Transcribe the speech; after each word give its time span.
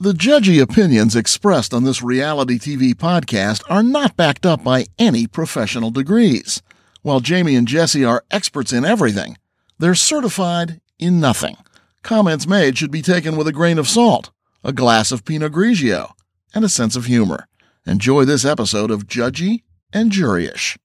The 0.00 0.12
judgy 0.12 0.60
opinions 0.60 1.14
expressed 1.14 1.72
on 1.72 1.84
this 1.84 2.02
reality 2.02 2.58
TV 2.58 2.94
podcast 2.94 3.62
are 3.70 3.82
not 3.82 4.16
backed 4.16 4.44
up 4.44 4.64
by 4.64 4.86
any 4.98 5.28
professional 5.28 5.92
degrees. 5.92 6.60
While 7.02 7.20
Jami 7.20 7.54
and 7.54 7.68
Jessi 7.68 8.06
are 8.06 8.24
experts 8.28 8.72
in 8.72 8.84
everything, 8.84 9.38
they're 9.78 9.94
certified 9.94 10.80
in 10.98 11.20
nothing. 11.20 11.56
Comments 12.02 12.44
made 12.44 12.76
should 12.76 12.90
be 12.90 13.02
taken 13.02 13.36
with 13.36 13.46
a 13.46 13.52
grain 13.52 13.78
of 13.78 13.88
salt, 13.88 14.30
a 14.64 14.72
glass 14.72 15.12
of 15.12 15.24
Pinot 15.24 15.52
Grigio, 15.52 16.10
and 16.52 16.64
a 16.64 16.68
sense 16.68 16.96
of 16.96 17.04
humor. 17.04 17.46
Enjoy 17.86 18.24
this 18.24 18.44
episode 18.44 18.90
of 18.90 19.06
Judgey 19.06 19.62
and 19.92 20.10
Juryish. 20.10 20.76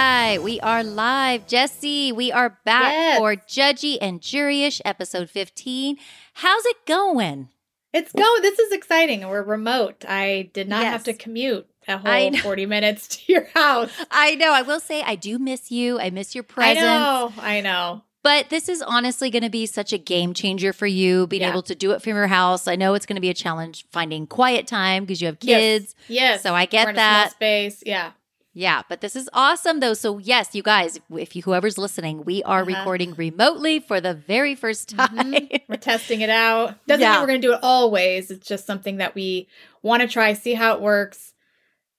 Right, 0.00 0.36
we 0.42 0.60
are 0.60 0.84
live. 0.84 1.46
Jessi, 1.46 2.12
we 2.14 2.30
are 2.30 2.58
back 2.66 2.92
Yes. 2.92 3.18
for 3.18 3.34
Judgey 3.34 3.96
and 3.98 4.20
Juryish 4.20 4.82
episode 4.84 5.30
15. 5.30 5.96
How's 6.34 6.66
it 6.66 6.76
going? 6.86 7.48
It's 7.94 8.12
going. 8.12 8.42
This 8.42 8.58
is 8.58 8.72
exciting. 8.72 9.26
We're 9.26 9.42
remote. 9.42 10.04
I 10.06 10.50
did 10.52 10.68
not 10.68 10.84
have 10.84 11.04
to 11.04 11.14
commute 11.14 11.66
a 11.88 11.92
I 12.04 12.28
whole 12.28 12.36
40 12.40 12.66
minutes 12.66 13.08
to 13.08 13.32
your 13.32 13.46
house. 13.54 13.88
I 14.10 14.34
know, 14.34 14.52
I 14.52 14.60
will 14.60 14.80
say 14.80 15.00
I 15.00 15.14
do 15.14 15.38
miss 15.38 15.70
you. 15.70 15.98
I 15.98 16.10
miss 16.10 16.34
your 16.34 16.44
I 16.44 16.52
presence. 16.52 16.80
know. 16.84 17.32
I 17.38 17.62
know. 17.62 18.02
But 18.22 18.50
this 18.50 18.68
is 18.68 18.82
honestly 18.82 19.30
going 19.30 19.44
to 19.44 19.50
be 19.50 19.64
such 19.64 19.94
a 19.94 19.98
game 19.98 20.34
changer 20.34 20.74
for 20.74 20.86
you, 20.86 21.26
being 21.26 21.40
Yeah. 21.40 21.48
able 21.50 21.62
to 21.62 21.74
do 21.74 21.92
it 21.92 22.02
from 22.02 22.12
your 22.16 22.26
house. 22.26 22.68
I 22.68 22.76
know 22.76 22.92
it's 22.92 23.06
going 23.06 23.14
to 23.16 23.20
be 23.22 23.30
a 23.30 23.34
challenge 23.34 23.86
finding 23.92 24.26
quiet 24.26 24.66
time 24.66 25.04
because 25.06 25.22
you 25.22 25.26
have 25.28 25.40
kids. 25.40 25.94
Yes. 26.06 26.42
So 26.42 26.54
I 26.54 26.66
get 26.66 26.84
We're 26.84 26.90
in 26.90 26.96
a 26.96 26.98
small 26.98 27.12
that. 27.24 27.30
space. 27.30 27.82
Yeah. 27.86 28.10
Yeah, 28.58 28.80
but 28.88 29.02
this 29.02 29.14
is 29.16 29.28
awesome 29.34 29.80
though. 29.80 29.92
So 29.92 30.16
yes, 30.16 30.54
you 30.54 30.62
guys, 30.62 30.98
if 31.14 31.36
you 31.36 31.42
whoever's 31.42 31.76
listening, 31.76 32.24
we 32.24 32.42
are 32.44 32.62
Uh-huh. 32.62 32.74
recording 32.74 33.12
remotely 33.14 33.80
for 33.80 34.00
the 34.00 34.14
very 34.14 34.54
first 34.54 34.88
time. 34.88 35.08
Mhm. 35.10 35.60
We're 35.68 35.76
testing 35.76 36.22
it 36.22 36.30
out. 36.30 36.74
Doesn't 36.86 37.02
Yeah. 37.02 37.12
mean 37.12 37.20
we're 37.20 37.26
going 37.26 37.42
to 37.42 37.46
do 37.48 37.52
it 37.52 37.60
always. 37.62 38.30
It's 38.30 38.48
just 38.48 38.64
something 38.64 38.96
that 38.96 39.14
we 39.14 39.46
want 39.82 40.00
to 40.00 40.08
try, 40.08 40.32
see 40.32 40.54
how 40.54 40.74
it 40.74 40.80
works, 40.80 41.34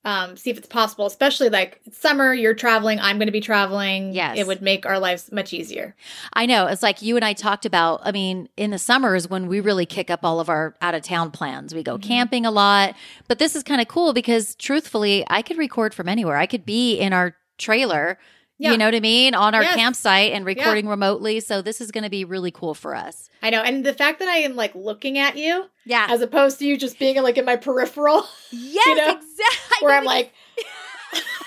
um, 0.08 0.38
see 0.38 0.50
if 0.50 0.58
it's 0.58 0.68
possible. 0.68 1.06
Especially 1.06 1.50
like 1.50 1.82
summer, 1.92 2.34
you're 2.34 2.54
traveling, 2.54 2.98
I'm 3.00 3.18
going 3.18 3.28
to 3.28 3.32
be 3.34 3.42
traveling. 3.42 4.14
Yes. 4.14 4.38
It 4.38 4.48
would 4.48 4.62
make 4.62 4.86
our 4.86 5.00
lives 5.00 5.32
much 5.34 5.52
easier. 5.54 5.96
I 6.32 6.46
know. 6.46 6.66
It's 6.68 6.82
like 6.82 7.02
you 7.02 7.18
and 7.18 7.26
I 7.26 7.34
talked 7.34 7.66
about. 7.66 8.00
I 8.06 8.14
mean, 8.14 8.48
in 8.56 8.72
the 8.72 8.80
summers 8.80 9.28
when 9.30 9.48
we 9.48 9.60
really 9.60 9.86
kick 9.86 10.10
up 10.10 10.22
all 10.24 10.40
of 10.40 10.48
our 10.48 10.76
out 10.82 10.96
of 10.96 11.02
town 11.02 11.32
plans, 11.32 11.76
we 11.76 11.84
go 11.84 11.98
Mhm. 11.98 12.04
camping 12.04 12.46
a 12.46 12.52
lot. 12.52 12.96
But 13.28 13.38
this 13.38 13.54
is 13.54 13.64
kind 13.64 13.82
of 13.82 13.90
cool 13.90 14.14
because 14.14 14.56
truthfully, 14.56 15.26
I 15.30 15.42
could 15.42 15.58
record 15.58 15.94
from 15.94 16.08
anywhere. 16.08 16.38
I 16.38 16.46
could 16.46 16.66
be 16.66 16.96
in 16.98 17.12
our 17.12 17.36
trailer, 17.58 18.18
Yeah. 18.60 18.72
you 18.72 18.78
know 18.78 18.86
what 18.86 18.96
I 18.96 19.00
mean, 19.00 19.36
on 19.36 19.54
our 19.54 19.62
Yes. 19.62 19.76
campsite 19.76 20.32
and 20.32 20.44
recording 20.46 20.88
remotely. 20.88 21.40
So 21.42 21.62
this 21.62 21.80
is 21.80 21.92
going 21.92 22.04
to 22.06 22.10
be 22.10 22.26
really 22.26 22.50
cool 22.52 22.74
for 22.74 22.96
us. 22.96 23.30
I 23.44 23.50
know. 23.52 23.62
And 23.62 23.86
the 23.86 23.94
fact 23.94 24.18
that 24.20 24.28
I 24.28 24.38
am 24.38 24.56
like 24.56 24.74
looking 24.74 25.18
at 25.20 25.38
you 25.38 25.66
Yeah. 25.86 26.08
as 26.10 26.22
opposed 26.22 26.58
to 26.60 26.66
you 26.66 26.76
just 26.78 26.98
being 26.98 27.22
like 27.22 27.38
in 27.38 27.46
my 27.46 27.56
peripheral. 27.56 28.26
yes, 28.52 28.98
know, 28.98 29.12
exactly. 29.12 29.78
where 29.86 29.96
I'm 29.98 30.06
like 30.06 30.34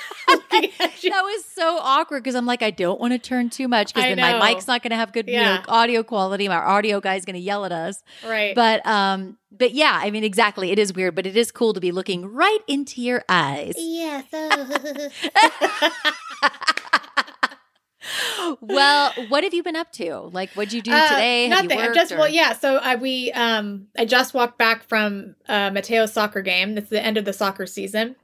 looking 0.53 0.71
at 0.81 1.05
you. 1.05 1.11
that 1.11 1.23
was 1.23 1.45
so 1.45 1.79
awkward 1.79 2.23
because 2.23 2.35
I'm 2.35 2.47
like, 2.47 2.63
I 2.63 2.71
don't 2.71 3.01
want 3.01 3.13
to 3.13 3.19
turn 3.19 3.51
too 3.51 3.69
much 3.69 3.95
because 3.95 4.05
I 4.11 4.15
then 4.15 4.39
my 4.41 4.53
mic's 4.53 4.67
not 4.67 4.83
going 4.83 4.91
to 4.91 4.97
have 4.97 5.13
good 5.13 5.29
you 5.29 5.37
know, 5.41 5.63
audio 5.69 6.03
quality. 6.03 6.49
My 6.49 6.57
audio 6.57 7.01
guy's 7.01 7.25
going 7.25 7.35
to 7.35 7.41
yell 7.41 7.65
at 7.65 7.73
us. 7.73 8.03
Right. 8.27 8.55
But 8.55 8.85
um, 8.87 9.37
but 9.53 9.73
yeah, 9.73 9.99
I 10.03 10.11
mean, 10.11 10.25
exactly. 10.25 10.71
It 10.71 10.79
is 10.79 10.93
weird, 10.93 11.15
but 11.15 11.27
it 11.27 11.37
is 11.37 11.51
cool 11.53 11.73
to 11.75 11.81
be 11.81 11.93
looking 11.93 12.27
right 12.27 12.59
into 12.69 13.01
your 13.03 13.25
eyes. 13.29 13.75
yeah, 13.77 14.23
well, 18.61 19.13
what 19.29 19.45
have 19.45 19.55
you 19.55 19.63
been 19.63 19.77
up 19.77 19.93
to? 19.93 20.17
Like, 20.19 20.51
what'd 20.53 20.73
you 20.73 20.83
do 20.83 20.93
Uh, 20.93 21.09
today? 21.11 21.49
Have 21.49 21.65
nothing. 21.65 21.79
you 21.79 21.85
I'm 21.85 21.95
just 21.95 22.13
or- 22.13 22.19
well, 22.19 22.29
yeah. 22.29 22.53
So 22.55 22.77
I 22.77 22.97
we 22.97 23.31
um 23.33 23.87
I 23.99 24.05
just 24.05 24.35
walked 24.35 24.59
back 24.59 24.83
from 24.89 25.35
uh 25.49 25.71
Mateo's 25.71 26.13
soccer 26.13 26.43
game. 26.43 26.77
It's 26.79 26.91
the 26.91 27.05
end 27.05 27.17
of 27.17 27.25
the 27.25 27.33
soccer 27.33 27.67
season. 27.67 28.17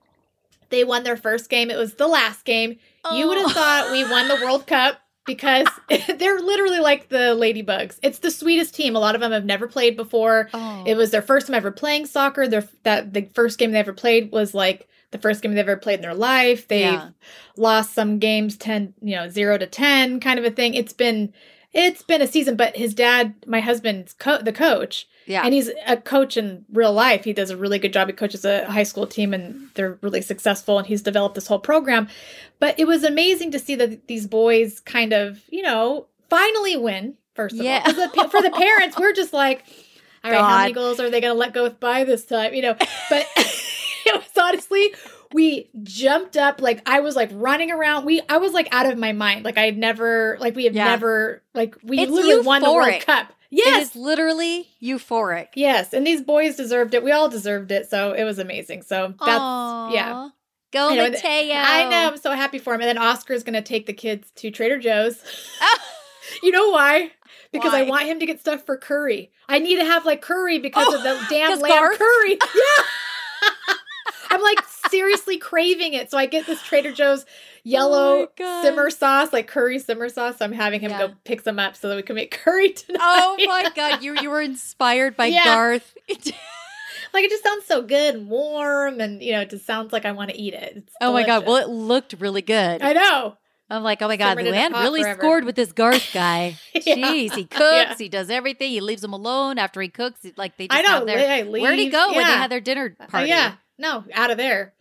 They 0.71 0.85
won 0.85 1.05
their 1.05 1.17
first 1.17 1.49
game. 1.51 1.71
It 1.71 1.77
was 1.79 1.95
the 1.95 2.07
last 2.09 2.45
game. 2.45 2.79
You 3.15 3.29
would 3.29 3.39
Oh. 3.39 3.43
have 3.47 3.53
thought 3.53 3.93
we 3.93 4.03
won 4.05 4.29
the 4.29 4.35
World 4.37 4.63
oh. 4.63 4.69
Cup 4.69 5.01
because 5.27 5.67
they're 6.19 6.41
literally 6.41 6.81
like 6.81 7.09
the 7.09 7.37
Ladybugs. 7.39 7.99
It's 8.03 8.19
the 8.19 8.31
sweetest 8.31 8.75
team. 8.75 8.97
A 8.97 9.01
lot 9.01 9.15
of 9.15 9.21
them 9.21 9.33
have 9.33 9.45
never 9.45 9.69
played 9.69 9.97
before. 9.97 10.49
Oh. 10.53 10.85
It 10.87 10.97
was 10.97 11.11
their 11.11 11.23
first 11.23 11.47
time 11.47 11.55
ever 11.55 11.71
playing 11.71 12.07
soccer. 12.07 12.49
Their 12.49 12.65
that 12.83 13.13
the 13.13 13.23
first 13.35 13.59
game 13.59 13.73
they 13.73 13.79
ever 13.79 13.93
played 13.93 14.33
was 14.33 14.55
like 14.55 14.89
the 15.13 15.19
first 15.19 15.41
game 15.43 15.55
they 15.55 15.61
ever 15.61 15.77
played 15.77 16.01
in 16.01 16.03
their 16.03 16.15
life. 16.15 16.67
They've 16.67 16.81
Yeah. 16.93 17.09
lost 17.57 17.95
some 17.95 18.19
games 18.19 18.57
10, 18.57 18.95
you 19.01 19.15
know, 19.17 19.29
0 19.29 19.59
to 19.59 19.67
10 19.67 20.19
kind 20.21 20.39
of 20.39 20.45
a 20.45 20.51
thing. 20.51 20.75
It's 20.75 20.93
been 20.93 21.33
it's 21.73 22.03
been 22.03 22.23
a 22.23 22.27
season, 22.27 22.57
but 22.57 22.77
his 22.77 22.95
dad, 22.95 23.35
my 23.47 23.61
husband's 23.61 24.15
co- 24.15 24.41
the 24.43 24.53
coach, 24.53 25.07
yeah. 25.27 25.43
and 25.45 25.53
he's 25.53 25.71
a 25.87 25.97
coach 25.97 26.37
in 26.37 26.65
real 26.73 26.93
life. 26.93 27.25
He 27.25 27.33
does 27.33 27.51
a 27.51 27.57
really 27.57 27.79
good 27.79 27.93
job. 27.93 28.09
He 28.09 28.15
coaches 28.15 28.45
a 28.45 28.65
high 28.71 28.83
school 28.85 29.07
team 29.07 29.35
and 29.35 29.69
they're 29.75 29.99
really 30.03 30.23
successful 30.23 30.79
and 30.79 30.87
he's 30.87 31.03
developed 31.03 31.35
this 31.35 31.47
whole 31.47 31.59
program. 31.59 32.09
But 32.59 32.79
it 32.79 32.87
was 32.87 33.05
amazing 33.05 33.51
to 33.53 33.59
see 33.59 33.75
that 33.75 34.07
these 34.07 34.27
boys 34.27 34.81
kind 34.81 35.13
of, 35.13 35.41
you 35.51 35.63
know, 35.63 36.07
finally 36.31 36.77
win, 36.77 37.15
first 37.35 37.57
of 37.59 37.65
Yeah. 37.65 37.83
all. 37.87 37.93
the- 37.93 38.29
for 38.31 38.41
the 38.43 38.51
parents, 38.51 38.99
we're 38.99 39.13
just 39.13 39.33
like, 39.33 39.65
all 40.25 40.31
right, 40.33 40.41
how 40.41 40.59
many 40.59 40.73
goals 40.73 40.99
are 40.99 41.11
they 41.11 41.21
going 41.21 41.33
to 41.35 41.39
let 41.39 41.53
go 41.53 41.69
by 41.71 42.05
this 42.05 42.25
time? 42.25 42.55
You 42.55 42.63
know, 42.63 42.75
but 43.11 43.27
it 43.37 44.15
was 44.15 44.25
honestly, 44.41 44.95
we 45.33 45.69
jumped 45.83 46.37
up 46.37 46.61
like 46.63 46.81
I 46.89 47.01
was 47.01 47.15
like 47.17 47.31
running 47.33 47.71
around. 47.71 48.05
We 48.07 48.23
I 48.29 48.39
was 48.39 48.53
like 48.53 48.69
out 48.73 48.87
of 48.87 48.97
my 48.99 49.13
mind. 49.13 49.45
Like 49.45 49.59
I 49.59 49.67
had 49.67 49.77
never 49.77 50.37
like 50.41 50.55
we 50.57 50.65
have 50.65 50.75
Yeah. 50.75 50.85
never 50.87 51.43
like 51.55 51.77
we 51.83 51.99
It's 52.01 52.11
literally 52.11 52.41
won 52.47 52.63
the 52.63 52.73
World 52.73 52.89
euphoric. 52.89 53.27
Cup. 53.57 53.67
It 53.67 53.71
Yes. 53.79 53.89
is 53.91 53.97
literally 53.97 54.69
euphoric. 54.83 55.49
Yes, 55.55 55.93
and 55.93 56.07
these 56.07 56.23
boys 56.23 56.57
deserved 56.57 56.95
it. 56.95 57.03
We 57.03 57.13
all 57.13 57.29
deserved 57.29 57.71
it, 57.73 57.89
so 57.89 58.13
it 58.13 58.25
was 58.25 58.39
amazing. 58.39 58.83
So 58.83 59.09
that's 59.25 59.41
Aw. 59.41 59.93
yeah. 59.93 60.29
Go 60.73 60.91
I 60.91 60.95
know, 60.97 61.11
Mateo. 61.11 61.55
I 61.55 61.89
know. 61.89 62.09
I'm 62.09 62.17
so 62.19 62.33
happy 62.33 62.59
for 62.59 62.75
him. 62.75 62.81
And 62.81 62.89
then 62.89 62.99
Oscar 62.99 63.33
is 63.35 63.43
going 63.45 63.55
to 63.55 63.63
take 63.63 63.87
the 63.87 63.93
kids 63.93 64.31
to 64.37 64.51
Trader 64.51 64.79
Joe's. 64.79 65.23
You 66.43 66.51
know 66.51 66.71
why? 66.71 67.13
Because 67.53 67.73
I 67.73 67.83
want 67.85 68.07
him 68.07 68.19
to 68.19 68.27
get 68.27 68.41
stuff 68.41 68.67
for 68.67 68.77
curry. 68.77 69.31
I 69.49 69.61
need 69.61 69.77
to 69.77 69.85
have 69.85 70.05
like 70.05 70.21
curry 70.23 70.59
because 70.59 70.85
Oh, 70.89 70.97
of 70.97 71.03
the 71.05 71.25
damn 71.31 71.61
lamb 71.61 71.71
Garth? 71.71 71.99
curry. 71.99 72.33
Yeah. 72.33 72.85
I'm 74.37 74.43
like 74.43 74.65
seriously 74.91 75.39
craving 75.39 75.95
it. 75.95 76.11
So 76.11 76.19
I 76.19 76.27
get 76.27 76.47
this 76.47 76.63
Trader 76.63 76.93
Joe's 76.93 77.25
oh 77.25 77.31
yellow 77.65 78.29
Oh 78.39 78.63
simmer 78.63 78.91
sauce, 78.91 79.33
like 79.33 79.47
curry 79.47 79.79
simmer 79.79 80.09
sauce. 80.09 80.37
I'm 80.41 80.53
having 80.53 80.81
him 80.81 80.91
Yeah. 80.91 81.09
go 81.09 81.15
pick 81.25 81.41
some 81.41 81.59
up 81.59 81.75
so 81.77 81.89
that 81.89 81.97
we 81.97 82.03
can 82.03 82.17
make 82.17 82.31
curry 82.31 82.71
tonight. 82.73 83.01
Oh 83.03 83.37
my 83.47 83.71
god, 83.75 84.03
you 84.03 84.17
you 84.21 84.31
were 84.31 84.43
inspired 84.43 85.17
by 85.17 85.27
Yeah. 85.27 85.45
Garth. 85.45 85.97
Like 87.13 87.25
it 87.25 87.31
just 87.31 87.45
sounds 87.45 87.65
so 87.65 87.83
good 87.83 88.15
and 88.15 88.29
warm, 88.29 89.01
and 89.01 89.23
you 89.23 89.33
know, 89.33 89.41
it 89.41 89.49
just 89.51 89.65
sounds 89.65 89.93
like 89.93 90.05
I 90.05 90.13
want 90.13 90.31
to 90.31 90.37
eat 90.39 90.53
it. 90.55 90.73
It's 90.77 90.93
oh 91.01 91.13
my 91.13 91.25
god, 91.25 91.47
well 91.47 91.57
it 91.57 91.69
looked 91.69 92.15
really 92.19 92.43
good. 92.43 92.83
I 92.83 92.93
know. 92.93 93.37
I'm 93.69 93.83
like, 93.83 94.01
oh 94.01 94.07
my 94.09 94.17
god, 94.17 94.39
Luann 94.39 94.73
really 94.75 95.03
forever. 95.03 95.21
scored 95.21 95.45
with 95.45 95.57
this 95.57 95.73
Garth 95.73 96.11
guy. 96.13 96.57
Yeah. 96.75 96.95
Jeez, 96.97 97.35
he 97.35 97.45
cooks, 97.45 97.61
Yeah. 97.61 97.95
he 97.99 98.09
does 98.09 98.31
everything. 98.31 98.71
He 98.71 98.81
leaves 98.81 99.03
them 99.03 99.13
alone 99.13 99.59
after 99.59 99.81
he 99.81 99.89
cooks. 99.89 100.21
Like 100.37 100.57
they 100.57 100.69
just 100.69 100.79
I 100.79 100.83
know. 100.83 100.99
have 100.99 101.07
their, 101.07 101.19
I 101.19 101.43
where'd 101.43 101.77
he 101.79 101.85
leave. 101.85 101.93
go 101.93 102.09
when 102.13 102.19
they 102.19 102.23
had 102.33 102.51
their 102.51 102.61
dinner 102.61 102.97
Uh, 103.01 103.07
party? 103.07 103.29
yeah, 103.29 103.55
no, 103.79 104.05
out 104.15 104.31
of 104.31 104.37
there. 104.37 104.73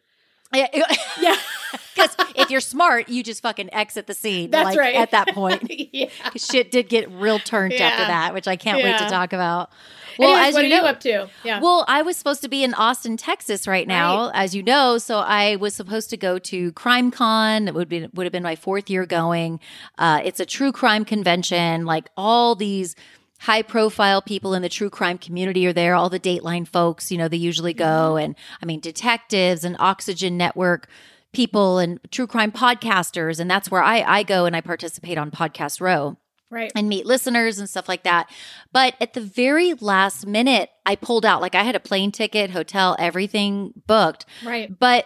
Yeah. 0.54 0.68
Yeah, 1.20 1.36
Because 1.96 2.16
if 2.36 2.50
you're 2.52 2.60
smart, 2.62 3.08
you 3.10 3.24
just 3.24 3.42
fucking 3.42 3.74
exit 3.74 4.06
the 4.06 4.14
scene. 4.14 4.52
That's 4.52 4.66
like, 4.72 4.78
right. 4.78 4.96
At 4.96 5.12
that 5.12 5.30
point. 5.30 5.64
yeah. 5.94 6.10
shit 6.36 6.70
did 6.70 6.90
get 6.90 7.10
real 7.10 7.40
turned 7.40 7.74
after 7.74 8.06
that, 8.06 8.34
which 8.34 8.48
I 8.48 8.56
can't 8.58 8.84
wait 8.84 8.98
to 9.00 9.06
talk 9.10 9.32
about. 9.34 9.70
Well, 10.18 10.30
Anyways, 10.30 10.48
as 10.48 10.54
what 10.54 10.60
you 10.62 10.68
are 10.68 10.70
know, 10.70 10.84
you 10.84 10.90
up 10.90 11.00
to? 11.02 11.30
Yeah. 11.44 11.60
Well, 11.60 11.86
I 11.88 12.02
was 12.02 12.18
supposed 12.18 12.42
to 12.42 12.50
be 12.50 12.64
in 12.64 12.74
Austin, 12.74 13.18
Texas 13.18 13.68
right 13.68 13.88
now, 13.88 14.32
as 14.34 14.56
you 14.56 14.64
know. 14.64 14.98
So 14.98 15.20
I 15.20 15.56
was 15.58 15.74
supposed 15.74 16.10
to 16.12 16.18
go 16.18 16.40
to 16.40 16.72
CrimeCon. 16.74 17.68
It 17.68 17.74
would 17.74 17.90
be 17.90 18.08
would 18.14 18.26
have 18.26 18.34
been 18.34 18.44
my 18.44 18.56
fourth 18.56 18.90
year 18.90 19.06
going. 19.06 19.60
Uh, 19.98 20.22
it's 20.24 20.40
a 20.40 20.46
true 20.46 20.72
crime 20.72 21.06
convention. 21.06 21.86
Like 21.86 22.10
all 22.16 22.56
these 22.56 22.96
high 23.40 23.62
profile 23.62 24.22
people 24.22 24.54
in 24.54 24.62
the 24.62 24.70
true 24.70 24.90
crime 24.90 25.18
community 25.18 25.68
are 25.68 25.74
there. 25.74 25.96
All 25.96 26.10
the 26.10 26.20
Dateline 26.20 26.68
folks, 26.68 27.12
you 27.12 27.18
know, 27.18 27.28
they 27.28 27.38
usually 27.38 27.74
go. 27.74 28.18
And 28.18 28.36
I 28.62 28.66
mean, 28.66 28.80
detectives 28.80 29.64
and 29.64 29.76
Oxygen 29.80 30.38
Network 30.38 30.88
people 31.34 31.80
and 31.80 32.00
true 32.12 32.28
crime 32.28 32.52
podcasters. 32.52 33.40
And 33.40 33.52
that's 33.52 33.70
where 33.70 33.84
I, 33.84 34.02
I 34.02 34.24
go 34.24 34.46
and 34.46 34.56
I 34.56 34.62
participate 34.62 35.18
on 35.18 35.32
Podcast 35.32 35.82
Row 35.82 36.18
right. 36.50 36.72
and 36.76 36.90
meet 36.90 37.06
listeners 37.06 37.60
and 37.60 37.70
stuff 37.70 37.88
like 37.88 38.04
that. 38.04 38.30
But 38.72 38.96
at 39.00 39.14
the 39.14 39.22
very 39.22 39.74
last 39.76 40.26
minute, 40.26 40.70
I 40.86 40.96
pulled 40.96 41.26
out. 41.26 41.42
Like 41.42 41.56
I 41.56 41.64
had 41.64 41.76
a 41.76 41.80
plane 41.80 42.12
ticket, 42.12 42.52
hotel, 42.52 42.96
everything 43.00 43.74
booked. 43.88 44.26
Right. 44.44 44.78
But 44.78 45.06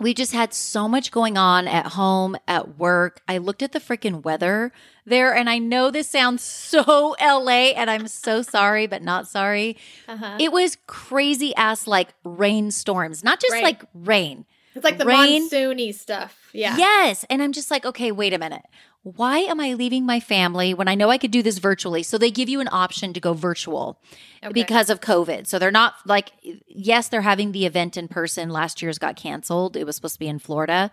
we 0.00 0.14
just 0.14 0.32
had 0.32 0.54
so 0.54 0.88
much 0.88 1.10
going 1.10 1.36
on 1.36 1.66
at 1.66 1.86
home, 1.86 2.36
at 2.46 2.78
work. 2.78 3.20
I 3.26 3.38
looked 3.38 3.62
at 3.62 3.72
the 3.72 3.80
freaking 3.80 4.22
weather 4.22 4.72
there, 5.04 5.34
and 5.34 5.50
I 5.50 5.58
know 5.58 5.90
this 5.90 6.08
sounds 6.08 6.42
so 6.44 7.16
LA, 7.20 7.72
and 7.74 7.90
I'm 7.90 8.06
so 8.06 8.42
sorry, 8.42 8.86
but 8.86 9.02
not 9.02 9.26
sorry. 9.26 9.76
Uh-huh. 10.06 10.36
It 10.38 10.52
was 10.52 10.76
crazy 10.86 11.54
ass 11.56 11.86
like 11.86 12.14
rainstorms, 12.24 13.24
not 13.24 13.40
just 13.40 13.54
like 13.54 13.82
rain. 13.92 14.44
It's 14.74 14.84
like 14.84 14.98
the 14.98 15.06
rain- 15.06 15.48
monsoony 15.50 15.92
stuff. 15.92 16.38
Yeah. 16.52 16.76
Yes. 16.76 17.24
And 17.28 17.42
I'm 17.42 17.52
just 17.52 17.70
like, 17.70 17.84
okay, 17.84 18.12
wait 18.12 18.32
a 18.32 18.38
minute. 18.38 18.62
Why 19.02 19.38
am 19.38 19.60
I 19.60 19.74
leaving 19.74 20.04
my 20.04 20.20
family 20.20 20.74
when 20.74 20.88
I 20.88 20.94
know 20.94 21.08
I 21.08 21.18
could 21.18 21.30
do 21.30 21.42
this 21.42 21.58
virtually? 21.58 22.02
So 22.02 22.18
they 22.18 22.30
give 22.30 22.48
you 22.48 22.60
an 22.60 22.68
option 22.70 23.12
to 23.14 23.20
go 23.20 23.32
virtual 23.32 24.00
Okay. 24.44 24.52
because 24.52 24.90
of 24.90 25.00
COVID. 25.00 25.46
So 25.46 25.58
they're 25.58 25.70
not 25.70 25.94
like, 26.04 26.32
yes, 26.66 27.08
they're 27.08 27.22
having 27.22 27.52
the 27.52 27.64
event 27.64 27.96
in 27.96 28.08
person. 28.08 28.50
Last 28.50 28.82
year's 28.82 28.98
got 28.98 29.16
canceled. 29.16 29.76
It 29.76 29.84
was 29.84 29.96
supposed 29.96 30.14
to 30.16 30.18
be 30.20 30.28
in 30.28 30.38
Florida. 30.38 30.90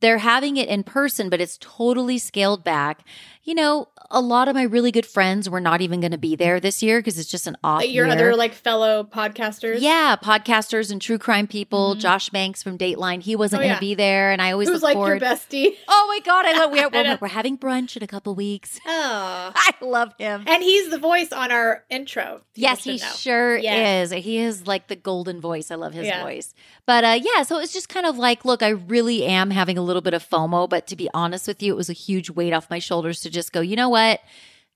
They're 0.00 0.18
having 0.18 0.56
it 0.56 0.68
in 0.68 0.82
person, 0.82 1.28
but 1.30 1.40
it's 1.40 1.58
totally 1.60 2.18
scaled 2.18 2.64
back. 2.64 3.04
You 3.44 3.56
know, 3.56 3.88
a 4.08 4.20
lot 4.20 4.46
of 4.46 4.54
my 4.54 4.62
really 4.62 4.92
good 4.92 5.04
friends 5.04 5.50
were 5.50 5.58
not 5.58 5.80
even 5.80 6.00
going 6.00 6.12
to 6.12 6.18
be 6.18 6.36
there 6.36 6.60
this 6.60 6.80
year 6.80 7.00
because 7.00 7.18
it's 7.18 7.28
just 7.28 7.48
an 7.48 7.56
off 7.64 7.80
Like 7.80 7.90
your 7.92 8.06
year. 8.06 8.14
other 8.14 8.36
like 8.36 8.54
fellow 8.54 9.02
podcasters. 9.02 9.78
Yeah, 9.80 10.14
podcasters 10.22 10.92
and 10.92 11.02
true 11.02 11.18
crime 11.18 11.48
people. 11.48 11.96
Mhm. 11.96 11.98
Josh 11.98 12.28
Banks 12.28 12.62
from 12.62 12.78
Dateline, 12.78 13.20
he 13.20 13.34
wasn't 13.34 13.60
Oh, 13.60 13.64
going 13.64 13.70
to 13.70 13.84
yeah. 13.84 13.90
be 13.90 13.94
there, 13.96 14.30
and 14.30 14.40
I 14.40 14.52
always 14.52 14.68
Who's 14.68 14.74
look 14.76 14.82
like 14.84 14.94
forward. 14.94 15.20
your 15.20 15.28
bestie? 15.30 15.74
Oh 15.88 16.06
my 16.08 16.20
god, 16.24 16.46
I 16.46 16.52
love 16.56 16.70
we're, 16.70 16.88
we're, 16.92 17.18
we're 17.20 17.28
having 17.28 17.58
brunch 17.58 17.96
in 17.96 18.04
a 18.04 18.06
couple 18.06 18.32
weeks. 18.36 18.78
Oh. 18.94 19.52
I 19.54 19.70
love 19.80 20.14
him. 20.18 20.44
And 20.46 20.62
he's 20.62 20.90
the 20.90 20.98
voice 20.98 21.32
on 21.32 21.50
our 21.50 21.82
intro. 21.90 22.42
Yes, 22.54 22.84
he 22.84 22.92
know. 22.98 23.06
sure 23.16 23.56
Yes. 23.56 24.12
is. 24.12 24.24
He 24.24 24.38
is 24.38 24.66
like 24.68 24.86
the 24.86 24.94
golden 24.96 25.40
voice. 25.40 25.70
I 25.72 25.74
love 25.74 25.92
his 25.94 26.06
Yeah. 26.06 26.22
voice. 26.22 26.54
But 26.86 27.02
uh 27.04 27.18
yeah, 27.20 27.42
so 27.42 27.58
it's 27.58 27.72
just 27.72 27.88
kind 27.88 28.06
of 28.06 28.18
like, 28.18 28.44
look, 28.44 28.62
I 28.62 28.68
really 28.68 29.24
am 29.24 29.50
having 29.50 29.78
a 29.78 29.82
little 29.82 30.02
bit 30.02 30.14
of 30.14 30.28
FOMO, 30.28 30.68
but 30.68 30.86
to 30.88 30.96
be 30.96 31.08
honest 31.14 31.48
with 31.48 31.62
you, 31.62 31.72
it 31.72 31.76
was 31.76 31.90
a 31.90 31.94
huge 31.94 32.30
weight 32.30 32.52
off 32.52 32.70
my 32.70 32.78
shoulders 32.78 33.20
to 33.22 33.30
just 33.32 33.52
go, 33.52 33.60
you 33.60 33.76
know 33.76 33.88
what? 33.88 34.20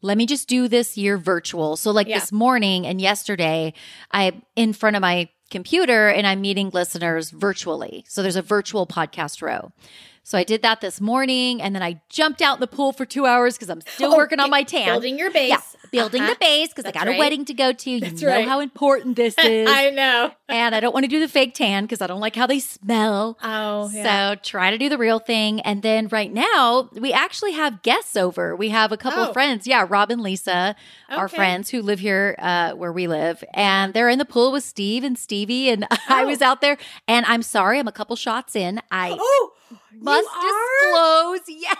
Let 0.02 0.18
me 0.18 0.26
just 0.26 0.48
do 0.48 0.68
this 0.68 0.96
year 0.96 1.16
virtual. 1.18 1.76
So 1.76 1.90
like 1.90 2.06
Yeah. 2.08 2.18
this 2.20 2.30
morning 2.32 2.86
and 2.86 3.00
yesterday, 3.00 3.72
I'm 4.10 4.42
in 4.54 4.72
front 4.72 4.96
of 4.96 5.02
my 5.02 5.28
computer 5.50 6.08
and 6.08 6.26
I'm 6.26 6.40
meeting 6.40 6.70
listeners 6.72 7.30
virtually. 7.30 8.04
So 8.08 8.22
there's 8.22 8.36
a 8.36 8.42
virtual 8.42 8.86
podcast 8.86 9.40
row. 9.42 9.72
So 10.22 10.36
I 10.36 10.42
did 10.42 10.62
that 10.62 10.80
this 10.80 11.00
morning 11.00 11.62
and 11.62 11.72
then 11.74 11.84
I 11.84 12.00
jumped 12.08 12.42
out 12.42 12.56
in 12.56 12.60
the 12.60 12.66
pool 12.66 12.92
for 12.92 13.04
two 13.06 13.26
hours 13.26 13.54
because 13.54 13.70
I'm 13.70 13.80
still 13.82 14.12
Oh, 14.12 14.16
working 14.16 14.40
on 14.40 14.50
my 14.50 14.64
tan. 14.64 14.86
Building 14.86 15.18
your 15.18 15.30
base. 15.30 15.50
Yeah, 15.50 15.60
building 15.86 16.22
Uh-huh. 16.22 16.32
the 16.34 16.38
base 16.40 16.68
because 16.68 16.84
I 16.84 16.92
got 16.92 17.08
a 17.08 17.18
wedding 17.18 17.44
to 17.46 17.54
go 17.54 17.72
to. 17.72 17.90
You 17.90 18.00
That's 18.00 18.20
know 18.22 18.28
right. 18.28 18.46
how 18.46 18.60
important 18.60 19.16
this 19.16 19.34
is. 19.38 19.68
I 19.70 19.90
know. 19.90 20.32
and 20.48 20.74
I 20.74 20.80
don't 20.80 20.92
want 20.92 21.04
to 21.04 21.08
do 21.08 21.20
the 21.20 21.28
fake 21.28 21.54
tan 21.54 21.84
because 21.84 22.00
I 22.00 22.06
don't 22.06 22.20
like 22.20 22.36
how 22.36 22.46
they 22.46 22.58
smell. 22.60 23.38
Oh, 23.42 23.90
yeah. 23.92 24.34
So 24.34 24.40
try 24.42 24.70
to 24.70 24.78
do 24.78 24.88
the 24.88 24.98
real 24.98 25.18
thing. 25.18 25.60
And 25.62 25.82
then 25.82 26.08
right 26.08 26.32
now, 26.32 26.88
we 26.92 27.12
actually 27.12 27.52
have 27.52 27.82
guests 27.82 28.16
over. 28.16 28.54
We 28.56 28.68
have 28.70 28.92
a 28.92 28.96
couple 28.96 29.20
Oh. 29.22 29.28
of 29.28 29.32
friends. 29.32 29.66
Yeah, 29.66 29.86
Rob 29.88 30.10
and 30.10 30.20
Lisa, 30.22 30.76
our 31.08 31.28
friends 31.28 31.70
who 31.70 31.82
live 31.82 31.98
here 32.00 32.34
uh, 32.38 32.72
where 32.72 32.92
we 32.92 33.06
live. 33.06 33.42
And 33.54 33.94
they're 33.94 34.08
in 34.08 34.18
the 34.18 34.24
pool 34.24 34.52
with 34.52 34.64
Steve 34.64 35.04
and 35.04 35.18
Stevie. 35.18 35.68
And 35.70 35.86
I 36.08 36.22
Oh. 36.22 36.26
was 36.26 36.42
out 36.42 36.60
there. 36.60 36.76
And 37.08 37.24
I'm 37.26 37.42
sorry, 37.42 37.78
I'm 37.78 37.88
a 37.88 37.92
couple 37.92 38.16
shots 38.16 38.54
in. 38.56 38.80
I 38.90 39.16
Oh, 39.18 39.52
must 39.98 40.28
disclose. 40.28 41.40
Yeah. 41.62 41.74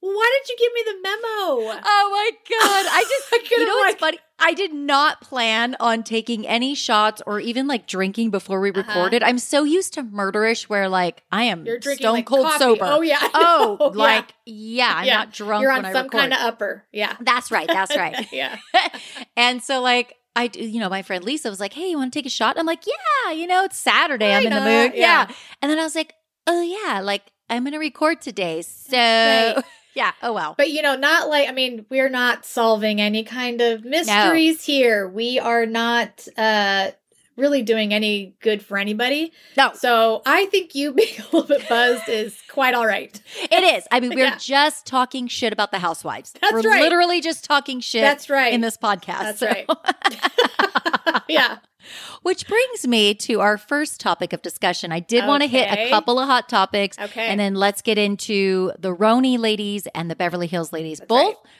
Why 0.00 0.38
did 0.40 0.48
you 0.48 0.56
give 0.58 0.72
me 0.74 0.82
the 0.92 1.02
memo? 1.02 1.80
Oh 1.84 2.08
my 2.12 2.30
God. 2.48 2.86
I 2.90 3.02
just, 3.08 3.32
I 3.52 3.56
you 3.56 3.66
know 3.66 3.74
what's 3.78 3.98
funny? 4.00 4.18
I 4.38 4.54
did 4.54 4.72
not 4.72 5.20
plan 5.20 5.74
on 5.80 6.04
taking 6.04 6.46
any 6.46 6.76
shots 6.76 7.20
or 7.26 7.40
even 7.40 7.66
like 7.66 7.88
drinking 7.88 8.30
before 8.30 8.60
we 8.60 8.70
Uh-huh. 8.70 8.82
recorded. 8.86 9.24
I'm 9.24 9.38
so 9.40 9.64
used 9.64 9.94
to 9.94 10.04
murderish 10.04 10.64
where 10.64 10.88
like 10.88 11.24
I 11.32 11.44
am 11.44 11.66
You're 11.66 11.80
drinking 11.80 12.04
stone 12.04 12.14
like 12.14 12.26
cold 12.26 12.46
coffee. 12.46 12.58
sober. 12.58 12.84
Oh 12.84 13.00
yeah. 13.00 13.18
Oh, 13.34 13.90
like 13.94 14.32
yeah, 14.46 14.92
I'm 14.98 15.04
Yeah. 15.06 15.16
not 15.18 15.32
drunk 15.32 15.62
you're 15.62 15.72
when 15.72 15.84
on 15.84 15.92
some 15.92 16.04
record. 16.04 16.18
kind 16.20 16.32
of 16.32 16.38
upper. 16.40 16.84
Yeah. 16.92 17.16
That's 17.20 17.50
right. 17.50 17.66
That's 17.66 17.96
right. 17.96 18.28
yeah. 18.32 18.56
and 19.36 19.60
so 19.62 19.80
like 19.80 20.14
I, 20.36 20.46
do- 20.46 20.60
you 20.60 20.78
know, 20.78 20.88
my 20.88 21.02
friend 21.02 21.24
Lisa 21.24 21.50
was 21.50 21.58
like, 21.58 21.72
"Hey, 21.72 21.88
you 21.90 21.98
want 21.98 22.12
to 22.12 22.16
take 22.16 22.26
a 22.26 22.30
shot?" 22.30 22.56
I'm 22.56 22.66
like, 22.66 22.84
"Yeah, 22.86 23.32
you 23.32 23.48
know, 23.48 23.64
it's 23.64 23.76
Saturday. 23.76 24.32
I'm 24.32 24.46
in 24.46 24.50
the 24.52 24.60
mood." 24.60 24.92
Yeah. 24.94 25.26
Yeah. 25.28 25.34
And 25.60 25.68
then 25.70 25.80
I 25.80 25.82
was 25.82 25.96
like, 25.96 26.14
"Oh 26.46 26.62
yeah, 26.62 27.00
like 27.00 27.22
I'm 27.50 27.64
going 27.64 27.72
to 27.72 27.78
record 27.80 28.20
today." 28.20 28.62
So 28.62 28.96
Right. 28.96 29.64
Yeah. 29.98 30.12
Oh 30.22 30.32
well. 30.32 30.54
But 30.56 30.70
you 30.70 30.80
know, 30.80 30.94
not 30.96 31.28
like 31.28 31.48
I 31.48 31.52
mean, 31.52 31.84
we're 31.90 32.08
not 32.08 32.44
solving 32.46 33.00
any 33.00 33.24
kind 33.24 33.60
of 33.60 33.84
mysteries 33.84 34.64
here. 34.64 35.08
We 35.08 35.38
are 35.40 35.66
not 35.66 36.26
uh 36.38 36.92
really 37.36 37.62
doing 37.62 37.94
any 37.94 38.34
good 38.40 38.60
for 38.64 38.76
anybody. 38.78 39.32
No, 39.56 39.70
So 39.74 40.22
I 40.26 40.46
think 40.46 40.74
you 40.74 40.92
being 41.00 41.20
a 41.20 41.22
little 41.24 41.44
bit 41.44 41.68
buzzed 41.68 42.08
is 42.08 42.36
quite 42.48 42.74
all 42.74 42.84
right. 42.86 43.20
it 43.50 43.62
is. 43.76 43.84
I 43.92 44.00
mean, 44.00 44.10
we're 44.14 44.24
Yeah. 44.26 44.36
just 44.38 44.86
talking 44.86 45.28
shit 45.28 45.52
about 45.52 45.70
the 45.70 45.78
housewives. 45.78 46.32
That's 46.40 46.52
we're 46.52 46.62
right. 46.68 46.82
literally 46.82 47.20
just 47.20 47.44
talking 47.44 47.78
shit 47.80 48.02
That's 48.02 48.28
right. 48.28 48.52
in 48.52 48.60
this 48.60 48.76
podcast. 48.76 49.38
That's 49.38 49.38
so- 49.40 49.46
right. 49.46 51.22
yeah. 51.28 51.58
Which 52.22 52.46
brings 52.46 52.86
me 52.86 53.14
to 53.14 53.40
our 53.40 53.58
first 53.58 54.00
topic 54.00 54.32
of 54.32 54.42
discussion. 54.42 54.92
I 54.92 55.00
did 55.00 55.26
want 55.26 55.42
to 55.42 55.48
hit 55.48 55.68
a 55.70 55.90
couple 55.90 56.18
of 56.18 56.26
hot 56.26 56.48
topics. 56.48 56.98
Okay. 56.98 57.26
And 57.28 57.38
then 57.40 57.54
let's 57.54 57.82
get 57.82 57.98
into 57.98 58.72
the 58.78 58.94
RHONY 58.94 59.38
ladies 59.38 59.86
and 59.94 60.10
the 60.10 60.16
Beverly 60.16 60.46
Hills 60.46 60.72
ladies. 60.72 60.98
That's 60.98 61.08
Both 61.08 61.34
right. 61.34 61.52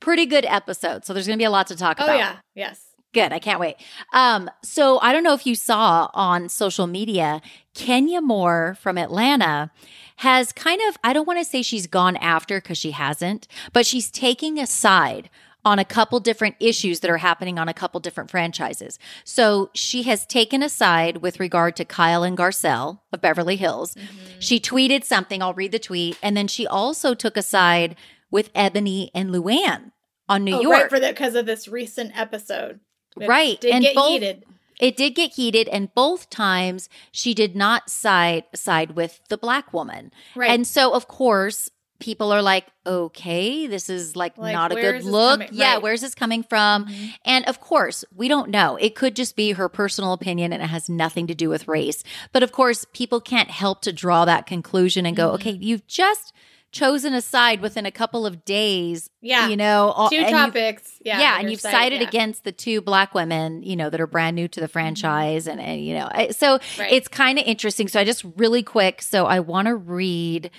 pretty 0.00 0.26
good 0.26 0.44
episodes. 0.44 1.06
So 1.06 1.12
there's 1.14 1.26
going 1.26 1.38
to 1.38 1.40
be 1.40 1.44
a 1.44 1.50
lot 1.50 1.66
to 1.68 1.76
talk 1.76 1.98
Oh 2.00 2.04
about. 2.04 2.18
yeah. 2.18 2.36
Yes. 2.54 2.82
Good. 3.14 3.32
I 3.32 3.38
can't 3.38 3.60
wait. 3.60 3.76
Um, 4.12 4.50
so 4.62 4.98
I 5.00 5.12
don't 5.12 5.22
know 5.22 5.32
if 5.32 5.46
you 5.46 5.54
saw 5.54 6.10
on 6.12 6.48
social 6.50 6.86
media, 6.86 7.40
Kenya 7.74 8.20
Moore 8.20 8.76
from 8.80 8.98
Atlanta 8.98 9.70
has 10.16 10.52
kind 10.52 10.80
of, 10.88 10.96
I 11.04 11.12
don't 11.12 11.26
want 11.26 11.38
to 11.38 11.44
say 11.44 11.62
she's 11.62 11.86
gone 11.86 12.16
after 12.16 12.60
because 12.60 12.78
she 12.78 12.90
hasn't, 12.90 13.46
but 13.72 13.86
she's 13.86 14.10
taking 14.10 14.58
a 14.58 14.66
side 14.66 15.30
on 15.66 15.80
a 15.80 15.84
couple 15.84 16.20
different 16.20 16.54
issues 16.60 17.00
that 17.00 17.10
are 17.10 17.16
happening 17.16 17.58
on 17.58 17.68
a 17.68 17.74
couple 17.74 17.98
different 17.98 18.30
franchises. 18.30 19.00
So 19.24 19.68
she 19.74 20.04
has 20.04 20.24
taken 20.24 20.62
a 20.62 20.68
side 20.68 21.18
with 21.18 21.40
regard 21.40 21.74
to 21.76 21.84
Kyle 21.84 22.22
and 22.22 22.38
Garcelle 22.38 23.00
of 23.12 23.20
Beverly 23.20 23.56
Hills. 23.56 23.94
Mm-hmm. 23.96 24.38
She 24.38 24.60
tweeted 24.60 25.02
something, 25.02 25.42
I'll 25.42 25.54
read 25.54 25.72
the 25.72 25.80
tweet, 25.80 26.18
and 26.22 26.36
then 26.36 26.46
she 26.46 26.68
also 26.68 27.14
took 27.14 27.36
a 27.36 27.42
side 27.42 27.96
with 28.30 28.54
Eboni 28.54 29.10
and 29.12 29.30
Luann 29.30 29.90
on 30.28 30.44
New 30.44 30.56
oh, 30.56 30.60
York. 30.60 30.74
right 30.82 30.90
for 30.90 31.00
the 31.00 31.08
because 31.08 31.34
of 31.34 31.46
this 31.46 31.66
recent 31.66 32.16
episode. 32.16 32.78
It 33.20 33.28
Right, 33.28 33.60
Did 33.60 33.74
and 33.74 33.82
get 33.82 33.96
both- 33.96 34.10
heated. 34.10 34.44
It 34.78 34.94
did 34.94 35.14
get 35.14 35.32
heated, 35.32 35.68
and 35.68 35.94
both 35.94 36.28
times 36.28 36.90
she 37.10 37.32
did 37.32 37.56
not 37.56 37.88
side 37.88 38.44
side 38.54 38.90
with 38.90 39.20
the 39.30 39.38
black 39.38 39.72
woman. 39.72 40.12
Right. 40.34 40.50
And 40.50 40.66
so, 40.66 40.92
of 40.92 41.08
course, 41.08 41.70
people 41.98 42.32
are 42.32 42.42
like, 42.42 42.66
"Okay, 42.86 43.66
this 43.66 43.88
is 43.88 44.16
like, 44.16 44.36
Like, 44.38 44.52
not 44.52 44.72
a 44.72 44.74
good 44.74 45.04
look." 45.04 45.40
coming- 45.40 45.48
Yeah, 45.52 45.74
right. 45.74 45.82
where's 45.82 46.00
this 46.00 46.14
coming 46.14 46.42
from? 46.42 46.86
Mhm. 46.86 47.12
And 47.24 47.44
of 47.46 47.60
course, 47.60 48.04
we 48.14 48.28
don't 48.28 48.50
know. 48.50 48.76
It 48.76 48.94
could 48.94 49.16
just 49.16 49.36
be 49.36 49.52
her 49.52 49.68
personal 49.68 50.12
opinion, 50.12 50.52
and 50.52 50.62
it 50.62 50.66
has 50.66 50.88
nothing 50.88 51.26
to 51.28 51.34
do 51.34 51.48
with 51.48 51.68
race. 51.68 52.02
But 52.32 52.42
of 52.42 52.52
course, 52.52 52.84
people 52.92 53.20
can't 53.20 53.50
help 53.50 53.82
to 53.82 53.92
draw 53.92 54.24
that 54.24 54.46
conclusion 54.46 55.06
and 55.06 55.16
go, 55.16 55.30
Mhm. 55.30 55.34
"Okay, 55.34 55.58
you've 55.60 55.86
just." 55.86 56.32
chosen 56.72 57.14
a 57.14 57.22
side 57.22 57.62
within 57.62 57.86
a 57.86 57.90
couple 57.90 58.26
of 58.26 58.44
days 58.44 59.08
Yeah. 59.22 59.48
you 59.48 59.56
know 59.56 59.92
all- 59.96 60.10
Two 60.10 60.22
topics. 60.24 60.96
Yeah. 61.02 61.20
yeah, 61.20 61.38
and 61.38 61.50
you've 61.50 61.60
site, 61.60 61.72
sided 61.72 62.02
yeah. 62.02 62.08
against 62.08 62.44
the 62.44 62.52
two 62.52 62.82
black 62.82 63.14
women, 63.14 63.62
you 63.62 63.76
know, 63.76 63.88
that 63.88 63.98
are 63.98 64.06
brand 64.06 64.36
new 64.36 64.46
to 64.48 64.60
the 64.60 64.68
franchise, 64.68 65.46
and, 65.46 65.58
and 65.58 65.82
you 65.82 65.94
know, 65.94 66.10
so 66.32 66.58
Right. 66.78 66.92
it's 66.92 67.08
kind 67.08 67.38
of 67.38 67.46
interesting. 67.46 67.88
So 67.88 67.98
I 68.00 68.04
just 68.04 68.24
really 68.36 68.62
quick, 68.62 69.00
so 69.00 69.24
I 69.24 69.40
want 69.40 69.68
to 69.68 69.74
read 69.76 70.50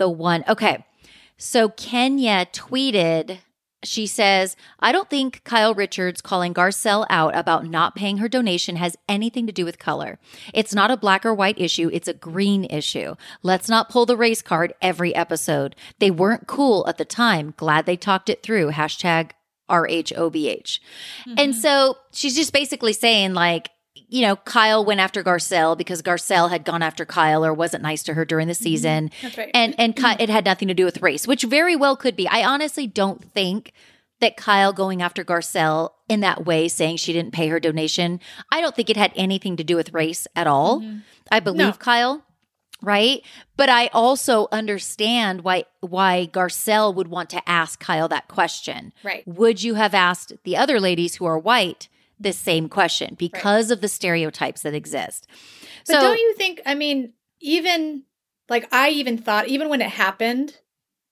the 0.00 0.08
one. 0.10 0.42
Okay, 0.48 0.84
so 1.36 1.68
Kenya 1.68 2.46
tweeted. 2.52 3.38
She 3.82 4.06
says, 4.06 4.56
I 4.78 4.92
don't 4.92 5.08
think 5.08 5.42
Kyle 5.42 5.72
Richards 5.72 6.20
calling 6.20 6.52
Garcelle 6.52 7.06
out 7.08 7.34
about 7.34 7.64
not 7.64 7.94
paying 7.96 8.18
her 8.18 8.28
donation 8.28 8.76
has 8.76 8.94
anything 9.08 9.46
to 9.46 9.54
do 9.54 9.64
with 9.64 9.78
color. 9.78 10.18
It's 10.52 10.74
not 10.74 10.90
a 10.90 10.98
black 10.98 11.24
or 11.24 11.32
white 11.32 11.58
issue, 11.58 11.88
it's 11.90 12.06
a 12.06 12.12
green 12.12 12.64
issue. 12.66 13.14
Let's 13.42 13.70
not 13.70 13.88
pull 13.88 14.04
the 14.04 14.18
race 14.18 14.42
card 14.42 14.74
every 14.82 15.14
episode. 15.14 15.74
They 15.98 16.10
weren't 16.10 16.46
cool 16.46 16.84
at 16.88 16.98
the 16.98 17.06
time. 17.06 17.54
Glad 17.56 17.86
they 17.86 17.96
talked 17.96 18.28
it 18.28 18.42
through. 18.42 18.72
Hashtag 18.72 19.30
RHOBH. 19.70 20.78
And 21.38 21.38
Mm-hmm. 21.54 21.60
so 21.60 21.96
she's 22.12 22.36
just 22.36 22.52
basically 22.52 22.92
saying, 22.92 23.32
like, 23.32 23.70
you 23.94 24.22
know, 24.22 24.36
Kyle 24.36 24.84
went 24.84 25.00
after 25.00 25.22
Garcelle 25.22 25.76
because 25.76 26.00
Garcelle 26.02 26.48
had 26.50 26.64
gone 26.64 26.82
after 26.82 27.04
Kyle 27.04 27.44
or 27.44 27.52
wasn't 27.52 27.82
nice 27.82 28.02
to 28.04 28.14
her 28.14 28.24
during 28.24 28.46
the 28.48 28.54
season. 28.54 29.10
That's 29.22 29.36
right. 29.38 29.50
And 29.54 29.74
and 29.78 29.96
Ky- 29.96 30.16
it 30.22 30.28
had 30.28 30.44
nothing 30.44 30.68
to 30.68 30.74
do 30.74 30.84
with 30.84 31.02
race, 31.02 31.26
which 31.26 31.42
very 31.42 31.76
well 31.76 31.96
could 31.96 32.16
be. 32.16 32.28
I 32.28 32.44
honestly 32.44 32.86
don't 32.86 33.22
think 33.24 33.72
that 34.20 34.36
Kyle 34.36 34.72
going 34.72 35.00
after 35.02 35.24
Garcelle 35.24 35.90
in 36.08 36.20
that 36.20 36.44
way, 36.44 36.68
saying 36.68 36.98
she 36.98 37.12
didn't 37.12 37.32
pay 37.32 37.48
her 37.48 37.58
donation, 37.58 38.20
I 38.52 38.60
don't 38.60 38.76
think 38.76 38.90
it 38.90 38.96
had 38.96 39.12
anything 39.16 39.56
to 39.56 39.64
do 39.64 39.76
with 39.76 39.92
race 39.94 40.26
at 40.36 40.46
all. 40.46 40.80
Mhm. 40.80 41.02
I 41.32 41.40
believe 41.40 41.58
No. 41.58 41.72
Kyle, 41.72 42.22
right? 42.82 43.22
But 43.56 43.70
I 43.70 43.88
also 43.88 44.46
understand 44.52 45.42
why 45.42 45.64
why 45.80 46.28
Garcelle 46.32 46.94
would 46.94 47.08
want 47.08 47.30
to 47.30 47.48
ask 47.48 47.80
Kyle 47.80 48.08
that 48.08 48.28
question. 48.28 48.92
Right. 49.02 49.26
Would 49.26 49.62
you 49.62 49.74
have 49.74 49.94
asked 49.94 50.32
the 50.44 50.56
other 50.56 50.78
ladies 50.78 51.16
who 51.16 51.24
are 51.24 51.38
white 51.38 51.88
this 52.20 52.38
same 52.38 52.68
question 52.68 53.16
because 53.18 53.70
of 53.70 53.80
the 53.80 53.88
stereotypes 53.88 54.62
that 54.62 54.74
exist? 54.74 55.26
But 55.86 56.00
don't 56.00 56.18
you 56.18 56.34
think? 56.34 56.60
I 56.66 56.74
mean, 56.74 57.14
even 57.40 58.04
like 58.48 58.68
I 58.72 58.90
even 58.90 59.18
thought 59.18 59.48
even 59.48 59.68
when 59.68 59.80
it 59.80 59.90
happened, 59.90 60.58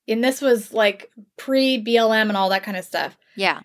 and 0.07 0.23
this 0.23 0.41
was 0.41 0.73
like 0.73 1.11
pre 1.37 1.83
BLM 1.83 2.29
and 2.29 2.37
all 2.37 2.51
that 2.51 2.63
kind 2.63 2.77
of 2.77 2.85
stuff. 2.85 3.17
Yeah. 3.35 3.61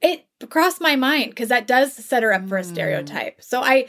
It 0.00 0.26
crossed 0.50 0.80
my 0.80 0.94
mind 0.94 1.30
because 1.30 1.48
that 1.48 1.66
does 1.66 1.92
set 1.92 2.22
her 2.22 2.32
up 2.32 2.48
for 2.48 2.56
a 2.56 2.62
Mm. 2.62 2.66
stereotype. 2.66 3.42
So 3.42 3.60
I, 3.62 3.86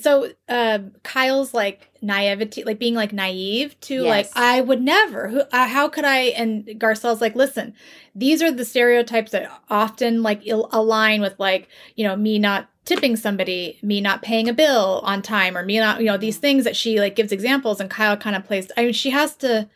so 0.00 0.30
um, 0.48 0.92
Kyle's 1.04 1.54
like 1.54 1.88
naivety, 2.02 2.64
like 2.64 2.80
being 2.80 2.94
like 2.94 3.12
naive 3.12 3.78
to 3.82 4.02
like 4.02 4.28
I 4.34 4.60
would 4.60 4.82
never. 4.82 5.28
Who? 5.28 5.40
Uh, 5.52 5.68
how 5.68 5.88
could 5.88 6.04
I? 6.04 6.18
And 6.36 6.66
Garcelle's 6.80 7.20
like, 7.20 7.36
listen, 7.36 7.74
these 8.14 8.42
are 8.42 8.50
the 8.50 8.64
stereotypes 8.64 9.30
that 9.30 9.48
often 9.70 10.22
like 10.24 10.44
il- 10.44 10.68
align 10.72 11.20
with 11.20 11.38
like 11.38 11.68
you 11.94 12.02
know 12.04 12.16
me 12.16 12.40
not 12.40 12.68
tipping 12.84 13.14
somebody, 13.14 13.78
me 13.82 14.00
not 14.00 14.22
paying 14.22 14.48
a 14.48 14.52
bill 14.52 15.00
on 15.04 15.22
time, 15.22 15.56
or 15.56 15.64
me 15.64 15.78
not 15.78 16.00
you 16.00 16.06
know 16.06 16.16
these 16.18 16.38
things 16.38 16.64
that 16.64 16.74
she 16.74 16.98
like 16.98 17.14
gives 17.14 17.30
examples, 17.30 17.78
and 17.80 17.88
Kyle 17.88 18.16
kind 18.16 18.34
of 18.34 18.44
plays. 18.44 18.72
I 18.76 18.82
mean, 18.84 18.92
she 18.92 19.10
has 19.10 19.36
to. 19.36 19.68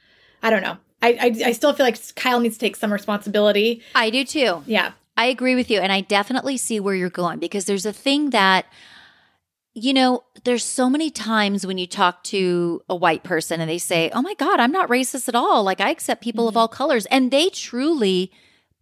I 0.42 0.50
don't 0.50 0.62
know. 0.62 0.78
I, 1.00 1.08
I 1.20 1.48
I 1.50 1.52
still 1.52 1.72
feel 1.72 1.86
like 1.86 2.16
Kyle 2.16 2.40
needs 2.40 2.56
to 2.56 2.60
take 2.60 2.74
some 2.74 2.92
responsibility. 2.92 3.82
I 3.94 4.10
do 4.10 4.24
too. 4.24 4.64
Yeah. 4.66 4.90
I 5.16 5.26
agree 5.26 5.54
with 5.54 5.70
you. 5.70 5.80
And 5.80 5.92
I 5.92 6.00
definitely 6.02 6.56
see 6.56 6.78
where 6.80 6.94
you're 6.94 7.10
going 7.10 7.38
because 7.38 7.64
there's 7.64 7.86
a 7.86 7.92
thing 7.92 8.30
that, 8.30 8.66
you 9.74 9.92
know, 9.92 10.24
there's 10.44 10.64
so 10.64 10.88
many 10.88 11.10
times 11.10 11.66
when 11.66 11.78
you 11.78 11.86
talk 11.86 12.22
to 12.24 12.82
a 12.88 12.96
white 12.96 13.22
person 13.24 13.60
and 13.60 13.68
they 13.70 13.78
say, 13.78 14.10
Oh 14.14 14.22
my 14.22 14.34
God, 14.34 14.60
I'm 14.60 14.72
not 14.72 14.88
racist 14.88 15.28
at 15.28 15.34
all. 15.34 15.62
Like 15.64 15.80
I 15.80 15.90
accept 15.90 16.22
people 16.22 16.48
of 16.48 16.54
Mhm. 16.54 16.58
all 16.58 16.68
colors. 16.68 17.06
And 17.06 17.30
they 17.30 17.48
truly 17.50 18.30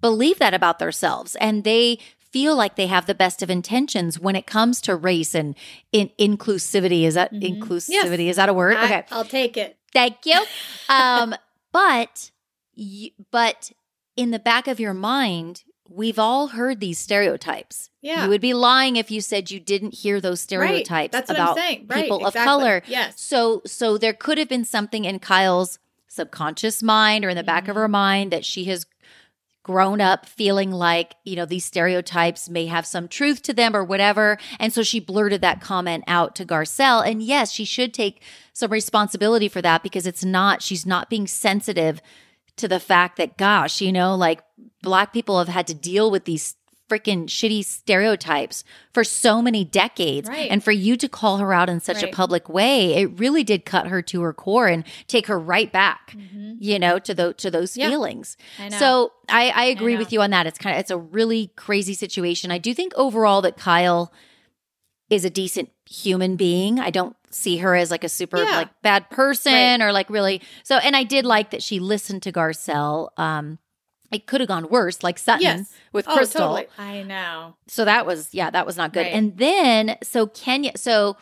believe 0.00 0.38
that 0.38 0.54
about 0.54 0.78
themselves. 0.78 1.34
And 1.36 1.64
they 1.64 1.98
feel 2.18 2.56
like 2.56 2.74
they 2.76 2.88
have 2.88 3.06
the 3.06 3.14
best 3.14 3.42
of 3.42 3.50
intentions 3.50 4.18
when 4.18 4.34
it 4.36 4.46
comes 4.46 4.80
to 4.82 4.96
race 4.96 5.34
and 5.36 5.54
in- 5.92 6.10
inclusivity. 6.18 7.04
Is 7.04 7.14
that 7.14 7.32
Mhm. 7.32 7.58
inclusivity? 7.60 8.28
Is 8.28 8.36
that 8.36 8.48
a 8.48 8.54
word? 8.54 8.76
I, 8.76 8.84
okay. 8.84 9.04
I'll 9.12 9.24
take 9.24 9.56
it. 9.56 9.76
Thank 9.92 10.26
you. 10.26 10.44
Um, 10.88 11.34
but 11.72 12.30
but 13.30 13.70
in 14.16 14.30
the 14.32 14.38
back 14.40 14.66
of 14.66 14.78
your 14.80 14.94
mind, 14.94 15.62
we've 15.88 16.18
all 16.18 16.48
heard 16.48 16.80
these 16.80 16.98
stereotypes. 16.98 17.90
Yeah. 18.00 18.24
You 18.24 18.30
would 18.30 18.40
be 18.40 18.54
lying 18.54 18.96
if 18.96 19.10
you 19.10 19.20
said 19.20 19.50
you 19.50 19.60
didn't 19.60 19.94
hear 19.94 20.20
those 20.20 20.40
stereotypes 20.40 20.90
Right. 20.90 21.12
That's 21.12 21.28
what 21.28 21.36
about 21.36 21.50
I'm 21.50 21.56
saying. 21.56 21.86
Right. 21.88 22.02
people 22.04 22.26
of 22.26 22.34
exactly. 22.34 22.44
color. 22.44 22.82
Yes. 22.86 23.20
So 23.20 23.62
so 23.66 23.98
there 23.98 24.12
could 24.12 24.38
have 24.38 24.48
been 24.48 24.64
something 24.64 25.04
in 25.04 25.18
Kyle's 25.18 25.78
subconscious 26.08 26.82
mind 26.82 27.24
or 27.24 27.28
in 27.30 27.36
the 27.36 27.42
back 27.42 27.68
of 27.68 27.76
her 27.76 27.84
mm-hmm. 27.84 27.92
mind 27.92 28.32
that 28.32 28.44
she 28.44 28.64
has 28.66 28.86
grown 29.64 29.98
up 30.00 30.26
feeling 30.26 30.70
like, 30.70 31.16
you 31.24 31.34
know, 31.34 31.46
these 31.46 31.64
stereotypes 31.64 32.50
may 32.50 32.66
have 32.66 32.86
some 32.86 33.08
truth 33.08 33.40
to 33.42 33.54
them 33.54 33.74
or 33.74 33.82
whatever. 33.82 34.38
And 34.60 34.72
so 34.72 34.82
she 34.82 35.00
blurted 35.00 35.40
that 35.40 35.62
comment 35.62 36.04
out 36.06 36.36
to 36.36 36.44
Garcelle. 36.44 37.04
And 37.04 37.22
yes, 37.22 37.50
she 37.50 37.64
should 37.64 37.94
take 37.94 38.22
some 38.52 38.70
responsibility 38.70 39.48
for 39.48 39.62
that 39.62 39.82
because 39.82 40.06
it's 40.06 40.24
not, 40.24 40.60
she's 40.60 40.84
not 40.84 41.08
being 41.08 41.26
sensitive 41.26 42.02
to 42.56 42.68
the 42.68 42.80
fact 42.80 43.16
that, 43.18 43.37
gosh, 43.37 43.80
you 43.80 43.92
know, 43.92 44.14
like 44.14 44.42
black 44.82 45.12
people 45.12 45.38
have 45.38 45.49
had 45.49 45.66
to 45.68 45.75
deal 45.75 46.11
with 46.11 46.25
these 46.25 46.54
freaking 46.90 47.25
shitty 47.25 47.64
stereotypes 47.64 48.62
for 48.92 49.02
so 49.02 49.40
many 49.40 49.64
decades. 49.64 50.28
Right. 50.28 50.50
And 50.50 50.62
for 50.62 50.70
you 50.70 50.96
to 50.99 51.08
call 51.08 51.38
her 51.38 51.52
out 51.54 51.70
in 51.70 51.80
such 51.80 52.02
a 52.02 52.08
public 52.08 52.49
way, 52.50 52.94
it 52.94 53.18
really 53.18 53.42
did 53.42 53.64
cut 53.64 53.87
her 53.87 54.02
to 54.02 54.20
her 54.20 54.34
core 54.34 54.66
and 54.66 54.84
take 55.08 55.26
her 55.28 55.38
right 55.38 55.73
back, 55.73 56.14
Mhm. 56.14 56.56
you 56.61 56.78
know, 56.78 56.99
to 56.99 57.14
those 57.14 57.34
to 57.37 57.50
those 57.50 57.75
Yeah. 57.76 57.88
feelings. 57.88 58.37
I. 58.58 58.68
So 58.68 59.12
I, 59.30 59.49
I 59.50 59.64
agree 59.64 59.94
know. 59.94 60.00
with 60.00 60.12
you 60.12 60.20
on 60.20 60.30
that. 60.30 60.46
It's 60.46 60.58
kind 60.58 60.76
of 60.76 60.80
it's 60.80 60.90
a 60.90 60.99
really 60.99 61.50
crazy 61.56 61.94
situation. 61.94 62.50
I 62.50 62.58
do 62.58 62.75
think 62.75 62.92
overall 62.96 63.40
that 63.42 63.56
Kyle 63.56 64.12
is 65.11 65.25
a 65.25 65.30
decent 65.30 65.70
human 65.88 66.37
being. 66.37 66.80
I 66.80 66.90
don't 66.90 67.16
see 67.30 67.58
her 67.58 67.75
as 67.75 67.90
like 67.90 68.04
a 68.04 68.08
super 68.08 68.42
Yeah. 68.42 68.56
like 68.56 68.82
bad 68.82 69.11
person 69.11 69.52
Right. 69.52 69.82
or 69.82 69.92
like 69.92 70.08
really 70.08 70.40
so 70.62 70.76
and 70.76 70.94
I 70.96 71.02
did 71.04 71.25
like 71.26 71.50
that 71.50 71.62
she 71.62 71.78
listened 71.80 72.23
to 72.23 72.32
Garcelle. 72.32 73.08
Um 73.18 73.58
it 74.12 74.26
could 74.28 74.40
have 74.40 74.46
gone 74.49 74.68
worse, 74.68 75.02
like 75.02 75.18
Sutton 75.18 75.42
Yes. 75.42 75.73
with 75.92 76.06
Oh, 76.08 76.14
Crystal. 76.16 76.40
totally. 76.40 76.66
I 76.78 77.02
know. 77.02 77.56
So 77.66 77.84
that 77.84 78.06
was 78.06 78.28
yeah, 78.32 78.50
that 78.50 78.64
was 78.66 78.76
not 78.76 78.92
good. 78.92 79.00
Right. 79.06 79.12
And 79.14 79.37
then 79.37 79.96
so 80.02 80.26
Kenya 80.28 80.73
so 80.76 81.16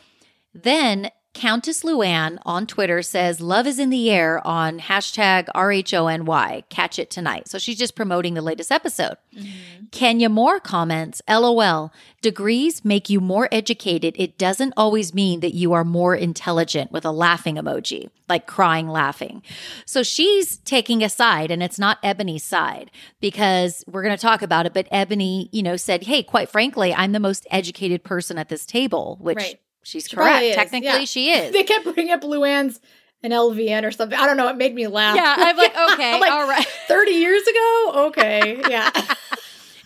then 0.55 1.11
Countess 1.35 1.83
Luann 1.83 2.39
on 2.45 2.67
Twitter 2.67 3.01
says 3.01 3.41
love 3.41 3.67
is 3.67 3.79
in 3.79 3.89
the 3.89 4.11
air 4.11 4.47
on 4.47 4.79
hashtag 4.79 5.49
RHONY. 5.55 6.69
Catch 6.69 6.99
it 6.99 7.11
tonight. 7.11 7.49
So 7.49 7.59
she's 7.59 7.79
just 7.79 7.97
promoting 7.97 8.35
the 8.35 8.43
latest 8.43 8.71
episode. 8.71 9.17
Mm-hmm. 9.35 9.87
Kenya 9.93 10.29
Moore 10.29 10.61
comments, 10.61 11.23
LOL, 11.29 11.91
degrees 12.21 12.85
make 12.85 13.09
you 13.09 13.19
more 13.19 13.49
educated. 13.51 14.15
It 14.19 14.37
doesn't 14.37 14.75
always 14.77 15.15
mean 15.15 15.41
that 15.41 15.55
you 15.55 15.73
are 15.73 15.85
more 15.85 16.15
intelligent 16.15 16.93
with 16.93 17.05
a 17.05 17.11
laughing 17.11 17.57
emoji, 17.57 18.11
like 18.29 18.47
crying 18.47 18.89
laughing. 18.89 19.43
So 19.87 20.03
she's 20.03 20.59
taking 20.59 21.03
a 21.03 21.09
side 21.09 21.51
and 21.51 21.63
it's 21.63 21.79
not 21.79 22.03
Eboni's 22.03 22.45
side 22.45 22.91
because 23.21 23.85
we're 23.87 24.03
going 24.03 24.17
to 24.17 24.21
talk 24.21 24.43
about 24.43 24.67
it. 24.67 24.75
But 24.75 24.91
Eboni, 24.91 25.49
you 25.51 25.63
know, 25.63 25.77
said, 25.77 26.05
Hey, 26.05 26.23
quite 26.23 26.51
frankly, 26.51 26.93
I'm 26.93 27.13
the 27.13 27.21
most 27.21 27.47
educated 27.51 28.05
person 28.05 28.37
at 28.37 28.51
this 28.51 28.67
table, 28.67 29.17
which 29.21 29.39
Right. 29.39 29.59
She's 29.83 30.09
She 30.09 30.17
correct. 30.17 30.55
Technically, 30.55 30.87
yeah. 30.89 31.05
she 31.05 31.31
is. 31.33 31.53
They 31.53 31.65
kept 31.65 31.85
bringing 31.85 32.13
up 32.13 32.23
Luann's 32.23 32.81
an 33.23 33.31
LVN 33.31 33.85
or 33.87 33.91
something. 33.93 34.19
I 34.19 34.27
don't 34.27 34.37
know. 34.37 34.49
It 34.49 34.57
made 34.57 34.75
me 34.75 34.87
laugh. 34.89 35.15
yeah, 35.17 35.35
I'm 35.39 35.57
like, 35.57 35.77
okay, 35.93 36.15
I'm 36.15 36.21
like, 36.21 36.33
all 36.33 36.49
right. 36.49 36.67
30 36.89 37.11
years 37.13 37.43
ago? 37.47 37.93
Okay. 38.09 38.63
Yeah. 38.69 38.91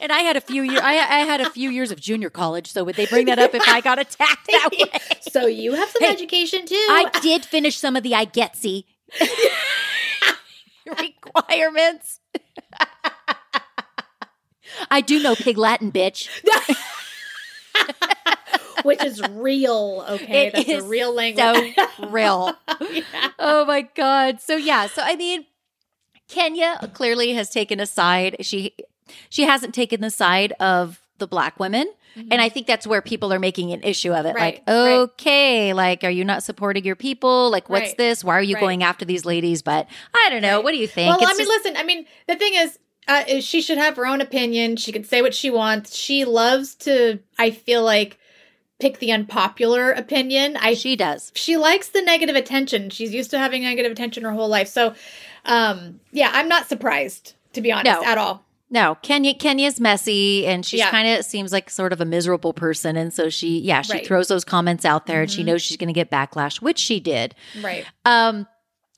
And 0.01 0.13
I 0.13 0.21
had 0.21 0.37
a 0.37 0.41
few 0.41 0.63
years. 0.63 0.81
I, 0.83 0.93
I 0.95 1.19
had 1.21 1.41
a 1.41 1.51
few 1.51 1.71
years 1.71 1.91
of 1.91 1.99
junior 2.01 2.29
college. 2.31 2.71
So 2.71 2.85
would 2.85 2.97
they 2.97 3.07
bring 3.07 3.27
that 3.27 3.39
up 3.39 3.55
if 3.55 3.67
I 3.67 3.81
got 3.81 3.99
attacked 3.99 4.47
that 4.49 4.69
way? 4.73 5.01
so 5.31 5.47
you 5.47 5.73
have 5.73 5.89
some 5.91 6.03
Hey, 6.03 6.13
education 6.13 6.67
too. 6.67 6.75
I 6.75 7.11
did 7.23 7.45
finish 7.45 7.79
some 7.79 7.97
of 7.97 8.03
the 8.03 8.15
I 8.15 8.25
get 8.27 8.57
see 8.57 8.87
requirements. 10.87 12.21
I 14.91 15.01
do 15.01 15.23
know 15.23 15.35
pig 15.35 15.57
Latin, 15.59 15.91
bitch. 15.91 16.29
Which 18.85 19.03
is 19.05 19.21
real. 19.31 20.05
Okay. 20.09 20.47
It 20.49 20.53
That's 20.55 20.69
is 20.69 20.85
a 20.85 20.87
real 20.87 21.15
language. 21.15 21.75
So 21.97 22.09
real. 22.09 22.55
Yeah. 22.91 23.03
Oh 23.39 23.65
my 23.65 23.83
god. 23.83 24.41
So 24.41 24.57
yeah. 24.57 24.87
So 24.87 25.03
I 25.05 25.17
mean, 25.17 25.47
Kenya 26.29 26.91
clearly 26.95 27.33
has 27.35 27.51
taken 27.51 27.81
a 27.81 27.87
side. 27.87 28.37
She 28.41 28.75
she 29.29 29.43
hasn't 29.45 29.75
taken 29.75 30.01
the 30.01 30.11
side 30.11 30.53
of 30.61 31.01
the 31.19 31.27
black 31.27 31.59
women. 31.61 31.87
And 32.31 32.41
I 32.41 32.49
think 32.49 32.67
that's 32.67 32.87
where 32.87 33.03
people 33.03 33.31
are 33.31 33.39
making 33.39 33.73
an 33.73 33.83
issue 33.83 34.11
of 34.15 34.25
it. 34.25 34.31
Mm-hmm. 34.31 34.37
Right, 34.39 34.55
like, 34.55 34.67
right. 34.67 34.93
okay, 35.01 35.75
like, 35.75 36.03
are 36.03 36.09
you 36.09 36.25
not 36.25 36.43
supporting 36.43 36.83
your 36.83 36.97
people? 36.97 37.51
Like, 37.51 37.69
what's 37.69 37.89
Right, 37.91 37.99
this? 37.99 38.25
Why 38.25 38.39
are 38.39 38.43
you 38.43 38.55
right. 38.55 38.61
going 38.63 38.83
after 38.83 39.05
these 39.05 39.27
ladies? 39.27 39.61
But 39.61 39.87
I 40.15 40.31
don't 40.31 40.41
know. 40.41 40.57
Right. 40.57 40.65
What 40.65 40.71
do 40.73 40.79
you 40.79 40.87
think? 40.89 41.11
Well, 41.11 41.19
It's 41.21 41.31
I 41.31 41.35
mean, 41.35 41.47
just- 41.47 41.65
listen. 41.65 41.77
I 41.77 41.85
mean, 41.85 42.07
the 42.27 42.37
thing 42.37 42.55
is, 42.55 42.79
uh, 43.07 43.25
is 43.29 43.45
she 43.45 43.61
should 43.61 43.77
have 43.77 43.97
her 43.97 44.07
own 44.07 44.23
opinion. 44.23 44.77
She 44.77 44.93
can 44.93 45.05
say 45.05 45.21
what 45.21 45.35
she 45.35 45.51
wants. 45.51 45.95
She 45.95 46.25
loves 46.25 46.75
to. 46.77 47.19
I 47.39 47.51
feel 47.51 47.83
like 47.85 48.19
pick 48.79 48.99
the 48.99 49.11
unpopular 49.13 49.91
opinion. 49.93 50.57
I 50.59 50.75
she 50.75 50.97
does. 50.97 51.33
she 51.35 51.57
likes 51.57 51.89
the 51.89 52.03
negative 52.03 52.37
attention. 52.37 52.91
She's 52.91 53.15
used 53.15 53.31
to 53.31 53.39
having 53.39 53.63
negative 53.63 53.93
attention 53.93 54.25
her 54.25 54.33
whole 54.33 54.49
life. 54.49 54.69
So, 54.69 54.95
um, 55.45 56.01
yeah, 56.13 56.31
I'm 56.33 56.49
not 56.49 56.69
surprised 56.69 57.35
to 57.55 57.61
be 57.63 57.73
honest 57.73 58.03
No. 58.03 58.05
at 58.05 58.19
all. 58.19 58.45
No, 58.69 58.97
Kenya 59.01 59.33
Kenya's 59.33 59.79
messy 59.81 60.45
and 60.47 60.67
she 60.67 60.79
Yeah. 60.79 60.91
kind 60.91 61.09
of 61.09 61.25
seems 61.25 61.53
like 61.53 61.71
sort 61.71 61.93
of 61.93 62.01
a 62.01 62.05
miserable 62.05 62.53
person. 62.53 62.97
And 62.97 63.15
so 63.15 63.31
she, 63.31 63.61
yeah, 63.61 63.81
she 63.83 63.93
Right. 63.93 64.07
throws 64.07 64.27
those 64.29 64.45
comments 64.45 64.85
out 64.85 65.07
there 65.07 65.23
and 65.23 65.31
she 65.31 65.43
Mhm. 65.43 65.47
knows 65.47 65.63
she's 65.63 65.77
going 65.77 65.87
to 65.87 65.93
get 65.95 66.11
backlash, 66.11 66.61
which 66.61 66.79
she 66.79 66.99
did. 66.99 67.35
Right. 67.63 67.87
Um, 68.05 68.47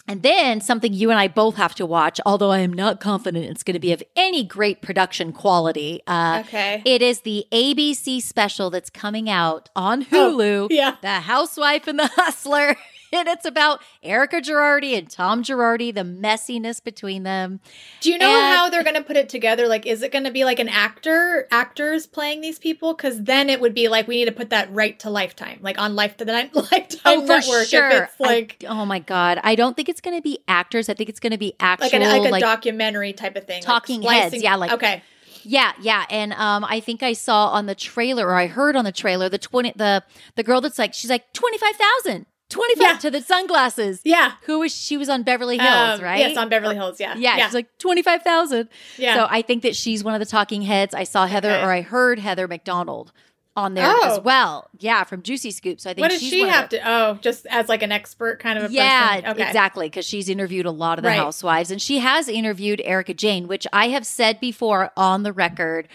and 0.09 0.23
then 0.23 0.61
something 0.61 0.93
you 0.93 1.11
and 1.11 1.21
I 1.21 1.29
both 1.29 1.57
have 1.57 1.75
to 1.77 1.87
watch, 1.87 2.21
although 2.27 2.51
I 2.51 2.59
am 2.61 2.73
not 2.73 2.99
confident 3.01 3.45
it's 3.45 3.63
going 3.63 3.75
to 3.75 3.79
be 3.81 3.93
of 3.93 4.03
any 4.17 4.43
great 4.43 4.83
production 4.83 5.33
quality. 5.33 6.01
Uh, 6.07 6.43
Okay. 6.47 6.83
It 6.85 7.03
is 7.03 7.21
the 7.21 7.47
ABC 7.53 8.21
special 8.23 8.71
that's 8.71 8.91
coming 8.91 9.29
out 9.29 9.69
on 9.77 10.07
Oh, 10.13 10.35
Hulu, 10.37 10.69
yeah. 10.71 10.97
The 11.03 11.21
Housewife 11.21 11.87
and 11.87 11.99
the 11.99 12.07
Hustler. 12.17 12.77
And 13.13 13.27
it's 13.29 13.45
about 13.45 13.81
Erika 14.03 14.37
Girardi 14.41 14.97
and 14.97 15.09
Tom 15.11 15.43
Girardi, 15.43 15.95
the 15.95 16.03
messiness 16.03 16.83
between 16.83 17.23
them. 17.23 17.61
Do 18.01 18.11
you 18.11 18.19
know 18.19 18.29
And- 18.29 18.55
how 18.55 18.69
they're 18.69 18.83
going 18.85 18.97
to 18.97 19.03
put 19.03 19.17
it 19.17 19.29
together? 19.29 19.67
Like, 19.67 19.87
is 19.87 20.03
it 20.03 20.13
going 20.13 20.25
to 20.25 20.31
be 20.31 20.45
like 20.45 20.59
an 20.59 20.69
actor, 20.69 21.49
actors 21.51 22.07
playing 22.07 22.41
these 22.41 22.59
people? 22.59 22.95
Because 22.95 23.23
then 23.25 23.49
it 23.49 23.61
would 23.61 23.75
be 23.75 23.89
like 23.89 24.07
we 24.07 24.17
need 24.17 24.27
to 24.27 24.33
put 24.33 24.51
that 24.51 24.73
right 24.73 24.99
to 25.01 25.11
Lifetime, 25.11 25.59
like 25.63 25.79
on 25.79 25.97
Life 25.97 26.17
to 26.19 26.25
Lifetime, 26.25 26.51
Lifetime 26.73 27.01
Oh, 27.07 27.21
for 27.23 27.27
Network. 27.27 27.67
sure. 27.67 27.89
If 27.91 28.11
it's 28.11 28.21
like 28.21 28.65
I- 28.65 28.67
oh 28.67 28.85
my 28.85 28.99
god, 28.99 29.41
I 29.43 29.55
don't 29.55 29.75
think 29.77 29.89
it's 29.89 30.01
going 30.01 30.17
to 30.17 30.23
be 30.23 30.39
actors. 30.49 30.89
I 30.89 30.95
think 30.95 31.09
it's 31.09 31.21
going 31.21 31.33
to 31.33 31.39
be 31.39 31.55
actual, 31.61 31.87
like, 31.87 31.95
an, 31.95 32.03
like 32.03 32.29
a 32.29 32.33
like 32.33 32.41
documentary 32.43 33.13
type 33.13 33.37
of 33.37 33.45
thing, 33.47 33.57
like 33.63 33.65
Talking 33.65 34.03
heads, 34.03 34.43
yeah, 34.43 34.55
like- 34.57 34.73
okay, 34.73 35.03
Yeah, 35.45 35.73
yeah, 35.81 36.05
and 36.11 36.33
um, 36.35 36.65
I 36.65 36.81
think 36.81 37.03
I 37.03 37.13
saw 37.15 37.49
on 37.49 37.67
the 37.67 37.75
trailer, 37.75 38.27
or 38.27 38.35
I 38.35 38.47
heard 38.49 38.77
on 38.77 38.85
the 38.85 38.93
trailer, 38.93 39.29
the 39.29 39.39
twenty, 39.39 39.73
the 39.77 40.03
the 40.35 40.43
girl 40.43 40.61
that's 40.61 40.79
like, 40.79 40.93
she's 40.95 41.11
like 41.11 41.33
twenty 41.33 41.57
five 41.59 41.75
thousand, 41.77 42.27
twenty 42.51 42.75
five 42.77 42.93
Yeah. 42.95 42.99
to 42.99 43.11
the 43.11 43.21
sunglasses. 43.21 44.01
yeah, 44.05 44.33
Who 44.43 44.61
was 44.61 44.75
she? 44.75 44.97
Was 44.97 45.09
on 45.09 45.23
Beverly 45.23 45.59
Hills, 45.59 45.99
Um, 45.99 46.01
right? 46.01 46.19
Yes, 46.21 46.37
on 46.37 46.49
Beverly 46.49 46.75
Hills. 46.75 46.99
Yeah, 47.01 47.15
yeah, 47.17 47.45
she's 47.47 47.55
like 47.55 47.77
twenty 47.79 48.03
five 48.03 48.23
thousand. 48.23 48.69
yeah. 48.97 49.15
So 49.15 49.27
I 49.31 49.43
think 49.43 49.63
that 49.63 49.77
she's 49.77 50.03
one 50.05 50.15
of 50.15 50.21
the 50.21 50.27
talking 50.27 50.63
heads. 50.63 50.95
I 50.95 51.05
saw 51.05 51.27
Heather, 51.27 51.51
Okay. 51.51 51.63
or 51.63 51.71
I 51.73 51.81
heard 51.83 52.19
Heather 52.19 52.49
McDonald 52.49 53.13
on 53.57 53.75
there 53.75 53.87
as 54.05 54.19
Oh. 54.19 54.21
well. 54.21 54.69
Yeah, 54.79 55.03
from 55.03 55.21
Juicy 55.23 55.51
Scoop. 55.51 55.81
So 55.81 55.91
I 55.91 55.95
think 55.95 56.03
What 56.05 56.13
does 56.13 56.23
she 56.23 56.43
have 56.43 56.69
to? 56.69 56.81
Oh, 56.89 57.19
just 57.21 57.45
as 57.51 57.69
like 57.69 57.83
an 57.83 57.91
expert 57.91 58.39
kind 58.39 58.57
of 58.57 58.71
a 58.71 58.73
yeah, 58.73 59.17
person. 59.17 59.31
Okay. 59.31 59.47
exactly. 59.49 59.87
Because 59.89 60.07
she's 60.07 60.29
interviewed 60.29 60.65
a 60.65 60.71
lot 60.71 60.99
of 60.99 61.03
the 61.03 61.09
Right. 61.09 61.19
housewives, 61.19 61.73
and 61.73 61.83
she 61.83 61.99
has 61.99 62.29
interviewed 62.29 62.81
Erika 62.85 63.15
Jayne, 63.15 63.49
which 63.49 63.67
I 63.73 63.89
have 63.89 64.07
said 64.07 64.39
before 64.39 64.93
on 64.97 65.25
the 65.25 65.33
record. 65.33 65.89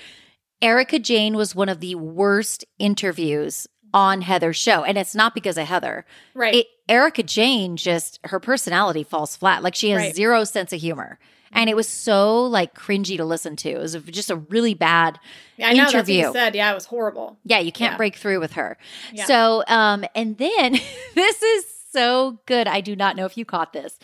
Erika 0.61 0.99
Jayne 0.99 1.35
was 1.35 1.55
one 1.55 1.69
of 1.69 1.79
the 1.79 1.95
worst 1.95 2.65
interviews 2.79 3.67
on 3.93 4.21
Heather's 4.21 4.57
show, 4.57 4.83
and 4.83 4.97
it's 4.97 5.13
not 5.15 5.35
because 5.35 5.57
of 5.57 5.67
Heather. 5.67 6.05
Right. 6.33 6.55
It, 6.55 6.67
Erika 6.89 7.23
Jayne 7.23 7.77
just 7.77 8.19
her 8.25 8.39
personality 8.39 9.03
falls 9.03 9.35
flat. 9.35 9.61
Like 9.63 9.75
she 9.75 9.89
has 9.91 9.99
Right. 10.01 10.15
zero 10.15 10.43
sense 10.43 10.73
of 10.73 10.79
humor. 10.81 11.19
And 11.55 11.69
it 11.69 11.75
was 11.75 11.87
so 11.87 12.43
like 12.45 12.73
cringy 12.73 13.15
to 13.17 13.23
listen 13.25 13.55
to. 13.57 13.69
It 13.69 13.77
was 13.77 13.93
just 14.05 14.31
a 14.31 14.37
really 14.37 14.73
bad 14.73 15.19
Yeah, 15.55 15.67
I 15.67 15.73
know 15.73 15.83
that's 15.83 15.93
what 15.93 15.99
interview. 16.09 16.25
you 16.27 16.33
said. 16.33 16.55
Yeah, 16.55 16.71
it 16.71 16.73
was 16.73 16.85
horrible. 16.85 17.37
yeah, 17.45 17.59
you 17.59 17.71
can't 17.71 17.93
Yeah. 17.93 17.97
break 17.97 18.15
through 18.15 18.39
with 18.39 18.53
her. 18.53 18.75
Yeah. 19.13 19.25
So, 19.25 19.63
um, 19.67 20.03
and 20.15 20.37
then 20.39 20.73
this 21.15 21.43
is 21.43 21.65
so 21.91 22.39
good. 22.47 22.67
I 22.67 22.81
do 22.81 22.95
not 22.95 23.15
know 23.15 23.25
if 23.25 23.37
you 23.37 23.45
caught 23.45 23.71
this. 23.71 23.99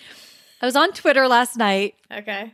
I 0.61 0.67
was 0.67 0.75
on 0.75 0.91
Twitter 0.93 1.27
last 1.27 1.57
night. 1.57 1.95
Okay. 2.15 2.53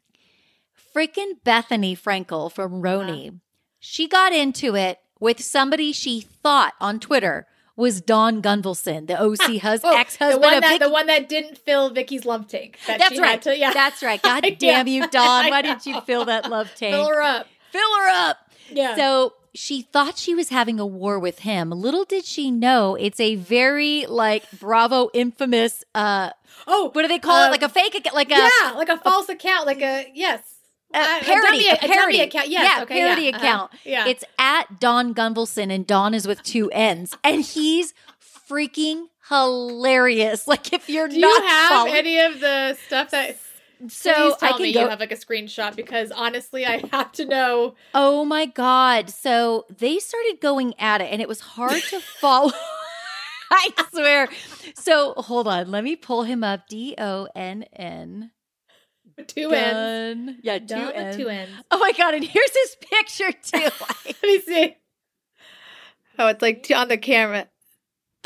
Freaking 0.96 1.42
Bethenny 1.46 2.00
Frankel 2.00 2.50
from 2.52 2.82
RHONY. 2.82 3.40
She 3.80 4.08
got 4.08 4.32
into 4.34 4.76
it 4.76 5.00
with 5.20 5.42
somebody 5.42 5.92
she 5.92 6.22
thought 6.22 6.74
on 6.80 7.00
Twitter 7.00 7.48
was 7.76 8.00
Donn 8.00 8.42
Gunvalson, 8.42 9.08
the 9.08 9.22
OC 9.22 9.58
hus- 9.60 9.82
Oh, 9.84 9.96
ex-husband 9.98 10.42
the 10.44 10.48
one 10.48 10.62
that 10.62 10.80
the 10.80 10.90
one 10.90 11.08
that 11.08 11.28
didn't 11.28 11.58
fill 11.58 11.90
Vicki's 11.90 12.26
love 12.26 12.48
tank. 12.48 12.78
That 12.88 13.00
That's 13.00 13.20
right. 13.20 13.42
To, 13.42 13.58
yeah. 13.58 13.74
That's 13.74 14.02
right. 14.02 14.22
God 14.22 14.46
damn 14.60 14.88
you, 14.88 15.08
Don. 15.10 15.50
Why 15.50 15.62
didn't 15.62 15.86
you 15.86 16.00
fill 16.02 16.26
that 16.26 16.50
love 16.50 16.74
tank? 16.76 16.94
Fill 16.96 17.10
her 17.10 17.22
up. 17.22 17.48
Fill 17.72 17.96
her 18.00 18.10
up. 18.10 18.38
Yeah. 18.72 18.96
So 18.96 19.34
she 19.54 19.82
thought 19.82 20.18
she 20.18 20.34
was 20.34 20.50
having 20.50 20.80
a 20.80 20.86
war 20.86 21.20
with 21.20 21.40
him. 21.40 21.70
Little 21.70 22.06
did 22.06 22.26
she 22.26 22.52
know 22.52 22.96
it's 22.96 23.20
a 23.20 23.36
very 23.36 24.06
like 24.08 24.44
Bravo 24.60 25.10
infamous 25.14 25.84
uh 25.94 26.30
oh, 26.68 26.90
what 26.94 27.02
do 27.02 27.08
they 27.08 27.20
call 27.20 27.44
it? 27.44 27.46
Um, 27.48 27.52
Like 27.52 27.62
a 27.64 27.70
fake 27.70 28.08
like 28.14 28.32
a 28.32 28.36
yeah, 28.36 28.72
like 28.76 28.90
a 28.90 28.98
false 28.98 29.28
account, 29.30 29.66
like 29.66 29.82
a 29.82 30.10
yes, 30.14 30.40
a 30.40 30.55
Uh, 30.96 31.20
parody, 31.24 31.68
a 31.68 31.76
parody 31.78 32.22
account. 32.22 32.48
Yes, 32.50 32.64
yeah, 32.78 32.84
okay, 32.84 33.00
parody 33.00 33.22
yeah, 33.24 33.30
uh-huh. 33.30 33.38
account. 33.38 33.72
Yeah. 33.84 34.08
It's 34.08 34.24
at 34.40 34.80
Donn 34.80 35.14
Gunvalson 35.14 35.72
and 35.74 35.86
Don 35.86 36.14
is 36.14 36.26
with 36.28 36.42
two 36.44 36.70
N's. 36.72 37.16
And 37.24 37.42
he's 37.42 37.94
freaking 38.50 39.08
hilarious. 39.30 40.48
Like 40.56 40.72
if 40.74 40.90
you're 40.90 41.08
Do 41.08 41.20
not 41.20 41.42
you 41.44 41.48
have 41.48 41.70
following- 41.72 41.96
any 41.96 42.20
of 42.20 42.40
the 42.40 42.78
stuff 42.88 43.12
that? 43.12 43.38
so 43.90 44.14
please 44.14 44.34
I 44.42 44.48
tell 44.48 44.58
can 44.58 44.62
me 44.64 44.74
go 44.74 44.82
you 44.84 44.88
have 44.90 45.00
like 45.02 45.12
a 45.12 45.18
screenshot 45.18 45.76
because 45.76 46.12
honestly, 46.12 46.66
I 46.66 46.82
have 46.92 47.12
to 47.14 47.26
know. 47.26 47.76
Oh 47.94 48.24
my 48.24 48.46
God. 48.46 49.10
So 49.10 49.66
they 49.76 50.00
started 50.00 50.38
going 50.42 50.74
at 50.80 51.02
it 51.02 51.12
and 51.12 51.22
it 51.22 51.28
was 51.28 51.42
hard 51.42 51.82
to 51.90 52.00
follow. 52.22 52.52
I 53.52 53.70
swear. 53.92 54.30
So 54.76 55.14
hold 55.18 55.48
on. 55.48 55.70
Let 55.72 55.84
me 55.84 55.96
pull 55.96 56.24
him 56.24 56.44
up. 56.44 56.68
D 56.68 56.96
O 56.98 57.28
N 57.36 57.66
N. 57.74 58.32
Two 59.28 59.52
ends. 59.52 60.40
Yeah, 60.44 60.60
two 60.60 60.66
Done 60.66 60.88
with 60.88 60.96
N's. 60.96 61.16
two 61.16 61.30
ends. 61.30 61.52
Oh 61.72 61.80
my 61.80 61.92
God. 61.94 62.14
And 62.16 62.24
here's 62.24 62.52
his 62.54 62.76
picture 62.92 63.32
too. 63.44 63.70
Let 64.06 64.24
me 64.24 64.40
see. 64.42 64.76
Oh, 66.18 66.28
it's 66.28 66.42
like 66.42 66.66
on 66.76 66.88
the 66.88 66.98
camera. 66.98 67.48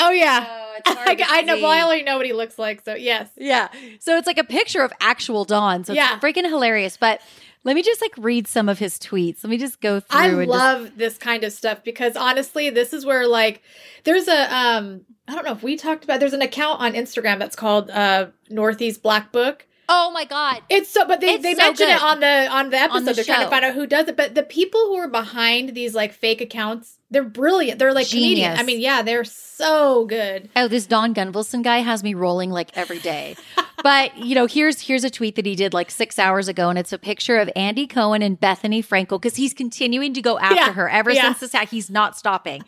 Oh 0.01 0.12
yeah, 0.12 0.46
oh, 0.50 0.74
it's 0.77 0.89
hard 0.98 1.10
I, 1.10 1.15
to 1.15 1.25
I 1.27 1.41
know. 1.41 1.55
Well, 1.55 1.72
I 1.72 1.81
already 1.81 2.03
know 2.03 2.17
what 2.17 2.25
he 2.25 2.34
looks 2.34 2.58
like. 2.58 2.81
So 2.86 2.96
yes. 2.96 3.29
Yeah. 3.38 3.67
So 4.00 4.17
it's 4.17 4.27
like 4.27 4.38
a 4.38 4.43
picture 4.43 4.81
of 4.81 4.93
actual 5.01 5.46
Dawn. 5.46 5.84
So 5.84 5.93
it's 5.93 5.98
Yeah. 5.98 6.19
freaking 6.19 6.46
hilarious. 6.46 6.98
But 6.98 7.22
let 7.65 7.75
me 7.75 7.84
just 7.84 8.01
like 8.01 8.13
read 8.17 8.48
some 8.48 8.69
of 8.69 8.79
his 8.79 8.98
tweets. 8.98 9.43
Let 9.43 9.50
me 9.50 9.58
just 9.58 9.81
go 9.81 10.00
through 10.00 10.19
I 10.19 10.27
and 10.27 10.38
just- 10.38 10.50
love 10.50 10.91
this 10.96 11.17
kind 11.17 11.43
of 11.43 11.51
stuff 11.51 11.84
because 11.84 12.15
honestly, 12.15 12.69
this 12.69 12.93
is 12.93 13.05
where 13.05 13.27
like 13.27 13.62
there's 14.05 14.27
a 14.27 14.55
um 14.55 15.01
I 15.27 15.36
don't 15.36 15.46
know 15.46 15.51
if 15.51 15.62
we 15.63 15.75
talked 15.75 16.03
about 16.03 16.19
there's 16.19 16.34
an 16.34 16.41
account 16.41 16.79
on 16.81 16.93
Instagram 16.93 17.38
that's 17.39 17.55
called 17.55 17.89
uh 17.89 18.27
Northeast 18.50 19.03
Black 19.03 19.31
Book. 19.31 19.65
Oh 19.91 20.12
my 20.12 20.24
God. 20.24 20.62
It's 20.69 20.89
so 20.89 21.05
but 21.08 21.19
they, 21.19 21.34
It's 21.34 21.43
they 21.43 21.55
so 21.55 21.63
mention 21.63 21.89
it 21.89 22.01
on 22.01 22.19
the 22.19 22.48
on 22.48 22.69
the 22.69 22.77
episode. 22.77 22.98
On 22.98 23.05
the 23.05 23.13
they're 23.13 23.24
trying 23.24 23.43
to 23.43 23.50
find 23.50 23.65
out 23.65 23.74
who 23.74 23.88
does 23.88 24.08
it. 24.08 24.15
But 24.15 24.36
the 24.36 24.43
people 24.43 24.81
who 24.81 24.96
are 24.98 25.08
behind 25.08 25.74
these 25.74 25.96
like 25.96 26.13
fake 26.13 26.41
accounts, 26.41 26.98
they're 27.11 27.23
brilliant. 27.23 27.79
They're 27.79 27.93
like 27.93 28.07
Canadian. 28.09 28.36
Genius. 28.51 28.60
I 28.60 28.63
mean, 28.63 28.79
yeah, 28.79 29.01
they're 29.01 29.23
so 29.23 30.05
good. 30.05 30.49
Oh, 30.55 30.67
this 30.67 30.86
Donn 30.86 31.13
Gunvalson 31.13 31.63
guy 31.63 31.79
has 31.79 32.03
me 32.03 32.13
rolling 32.13 32.49
like 32.51 32.75
every 32.77 32.99
day. 32.99 33.36
but 33.84 34.17
you 34.17 34.36
know, 34.36 34.45
here's 34.45 34.81
here's 34.81 35.03
a 35.03 35.10
tweet 35.10 35.36
that 35.36 35.45
he 35.45 35.55
did 35.55 35.73
like 35.73 35.89
six 35.91 36.19
hours 36.19 36.47
ago, 36.47 36.69
and 36.69 36.77
it's 36.77 36.93
a 36.93 36.97
picture 36.99 37.38
of 37.38 37.49
Andy 37.55 37.88
Cohen 37.88 38.21
and 38.21 38.39
Bethenny 38.39 38.86
Frankel 38.86 39.19
because 39.21 39.36
he's 39.36 39.53
continuing 39.53 40.13
to 40.13 40.21
go 40.21 40.38
after 40.39 40.55
Yeah, 40.55 40.73
her 40.73 40.89
ever 40.89 41.12
yeah. 41.12 41.21
since 41.23 41.39
this. 41.39 41.51
ha- 41.53 41.65
He's 41.65 41.89
not 41.89 42.17
stopping. 42.17 42.63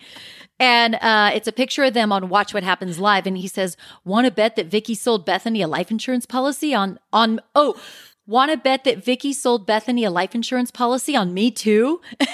And 0.59 0.95
uh, 0.95 1.31
it's 1.33 1.47
a 1.47 1.51
picture 1.51 1.83
of 1.85 1.93
them 1.95 2.11
on 2.11 2.29
Watch 2.29 2.53
What 2.53 2.63
Happens 2.63 2.99
Live, 2.99 3.25
and 3.25 3.37
he 3.37 3.47
says, 3.47 3.77
"Want 4.05 4.25
to 4.25 4.31
bet 4.31 4.55
that 4.57 4.67
Vicki 4.67 4.93
sold 4.95 5.25
Bethenny 5.25 5.63
a 5.63 5.67
life 5.67 5.89
insurance 5.91 6.25
policy 6.25 6.73
on 6.73 6.99
on 7.13 7.39
oh." 7.55 7.79
Want 8.27 8.51
to 8.51 8.57
bet 8.57 8.83
that 8.83 9.03
Vicki 9.03 9.33
sold 9.33 9.67
Bethenny 9.67 10.05
a 10.05 10.09
life 10.11 10.35
insurance 10.35 10.69
policy 10.71 11.15
on 11.15 11.33
me 11.33 11.49
too? 11.51 11.99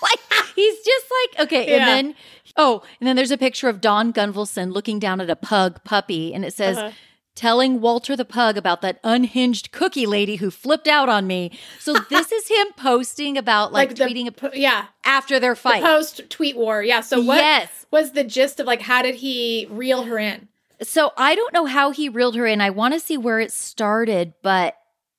like 0.02 0.18
he's 0.54 0.76
just 0.84 1.06
like 1.36 1.46
okay, 1.46 1.70
Yeah. 1.70 1.76
and 1.78 1.86
then 1.88 2.14
oh, 2.56 2.82
and 3.00 3.06
then 3.08 3.16
there's 3.16 3.30
a 3.30 3.38
picture 3.38 3.68
of 3.68 3.80
Donn 3.80 4.12
Gunvalson 4.12 4.72
looking 4.72 4.98
down 4.98 5.20
at 5.20 5.30
a 5.30 5.36
pug 5.36 5.82
puppy, 5.84 6.34
and 6.34 6.44
it 6.44 6.54
says. 6.54 6.78
Uh-huh. 6.78 6.90
Telling 7.36 7.80
Walter 7.80 8.16
the 8.16 8.24
pug 8.24 8.58
about 8.58 8.82
that 8.82 8.98
unhinged 9.02 9.70
cookie 9.70 10.04
lady 10.04 10.36
who 10.36 10.50
flipped 10.50 10.88
out 10.88 11.08
on 11.08 11.26
me. 11.28 11.52
So 11.78 11.94
this 12.10 12.32
is 12.32 12.48
him 12.48 12.66
posting 12.76 13.38
about 13.38 13.72
like, 13.72 13.94
the 13.94 14.04
tweeting 14.04 14.50
yeah, 14.52 14.86
after 15.06 15.38
their 15.40 15.54
fight. 15.54 15.80
post 15.82 16.28
tweet 16.28 16.56
war. 16.56 16.82
Yeah. 16.82 17.00
So 17.00 17.22
what 17.22 17.36
Yes. 17.36 17.86
was 17.90 18.12
the 18.12 18.24
gist 18.24 18.60
of 18.60 18.66
like 18.66 18.82
how 18.82 19.00
did 19.00 19.14
he 19.14 19.66
reel 19.70 20.02
her 20.02 20.18
in? 20.18 20.48
So 20.82 21.12
I 21.16 21.34
don't 21.34 21.54
know 21.54 21.66
how 21.66 21.92
he 21.92 22.08
reeled 22.10 22.34
her 22.34 22.46
in. 22.46 22.60
I 22.60 22.70
want 22.70 22.94
to 22.94 23.00
see 23.00 23.16
where 23.16 23.38
it 23.40 23.52
started, 23.52 24.34
but 24.42 24.76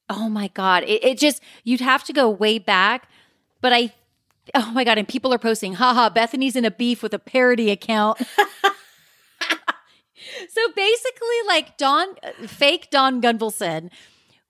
oh 0.09 0.27
my 0.29 0.49
god, 0.49 0.83
it, 0.83 1.03
it 1.03 1.17
just 1.17 1.41
you'd 1.63 1.81
have 1.81 2.03
to 2.03 2.13
go 2.13 2.29
way 2.29 2.59
back. 2.59 3.07
But 3.61 3.73
I, 3.73 3.93
oh 4.55 4.71
my 4.71 4.83
god, 4.83 4.97
and 4.97 5.07
people 5.07 5.33
are 5.33 5.39
posting, 5.39 5.73
haha, 5.73 6.09
Bethenny's 6.09 6.55
in 6.55 6.65
a 6.65 6.71
beef 6.71 7.01
with 7.03 7.13
a 7.13 7.19
parody 7.19 7.69
account. 7.71 8.21
so 10.49 10.61
basically, 10.75 11.37
like 11.47 11.77
Don, 11.77 12.07
uh, 12.23 12.47
fake 12.47 12.89
Donn 12.91 13.21
Gunvalson 13.21 13.89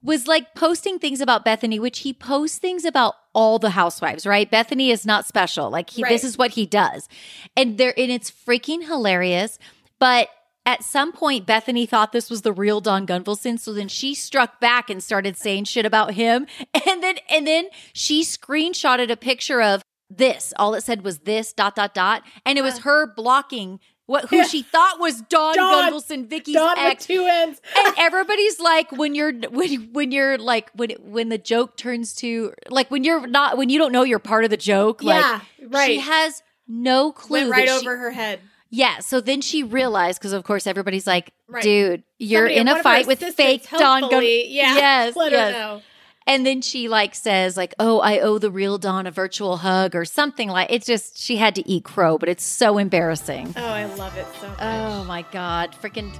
was 0.03 0.27
like 0.27 0.55
posting 0.55 0.97
things 0.99 1.21
about 1.21 1.45
Bethenny, 1.45 1.79
which 1.79 1.99
he 1.99 2.13
posts 2.13 2.57
things 2.57 2.85
about 2.85 3.13
all 3.33 3.59
the 3.59 3.69
housewives, 3.69 4.25
right? 4.25 4.49
Bethenny 4.49 4.89
is 4.91 5.05
not 5.05 5.27
special. 5.27 5.69
Like 5.69 5.89
he, 5.91 6.03
Right. 6.03 6.09
this 6.09 6.23
is 6.23 6.37
what 6.37 6.51
he 6.51 6.65
does, 6.65 7.07
and 7.55 7.77
there, 7.77 7.93
and 7.97 8.11
it's 8.11 8.31
freaking 8.31 8.85
hilarious. 8.85 9.59
But 9.99 10.29
at 10.65 10.83
some 10.83 11.11
point, 11.11 11.47
Bethenny 11.47 11.89
thought 11.89 12.11
this 12.11 12.29
was 12.29 12.43
the 12.43 12.53
real 12.53 12.81
Donn 12.81 13.07
Gunvalson, 13.07 13.59
so 13.59 13.73
then 13.73 13.87
she 13.87 14.13
struck 14.13 14.59
back 14.59 14.89
and 14.89 15.03
started 15.03 15.35
saying 15.37 15.65
shit 15.65 15.85
about 15.85 16.13
him, 16.13 16.45
and 16.87 17.01
then 17.01 17.15
and 17.29 17.47
then 17.47 17.67
she 17.93 18.23
screenshotted 18.23 19.09
a 19.09 19.17
picture 19.17 19.61
of 19.61 19.81
this. 20.09 20.53
All 20.57 20.73
it 20.75 20.83
said 20.83 21.03
was 21.03 21.19
this 21.19 21.53
dot 21.53 21.75
dot 21.75 21.93
dot, 21.93 22.23
and 22.45 22.57
it 22.57 22.61
was 22.61 22.79
her 22.79 23.07
blocking. 23.07 23.79
What, 24.07 24.25
who 24.25 24.43
she 24.43 24.61
thought 24.61 24.99
was 24.99 25.21
Don, 25.21 25.55
Dawn- 25.55 25.93
Gunvalson, 25.93 26.27
Vicki's 26.27 26.55
Don 26.55 26.77
ex, 26.77 27.05
two 27.05 27.25
ends. 27.25 27.61
and 27.77 27.95
everybody's 27.97 28.59
like 28.59 28.91
when 28.91 29.15
you're 29.15 29.31
when 29.31 29.93
when 29.93 30.11
you're 30.11 30.37
like 30.37 30.69
when 30.73 30.91
when 30.99 31.29
the 31.29 31.37
joke 31.37 31.77
turns 31.77 32.13
to 32.15 32.53
like 32.69 32.91
when 32.91 33.05
you're 33.05 33.25
not 33.25 33.57
when 33.57 33.69
you 33.69 33.79
don't 33.79 33.93
know 33.93 34.03
you're 34.03 34.19
part 34.19 34.43
of 34.43 34.49
the 34.49 34.57
joke 34.57 35.01
like 35.01 35.21
yeah, 35.21 35.39
right. 35.69 35.85
she 35.85 35.99
has 35.99 36.43
no 36.67 37.13
clue 37.13 37.39
Went 37.39 37.51
right 37.51 37.69
she- 37.69 37.73
over 37.73 37.97
her 37.97 38.11
head. 38.11 38.41
Yeah 38.71 38.99
so 38.99 39.21
then 39.21 39.41
she 39.41 39.61
realized 39.63 40.19
because 40.19 40.33
of 40.33 40.43
course 40.43 40.65
everybody's 40.65 41.05
like 41.05 41.31
Right. 41.47 41.61
dude 41.63 42.03
you're 42.17 42.47
Somebody- 42.47 42.57
in 42.59 42.67
a 42.79 42.81
fight 42.83 43.05
with 43.07 43.19
fake 43.35 43.67
Don 43.69 43.99
helpfully- 44.01 44.47
Yeah. 44.47 44.75
yes 44.85 45.15
Let 45.15 45.31
yes 45.33 45.53
her 45.53 45.59
know. 45.59 45.81
and 46.25 46.45
then 46.45 46.61
she 46.61 46.87
like 46.87 47.13
says 47.13 47.57
like 47.57 47.73
oh 47.79 47.99
I 47.99 48.19
owe 48.19 48.37
the 48.37 48.49
real 48.51 48.77
Don 48.77 49.05
a 49.07 49.11
virtual 49.11 49.57
hug 49.57 49.95
or 49.95 50.05
something 50.05 50.47
like 50.49 50.71
it's 50.71 50.85
just 50.87 51.17
she 51.19 51.35
had 51.35 51.53
to 51.55 51.67
eat 51.69 51.83
crow 51.83 52.17
but 52.17 52.29
it's 52.29 52.43
so 52.43 52.77
embarrassing 52.77 53.53
Oh, 53.57 53.61
I 53.65 53.85
love 53.95 54.15
it 54.17 54.27
so 54.39 54.47
much. 54.47 54.57
oh 54.61 55.03
my 55.03 55.23
god 55.31 55.75
freaking 55.81 56.11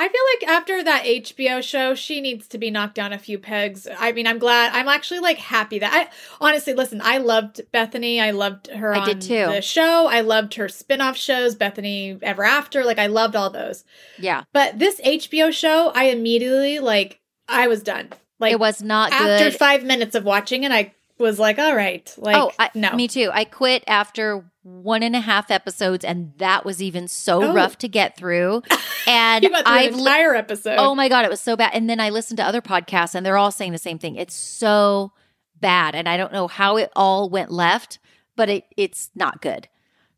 I 0.00 0.08
feel 0.08 0.22
like 0.48 0.56
after 0.56 0.82
that 0.84 1.04
HBO 1.04 1.62
show, 1.62 1.94
she 1.94 2.22
needs 2.22 2.48
to 2.48 2.58
be 2.58 2.70
knocked 2.70 2.94
down 2.94 3.12
a 3.12 3.18
few 3.18 3.38
pegs. 3.38 3.86
I 3.98 4.12
mean, 4.12 4.26
I'm 4.26 4.38
glad. 4.38 4.72
I'm 4.72 4.88
actually 4.88 5.20
like 5.20 5.36
happy 5.36 5.78
that 5.78 5.92
I 5.92 6.08
honestly 6.40 6.72
listen. 6.72 7.02
I 7.04 7.18
loved 7.18 7.60
Bethenny. 7.70 8.18
I 8.18 8.30
loved 8.30 8.68
her 8.68 8.94
I 8.94 9.00
on 9.00 9.06
did 9.06 9.20
too. 9.20 9.52
the 9.52 9.60
show. 9.60 10.06
I 10.06 10.22
loved 10.22 10.54
her 10.54 10.70
spin-off 10.70 11.18
shows, 11.18 11.54
Bethenny 11.54 12.18
Ever 12.22 12.44
After. 12.44 12.82
Like 12.82 12.98
I 12.98 13.08
loved 13.08 13.36
all 13.36 13.50
those. 13.50 13.84
yeah 14.18 14.44
But 14.54 14.78
this 14.78 14.98
HBO 15.02 15.52
show, 15.52 15.92
I 15.94 16.04
immediately 16.04 16.78
like 16.78 17.20
I 17.46 17.68
was 17.68 17.82
done. 17.82 18.08
Like 18.38 18.52
it 18.52 18.58
was 18.58 18.80
not 18.82 19.12
after 19.12 19.50
good 19.50 19.58
five 19.58 19.84
minutes 19.84 20.14
of 20.14 20.24
watching 20.24 20.64
it, 20.64 20.72
I 20.72 20.94
was 21.20 21.38
like, 21.38 21.58
all 21.58 21.76
right, 21.76 22.12
like 22.18 22.36
oh, 22.36 22.50
I, 22.58 22.70
no, 22.74 22.92
me 22.94 23.06
too. 23.06 23.30
I 23.32 23.44
quit 23.44 23.84
after 23.86 24.44
one 24.62 25.02
and 25.02 25.14
a 25.14 25.20
half 25.20 25.50
episodes, 25.50 26.04
and 26.04 26.32
that 26.38 26.64
was 26.64 26.82
even 26.82 27.06
so 27.08 27.42
Oh. 27.44 27.52
rough 27.54 27.78
to 27.78 27.88
get 27.88 28.16
through. 28.16 28.62
And 29.06 29.42
you 29.42 29.48
got 29.50 29.64
through 29.64 29.72
I've 29.74 29.92
an 29.94 29.96
li- 29.96 30.00
entire 30.02 30.34
episode. 30.34 30.76
oh 30.78 30.94
my 30.94 31.08
god, 31.08 31.24
it 31.24 31.30
was 31.30 31.40
so 31.40 31.56
bad. 31.56 31.70
And 31.72 31.88
then 31.88 32.00
I 32.00 32.10
listened 32.10 32.36
to 32.36 32.44
other 32.44 32.60
podcasts, 32.60 33.14
and 33.14 33.24
they're 33.24 33.38
all 33.38 33.50
saying 33.50 33.72
the 33.72 33.78
same 33.78 33.98
thing. 33.98 34.14
It's 34.16 34.34
so 34.34 35.12
bad. 35.58 35.94
And 35.94 36.06
I 36.08 36.16
don't 36.18 36.32
know 36.34 36.48
how 36.48 36.76
it 36.76 36.92
all 36.94 37.30
went 37.30 37.50
left, 37.50 37.98
but 38.36 38.50
it, 38.50 38.64
it's 38.76 39.10
not 39.14 39.40
good. 39.40 39.68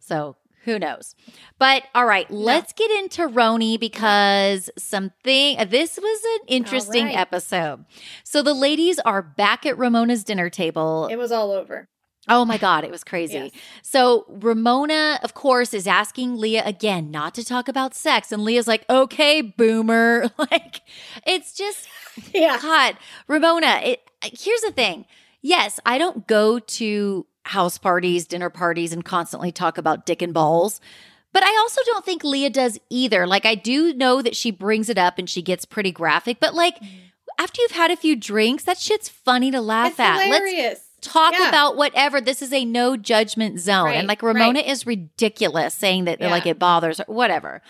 So 0.01 0.35
who 0.65 0.79
knows? 0.79 1.15
But 1.59 1.85
all 1.95 2.07
right, 2.07 2.31
let's 2.31 2.73
get 2.73 2.91
into 2.91 3.29
RHONY 3.29 3.79
because 3.79 4.71
something 4.79 5.59
this 5.69 5.99
was 6.01 6.25
an 6.41 6.47
interesting 6.49 7.07
right. 7.07 7.17
episode. 7.17 7.85
So 8.25 8.43
the 8.43 8.55
ladies 8.55 8.99
are 9.01 9.23
back 9.23 9.67
at 9.67 9.77
Ramona's 9.79 10.25
dinner 10.25 10.51
table. 10.51 11.09
It 11.11 11.17
was 11.17 11.33
all 11.33 11.51
over. 11.51 11.89
Oh 12.29 12.45
my 12.45 12.57
God, 12.57 12.85
it 12.85 12.91
was 12.91 13.03
crazy. 13.03 13.35
Yes. 13.35 13.51
So 13.83 14.27
Ramona, 14.29 15.19
of 15.25 15.35
course, 15.35 15.75
is 15.75 15.89
asking 15.89 16.37
Leah 16.37 16.63
again 16.65 17.11
not 17.11 17.35
to 17.35 17.45
talk 17.45 17.67
about 17.67 17.95
sex. 17.95 18.31
And 18.31 18.45
Leah's 18.45 18.69
like, 18.69 18.85
okay, 18.89 19.41
boomer. 19.41 20.31
Like, 20.39 20.83
it's 21.27 21.53
just, 21.53 21.89
Yeah. 22.35 22.59
God, 22.61 22.97
Ramona, 23.29 23.81
it, 23.83 24.01
here's 24.23 24.61
the 24.61 24.73
thing. 24.73 25.07
Yes, 25.41 25.81
I 25.87 25.99
don't 25.99 26.27
go 26.27 26.59
to 26.59 27.27
house 27.45 27.79
parties, 27.79 28.27
dinner 28.27 28.51
parties, 28.51 28.93
and 28.93 29.05
constantly 29.05 29.53
talk 29.53 29.79
about 29.79 30.07
dick 30.07 30.23
and 30.23 30.33
balls. 30.35 30.81
But 31.33 31.43
I 31.43 31.57
also 31.61 31.81
don't 31.87 32.05
think 32.05 32.23
Leah 32.25 32.51
does 32.51 32.79
either. 32.91 33.27
Like, 33.27 33.47
I 33.47 33.55
do 33.55 33.95
know 33.95 34.21
that 34.23 34.37
she 34.37 34.51
brings 34.51 34.89
it 34.89 34.99
up 34.99 35.19
and 35.19 35.29
she 35.29 35.41
gets 35.43 35.65
pretty 35.65 35.91
graphic, 35.91 36.39
but 36.41 36.55
like, 36.55 36.77
after 37.39 37.63
you've 37.63 37.71
had 37.71 37.91
a 37.91 37.97
few 37.97 38.15
drinks, 38.15 38.65
that 38.65 38.79
shit's 38.79 39.09
funny 39.09 39.51
to 39.51 39.61
laugh 39.61 39.93
It's 39.93 40.01
at. 40.01 40.17
Let's 40.17 40.25
hilarious. 40.51 40.81
talk 41.01 41.33
Yeah. 41.33 41.49
about 41.49 41.77
whatever. 41.77 42.21
This 42.21 42.43
is 42.43 42.53
a 42.53 42.65
no 42.67 42.97
judgment 42.99 43.59
zone. 43.59 43.87
Right, 43.87 43.97
and 43.97 44.07
like 44.07 44.23
Ramona 44.23 44.61
right. 44.61 44.69
is 44.69 44.87
ridiculous 44.87 45.75
saying 45.75 46.05
that 46.05 46.21
Yeah. 46.21 46.31
like 46.31 46.45
it 46.47 46.59
bothers 46.59 46.99
her, 46.99 47.05
whatever. 47.09 47.63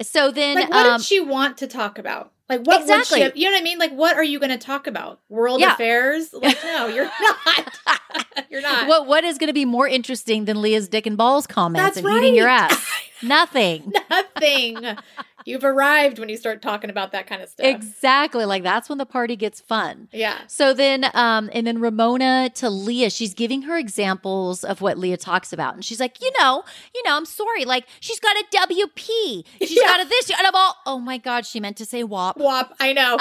So 0.00 0.30
then 0.30 0.54
like 0.56 0.70
what 0.70 0.86
um 0.86 0.96
did 0.98 1.04
she 1.06 1.20
want 1.20 1.58
to 1.58 1.66
talk 1.66 1.98
about 1.98 2.32
like 2.48 2.60
what 2.66 2.80
Exactly. 2.82 3.22
would 3.22 3.34
she 3.34 3.40
you 3.40 3.46
know 3.46 3.52
what 3.54 3.60
i 3.60 3.64
mean 3.64 3.78
like 3.78 3.92
what 3.92 4.16
are 4.16 4.24
you 4.24 4.38
going 4.38 4.50
to 4.50 4.58
talk 4.58 4.86
about 4.86 5.20
world 5.28 5.60
Yeah. 5.60 5.74
affairs 5.74 6.32
like 6.32 6.58
no 6.64 6.86
you're 6.86 7.04
not 7.04 7.78
you're 8.50 8.62
not 8.62 8.88
what 8.88 9.06
what 9.06 9.24
is 9.24 9.38
going 9.38 9.48
to 9.48 9.54
be 9.54 9.64
more 9.64 9.86
interesting 9.88 10.44
than 10.46 10.60
Leah's 10.62 10.88
dick 10.88 11.06
and 11.06 11.16
balls 11.16 11.46
comments 11.46 11.96
That's 11.96 12.06
and 12.06 12.16
eating 12.18 12.34
your 12.34 12.48
ass? 12.48 12.84
Nothing. 13.22 13.92
nothing 14.10 14.96
you've 15.44 15.64
arrived 15.64 16.18
when 16.20 16.28
you 16.28 16.36
start 16.36 16.62
talking 16.62 16.88
about 16.90 17.10
that 17.12 17.26
kind 17.26 17.42
of 17.42 17.48
stuff 17.48 17.66
Exactly. 17.66 18.44
Like 18.44 18.62
that's 18.62 18.88
when 18.88 18.98
the 18.98 19.06
party 19.06 19.34
gets 19.34 19.60
fun. 19.60 20.08
yeah 20.12 20.38
So 20.46 20.72
then, 20.74 21.06
um, 21.14 21.50
and 21.52 21.66
then 21.66 21.80
Ramona 21.80 22.50
to 22.56 22.70
Leah, 22.70 23.10
she's 23.10 23.34
giving 23.34 23.62
her 23.62 23.76
examples 23.76 24.62
of 24.62 24.80
what 24.80 24.98
Leah 24.98 25.16
talks 25.16 25.52
about. 25.52 25.74
And 25.74 25.84
she's 25.84 25.98
like, 26.00 26.20
you 26.20 26.30
know, 26.38 26.62
you 26.94 27.02
know, 27.04 27.16
I'm 27.16 27.24
sorry. 27.24 27.64
Like, 27.64 27.86
she's 28.00 28.20
got 28.20 28.36
a 28.36 28.44
WP. 28.68 29.44
She's 29.60 29.72
Yeah. 29.76 29.84
got 29.86 30.04
a 30.04 30.08
this. 30.08 30.30
And 30.30 30.46
I'm 30.46 30.54
all, 30.54 30.76
oh 30.86 30.98
my 30.98 31.18
God, 31.18 31.44
she 31.46 31.58
meant 31.60 31.76
to 31.78 31.84
say 31.86 32.04
WAP. 32.04 32.37
Wop 32.38 32.74
i 32.80 32.92
know 32.92 33.18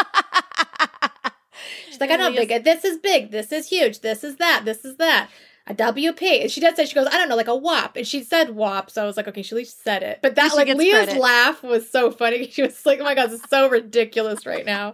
she's 1.88 2.00
like 2.00 2.12
i 2.12 2.16
know 2.16 2.32
big 2.32 2.64
this 2.64 2.86
is 2.86 2.98
big 2.98 3.32
this 3.32 3.52
is 3.52 3.68
huge 3.68 4.00
this 4.02 4.24
is 4.24 4.38
that 4.38 4.64
this 4.66 4.86
is 4.86 4.98
that 4.98 5.30
a 5.68 5.76
WP. 5.76 6.42
And 6.42 6.52
she 6.52 6.62
did 6.62 6.76
say, 6.76 6.86
she 6.86 6.96
goes, 6.96 7.08
I 7.08 7.18
don't 7.18 7.30
know, 7.30 7.36
like 7.36 7.48
a 7.48 7.56
WAP. 7.56 7.98
And 7.98 8.08
she 8.08 8.24
said 8.24 8.56
WAP. 8.56 8.90
So 8.90 9.04
I 9.04 9.06
was 9.06 9.18
like, 9.18 9.28
okay, 9.28 9.42
she 9.42 9.54
at 9.54 9.58
least 9.58 9.84
said 9.84 10.02
it. 10.02 10.20
But 10.22 10.36
that, 10.36 10.56
like, 10.56 10.70
Leah's 10.70 11.06
credit. 11.06 11.18
laugh 11.20 11.62
was 11.62 11.90
so 11.90 12.12
funny. 12.12 12.48
She 12.58 12.62
was 12.62 12.86
like, 12.86 13.00
oh 13.00 13.04
my 13.04 13.14
God, 13.14 13.30
this 13.30 13.42
is 13.42 13.50
so 13.50 13.70
ridiculous 13.70 14.46
right 14.46 14.66
now. 14.66 14.94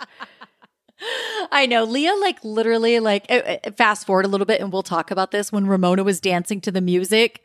I 1.52 1.66
know. 1.66 1.84
Leah, 1.84 2.16
like, 2.16 2.44
literally, 2.44 3.00
like, 3.00 3.26
uh, 3.30 3.58
uh, 3.66 3.72
fast 3.78 4.08
forward 4.08 4.26
a 4.26 4.28
little 4.28 4.46
bit 4.46 4.60
and 4.62 4.72
we'll 4.72 4.84
talk 4.84 5.12
about 5.12 5.32
this 5.32 5.52
when 5.52 5.68
Ramona 5.68 6.04
was 6.04 6.20
dancing 6.20 6.62
to 6.62 6.72
the 6.72 6.82
music 6.82 7.44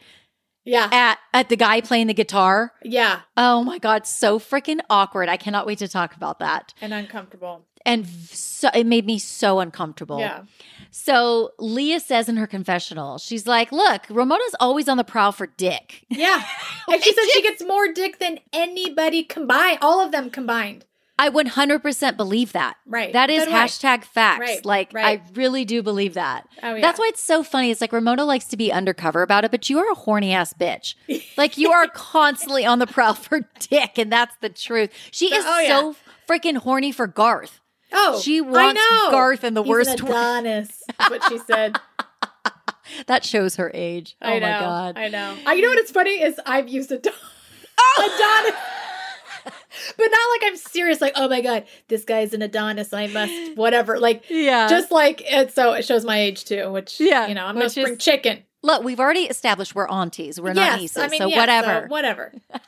Yeah. 0.68 0.88
at, 0.92 1.18
at 1.32 1.48
the 1.48 1.56
guy 1.56 1.80
playing 1.80 2.06
the 2.08 2.14
guitar. 2.14 2.72
Yeah. 2.82 3.20
Oh 3.36 3.64
my 3.64 3.78
God, 3.78 4.06
so 4.06 4.38
freaking 4.38 4.80
awkward. 4.90 5.28
I 5.28 5.36
cannot 5.36 5.66
wait 5.66 5.78
to 5.78 5.88
talk 5.88 6.14
about 6.14 6.38
that. 6.40 6.74
And 6.80 6.92
uncomfortable. 6.92 7.64
And 7.86 8.06
so 8.06 8.68
it 8.74 8.86
made 8.86 9.06
me 9.06 9.18
so 9.18 9.60
uncomfortable. 9.60 10.20
Yeah. 10.20 10.42
So 10.90 11.52
Leah 11.58 12.00
says 12.00 12.28
in 12.28 12.36
her 12.36 12.46
confessional, 12.46 13.18
she's 13.18 13.46
like, 13.46 13.72
Look, 13.72 14.02
Ramona's 14.10 14.54
always 14.60 14.88
on 14.88 14.96
the 14.96 15.04
prowl 15.04 15.32
for 15.32 15.46
dick. 15.46 16.04
Yeah. 16.10 16.42
And 16.90 17.02
she 17.04 17.12
said 17.12 17.24
she 17.32 17.42
gets 17.42 17.62
more 17.62 17.92
dick 17.92 18.18
than 18.18 18.38
anybody 18.50 19.22
combined, 19.22 19.78
all 19.82 20.00
of 20.00 20.10
them 20.10 20.30
combined. 20.30 20.86
I 21.18 21.30
100% 21.30 22.16
believe 22.16 22.52
that. 22.52 22.76
Right. 22.86 23.12
That 23.12 23.28
is 23.28 23.42
I. 23.44 23.50
hashtag 23.50 24.04
facts. 24.04 24.40
Right, 24.40 24.64
Like, 24.64 24.92
right. 24.92 25.20
I 25.20 25.30
really 25.34 25.64
do 25.64 25.82
believe 25.82 26.14
that. 26.14 26.48
Oh, 26.62 26.74
yeah. 26.76 26.80
That's 26.80 26.98
why 26.98 27.06
it's 27.08 27.20
so 27.20 27.42
funny. 27.42 27.70
It's 27.72 27.80
like 27.80 27.92
Ramona 27.92 28.24
likes 28.24 28.44
to 28.46 28.56
be 28.56 28.70
undercover 28.70 29.22
about 29.22 29.44
it, 29.44 29.50
but 29.50 29.68
you 29.68 29.78
are 29.80 29.90
a 29.90 29.94
horny 29.96 30.32
ass 30.32 30.52
bitch. 30.52 30.94
like, 31.36 31.58
you 31.58 31.72
are 31.72 31.88
constantly 31.94 32.64
on 32.64 32.78
the 32.78 32.86
prowl 32.86 33.14
for 33.14 33.40
dick, 33.58 33.98
and 33.98 34.12
that's 34.12 34.36
the 34.40 34.48
truth. 34.48 34.90
She 35.10 35.34
is 35.34 35.44
Oh, 35.46 35.58
yeah. 35.60 35.68
so 35.80 35.96
freaking 36.28 36.58
horny 36.58 36.92
for 36.92 37.06
Garth. 37.06 37.60
Oh, 37.92 38.20
She 38.20 38.38
I 38.38 38.42
wants. 38.42 38.80
Garth 39.10 39.44
in 39.44 39.54
the 39.54 39.62
He's 39.62 39.70
worst 39.70 40.02
way. 40.02 40.10
Adonis, 40.10 40.68
is 40.68 41.10
what 41.10 41.24
she 41.28 41.38
said. 41.38 41.78
That 43.06 43.22
shows 43.22 43.56
her 43.56 43.70
age. 43.74 44.16
I 44.22 44.36
oh 44.36 44.38
know. 44.38 44.46
my 44.50 44.60
God. 44.60 44.96
I 44.98 45.08
know. 45.08 45.36
Uh, 45.46 45.50
you 45.52 45.60
know 45.60 45.68
what 45.68 45.76
it's 45.78 45.90
funny 45.90 46.22
is 46.22 46.40
I've 46.46 46.68
used 46.70 46.90
Adon- 46.90 47.12
Oh! 47.78 48.44
Adonis. 48.46 48.60
But 49.96 50.08
not 50.10 50.30
like 50.30 50.50
I'm 50.50 50.56
serious, 50.56 51.00
like, 51.00 51.12
oh 51.16 51.28
my 51.28 51.40
God, 51.40 51.64
this 51.88 52.04
guy's 52.04 52.32
an 52.34 52.42
Adonis. 52.42 52.92
I 52.92 53.06
must, 53.08 53.56
whatever. 53.56 53.98
Like, 53.98 54.24
yeah. 54.28 54.68
just 54.68 54.90
like, 54.90 55.22
it, 55.24 55.52
so 55.52 55.72
it 55.74 55.84
shows 55.84 56.04
my 56.04 56.18
age 56.18 56.44
too, 56.44 56.70
which, 56.72 57.00
Yeah, 57.00 57.26
you 57.26 57.34
know, 57.34 57.44
I'm 57.46 57.58
no 57.58 57.66
which 57.66 57.76
is- 57.76 57.98
chicken. 57.98 58.42
Look, 58.60 58.82
we've 58.82 58.98
already 58.98 59.22
established 59.22 59.76
we're 59.76 59.86
aunties. 59.88 60.40
We're 60.40 60.52
not 60.52 60.80
nieces. 60.80 60.96
I 60.96 61.06
mean, 61.06 61.20
so 61.20 61.28
yeah, 61.28 61.38
whatever. 61.38 61.86
whatever. 61.86 62.32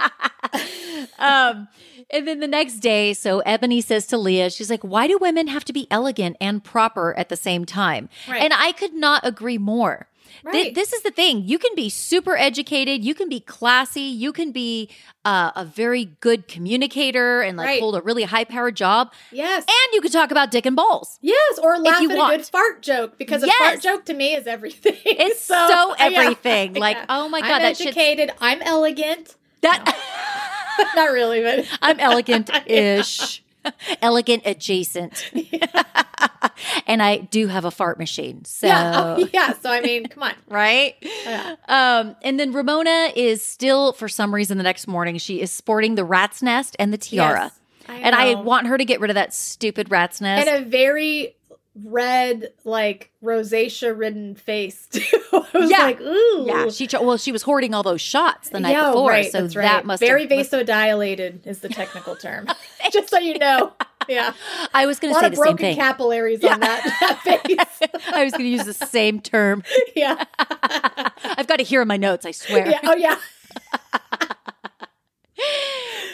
um, 1.18 1.66
and 2.10 2.26
then 2.26 2.40
the 2.40 2.46
next 2.48 2.76
day, 2.76 3.12
so 3.12 3.42
Eboni 3.44 3.82
says 3.82 4.06
to 4.08 4.16
Leah, 4.16 4.50
she's 4.50 4.70
like, 4.70 4.82
Why 4.82 5.08
do 5.08 5.18
women 5.18 5.48
have 5.48 5.64
to 5.64 5.72
be 5.72 5.88
elegant 5.90 6.36
and 6.40 6.62
proper 6.62 7.16
at 7.16 7.28
the 7.28 7.36
same 7.36 7.64
time? 7.64 8.08
Right. 8.28 8.42
And 8.42 8.52
I 8.54 8.72
could 8.72 8.94
not 8.94 9.26
agree 9.26 9.58
more. 9.58 10.06
Th- 10.53 10.75
this 10.75 10.93
is 10.93 11.03
the 11.03 11.11
thing. 11.11 11.43
You 11.47 11.59
can 11.59 11.75
be 11.75 11.88
super 11.88 12.37
educated, 12.37 13.05
you 13.05 13.14
can 13.14 13.29
be 13.29 13.40
classy, 13.40 14.01
you 14.03 14.33
can 14.33 14.53
be 14.53 14.88
uh, 15.25 15.51
a 15.55 15.64
very 15.64 16.07
good 16.21 16.49
communicator 16.49 17.43
and 17.43 17.57
like 17.59 17.66
Right. 17.66 17.81
hold 17.81 17.97
a 17.97 18.01
really 18.01 18.23
high 18.25 18.45
powered 18.45 18.77
job. 18.77 19.12
Yes. 19.33 19.64
And 19.69 19.95
you 19.95 20.01
can 20.01 20.11
talk 20.11 20.31
about 20.31 20.51
dick 20.51 20.64
and 20.66 20.75
balls. 20.77 21.19
Yes, 21.21 21.59
or 21.62 21.79
laugh 21.79 22.01
you 22.01 22.11
at 22.11 22.14
a 22.14 22.19
want. 22.19 22.37
good 22.38 22.47
fart 22.47 22.83
joke 22.83 23.19
because 23.19 23.43
a 23.43 23.47
Yes. 23.47 23.59
fart 23.59 23.81
joke 23.83 24.05
to 24.07 24.14
me 24.14 24.35
is 24.35 24.47
everything. 24.47 24.97
It's 25.05 25.40
so 25.53 25.55
yeah, 25.57 25.95
everything. 25.99 26.75
Like, 26.81 26.97
yeah. 26.97 27.07
oh 27.09 27.29
my 27.29 27.40
God, 27.40 27.51
I'm 27.51 27.62
educated. 27.62 28.31
I'm 28.40 28.62
elegant. 28.62 29.37
That 29.61 29.85
Not 30.97 31.12
really, 31.12 31.43
but 31.43 31.66
I'm 31.83 32.01
elegant 32.01 32.51
ish. 32.66 33.43
elegant 34.03 34.42
adjacent. 34.46 35.31
and 36.87 37.03
I 37.03 37.18
do 37.18 37.46
have 37.46 37.64
a 37.64 37.70
fart 37.70 37.99
machine. 37.99 38.44
So 38.44 38.66
yeah, 38.66 39.16
oh, 39.18 39.29
yeah. 39.33 39.53
So 39.55 39.70
I 39.70 39.81
mean, 39.81 40.07
come 40.07 40.23
on. 40.23 40.35
right? 40.49 40.96
Yeah. 41.03 41.57
Um, 41.68 42.16
and 42.23 42.38
then 42.38 42.53
Ramona 42.53 43.12
is 43.14 43.44
still, 43.44 43.92
for 43.92 44.09
some 44.09 44.35
reason, 44.35 44.59
the 44.59 44.64
next 44.64 44.87
morning, 44.87 45.18
she 45.18 45.40
is 45.40 45.51
sporting 45.51 45.94
the 45.94 46.05
rat's 46.05 46.42
nest 46.42 46.77
and 46.79 46.92
the 46.92 46.99
tiara. 46.99 47.44
Yes, 47.44 47.61
I 47.88 47.96
and 47.96 48.14
I 48.14 48.35
want 48.35 48.66
her 48.66 48.79
to 48.79 48.85
get 48.85 49.01
rid 49.01 49.11
of 49.11 49.14
that 49.14 49.35
stupid 49.35 49.90
rat's 49.90 50.20
nest. 50.20 50.46
and 50.46 50.64
a 50.64 50.68
very 50.68 51.35
red, 51.74 52.52
like 52.64 53.11
rosacea 53.22 53.96
ridden 53.96 54.35
face 54.35 54.87
too. 54.90 55.02
I 55.33 55.46
was 55.59 55.70
Yeah. 55.70 55.78
like, 55.78 56.00
ooh, 56.00 56.44
yeah, 56.46 56.68
she 56.68 56.88
well, 57.00 57.16
she 57.16 57.33
was 57.33 57.42
hoarding 57.42 57.74
all 57.74 57.83
those 57.83 58.00
shots 58.00 58.48
the 58.50 58.61
night 58.61 58.72
Yeah, 58.72 58.88
before, 58.88 59.11
right, 59.11 59.30
so 59.30 59.46
that 59.46 59.56
right. 59.56 59.85
must 59.85 60.00
very 60.00 60.22
have, 60.22 60.30
vasodilated 60.30 61.46
is 61.46 61.61
the 61.61 61.68
technical 61.68 62.16
term. 62.20 62.46
Just 62.92 63.09
so 63.11 63.18
you 63.18 63.38
know, 63.38 63.72
yeah, 64.09 64.33
I 64.74 64.87
was 64.87 64.98
going 64.98 65.14
to 65.14 65.20
say 65.20 65.28
the 65.30 65.37
same 65.37 65.42
broken 65.42 65.56
thing. 65.59 65.76
capillaries 65.76 66.44
on 66.44 66.61
that, 66.61 66.96
that 67.00 67.20
face. 67.46 68.02
I 68.12 68.24
was 68.24 68.33
going 68.33 68.44
to 68.44 68.50
use 68.50 68.64
the 68.64 68.74
same 68.87 69.20
term. 69.20 69.62
yeah, 69.94 70.24
I've 70.38 71.46
got 71.46 71.56
to 71.56 71.64
hear 71.64 71.83
in 71.83 71.88
my 71.88 71.96
notes. 71.96 72.26
I 72.26 72.33
swear. 72.33 72.68
yeah, 72.68 72.80
oh 72.85 72.96
yeah. 72.96 73.16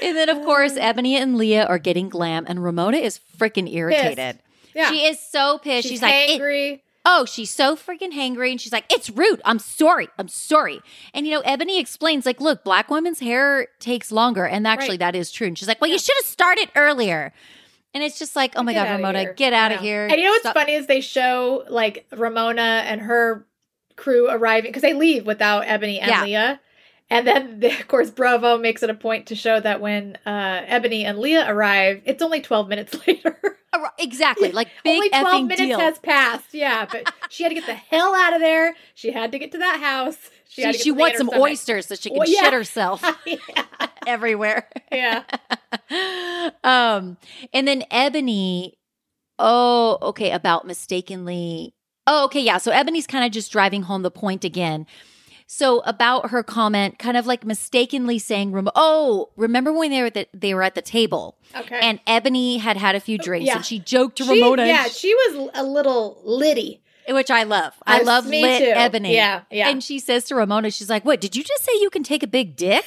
And 0.03 0.16
then, 0.16 0.29
of 0.29 0.42
course, 0.45 0.77
uh. 0.77 0.81
Eboni 0.92 1.12
and 1.14 1.37
Leah 1.37 1.64
are 1.64 1.79
getting 1.79 2.09
glam, 2.09 2.45
and 2.47 2.62
Ramona 2.62 2.99
is 2.99 3.19
freaking 3.38 3.73
irritated. 3.73 4.38
Yeah. 4.77 4.91
She 4.91 5.05
is 5.07 5.19
so 5.19 5.59
pissed. 5.59 5.83
She's, 5.89 5.93
She's, 5.93 6.03
like, 6.03 6.15
"It- 6.15 6.31
angry. 6.35 6.83
oh, 7.05 7.25
she's 7.25 7.51
so 7.51 7.75
freaking 7.77 8.12
hangry. 8.12 8.51
And 8.51 8.61
she's 8.61 8.73
like, 8.73 8.85
it's 8.93 9.09
rude. 9.11 9.41
I'm 9.45 9.59
sorry. 9.59 10.09
I'm 10.19 10.29
sorry. 10.29 10.81
And, 11.15 11.27
you 11.27 11.33
know, 11.33 11.43
Eboni 11.43 11.81
explains, 11.81 12.27
like, 12.27 12.41
look, 12.41 12.62
black 12.65 12.91
women's 12.91 13.21
hair 13.21 13.69
takes 13.81 14.12
longer. 14.12 14.45
And 14.47 14.67
actually, 14.67 14.91
Right. 14.91 14.99
that 15.01 15.15
is 15.17 15.31
true. 15.33 15.47
And 15.47 15.57
she's 15.57 15.69
like, 15.69 15.81
well, 15.81 15.91
you 15.91 15.99
should 15.99 16.17
have 16.19 16.27
started 16.27 16.69
earlier. 16.77 17.33
And 17.95 18.03
it's 18.05 18.19
just 18.19 18.37
like, 18.37 18.53
oh 18.57 18.62
my 18.62 18.75
Get 18.75 18.85
God, 18.87 18.93
Ramona, 18.97 19.33
get 19.35 19.53
out 19.55 19.73
of 19.73 19.81
here. 19.81 20.07
And 20.07 20.17
you 20.17 20.25
know 20.25 20.31
what's 20.33 20.43
Stop- 20.43 20.55
funny 20.57 20.75
is 20.75 20.87
they 20.87 21.01
show 21.01 21.65
like 21.71 22.07
Ramona 22.15 22.83
and 22.87 23.01
her 23.01 23.47
crew 23.97 24.29
arriving 24.29 24.69
because 24.69 24.83
they 24.83 24.93
leave 24.93 25.25
without 25.25 25.65
Eboni 25.65 25.99
and 26.01 26.11
Yeah. 26.11 26.23
Leah. 26.25 26.61
And 27.09 27.27
then, 27.27 27.61
the, 27.61 27.69
of 27.81 27.88
course, 27.88 28.11
Bravo 28.11 28.59
makes 28.59 28.83
it 28.83 28.90
a 28.90 28.95
point 28.95 29.27
to 29.27 29.35
show 29.35 29.61
that 29.61 29.81
when 29.81 30.19
uh, 30.27 30.62
Eboni 30.62 31.05
and 31.05 31.19
Leah 31.19 31.51
arrive, 31.51 32.03
it's 32.05 32.23
only 32.23 32.40
12 32.40 32.69
minutes 32.69 32.97
later. 33.07 33.38
Exactly. 33.99 34.53
Like, 34.53 34.69
only 34.87 35.09
12 35.11 35.27
effing 35.27 35.42
minutes 35.49 35.61
deal. 35.62 35.79
has 35.79 35.99
passed. 35.99 36.53
Yeah, 36.53 36.87
but 36.90 37.12
she 37.29 37.42
had 37.42 37.51
to 37.51 37.55
get 37.55 37.66
the 37.66 37.75
hell 37.75 38.14
out 38.14 38.35
of 38.35 38.40
there. 38.40 38.75
She 38.95 39.12
had 39.12 39.33
to 39.33 39.38
get 39.38 39.53
to 39.53 39.59
that 39.59 39.81
house. 39.81 40.16
she 40.49 40.62
had 40.62 40.73
to 40.73 40.79
get 40.79 40.85
she 40.85 40.90
wants 40.90 41.19
some 41.19 41.29
Summit. 41.29 41.42
oysters 41.42 41.87
so 41.87 41.95
she 41.95 42.09
can 42.11 42.19
Well, 42.19 42.29
yeah. 42.29 42.40
shit 42.45 42.53
herself 42.53 43.05
yeah. 43.27 43.37
everywhere. 44.07 44.69
yeah. 44.90 45.23
um, 46.64 47.16
and 47.53 47.69
then 47.69 47.83
Eboni, 47.90 48.73
oh, 49.38 49.99
okay, 50.03 50.31
about 50.33 50.66
mistakenly 50.66 51.75
Oh, 52.09 52.27
okay, 52.27 52.40
yeah. 52.40 52.59
So 52.59 52.71
Eboni's 52.71 53.07
kind 53.07 53.25
of 53.25 53.33
just 53.33 53.51
driving 53.51 53.83
home 53.83 54.03
the 54.03 54.11
point 54.12 54.45
again. 54.45 54.87
So 55.49 55.81
about 55.81 56.31
her 56.31 56.43
comment, 56.43 56.99
kind 56.99 57.17
of 57.17 57.25
like 57.27 57.45
mistakenly 57.45 58.19
saying, 58.19 58.53
"Oh, 58.75 59.31
remember 59.37 59.73
when 59.73 59.91
they 59.93 60.01
were 60.01 60.07
at 60.07 60.15
the, 60.15 60.27
they 60.35 60.55
were 60.55 60.63
at 60.65 60.75
the 60.75 60.83
table 60.83 61.37
Okay. 61.57 61.79
and 61.81 62.05
Eboni 62.05 62.59
had 62.61 62.77
had 62.77 62.95
a 62.97 63.01
few 63.01 63.17
oh, 63.21 63.25
drinks 63.25 63.47
Yeah. 63.47 63.57
and 63.57 63.65
she 63.65 63.79
joked 63.79 64.17
to 64.19 64.25
She- 64.25 64.31
Ramona, 64.43 64.67
yeah, 64.67 64.85
she 64.89 65.15
was 65.15 65.51
a 65.55 65.63
little 65.63 66.21
litty. 66.25 66.81
which 67.09 67.31
I 67.31 67.45
love. 67.45 67.73
I 67.87 67.99
Yes, 67.99 68.07
love 68.07 68.27
me 68.27 68.43
lit 68.43 68.59
too. 68.59 68.73
Eboni. 68.99 69.13
Yeah, 69.15 69.43
yeah. 69.51 69.69
And 69.69 69.83
she 69.85 70.01
says 70.01 70.25
to 70.25 70.35
Ramona, 70.35 70.73
she's 70.73 70.91
like, 70.91 71.05
"What? 71.05 71.21
Did 71.21 71.37
you 71.37 71.45
just 71.45 71.63
say 71.65 71.71
you 71.81 71.91
can 71.91 72.03
take 72.03 72.25
a 72.25 72.27
big 72.27 72.57
dick?" 72.57 72.85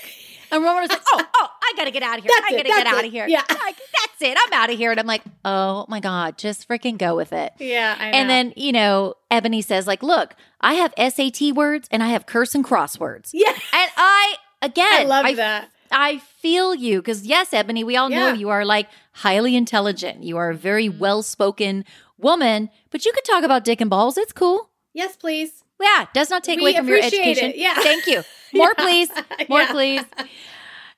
And 0.51 0.63
Ramona's 0.63 0.89
like, 0.89 1.01
"Oh, 1.13 1.21
oh, 1.35 1.47
I 1.61 1.73
gotta 1.77 1.91
get 1.91 2.03
out 2.03 2.17
of 2.17 2.23
here. 2.23 2.31
That's 2.35 2.47
I 2.53 2.57
gotta 2.57 2.63
get 2.69 2.87
out 2.87 3.03
it. 3.03 3.07
of 3.07 3.11
here. 3.11 3.27
Yeah. 3.27 3.43
Like, 3.49 3.75
that's 3.77 4.21
it. 4.21 4.37
I'm 4.39 4.53
out 4.53 4.69
of 4.71 4.77
here." 4.77 4.91
And 4.91 4.99
I'm 4.99 5.07
like, 5.07 5.21
"Oh 5.45 5.85
my 5.87 5.99
god, 5.99 6.37
just 6.37 6.67
freaking 6.67 6.97
go 6.97 7.15
with 7.15 7.33
it." 7.33 7.53
Yeah, 7.59 7.95
I 7.99 8.11
know. 8.11 8.17
And 8.17 8.29
then 8.29 8.53
you 8.55 8.71
know, 8.71 9.15
Eboni 9.31 9.63
says, 9.63 9.85
"Like, 9.87 10.01
look, 10.03 10.35
I 10.61 10.73
have 10.75 10.93
SAT 10.97 11.53
words 11.53 11.87
and 11.91 12.01
I 12.03 12.07
have 12.09 12.25
curse 12.25 12.55
and 12.55 12.63
crosswords." 12.65 13.29
yeah, 13.33 13.51
And 13.51 13.91
I 13.97 14.35
again, 14.61 15.01
I 15.01 15.03
love 15.05 15.25
I 15.25 15.33
that. 15.35 15.69
I 15.91 16.17
feel 16.19 16.75
you 16.75 16.99
because 17.01 17.25
yes, 17.25 17.51
Eboni, 17.51 17.83
we 17.83 17.95
all 17.97 18.09
know 18.09 18.31
you 18.33 18.49
are 18.49 18.63
like 18.65 18.87
highly 19.13 19.55
intelligent. 19.55 20.23
You 20.23 20.37
are 20.37 20.51
a 20.51 20.55
very 20.55 20.87
Mm-hmm. 20.87 20.99
well 20.99 21.21
spoken 21.23 21.83
woman, 22.17 22.69
but 22.91 23.05
you 23.05 23.11
could 23.13 23.23
talk 23.25 23.43
about 23.43 23.63
dick 23.63 23.81
and 23.81 23.89
balls. 23.89 24.17
It's 24.17 24.33
cool. 24.33 24.69
Yes, 24.93 25.15
please. 25.15 25.63
Yeah, 25.79 26.05
does 26.13 26.29
not 26.29 26.43
take 26.43 26.57
We 26.59 26.65
away 26.65 26.75
from 26.75 26.87
your 26.87 26.97
education. 26.99 27.51
it. 27.51 27.57
Yeah. 27.57 27.75
Thank 27.75 28.05
you. 28.07 28.23
More, 28.53 28.73
Yeah. 28.77 28.83
please. 28.83 29.09
More, 29.49 29.61
Yeah. 29.61 29.71
please. 29.71 30.01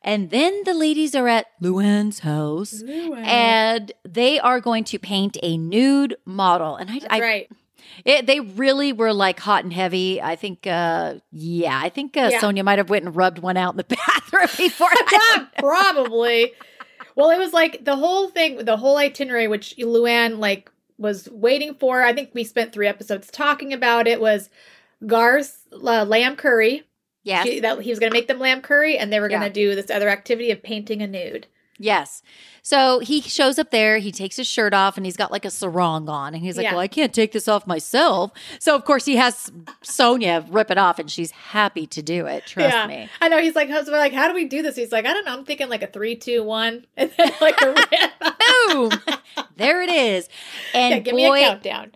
And 0.03 0.31
then 0.31 0.63
the 0.65 0.73
ladies 0.73 1.13
are 1.13 1.27
at 1.27 1.47
Luann's 1.61 2.19
house. 2.19 2.81
And 2.83 3.91
they 4.03 4.39
are 4.39 4.59
going 4.59 4.83
to 4.85 4.97
paint 4.99 5.37
a 5.43 5.57
nude 5.57 6.15
model, 6.25 6.75
and 6.77 6.89
I, 6.89 6.99
That's 6.99 7.13
I 7.13 7.19
right. 7.19 7.49
it, 8.03 8.25
they 8.25 8.39
really 8.39 8.93
were 8.93 9.13
like 9.13 9.39
hot 9.39 9.63
and 9.63 9.71
heavy. 9.71 10.19
I 10.19 10.35
think, 10.35 10.65
uh, 10.65 11.15
yeah, 11.31 11.79
I 11.83 11.89
think 11.89 12.17
uh, 12.17 12.29
Yeah. 12.31 12.39
Sonja 12.41 12.63
might 12.63 12.79
have 12.79 12.89
went 12.89 13.05
and 13.05 13.15
rubbed 13.15 13.37
one 13.39 13.57
out 13.57 13.73
in 13.73 13.77
the 13.77 13.83
bathroom 14.07 14.47
before. 14.57 14.89
Yeah, 15.11 15.45
probably. 15.59 16.53
Well, 17.15 17.29
it 17.29 17.37
was 17.37 17.53
like 17.53 17.83
the 17.85 17.95
whole 17.95 18.29
thing, 18.29 18.63
the 18.65 18.77
whole 18.77 18.97
itinerary, 18.97 19.47
which 19.47 19.75
Luann 19.77 20.39
like 20.39 20.71
was 21.01 21.27
waiting 21.31 21.73
for. 21.75 22.01
I 22.03 22.13
think 22.13 22.29
we 22.33 22.43
spent 22.43 22.71
three 22.73 22.87
episodes 22.87 23.29
talking 23.31 23.73
about 23.73 24.07
it. 24.07 24.21
Was 24.21 24.49
Gar's 25.05 25.57
uh, 25.73 26.05
lamb 26.05 26.35
curry? 26.35 26.83
yes, 27.23 27.45
She, 27.45 27.59
that 27.59 27.81
he 27.81 27.89
was 27.89 27.99
going 27.99 28.11
to 28.11 28.17
make 28.17 28.27
them 28.27 28.39
lamb 28.39 28.61
curry, 28.61 28.97
and 28.97 29.11
they 29.11 29.19
were 29.19 29.27
going 29.29 29.41
Yeah. 29.41 29.47
to 29.47 29.53
do 29.53 29.75
this 29.75 29.89
other 29.91 30.09
activity 30.09 30.51
of 30.51 30.63
painting 30.63 31.01
a 31.01 31.07
nude. 31.07 31.47
yes. 31.77 32.21
So 32.63 32.99
he 32.99 33.21
shows 33.21 33.57
up 33.57 33.71
there. 33.71 33.97
He 33.97 34.11
takes 34.11 34.35
his 34.37 34.47
shirt 34.47 34.73
off, 34.73 34.95
and 34.97 35.05
he's 35.05 35.17
got 35.17 35.31
like 35.31 35.45
a 35.45 35.49
sarong 35.49 36.07
on, 36.09 36.33
and 36.35 36.43
he's 36.43 36.57
like, 36.57 36.65
Yeah. 36.65 36.71
"Well, 36.73 36.79
I 36.79 36.87
can't 36.87 37.13
take 37.13 37.31
this 37.31 37.47
off 37.47 37.65
myself." 37.65 38.31
So 38.59 38.75
of 38.75 38.85
course 38.85 39.05
he 39.05 39.15
has 39.15 39.51
Sonja 39.83 40.45
rip 40.49 40.69
it 40.69 40.77
off, 40.77 40.99
and 40.99 41.09
she's 41.09 41.31
happy 41.31 41.87
to 41.87 42.01
do 42.01 42.27
it. 42.27 42.45
Trust 42.45 42.73
yeah, 42.75 42.87
me. 42.87 43.09
I 43.19 43.29
know. 43.29 43.39
He's 43.39 43.55
like, 43.55 43.69
so 43.69 43.83
we're 43.91 43.97
like, 43.97 44.13
how 44.13 44.27
do 44.27 44.33
we 44.35 44.45
do 44.45 44.61
this? 44.61 44.75
He's 44.75 44.91
like, 44.91 45.05
I 45.05 45.13
don't 45.13 45.25
know. 45.25 45.33
I'm 45.37 45.45
thinking 45.45 45.69
like 45.69 45.81
a 45.83 45.87
three, 45.87 46.15
two, 46.15 46.43
one, 46.43 46.85
and 46.97 47.11
then 47.17 47.31
like 47.41 47.59
a 47.61 47.67
rip. 47.73 48.11
Boom! 48.69 48.91
there 49.57 49.81
it 49.81 49.89
is. 49.89 50.29
And 50.73 50.91
yeah, 50.95 50.99
give 50.99 51.13
boy, 51.13 51.17
me 51.33 51.43
a 51.43 51.47
countdown. 51.47 51.91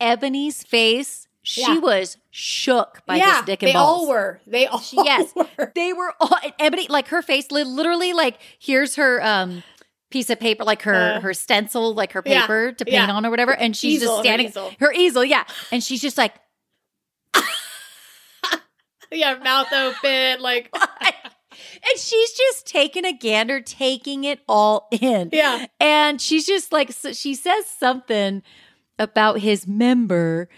Eboni's 0.00 0.62
face, 0.62 1.26
she 1.42 1.62
Yeah. 1.62 1.78
was 1.78 2.16
shook 2.30 3.04
by 3.06 3.16
yeah, 3.16 3.36
his 3.38 3.46
dick 3.46 3.62
and 3.62 3.68
they 3.68 3.72
balls. 3.72 4.02
all 4.02 4.08
were. 4.08 4.40
They 4.46 4.66
all 4.66 4.82
Yes. 4.92 5.32
were. 5.36 5.72
They 5.74 5.92
were 5.92 6.12
all 6.20 6.38
Eboni, 6.60 6.88
like 6.88 7.08
her 7.08 7.22
face, 7.22 7.50
literally, 7.50 8.12
like 8.12 8.38
here's 8.58 8.96
her 8.96 9.24
um 9.24 9.62
piece 10.10 10.30
of 10.30 10.40
paper, 10.40 10.64
like 10.64 10.82
her 10.82 10.94
Uh, 11.16 11.20
her 11.20 11.34
stencil, 11.34 11.94
like 11.94 12.12
her 12.12 12.22
yeah, 12.24 12.42
paper 12.42 12.72
to 12.72 12.84
paint 12.84 13.08
yeah. 13.08 13.12
on 13.12 13.24
or 13.26 13.30
whatever, 13.30 13.54
and 13.54 13.76
she's 13.76 14.02
Easel, 14.02 14.08
just 14.08 14.18
her 14.18 14.22
standing 14.24 14.46
easel. 14.48 14.72
her 14.80 14.92
easel, 14.92 15.24
yeah, 15.24 15.44
and 15.72 15.82
she's 15.84 16.00
just 16.00 16.16
like, 16.18 16.34
Yeah, 19.10 19.36
mouth 19.42 19.72
open, 19.72 20.40
like 20.42 20.68
and 21.50 21.98
she's 21.98 22.32
just 22.32 22.66
taking 22.66 23.06
a 23.06 23.12
gander, 23.12 23.60
taking 23.60 24.24
it 24.24 24.40
all 24.46 24.86
in, 24.90 25.30
yeah. 25.32 25.66
and 25.80 26.20
she's 26.20 26.46
just 26.46 26.72
like, 26.72 26.92
so 26.92 27.12
she 27.14 27.34
says 27.34 27.64
something 27.66 28.42
about 28.98 29.38
his 29.40 29.66
member. 29.66 30.48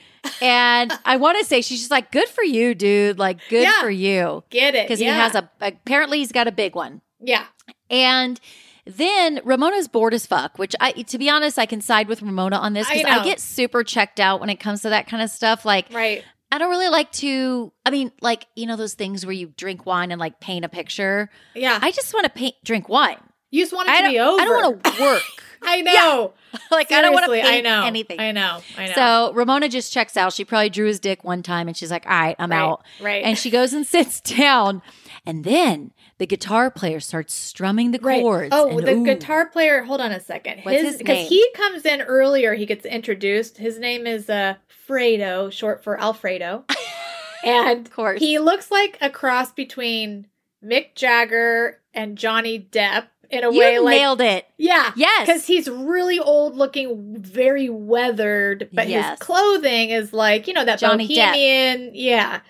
And 0.43 0.93
I 1.05 1.17
want 1.17 1.39
to 1.39 1.45
say 1.45 1.61
she's 1.61 1.79
just 1.81 1.91
like, 1.93 2.11
good 2.11 2.29
for 2.29 2.43
you, 2.43 2.75
dude. 2.75 3.19
Like, 3.19 3.39
good 3.51 3.63
Yeah. 3.63 3.81
for 3.83 3.91
you. 3.91 4.43
Get 4.51 4.75
it? 4.75 4.87
Because 4.89 5.01
yeah. 5.01 5.15
he 5.15 5.21
has 5.21 5.35
a, 5.35 5.49
apparently, 5.61 6.19
he's 6.19 6.33
got 6.33 6.49
a 6.49 6.53
big 6.53 6.75
one. 6.75 7.03
yeah. 7.21 7.45
And 7.91 8.41
then 8.87 9.41
Ramona's 9.45 9.89
bored 9.89 10.15
as 10.15 10.27
fuck, 10.27 10.59
which 10.59 10.75
I, 10.81 10.93
to 10.93 11.19
be 11.19 11.29
honest, 11.31 11.59
I 11.59 11.67
can 11.67 11.81
side 11.81 12.09
with 12.09 12.23
Ramona 12.23 12.57
on 12.57 12.73
this 12.73 12.89
because 12.89 13.05
I, 13.05 13.19
know. 13.19 13.25
get 13.25 13.41
super 13.41 13.85
checked 13.85 14.21
out 14.21 14.41
when 14.41 14.51
it 14.51 14.57
comes 14.61 14.83
to 14.83 14.91
that 14.91 15.07
kind 15.07 15.23
of 15.23 15.31
stuff. 15.31 15.65
Like, 15.65 15.87
Right. 15.93 16.25
I 16.53 16.59
don't 16.59 16.71
really 16.71 16.89
like 16.89 17.13
to, 17.13 17.73
I 17.87 17.91
mean, 17.91 18.11
like, 18.21 18.47
you 18.57 18.67
know, 18.67 18.75
those 18.75 18.95
things 18.95 19.25
where 19.25 19.33
you 19.33 19.53
drink 19.57 19.87
wine 19.87 20.11
and 20.11 20.19
like 20.19 20.41
paint 20.41 20.65
a 20.65 20.69
picture. 20.69 21.31
Yeah. 21.55 21.79
I 21.81 21.93
just 21.93 22.13
want 22.13 22.25
to 22.25 22.31
paint, 22.31 22.57
drink 22.65 22.89
wine. 22.89 23.19
you 23.51 23.63
just 23.63 23.73
want 23.73 23.89
it 23.89 23.93
I 23.93 24.03
to 24.03 24.09
be 24.09 24.19
over. 24.19 24.41
I 24.41 24.45
don't 24.47 24.63
want 24.63 24.85
to 24.85 25.01
work. 25.03 25.23
I 25.63 25.81
know. 25.83 26.33
like, 26.73 26.91
I 26.91 27.03
don't 27.03 27.13
want 27.13 27.27
to 27.27 27.31
paint 27.31 27.47
I 27.47 27.61
know. 27.61 27.85
anything. 27.85 28.19
I 28.19 28.33
know. 28.33 28.61
I 28.77 28.89
know. 28.89 28.93
So 28.95 29.33
Ramona 29.35 29.69
just 29.69 29.93
checks 29.93 30.17
out. 30.17 30.33
She 30.33 30.45
probably 30.45 30.71
drew 30.71 30.87
his 30.87 30.99
dick 30.99 31.23
one 31.23 31.45
time 31.45 31.69
and 31.69 31.77
she's 31.77 31.91
like, 31.93 32.05
all 32.07 32.13
right, 32.19 32.35
I'm 32.39 32.51
right, 32.51 32.59
out. 32.59 32.85
Right. 33.01 33.23
And 33.23 33.39
she 33.39 33.51
goes 33.51 33.73
and 33.73 33.87
sits 33.87 34.21
down. 34.21 34.83
And 35.25 35.45
then 35.45 35.93
the 36.21 36.27
guitar 36.27 36.71
player 36.71 37.01
starts 37.01 37.35
strumming 37.35 37.91
the 37.91 37.99
Right. 37.99 38.21
chords. 38.23 38.51
Oh, 38.53 38.79
and 38.79 38.87
the 38.87 38.93
ooh. 38.93 39.05
guitar 39.05 39.47
player. 39.47 39.83
Hold 39.83 40.01
on 40.01 40.13
a 40.13 40.21
second. 40.21 40.61
What's 40.63 40.81
his 40.83 40.99
because 40.99 41.29
he 41.29 41.45
comes 41.55 41.85
in 41.85 42.03
earlier. 42.03 42.55
He 42.55 42.67
gets 42.67 42.85
introduced. 42.87 43.57
His 43.59 43.79
name 43.79 44.07
is 44.07 44.31
uh 44.31 44.55
Fredo, 44.89 45.51
short 45.51 45.83
for 45.83 45.99
Alfredo, 46.01 46.65
and 47.45 47.87
Of 47.87 47.93
course. 47.93 48.21
he 48.21 48.39
looks 48.39 48.71
like 48.71 48.99
a 49.01 49.09
cross 49.11 49.51
between 49.53 50.27
Mick 50.65 50.95
Jagger 50.95 51.81
and 51.95 52.19
Johnny 52.19 52.69
Depp 52.71 53.05
in 53.31 53.45
a 53.45 53.51
You 53.53 53.59
way. 53.61 53.79
Like 53.79 53.97
nailed 53.99 54.21
it. 54.21 54.47
yeah, 54.59 54.93
Yes. 54.97 55.27
because 55.27 55.47
he's 55.47 55.69
really 55.71 56.19
old 56.19 56.55
looking, 56.57 57.17
very 57.19 57.69
weathered, 57.71 58.69
but 58.73 58.89
Yes. 58.89 59.11
his 59.11 59.19
clothing 59.21 59.91
is 59.91 60.13
like 60.13 60.47
you 60.49 60.53
know 60.53 60.65
that 60.65 60.81
Johnny 60.81 61.09
Depp. 61.09 61.29
bohemian. 61.33 61.91
Yeah. 61.95 62.41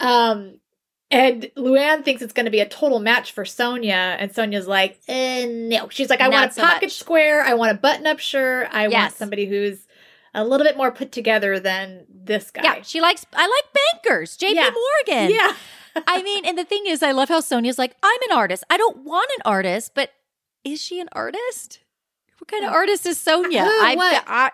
Um, 0.00 0.58
and 1.14 1.42
Luann 1.56 2.04
thinks 2.04 2.22
it's 2.22 2.32
going 2.32 2.44
to 2.46 2.50
be 2.50 2.60
a 2.60 2.68
total 2.68 2.98
match 3.00 3.32
for 3.32 3.44
Sonja, 3.44 4.16
and 4.18 4.32
Sonja's 4.32 4.66
like, 4.66 4.98
eh, 5.08 5.46
no. 5.46 5.88
She's 5.88 6.10
like, 6.10 6.20
I 6.20 6.24
Not 6.28 6.32
want 6.32 6.50
a 6.50 6.54
so 6.54 6.62
pocket 6.62 6.82
much. 6.86 6.92
square, 6.94 7.42
I 7.42 7.54
want 7.54 7.72
a 7.72 7.74
button-up 7.74 8.18
shirt, 8.18 8.68
I 8.72 8.88
want 8.88 9.14
somebody 9.14 9.46
who's 9.46 9.86
a 10.34 10.44
little 10.44 10.66
bit 10.66 10.76
more 10.76 10.90
put 10.90 11.12
together 11.12 11.60
than 11.60 12.06
this 12.12 12.50
guy. 12.50 12.62
Yeah, 12.64 12.82
she 12.82 13.00
likes. 13.00 13.24
I 13.32 13.46
like 13.46 13.82
bankers. 14.02 14.36
J.P. 14.36 14.56
Yeah. 14.56 14.70
Morgan. 14.70 15.30
yeah. 15.34 15.52
I 16.08 16.22
mean, 16.24 16.44
and 16.44 16.58
the 16.58 16.64
thing 16.64 16.84
is, 16.86 17.04
I 17.04 17.12
love 17.12 17.28
how 17.28 17.40
Sonja's 17.40 17.78
like, 17.78 17.94
I'm 18.02 18.20
an 18.30 18.36
artist. 18.36 18.64
I 18.68 18.76
don't 18.76 19.04
want 19.04 19.30
an 19.36 19.42
artist, 19.44 19.92
but 19.94 20.10
is 20.64 20.82
she 20.82 20.98
an 20.98 21.08
artist? 21.12 21.78
What 22.38 22.48
kind 22.48 22.64
of 22.64 22.72
artist 22.72 23.06
is 23.06 23.16
Sonja? 23.18 23.60
I, 23.60 23.94
What? 23.94 24.24
I 24.26 24.50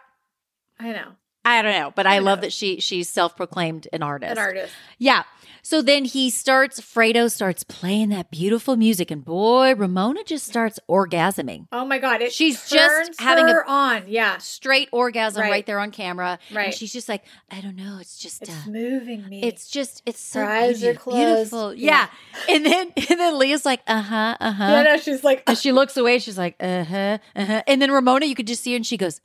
I 0.78 0.92
know, 0.92 1.12
I 1.44 1.62
don't 1.62 1.72
know, 1.72 1.92
but 1.96 2.06
I, 2.06 2.16
I 2.16 2.18
love 2.18 2.38
know. 2.38 2.42
that 2.42 2.52
she 2.52 2.80
she's 2.80 3.08
self 3.08 3.36
proclaimed 3.36 3.88
an 3.92 4.02
artist. 4.02 4.32
an 4.32 4.38
artist. 4.38 4.72
Yeah. 4.98 5.22
So 5.62 5.82
then 5.82 6.04
he 6.04 6.30
starts. 6.30 6.80
Fredo 6.80 7.30
starts 7.30 7.64
playing 7.64 8.08
that 8.10 8.30
beautiful 8.30 8.76
music, 8.76 9.10
and 9.10 9.24
boy, 9.24 9.74
Ramona 9.74 10.24
just 10.24 10.46
starts 10.46 10.78
orgasming. 10.88 11.66
Oh 11.72 11.84
my 11.84 11.98
god, 11.98 12.22
She's 12.32 12.68
just 12.68 13.20
having 13.20 13.44
a- 13.46 13.52
her 13.52 13.68
on. 13.68 14.04
Yeah, 14.08 14.38
Straight 14.38 14.88
orgasm 14.92 15.42
right, 15.42 15.50
Right. 15.50 15.66
there 15.66 15.78
on 15.78 15.90
camera. 15.90 16.38
Right. 16.52 16.66
And 16.66 16.74
she's 16.74 16.92
just 16.92 17.08
like, 17.08 17.24
I 17.50 17.60
don't 17.60 17.76
know. 17.76 17.98
It's 18.00 18.18
just. 18.18 18.42
it's 18.42 18.50
uh, 18.50 18.70
moving 18.70 19.28
me. 19.28 19.42
It's 19.42 19.68
just 19.70 20.02
it's 20.06 20.20
so 20.20 20.40
Her 20.40 20.46
eyes 20.46 20.82
are 20.82 20.86
beautiful. 20.92 21.12
beautiful. 21.12 21.74
Yeah. 21.74 22.08
And 22.48 22.64
then 22.64 22.92
and 22.96 23.20
then 23.20 23.38
Leah's 23.38 23.64
like, 23.64 23.80
uh-huh, 23.86 24.36
uh-huh. 24.40 24.64
yeah, 24.64 24.82
no, 24.82 24.96
she's 24.96 25.22
like, 25.24 25.42
And 25.46 25.56
she 25.58 25.72
looks 25.72 25.96
away, 25.96 26.18
she's 26.18 26.38
like, 26.38 26.56
uh-huh, 26.60 27.18
uh-huh. 27.36 27.62
And 27.66 27.80
then 27.82 27.90
Ramona, 27.90 28.26
you 28.26 28.34
could 28.34 28.46
just 28.46 28.62
see 28.62 28.72
her 28.72 28.76
and 28.76 28.86
she 28.86 28.96
goes, 28.96 29.20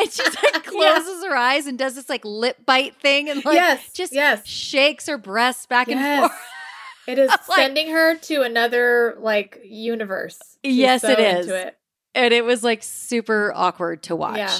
and 0.02 0.10
she 0.12 0.22
like 0.52 0.64
closes 0.66 1.24
her 1.24 1.36
eyes 1.36 1.66
and 1.66 1.78
does 1.78 1.94
this 1.94 2.08
like 2.08 2.24
lip 2.24 2.58
bite 2.66 2.96
thing 2.96 3.28
and 3.28 3.44
like 3.44 3.54
yes, 3.54 3.92
just 3.92 4.12
yes. 4.12 4.46
shakes 4.46 5.06
her 5.06 5.18
breasts 5.18 5.66
back 5.66 5.88
and 5.88 6.20
forth. 6.20 6.32
It 7.06 7.18
is 7.18 7.30
Like- 7.30 7.40
sending 7.56 7.90
her 7.90 8.16
to 8.16 8.42
another 8.42 9.16
like 9.18 9.58
universe. 9.64 10.38
She's 10.64 10.76
Yes, 10.76 11.00
so 11.02 11.10
it 11.10 11.18
is. 11.18 11.46
into 11.46 11.66
it. 11.66 11.76
And 12.14 12.32
it 12.32 12.44
was 12.44 12.62
like 12.62 12.82
super 12.84 13.52
awkward 13.56 14.02
to 14.04 14.14
watch. 14.14 14.36
Yeah. 14.36 14.56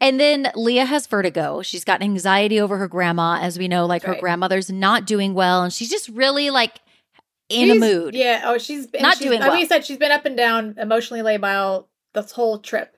And 0.00 0.18
then 0.18 0.50
Leah 0.56 0.86
has 0.86 1.06
vertigo. 1.06 1.62
She's 1.62 1.84
got 1.84 2.02
anxiety 2.02 2.58
over 2.60 2.78
her 2.78 2.88
grandma. 2.88 3.38
As 3.40 3.58
we 3.58 3.68
know, 3.68 3.86
like 3.86 4.02
her 4.04 4.12
Right. 4.12 4.20
grandmother's 4.20 4.70
not 4.70 5.06
doing 5.06 5.34
well. 5.34 5.62
And 5.62 5.72
she's 5.72 5.90
just 5.90 6.08
really 6.08 6.50
like 6.50 6.80
in 7.48 7.70
a 7.70 7.74
mood. 7.76 8.14
Yeah. 8.14 8.42
Oh, 8.46 8.58
she's 8.58 8.88
Not 8.98 9.18
she's, 9.18 9.26
doing 9.26 9.38
Like 9.40 9.50
well. 9.50 9.60
you 9.60 9.66
said, 9.66 9.84
she's 9.84 9.98
been 9.98 10.10
up 10.10 10.24
and 10.24 10.36
down 10.36 10.74
emotionally 10.78 11.22
labile 11.22 11.86
this 12.12 12.32
whole 12.32 12.58
trip. 12.58 12.96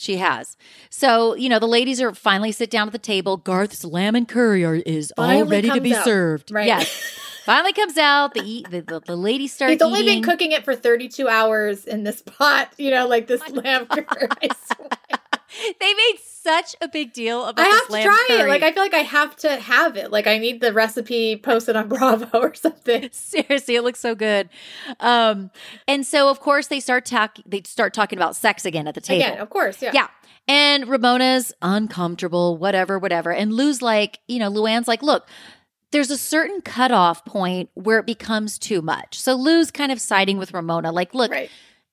She 0.00 0.16
has. 0.16 0.56
So, 0.88 1.34
you 1.34 1.50
know, 1.50 1.58
the 1.58 1.68
ladies 1.68 2.00
are 2.00 2.14
finally 2.14 2.52
sit 2.52 2.70
down 2.70 2.88
at 2.88 2.92
the 2.92 2.98
table. 2.98 3.36
Garth's 3.36 3.84
lamb 3.84 4.14
and 4.14 4.26
curry 4.26 4.64
are, 4.64 4.76
is 4.76 5.12
all 5.18 5.44
ready 5.44 5.68
to 5.68 5.78
be 5.78 5.94
out. 5.94 6.04
served. 6.06 6.50
Right. 6.50 6.66
Yes. 6.66 6.88
finally 7.44 7.74
comes 7.74 7.98
out. 7.98 8.32
The, 8.32 8.42
eat, 8.42 8.70
the, 8.70 8.80
the, 8.80 9.00
the 9.00 9.16
ladies 9.16 9.52
start 9.52 9.72
He's 9.72 9.82
only 9.82 10.00
eating. 10.00 10.22
been 10.22 10.30
cooking 10.30 10.52
it 10.52 10.64
for 10.64 10.74
32 10.74 11.28
hours 11.28 11.84
in 11.84 12.04
this 12.04 12.22
pot, 12.26 12.72
you 12.78 12.90
know, 12.90 13.06
like 13.06 13.26
this 13.26 13.46
lamb 13.50 13.84
curry. 13.84 14.28
I 14.42 14.48
swear. 14.72 14.88
they 15.78 15.92
made 15.94 16.16
such 16.42 16.76
a 16.80 16.88
big 16.88 17.12
deal 17.12 17.44
about 17.44 17.66
I 17.66 17.70
this 17.70 17.80
have 17.80 17.86
to 17.86 17.92
lamb 17.92 18.04
try 18.04 18.26
it. 18.30 18.38
curry. 18.38 18.48
Like 18.50 18.62
I 18.62 18.72
feel 18.72 18.82
like 18.82 18.94
I 18.94 18.98
have 18.98 19.36
to 19.36 19.56
have 19.56 19.96
it. 19.96 20.10
Like 20.10 20.26
I 20.26 20.38
need 20.38 20.60
the 20.60 20.72
recipe 20.72 21.36
posted 21.36 21.76
on 21.76 21.88
Bravo 21.90 22.38
or 22.38 22.54
something. 22.54 23.08
Seriously, 23.12 23.76
it 23.76 23.82
looks 23.82 24.00
so 24.00 24.14
good. 24.14 24.48
Um, 25.00 25.50
and 25.86 26.06
so 26.06 26.28
of 26.30 26.40
course 26.40 26.68
they 26.68 26.80
start 26.80 27.04
talk 27.06 27.36
they 27.46 27.62
start 27.64 27.94
talking 27.94 28.18
about 28.18 28.36
sex 28.36 28.64
again 28.64 28.88
at 28.88 28.94
the 28.94 29.00
table. 29.00 29.24
Again, 29.24 29.38
of 29.38 29.50
course, 29.50 29.82
yeah. 29.82 29.90
Yeah. 29.94 30.08
And 30.48 30.88
Ramona's 30.88 31.52
uncomfortable, 31.62 32.56
whatever, 32.56 32.98
whatever. 32.98 33.32
And 33.32 33.52
Lou's 33.52 33.82
like, 33.82 34.18
you 34.26 34.38
know, 34.38 34.50
Luann's 34.50 34.88
like, 34.88 35.02
look, 35.02 35.28
there's 35.92 36.10
a 36.10 36.18
certain 36.18 36.60
cutoff 36.60 37.24
point 37.24 37.68
where 37.74 37.98
it 37.98 38.06
becomes 38.06 38.58
too 38.58 38.82
much. 38.82 39.18
So 39.20 39.34
Lou's 39.34 39.70
kind 39.70 39.92
of 39.92 40.00
siding 40.00 40.38
with 40.38 40.52
Ramona, 40.52 40.90
like, 40.92 41.14
look, 41.14 41.30
Right. 41.30 41.50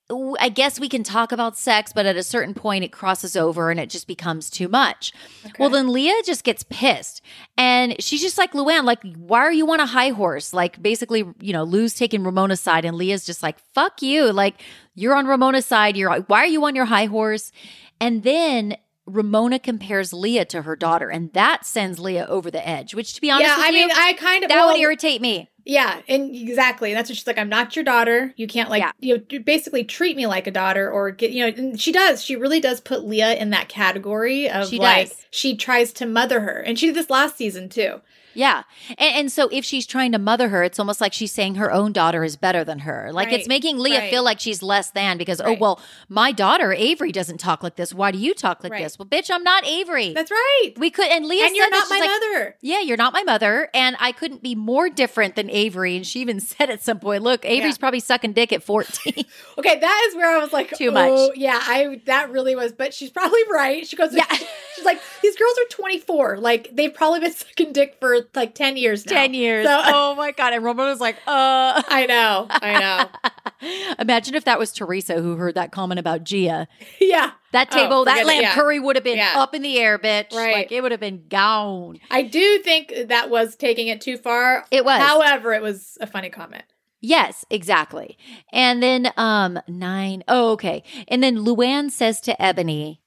I 0.09 0.47
guess 0.47 0.79
we 0.79 0.87
can 0.87 1.03
talk 1.03 1.33
about 1.33 1.57
sex, 1.57 1.91
but 1.93 2.05
at 2.05 2.15
a 2.15 2.23
certain 2.23 2.53
point 2.53 2.85
it 2.85 2.93
crosses 2.93 3.35
over 3.35 3.69
and 3.69 3.79
it 3.79 3.89
just 3.89 4.07
becomes 4.07 4.49
too 4.49 4.69
much. 4.69 5.11
Well, 5.59 5.69
then 5.69 5.89
Leah 5.89 6.21
just 6.25 6.45
gets 6.45 6.63
pissed 6.63 7.21
and 7.57 8.01
she's 8.01 8.21
just 8.21 8.37
like, 8.37 8.53
Luann, 8.53 8.85
like, 8.85 9.01
why 9.17 9.39
are 9.39 9.51
you 9.51 9.69
on 9.71 9.81
a 9.81 9.85
high 9.85 10.09
horse? 10.09 10.53
Like, 10.53 10.81
basically, 10.81 11.25
you 11.41 11.51
know, 11.51 11.63
Lou's 11.63 11.93
taking 11.93 12.23
Ramona's 12.23 12.61
side 12.61 12.85
and 12.85 12.95
Leah's 12.95 13.25
just 13.25 13.43
like, 13.43 13.59
fuck 13.73 14.01
you. 14.01 14.31
Like, 14.31 14.61
you're 14.95 15.15
on 15.15 15.27
Ramona's 15.27 15.65
side. 15.65 15.97
You're 15.97 16.21
why 16.21 16.39
are 16.39 16.47
you 16.47 16.63
on 16.63 16.75
your 16.75 16.85
high 16.85 17.05
horse? 17.05 17.51
And 17.99 18.23
then 18.23 18.77
Ramona 19.07 19.59
compares 19.59 20.11
Leah 20.11 20.45
to 20.45 20.63
her 20.63 20.75
daughter, 20.75 21.09
and 21.09 21.31
that 21.33 21.65
sends 21.65 21.97
Leah 21.97 22.25
over 22.27 22.51
the 22.51 22.67
edge. 22.67 22.93
Which, 22.93 23.13
to 23.13 23.21
be 23.21 23.31
honest, 23.31 23.49
Yeah, 23.49 23.55
I 23.57 23.71
mean, 23.71 23.89
I 23.91 24.13
kind 24.13 24.43
of 24.43 24.49
that 24.49 24.55
well, 24.55 24.73
would 24.73 24.79
irritate 24.79 25.21
me. 25.21 25.49
Yeah, 25.67 25.99
and 26.07 26.33
exactly. 26.33 26.93
That's 26.93 27.09
what 27.09 27.17
she's 27.17 27.27
like. 27.27 27.37
I'm 27.37 27.49
not 27.49 27.75
your 27.75 27.83
daughter. 27.83 28.33
You 28.37 28.47
can't 28.47 28.69
like 28.69 28.81
Yeah. 28.81 28.91
you 28.99 29.17
know 29.31 29.39
basically 29.39 29.83
treat 29.83 30.15
me 30.15 30.25
like 30.25 30.47
a 30.47 30.51
daughter 30.51 30.89
or 30.89 31.11
get 31.11 31.31
you 31.31 31.45
know. 31.45 31.53
And 31.55 31.79
she 31.79 31.91
does. 31.91 32.23
She 32.23 32.37
really 32.37 32.61
does 32.61 32.79
put 32.79 33.03
Leah 33.03 33.35
in 33.35 33.49
that 33.49 33.67
category 33.67 34.49
of 34.49 34.69
She 34.69 34.79
like 34.79 35.09
does. 35.09 35.25
she 35.29 35.57
tries 35.57 35.91
to 35.93 36.05
mother 36.05 36.39
her, 36.39 36.59
and 36.61 36.79
she 36.79 36.85
did 36.87 36.95
this 36.95 37.09
last 37.09 37.35
season 37.35 37.67
too. 37.67 37.99
Yeah. 38.37 38.61
And, 38.99 39.15
and 39.15 39.31
so 39.31 39.49
if 39.51 39.65
she's 39.65 39.87
trying 39.87 40.11
to 40.11 40.19
mother 40.19 40.49
her, 40.49 40.61
it's 40.63 40.77
almost 40.77 41.01
like 41.01 41.11
she's 41.11 41.31
saying 41.31 41.55
her 41.55 41.71
own 41.71 41.91
daughter 41.91 42.23
is 42.23 42.35
better 42.35 42.63
than 42.63 42.79
her. 42.79 43.09
Like 43.11 43.31
it's 43.33 43.47
making 43.47 43.79
Leah 43.79 43.99
right. 44.01 44.09
feel 44.11 44.21
like 44.23 44.39
she's 44.39 44.61
less 44.61 44.91
than 44.91 45.17
because, 45.17 45.41
oh, 45.41 45.45
Right. 45.45 45.57
oh, 45.57 45.59
well, 45.59 45.81
my 46.07 46.31
daughter, 46.31 46.71
Avery, 46.71 47.11
doesn't 47.11 47.39
talk 47.39 47.63
like 47.63 47.77
this. 47.77 47.95
Why 47.95 48.11
do 48.11 48.19
you 48.19 48.35
talk 48.35 48.63
like 48.63 48.73
Right. 48.73 48.83
this? 48.83 48.99
Well, 48.99 49.07
bitch, 49.07 49.31
I'm 49.33 49.43
not 49.43 49.65
Avery. 49.65 50.13
That's 50.13 50.29
right. 50.29 50.71
we 50.77 50.91
could, 50.91 51.07
and 51.09 51.25
Leah 51.25 51.47
and 51.47 51.55
you're 51.55 51.67
not 51.69 51.89
my 51.89 51.97
like, 51.99 52.09
mother. 52.09 52.55
Yeah, 52.61 52.81
you're 52.81 52.95
not 52.95 53.11
my 53.11 53.23
mother. 53.23 53.69
And 53.73 53.95
I 53.99 54.11
couldn't 54.11 54.43
be 54.43 54.53
more 54.53 54.87
different 54.87 55.35
than 55.35 55.49
Avery. 55.49 55.95
And 55.95 56.05
she 56.05 56.21
even 56.21 56.39
said 56.51 56.69
at 56.69 56.83
some 56.83 56.99
point, 56.99 57.23
look, 57.23 57.43
Avery's 57.43 57.73
Yeah. 57.77 57.79
probably 57.79 58.01
sucking 58.01 58.33
dick 58.33 58.53
at 58.53 58.61
14. 58.61 59.25
Okay, 59.57 59.79
that 59.79 60.05
is 60.09 60.15
where 60.15 60.37
I 60.37 60.37
was 60.37 60.53
like, 60.53 60.69
Too 60.77 60.91
much. 60.91 61.09
oh, 61.11 61.31
Yeah, 61.35 61.59
I 61.59 61.99
that 62.05 62.29
really 62.29 62.55
was. 62.55 62.71
But 62.73 62.93
she's 62.93 63.09
probably 63.09 63.39
right. 63.49 63.87
She 63.87 63.95
goes, 63.95 64.13
Yeah. 64.13 64.25
she's 64.77 64.85
like, 64.85 65.01
these 65.21 65.35
girls 65.35 65.53
are 65.57 65.69
24. 65.71 66.37
Like 66.37 66.69
they've 66.73 66.93
probably 66.93 67.19
been 67.19 67.33
sucking 67.33 67.73
dick 67.73 67.97
for 67.99 68.19
like 68.33 68.55
10 68.55 68.77
years 68.77 69.05
now. 69.05 69.11
10 69.11 69.33
years. 69.33 69.65
So- 69.65 69.81
oh 69.85 70.15
my 70.15 70.31
God. 70.31 70.53
And 70.53 70.63
Ramona's 70.63 71.01
like, 71.01 71.17
uh. 71.27 71.81
I 71.87 72.05
know. 72.07 72.47
I 72.49 72.79
know. 72.79 73.95
Imagine 73.99 74.35
if 74.35 74.45
that 74.45 74.59
was 74.59 74.71
Teresa 74.71 75.21
who 75.21 75.35
heard 75.35 75.55
that 75.55 75.71
comment 75.71 75.99
about 75.99 76.23
Gia. 76.23 76.67
yeah. 77.01 77.31
That 77.53 77.69
Oh, 77.71 77.75
table, 77.75 78.05
that 78.05 78.11
forget 78.13 78.27
lamb 78.27 78.41
yeah. 78.41 78.53
curry 78.55 78.79
would 78.79 78.95
have 78.97 79.03
been 79.03 79.17
Yeah. 79.17 79.33
up 79.37 79.55
in 79.55 79.61
the 79.61 79.77
air, 79.79 79.97
bitch. 79.97 80.33
Right. 80.33 80.53
Like 80.53 80.71
it 80.71 80.81
would 80.81 80.91
have 80.91 80.99
been 81.01 81.23
gone. 81.29 81.97
I 82.11 82.21
do 82.23 82.59
think 82.59 82.93
that 83.07 83.29
was 83.29 83.55
taking 83.55 83.87
it 83.87 84.01
too 84.01 84.17
far. 84.17 84.65
It 84.71 84.85
was. 84.85 85.01
However, 85.01 85.53
it 85.53 85.61
was 85.61 85.97
a 86.01 86.07
funny 86.07 86.29
comment. 86.29 86.63
Yes, 86.99 87.45
exactly. 87.49 88.17
And 88.51 88.81
then 88.83 89.11
um 89.17 89.59
nine. 89.67 90.23
Oh, 90.27 90.51
okay. 90.53 90.83
And 91.07 91.21
then 91.23 91.37
Luann 91.37 91.89
says 91.91 92.19
to 92.21 92.35
Eboni, 92.39 92.99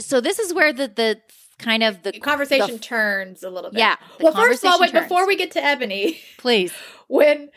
so 0.00 0.20
this 0.20 0.38
is 0.38 0.52
where 0.54 0.72
the 0.72 0.88
the 0.88 1.20
kind 1.58 1.82
of 1.82 2.02
the 2.02 2.12
The 2.12 2.20
conversation 2.20 2.72
the- 2.74 2.78
turns 2.78 3.42
a 3.42 3.50
little 3.50 3.70
bit. 3.70 3.78
Yeah, 3.78 3.96
Well, 4.20 4.32
first 4.34 4.64
of 4.64 4.70
all, 4.72 4.80
wait, 4.80 4.92
before 4.92 5.26
we 5.26 5.36
get 5.36 5.52
to 5.52 5.60
Eboni, 5.60 6.18
please. 6.38 6.72
when 7.08 7.50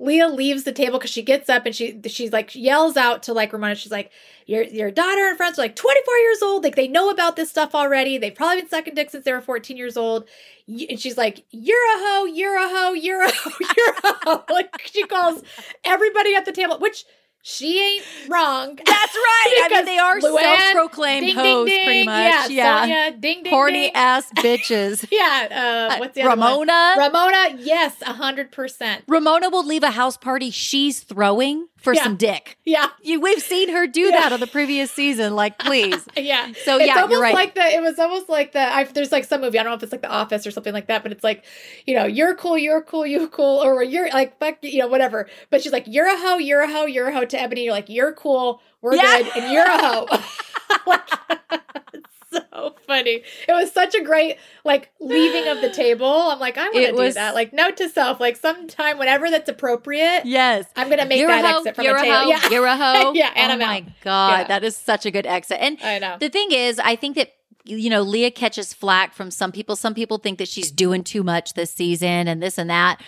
Leah 0.00 0.28
leaves 0.28 0.64
the 0.64 0.72
table 0.72 0.98
because 0.98 1.10
she 1.12 1.22
gets 1.22 1.48
up 1.48 1.66
and 1.66 1.74
she 1.74 2.00
she's 2.08 2.32
like 2.32 2.52
yells 2.54 2.96
out 2.96 3.22
to 3.24 3.32
like 3.32 3.52
Ramona. 3.52 3.76
She's 3.76 3.92
like, 3.92 4.10
"Your 4.44 4.62
your 4.64 4.90
daughter 4.90 5.28
and 5.28 5.36
friends 5.36 5.56
are 5.56 5.62
like 5.62 5.76
24 5.76 6.14
years 6.16 6.42
old. 6.42 6.64
Like 6.64 6.74
they 6.74 6.88
know 6.88 7.10
about 7.10 7.36
this 7.36 7.48
stuff 7.48 7.76
already. 7.76 8.18
They've 8.18 8.34
probably 8.34 8.62
been 8.62 8.70
sucking 8.70 8.94
dick 8.96 9.10
since 9.10 9.24
they 9.24 9.32
were 9.32 9.40
14 9.40 9.76
years 9.76 9.96
old." 9.96 10.26
And 10.66 10.98
she's 10.98 11.16
like, 11.16 11.44
"You're 11.50 11.76
a 11.94 11.98
hoe. 11.98 12.24
You're 12.24 12.56
a 12.56 12.68
hoe. 12.68 12.92
You're 12.94 13.22
a 13.22 13.30
hoe. 13.32 13.50
You're 13.76 13.94
a 13.94 14.16
hoe." 14.24 14.44
like 14.50 14.74
she 14.92 15.06
calls 15.06 15.42
everybody 15.84 16.34
at 16.34 16.44
the 16.44 16.52
table, 16.52 16.78
which 16.80 17.04
she 17.46 17.78
ain't 17.78 18.04
wrong. 18.30 18.74
That's 18.86 19.14
right. 19.14 19.60
I 19.64 19.68
mean, 19.70 19.84
they 19.84 19.98
are 19.98 20.18
self-proclaimed 20.18 21.26
ding, 21.26 21.34
hoes, 21.36 21.68
ding, 21.68 21.84
pretty 21.84 22.04
much. 22.04 22.50
Yeah, 22.50 22.86
Yeah, 22.86 22.86
Sonja, 23.12 23.20
ding, 23.20 23.42
ding, 23.42 23.52
horny 23.52 23.94
ass 23.94 24.32
bitches. 24.36 25.06
Yeah, 25.12 25.90
uh, 25.92 25.98
what's 25.98 26.14
the 26.14 26.22
other 26.22 26.30
one? 26.30 26.38
Ramona. 26.38 26.94
Ramona, 26.96 27.56
yes, 27.58 28.00
a 28.00 28.14
hundred 28.14 28.50
percent. 28.50 29.04
Ramona 29.06 29.50
will 29.50 29.64
leave 29.66 29.82
a 29.82 29.90
house 29.90 30.16
party 30.16 30.50
she's 30.50 31.00
throwing 31.00 31.68
for 31.84 31.94
Yeah. 31.94 32.02
some 32.02 32.16
dick. 32.16 32.58
Yeah, 32.64 32.88
You, 33.02 33.20
we've 33.20 33.40
seen 33.40 33.68
her 33.68 33.86
do 33.86 34.00
Yeah. 34.00 34.10
that 34.12 34.32
on 34.32 34.40
the 34.40 34.46
previous 34.48 34.90
season. 34.90 35.36
Like, 35.36 35.58
please. 35.58 36.04
yeah. 36.16 36.46
So, 36.64 36.76
it's 36.78 36.86
yeah, 36.86 36.94
you're 36.94 37.02
almost 37.02 37.20
right. 37.20 37.34
like 37.34 37.54
the. 37.54 37.60
It 37.62 37.80
was 37.82 37.98
almost 38.00 38.28
like 38.28 38.52
the. 38.52 38.60
I've, 38.60 38.92
there's 38.94 39.12
like 39.12 39.24
some 39.24 39.40
movie. 39.42 39.58
I 39.58 39.62
don't 39.62 39.70
know 39.70 39.76
if 39.76 39.82
it's 39.84 39.92
like 39.92 40.02
The 40.02 40.10
Office 40.10 40.46
or 40.46 40.50
something 40.50 40.72
like 40.72 40.88
that, 40.88 41.02
but 41.04 41.12
it's 41.12 41.22
like, 41.22 41.44
you 41.86 41.94
know, 41.94 42.04
you're 42.06 42.34
cool, 42.34 42.58
you're 42.58 42.82
cool, 42.82 43.06
you're 43.06 43.28
cool, 43.28 43.62
or 43.62 43.82
you're 43.84 44.08
like 44.10 44.38
fuck, 44.40 44.56
you 44.62 44.78
know, 44.80 44.88
whatever. 44.88 45.28
But 45.50 45.62
she's 45.62 45.72
like, 45.72 45.84
you're 45.86 46.08
a 46.08 46.18
hoe, 46.18 46.38
you're 46.38 46.62
a 46.62 46.68
hoe, 46.72 46.86
you're 46.86 47.08
a 47.08 47.12
hoe 47.14 47.24
to 47.26 47.36
Eboni. 47.36 47.64
You're 47.64 47.72
like, 47.74 47.88
you're 47.88 48.12
cool, 48.14 48.60
we're 48.82 48.94
Yeah. 48.96 49.22
good, 49.22 49.32
and 49.36 49.52
you're 49.52 49.66
a 49.66 49.78
hoe. 49.78 50.06
Like, 50.86 51.02
it's 51.52 51.83
so 52.52 52.74
funny. 52.86 53.22
It 53.48 53.52
was 53.52 53.72
such 53.72 53.94
a 53.94 54.02
great 54.02 54.36
like 54.64 54.90
leaving 55.00 55.48
of 55.48 55.60
the 55.60 55.70
table. 55.74 56.06
I'm 56.06 56.38
like, 56.38 56.58
I 56.58 56.64
want 56.64 56.74
to 56.86 56.92
do 56.92 56.98
was- 56.98 57.14
that. 57.14 57.34
Like, 57.34 57.52
note 57.52 57.76
to 57.78 57.88
self, 57.88 58.20
like 58.20 58.36
sometime 58.36 58.98
whenever 58.98 59.30
that's 59.30 59.48
appropriate. 59.48 60.22
Yes. 60.24 60.66
I'm 60.76 60.88
gonna 60.88 61.06
make 61.06 61.18
you're 61.20 61.28
that 61.28 61.44
exit 61.56 61.74
from 61.76 61.84
you're 61.84 61.96
a 61.96 62.02
table. 62.02 62.16
hoe, 62.16 62.28
Yeah. 62.28 62.48
You're 62.50 62.66
a 62.66 62.76
hoe. 62.76 63.12
Yeah, 63.14 63.30
and 63.34 63.52
oh 63.52 63.56
my 63.64 63.78
out. 63.78 63.82
God. 64.02 64.38
Yeah. 64.40 64.44
That 64.48 64.64
is 64.64 64.76
such 64.76 65.06
a 65.06 65.10
good 65.10 65.26
exit. 65.26 65.58
And 65.60 65.78
I 65.82 65.98
know. 65.98 66.16
the 66.20 66.28
thing 66.28 66.52
is, 66.52 66.78
I 66.78 66.96
think 66.96 67.16
that 67.16 67.32
you 67.66 67.88
know, 67.88 68.02
Leah 68.02 68.30
catches 68.30 68.74
flack 68.74 69.14
from 69.14 69.30
some 69.30 69.50
people. 69.50 69.74
Some 69.74 69.94
people 69.94 70.18
think 70.18 70.38
that 70.38 70.48
she's 70.48 70.70
doing 70.70 71.02
too 71.02 71.22
much 71.22 71.54
this 71.54 71.70
season 71.72 72.28
and 72.28 72.42
this 72.42 72.58
and 72.58 72.68
that. 72.68 73.00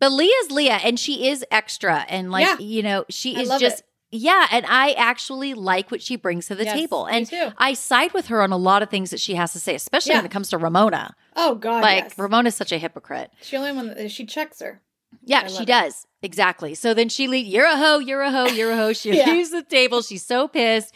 But 0.00 0.12
Leah's 0.12 0.50
Leah 0.50 0.78
and 0.82 0.98
she 0.98 1.28
is 1.28 1.44
extra 1.50 2.06
and 2.08 2.30
like, 2.30 2.46
Yeah. 2.46 2.56
you 2.58 2.82
know, 2.82 3.04
she 3.10 3.36
I 3.36 3.40
is 3.40 3.48
just 3.58 3.80
it. 3.80 3.86
Yeah, 4.10 4.46
and 4.50 4.64
I 4.66 4.92
actually 4.92 5.54
like 5.54 5.90
what 5.90 6.00
she 6.02 6.16
brings 6.16 6.46
to 6.46 6.54
the 6.54 6.64
Yes, 6.64 6.74
table. 6.74 7.06
me 7.06 7.12
And 7.16 7.26
too. 7.26 7.52
I 7.58 7.74
side 7.74 8.12
with 8.14 8.26
her 8.28 8.40
on 8.42 8.52
a 8.52 8.56
lot 8.56 8.82
of 8.82 8.88
things 8.90 9.10
that 9.10 9.20
she 9.20 9.34
has 9.34 9.52
to 9.52 9.60
say, 9.60 9.74
especially 9.74 10.12
Yeah. 10.12 10.18
when 10.18 10.26
it 10.26 10.30
comes 10.30 10.48
to 10.50 10.58
Ramona. 10.58 11.14
Oh 11.36 11.54
God, 11.56 11.82
like 11.82 12.04
yes. 12.04 12.18
Ramona's 12.18 12.54
such 12.56 12.72
a 12.72 12.78
hypocrite. 12.78 13.30
She 13.42 13.56
only 13.56 13.72
one 13.72 13.88
that 13.88 14.10
she 14.10 14.24
checks 14.26 14.60
her. 14.60 14.80
Yeah, 15.24 15.46
she 15.46 15.62
it. 15.62 15.66
does. 15.66 16.06
Exactly. 16.22 16.74
So 16.74 16.94
then 16.94 17.08
she 17.08 17.28
leaves, 17.28 17.48
you're 17.48 17.66
a 17.66 17.76
hoe, 17.76 17.98
you're 17.98 18.22
a 18.22 18.30
hoe, 18.30 18.46
you're 18.46 18.72
a 18.72 18.76
hoe. 18.76 18.92
She 18.92 19.12
Yeah. 19.16 19.26
leaves 19.30 19.50
the 19.50 19.62
table. 19.62 20.02
She's 20.02 20.24
so 20.24 20.48
pissed. 20.48 20.94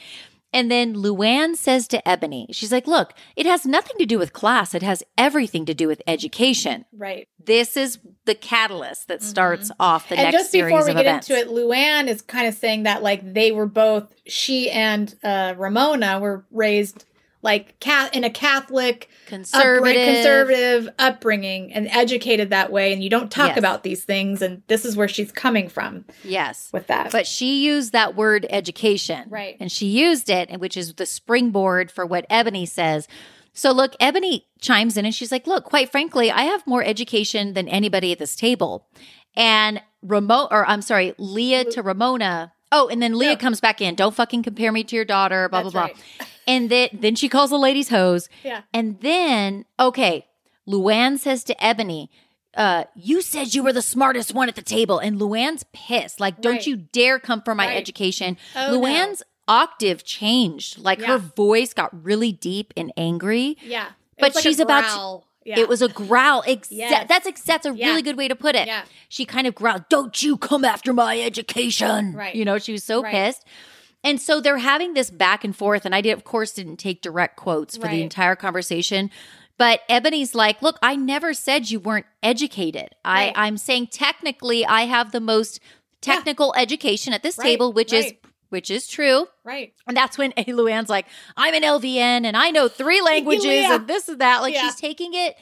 And 0.53 0.71
then 0.71 0.95
Luann 0.95 1.57
says 1.57 1.89
to 1.89 2.03
Eboni, 2.05 2.47
she's 2.51 2.71
like, 2.73 2.87
look, 2.87 3.15
it 3.37 3.47
has 3.47 3.65
nothing 3.65 3.97
to 3.99 4.07
do 4.07 4.19
with 4.19 4.33
class. 4.33 4.75
It 4.75 4.83
has 4.83 5.03
everything 5.17 5.65
to 5.67 5.75
do 5.75 5.89
with 5.89 6.03
education. 6.07 6.85
Right. 6.93 7.29
This 7.43 7.77
is 7.77 7.99
the 8.27 8.35
catalyst 8.35 9.09
that 9.09 9.23
starts 9.23 9.71
off 9.81 10.09
the 10.09 10.17
Mm-hmm. 10.17 10.25
and 10.25 10.33
next 10.33 10.45
just 10.45 10.53
before 10.53 10.85
we 10.85 10.93
get 10.93 11.01
events. 11.01 11.31
into 11.31 11.41
it, 11.41 11.49
Luann 11.49 12.07
is 12.07 12.23
kind 12.23 12.47
of 12.47 12.55
saying 12.55 12.83
that 12.85 13.03
like 13.03 13.33
they 13.35 13.51
were 13.51 13.67
both 13.67 14.13
she 14.27 14.71
and 14.71 15.15
uh, 15.25 15.55
Ramona 15.57 16.21
were 16.21 16.45
raised 16.51 17.05
like 17.43 17.79
cat 17.81 18.15
in 18.15 18.23
a 18.25 18.31
Catholic 18.31 19.09
Conservative. 19.27 20.03
conservative 20.05 20.89
upbringing 20.99 21.73
and 21.73 21.89
educated 21.89 22.51
that 22.51 22.71
way, 22.71 22.93
and 22.93 23.03
you 23.03 23.11
don't 23.11 23.31
talk 23.31 23.49
Yes. 23.49 23.59
about 23.59 23.83
these 23.83 24.05
things, 24.05 24.41
and 24.43 24.63
this 24.69 24.85
is 24.85 24.97
where 24.97 25.09
she's 25.09 25.33
coming 25.33 25.69
from 25.69 26.05
Yes. 26.23 26.69
with 26.73 26.87
that. 26.87 27.11
But 27.11 27.27
she 27.27 27.65
used 27.65 27.93
that 27.93 28.15
word 28.15 28.47
education. 28.49 29.25
Right. 29.29 29.57
And 29.59 29.71
she 29.73 29.87
used 29.87 30.31
it, 30.31 30.49
and 30.51 30.61
which 30.61 30.77
is 30.77 30.95
the 30.95 31.07
springboard 31.07 31.91
for 31.91 32.07
what 32.07 32.29
Eboni 32.29 32.67
says. 32.69 33.09
So 33.53 33.73
look, 33.73 33.99
Eboni 33.99 34.45
chimes 34.61 34.97
in 34.97 35.05
and 35.05 35.15
she's 35.15 35.31
like, 35.33 35.47
look, 35.47 35.65
quite 35.65 35.91
frankly, 35.91 36.31
I 36.31 36.43
have 36.43 36.67
more 36.67 36.83
education 36.83 37.53
than 37.55 37.69
anybody 37.69 38.11
at 38.13 38.19
this 38.19 38.35
table. 38.35 38.87
And 39.37 39.83
Ramo 40.03 40.49
or 40.51 40.67
I'm 40.67 40.81
sorry, 40.81 41.15
Leah 41.19 41.65
to 41.73 41.83
Ramona. 41.83 42.53
Oh, 42.75 42.89
and 42.89 43.03
then 43.03 43.19
Leah 43.19 43.33
No. 43.33 43.37
comes 43.37 43.61
back 43.61 43.83
in. 43.83 43.95
Don't 43.95 44.15
fucking 44.15 44.43
compare 44.43 44.73
me 44.73 44.85
to 44.85 44.97
your 44.97 45.05
daughter, 45.05 45.51
blah, 45.51 45.65
That's 45.65 45.73
blah, 45.75 45.83
right. 45.83 45.97
And 46.47 46.71
then 46.71 46.89
then 46.93 47.15
she 47.15 47.29
calls 47.29 47.51
the 47.51 47.59
ladies 47.59 47.89
hoes. 47.89 48.29
yeah, 48.43 48.63
And 48.75 49.01
then, 49.01 49.65
okay, 49.79 50.27
Luann 50.69 51.19
says 51.19 51.45
to 51.45 51.55
Eboni, 51.57 52.09
uh, 52.57 52.85
you 52.95 53.23
said 53.23 53.55
you 53.55 53.63
were 53.63 53.73
the 53.73 53.83
smartest 53.83 54.35
one 54.35 54.49
at 54.49 54.55
the 54.57 54.63
table. 54.63 54.99
And 54.99 55.19
Luann's 55.21 55.65
pissed. 55.73 56.21
Like, 56.21 56.41
don't 56.41 56.55
Right. 56.55 56.67
you 56.67 56.77
dare 56.77 57.19
come 57.19 57.43
for 57.43 57.55
my 57.55 57.67
Right. 57.69 57.77
education. 57.77 58.37
Oh, 58.55 58.73
no. 58.73 58.81
Luann's 58.81 59.23
octave 59.49 60.05
changed. 60.05 60.79
Like 60.79 61.03
her 61.03 61.19
voice 61.19 61.73
got 61.75 61.91
really 62.05 62.33
deep 62.33 62.73
and 62.77 62.93
angry. 62.97 63.57
yeah. 63.63 63.87
It 64.17 64.21
But 64.21 64.35
like 64.37 64.43
she's 64.45 64.61
about 64.61 64.83
to- 64.83 64.87
growl. 64.95 65.27
Yeah. 65.45 65.59
It 65.59 65.69
was 65.69 65.83
a 65.83 65.89
growl. 65.89 66.43
Exa- 66.45 66.69
Yes. 66.71 67.07
That's 67.09 67.27
ex- 67.27 67.43
that's 67.43 67.67
a 67.67 67.75
Yeah. 67.75 67.89
really 67.89 68.03
good 68.03 68.17
way 68.17 68.29
to 68.29 68.37
put 68.37 68.55
it. 68.55 68.69
Yeah. 68.69 68.83
She 69.09 69.25
kind 69.25 69.49
of 69.49 69.55
growled, 69.57 69.89
"Don't 69.89 70.23
you 70.23 70.37
come 70.37 70.65
after 70.65 70.93
my 70.93 71.21
education!" 71.21 72.13
Right. 72.15 72.35
You 72.35 72.45
know, 72.45 72.59
she 72.59 72.71
was 72.73 72.85
so 72.85 73.03
Right. 73.03 73.11
pissed. 73.13 73.43
And 74.05 74.21
so 74.21 74.41
they're 74.41 74.59
having 74.59 74.95
this 74.95 75.11
back 75.11 75.45
and 75.45 75.55
forth. 75.55 75.85
And 75.87 75.95
I 75.95 76.01
did, 76.01 76.13
of 76.13 76.25
course, 76.25 76.53
didn't 76.53 76.79
take 76.79 77.03
direct 77.03 77.37
quotes 77.37 77.77
for 77.77 77.85
Right. 77.85 77.93
the 77.93 78.03
entire 78.03 78.35
conversation. 78.37 79.11
But 79.59 79.87
Eboni's 79.89 80.35
like, 80.35 80.61
look, 80.63 80.79
I 80.83 80.97
never 80.97 81.35
said 81.35 81.71
you 81.71 81.79
weren't 81.79 82.07
educated. 82.23 82.91
Right. 83.05 83.33
I, 83.37 83.47
I'm 83.47 83.57
saying 83.57 83.89
technically 83.89 84.67
I 84.67 84.83
have 84.83 85.13
the 85.13 85.21
most 85.21 85.61
Yeah. 86.05 86.15
technical 86.17 86.53
education 86.57 87.13
at 87.13 87.23
this 87.23 87.39
Right, 87.39 87.45
table, 87.45 87.73
which 87.73 87.93
is 87.93 88.13
which 88.49 88.71
is 88.71 88.87
true. 88.87 89.29
Right. 89.45 89.73
And 89.87 89.97
that's 89.97 90.19
when 90.19 90.33
A. 90.37 90.45
Luann's 90.45 90.91
like, 90.91 91.07
I'm 91.39 91.55
an 91.55 91.63
LVN 91.63 92.27
and 92.27 92.37
I 92.37 92.51
know 92.51 92.69
three 92.69 93.01
languages 93.11 93.45
Yeah. 93.47 93.77
and 93.77 93.87
this 93.87 94.09
and 94.09 94.19
that. 94.21 94.43
Like 94.43 94.53
Yeah. 94.53 94.63
she's 94.63 94.75
taking 94.75 95.15
it 95.15 95.37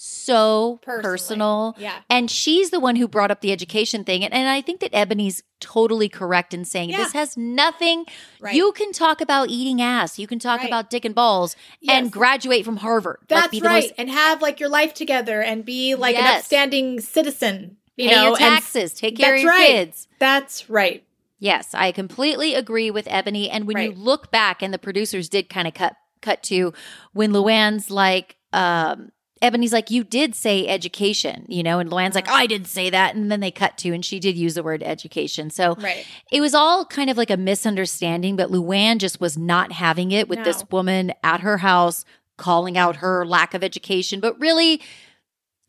so 0.00 0.78
Personally. 0.82 1.02
personal. 1.02 1.76
Yeah. 1.78 1.98
And 2.08 2.30
she's 2.30 2.70
the 2.70 2.78
one 2.78 2.96
who 2.96 3.08
brought 3.08 3.30
up 3.30 3.40
the 3.40 3.50
education 3.50 4.04
thing. 4.04 4.24
And, 4.24 4.32
and 4.32 4.48
I 4.48 4.60
think 4.60 4.80
that 4.80 4.92
Eboni's 4.92 5.42
totally 5.60 6.08
correct 6.08 6.54
in 6.54 6.64
saying 6.64 6.90
Yeah. 6.90 6.98
this 6.98 7.12
has 7.14 7.36
nothing. 7.36 8.04
Right. 8.40 8.54
You 8.54 8.70
can 8.72 8.92
talk 8.92 9.20
about 9.20 9.48
eating 9.50 9.82
ass. 9.82 10.18
You 10.18 10.26
can 10.28 10.38
talk 10.38 10.60
Right. 10.60 10.68
about 10.68 10.88
dick 10.90 11.04
and 11.04 11.14
balls 11.14 11.56
Yes. 11.80 11.98
and 11.98 12.12
graduate 12.12 12.64
from 12.64 12.76
Harvard. 12.76 13.18
That's 13.28 13.42
like, 13.42 13.50
be 13.50 13.60
the 13.60 13.66
right. 13.68 13.82
most- 13.84 13.94
and 13.98 14.08
have 14.10 14.40
like 14.40 14.60
your 14.60 14.68
life 14.68 14.94
together 14.94 15.42
and 15.42 15.64
be 15.64 15.94
like 15.96 16.14
an 16.16 16.22
Yes. 16.22 16.40
upstanding 16.42 17.00
citizen. 17.00 17.76
You 17.96 18.08
pay 18.10 18.14
know, 18.14 18.24
your 18.28 18.36
taxes. 18.36 18.94
Take 18.94 19.16
care 19.16 19.34
of 19.34 19.38
that's 19.38 19.42
your 19.42 19.52
right. 19.52 19.66
kids. 19.66 20.06
that's 20.20 20.70
right. 20.70 21.02
Yes, 21.40 21.74
I 21.74 21.90
completely 21.92 22.54
agree 22.54 22.90
with 22.90 23.06
Eboni. 23.06 23.48
And 23.50 23.66
when 23.66 23.78
you 23.78 23.92
look 23.92 24.30
back, 24.30 24.62
and 24.62 24.72
the 24.74 24.78
producers 24.78 25.28
did 25.28 25.48
kind 25.48 25.66
of 25.66 25.74
cut 25.74 25.94
cut 26.20 26.42
to 26.44 26.72
when 27.12 27.32
Luann's 27.32 27.90
like, 27.92 28.36
um, 28.52 29.10
Eboni's 29.42 29.72
like, 29.72 29.90
you 29.90 30.04
did 30.04 30.34
say 30.34 30.66
education, 30.66 31.44
you 31.48 31.62
know, 31.62 31.78
and 31.78 31.90
Luann's 31.90 32.14
like, 32.14 32.28
Uh-huh. 32.28 32.36
I 32.38 32.46
didn't 32.46 32.66
say 32.68 32.90
that. 32.90 33.14
And 33.14 33.30
then 33.30 33.40
they 33.40 33.50
cut 33.50 33.78
to, 33.78 33.90
and 33.92 34.04
she 34.04 34.18
did 34.18 34.36
use 34.36 34.54
the 34.54 34.62
word 34.62 34.82
education. 34.82 35.50
So 35.50 35.74
Right. 35.76 36.04
it 36.30 36.40
was 36.40 36.54
all 36.54 36.84
kind 36.84 37.10
of 37.10 37.16
like 37.16 37.30
a 37.30 37.36
misunderstanding, 37.36 38.36
but 38.36 38.50
Luann 38.50 38.98
just 38.98 39.20
was 39.20 39.38
not 39.38 39.72
having 39.72 40.10
it 40.12 40.28
with 40.28 40.42
this 40.44 40.64
woman 40.70 41.12
at 41.22 41.40
her 41.40 41.58
house 41.58 42.04
calling 42.36 42.78
out 42.78 42.96
her 42.96 43.26
lack 43.26 43.54
of 43.54 43.64
education. 43.64 44.20
But 44.20 44.38
really, 44.40 44.80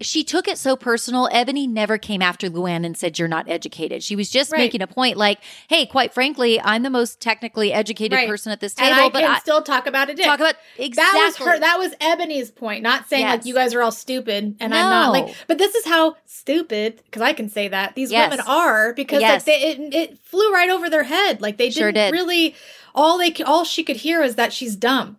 she 0.02 0.24
took 0.24 0.48
it 0.48 0.58
so 0.58 0.76
personal. 0.78 1.28
Eboni 1.30 1.68
never 1.68 1.98
came 1.98 2.22
after 2.22 2.50
Luann 2.50 2.86
and 2.86 2.96
said, 2.98 3.20
You're 3.20 3.28
not 3.28 3.50
educated. 3.50 4.02
She 4.04 4.16
was 4.16 4.30
just 4.30 4.52
Right. 4.52 4.60
making 4.60 4.82
a 4.82 4.88
point 4.88 5.18
like, 5.18 5.40
Hey, 5.68 5.86
quite 5.86 6.14
frankly, 6.14 6.60
I'm 6.62 6.84
the 6.84 6.90
most 6.90 7.20
technically 7.20 7.74
educated 7.74 8.16
Right. 8.16 8.28
person 8.28 8.52
at 8.52 8.60
this 8.62 8.74
And 8.78 8.88
table, 8.96 9.08
I 9.08 9.10
but 9.10 9.20
can 9.22 9.32
I 9.32 9.40
still 9.40 9.62
talk 9.62 9.88
about 9.88 10.08
dick. 10.08 10.18
talk 10.20 10.40
about 10.40 10.56
exactly. 10.78 11.20
That 11.20 11.26
was 11.26 11.38
her. 11.38 11.60
That 11.60 11.80
was 11.80 11.94
Eboni's 11.96 12.50
point. 12.52 12.82
Not 12.84 13.10
saying 13.10 13.26
like 13.26 13.46
you 13.46 13.54
guys 13.54 13.74
are 13.74 13.82
all 13.82 13.92
stupid 13.92 14.56
and 14.60 14.74
I'm 14.74 14.90
not 14.90 15.12
like. 15.12 15.36
But 15.48 15.58
this 15.58 15.76
is 15.76 15.86
how 15.86 16.16
stupid 16.26 17.02
because 17.06 17.22
I 17.22 17.34
can 17.34 17.50
say 17.50 17.68
that 17.68 17.96
these 17.96 18.12
Yes. 18.12 18.30
women 18.32 18.46
are 18.48 18.94
because 18.94 19.22
Yes. 19.22 19.46
like 19.46 19.46
they, 19.46 19.62
it, 19.72 19.94
it 19.94 20.20
flew 20.24 20.52
right 20.54 20.70
over 20.70 20.90
their 20.90 21.04
head. 21.04 21.42
Like 21.42 21.58
they 21.58 21.70
Sure 21.72 21.92
didn't 21.92 22.14
did. 22.14 22.18
really. 22.18 22.56
All 22.96 23.18
they 23.18 23.34
all 23.46 23.66
she 23.66 23.84
could 23.84 23.98
hear 23.98 24.24
is 24.24 24.36
that 24.36 24.54
she's 24.54 24.76
dumb. 24.76 25.18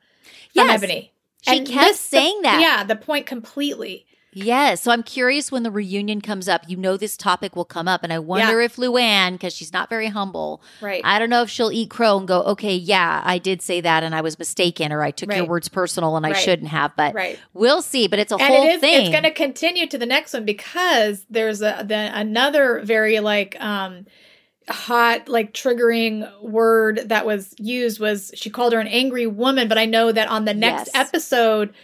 From 0.54 0.66
Yes. 0.68 0.80
Eboni. 0.82 1.10
She 1.42 1.56
And 1.58 1.66
kept 1.66 1.86
missed 1.86 2.10
the- 2.10 2.16
saying 2.16 2.42
that. 2.42 2.60
Yeah, 2.60 2.82
the 2.84 2.96
point 2.96 3.26
completely. 3.26 4.06
Yes. 4.32 4.82
So 4.82 4.90
I'm 4.92 5.02
curious 5.02 5.50
when 5.50 5.62
the 5.62 5.70
reunion 5.70 6.20
comes 6.20 6.48
up. 6.48 6.62
You 6.68 6.76
know, 6.76 6.96
this 6.96 7.16
topic 7.16 7.56
will 7.56 7.64
come 7.64 7.88
up. 7.88 8.04
And 8.04 8.12
I 8.12 8.18
wonder 8.18 8.60
if 8.60 8.76
Luann, 8.76 9.32
because 9.32 9.52
she's 9.52 9.72
not 9.72 9.88
very 9.88 10.06
humble, 10.08 10.62
Right. 10.80 11.00
I 11.04 11.18
don't 11.18 11.30
know 11.30 11.42
if 11.42 11.50
she'll 11.50 11.72
eat 11.72 11.90
crow 11.90 12.18
and 12.18 12.28
go, 12.28 12.42
okay, 12.42 12.74
yeah, 12.76 13.22
I 13.24 13.38
did 13.38 13.60
say 13.62 13.80
that 13.80 14.02
and 14.02 14.14
I 14.14 14.20
was 14.20 14.38
mistaken 14.38 14.92
or 14.92 15.02
I 15.02 15.10
took 15.10 15.34
your 15.34 15.46
words 15.46 15.68
personal 15.68 16.16
and 16.16 16.24
I 16.24 16.30
Right. 16.30 16.38
shouldn't 16.38 16.68
have. 16.68 16.94
But 16.96 17.14
right. 17.14 17.38
we'll 17.54 17.82
see. 17.82 18.06
But 18.06 18.18
it's 18.20 18.32
a 18.32 18.36
and 18.36 18.42
whole 18.42 18.64
it 18.66 18.74
is 18.74 18.80
thing. 18.80 19.00
it's 19.00 19.10
going 19.10 19.24
to 19.24 19.32
continue 19.32 19.86
to 19.88 19.98
the 19.98 20.06
next 20.06 20.32
one 20.32 20.44
because 20.44 21.26
there's 21.28 21.60
a 21.62 21.84
the, 21.86 22.10
another 22.14 22.82
very 22.84 23.20
like 23.20 23.60
um 23.60 24.06
hot 24.68 25.28
like 25.28 25.52
triggering 25.52 26.30
word 26.42 27.00
that 27.06 27.26
was 27.26 27.54
used 27.58 27.98
was 27.98 28.30
she 28.34 28.50
called 28.50 28.72
her 28.72 28.78
an 28.78 28.86
angry 28.86 29.26
woman 29.26 29.66
but 29.66 29.76
i 29.78 29.84
know 29.84 30.12
that 30.12 30.28
on 30.28 30.44
the 30.44 30.54
next 30.54 30.90
Yes. 30.94 31.08
episode 31.08 31.74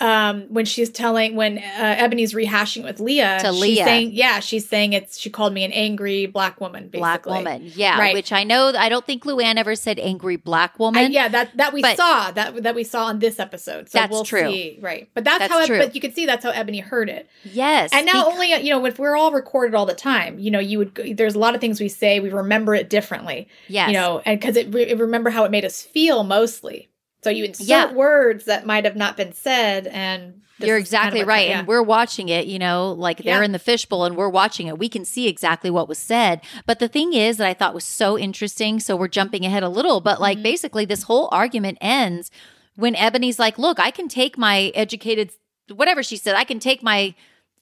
um 0.00 0.42
when 0.48 0.64
she's 0.64 0.90
telling 0.90 1.34
when 1.34 1.58
uh, 1.58 1.96
eboni's 1.98 2.32
rehashing 2.32 2.84
with 2.84 3.00
leah 3.00 3.38
To 3.40 3.50
she's 3.52 3.60
Leah. 3.60 3.84
saying 3.84 4.10
yeah 4.12 4.40
she's 4.40 4.68
saying 4.68 4.92
it's 4.92 5.18
she 5.18 5.30
called 5.30 5.52
me 5.52 5.64
an 5.64 5.72
angry 5.72 6.26
black 6.26 6.60
woman 6.60 6.84
basically. 6.84 6.98
black 7.00 7.26
woman. 7.26 7.72
Yeah. 7.74 7.98
Right. 7.98 8.14
Which 8.14 8.32
I 8.32 8.44
know, 8.44 8.72
I 8.76 8.88
don't 8.88 9.04
think 9.04 9.24
Luann 9.24 9.56
ever 9.56 9.74
said 9.74 9.98
angry 9.98 10.36
black 10.36 10.74
I, 10.78 10.82
woman. 10.82 11.12
yeah, 11.12 11.28
that 11.28 11.56
that 11.56 11.72
we 11.72 11.82
saw 11.82 12.30
that 12.30 12.62
that 12.62 12.74
we 12.74 12.84
saw 12.84 13.06
on 13.06 13.18
this 13.18 13.38
episode. 13.40 13.88
So 13.88 13.98
That's 13.98 14.10
we'll 14.10 14.24
true. 14.24 14.50
see, 14.50 14.78
right? 14.80 15.08
But 15.14 15.24
that's, 15.24 15.40
That's 15.40 15.52
how. 15.52 15.66
true. 15.66 15.78
But 15.78 15.94
you 15.94 16.00
can 16.00 16.12
see 16.14 16.26
that's 16.26 16.44
how 16.44 16.52
Eboni 16.52 16.82
heard 16.82 17.08
it. 17.08 17.28
Yes. 17.44 17.90
And 17.92 18.06
now 18.06 18.26
only 18.26 18.54
you 18.54 18.70
know 18.70 18.84
if 18.86 18.98
we're 18.98 19.16
all 19.16 19.32
recorded 19.32 19.74
all 19.74 19.86
the 19.86 19.94
time, 19.94 20.38
you 20.38 20.50
know, 20.50 20.60
you 20.60 20.78
would 20.78 20.94
there's 21.16 21.34
a 21.34 21.38
lot 21.38 21.54
of 21.54 21.60
things 21.60 21.80
we 21.80 21.88
say 21.88 22.20
we 22.20 22.30
remember 22.30 22.74
it 22.74 22.88
differently, 22.90 23.48
yes. 23.68 23.88
you 23.88 23.94
know, 23.94 24.20
and 24.24 24.38
because 24.38 24.56
it, 24.56 24.72
re- 24.72 24.92
remember 24.94 25.30
how 25.30 25.44
it 25.44 25.50
made 25.50 25.64
us 25.64 25.82
feel 25.82 26.22
mostly. 26.24 26.88
So 27.22 27.30
you 27.30 27.44
insert 27.44 27.66
Yeah. 27.68 27.92
words 27.92 28.44
that 28.44 28.64
might 28.66 28.84
have 28.84 28.96
not 28.96 29.16
been 29.16 29.32
said, 29.32 29.86
and 29.88 30.42
You're 30.58 30.78
is 30.78 30.88
kind 30.90 31.08
of 31.08 31.14
exactly 31.14 31.24
right. 31.24 31.48
yeah. 31.48 31.58
And 31.60 31.68
we're 31.68 31.82
watching 31.82 32.28
it, 32.28 32.46
you 32.46 32.58
know, 32.58 32.92
like 32.92 33.18
they're 33.24 33.42
in 33.42 33.52
the 33.52 33.58
fishbowl 33.58 34.04
and 34.04 34.16
we're 34.16 34.28
watching 34.28 34.66
it. 34.66 34.78
We 34.78 34.88
can 34.88 35.04
see 35.04 35.28
exactly 35.28 35.70
what 35.70 35.88
was 35.88 35.98
said. 35.98 36.40
But 36.66 36.78
the 36.78 36.88
thing 36.88 37.12
is 37.12 37.36
that 37.38 37.46
I 37.48 37.54
thought 37.54 37.74
was 37.74 37.84
so 37.84 38.18
interesting. 38.18 38.80
So 38.80 38.96
we're 38.96 39.08
jumping 39.08 39.44
ahead 39.44 39.62
a 39.62 39.68
little, 39.68 40.00
but 40.00 40.20
like 40.20 40.38
Mhm. 40.38 40.42
basically 40.42 40.84
this 40.84 41.04
whole 41.04 41.28
argument 41.32 41.78
ends 41.80 42.30
when 42.76 42.94
Eboni's 42.94 43.38
like, 43.38 43.58
look, 43.58 43.78
I 43.80 43.90
can 43.90 44.08
take 44.08 44.38
my 44.38 44.70
educated, 44.74 45.30
whatever 45.74 46.02
she 46.02 46.16
said, 46.16 46.36
I 46.36 46.44
can 46.44 46.58
take 46.60 46.82
my 46.82 47.14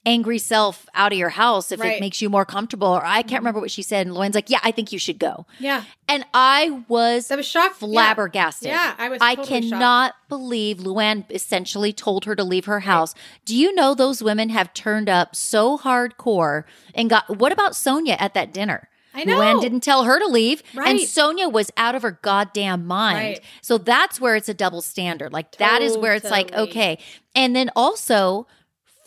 angry 0.07 0.37
self 0.37 0.87
out 0.95 1.11
of 1.11 1.17
your 1.17 1.29
house 1.29 1.71
if 1.71 1.79
Right. 1.79 1.97
it 1.97 1.99
makes 1.99 2.21
you 2.21 2.29
more 2.29 2.45
comfortable. 2.45 2.87
Or 2.87 3.05
I 3.05 3.17
can't 3.17 3.27
mm-hmm. 3.27 3.35
remember 3.35 3.59
what 3.59 3.71
she 3.71 3.83
said. 3.83 4.07
And 4.07 4.15
Luann's 4.15 4.35
like, 4.35 4.49
yeah, 4.49 4.59
I 4.63 4.71
think 4.71 4.91
you 4.91 4.99
should 4.99 5.19
go. 5.19 5.45
yeah, 5.59 5.83
And 6.07 6.25
I 6.33 6.83
was 6.87 7.29
I 7.29 7.35
was 7.35 7.45
shocked. 7.45 7.75
Flabbergasted. 7.75 8.69
Yeah, 8.69 8.95
I 8.97 9.09
was. 9.09 9.21
I 9.21 9.35
totally 9.35 9.61
shocked. 9.61 9.69
cannot 9.69 10.13
believe 10.29 10.77
Luann 10.77 11.25
essentially 11.29 11.91
told 11.93 12.25
her 12.25 12.35
to 12.35 12.43
leave 12.43 12.65
her 12.65 12.79
house. 12.81 13.13
Do 13.45 13.55
you 13.55 13.75
know 13.75 13.93
those 13.93 14.23
women 14.23 14.49
have 14.49 14.73
turned 14.73 15.09
up 15.09 15.35
so 15.35 15.77
hardcore 15.77 16.63
and 16.95 17.09
got 17.09 17.37
what 17.37 17.51
about 17.51 17.73
Sonja 17.73 18.15
at 18.19 18.33
that 18.33 18.53
dinner? 18.53 18.89
I 19.13 19.23
know. 19.23 19.39
Luann 19.39 19.61
didn't 19.61 19.81
tell 19.81 20.03
her 20.03 20.19
to 20.19 20.27
leave, 20.27 20.61
and 20.75 20.99
Sonja 20.99 21.51
was 21.51 21.71
out 21.75 21.95
of 21.95 22.03
her 22.03 22.19
goddamn 22.21 22.85
mind. 22.85 23.17
Right. 23.17 23.41
So 23.61 23.79
that's 23.79 24.21
where 24.21 24.35
it's 24.35 24.47
a 24.47 24.53
double 24.53 24.81
standard. 24.81 25.33
Like 25.33 25.57
that 25.57 25.81
is 25.81 25.97
where 25.97 26.13
it's 26.13 26.29
like, 26.29 26.53
okay. 26.53 26.99
And 27.33 27.55
then 27.55 27.71
also 27.75 28.45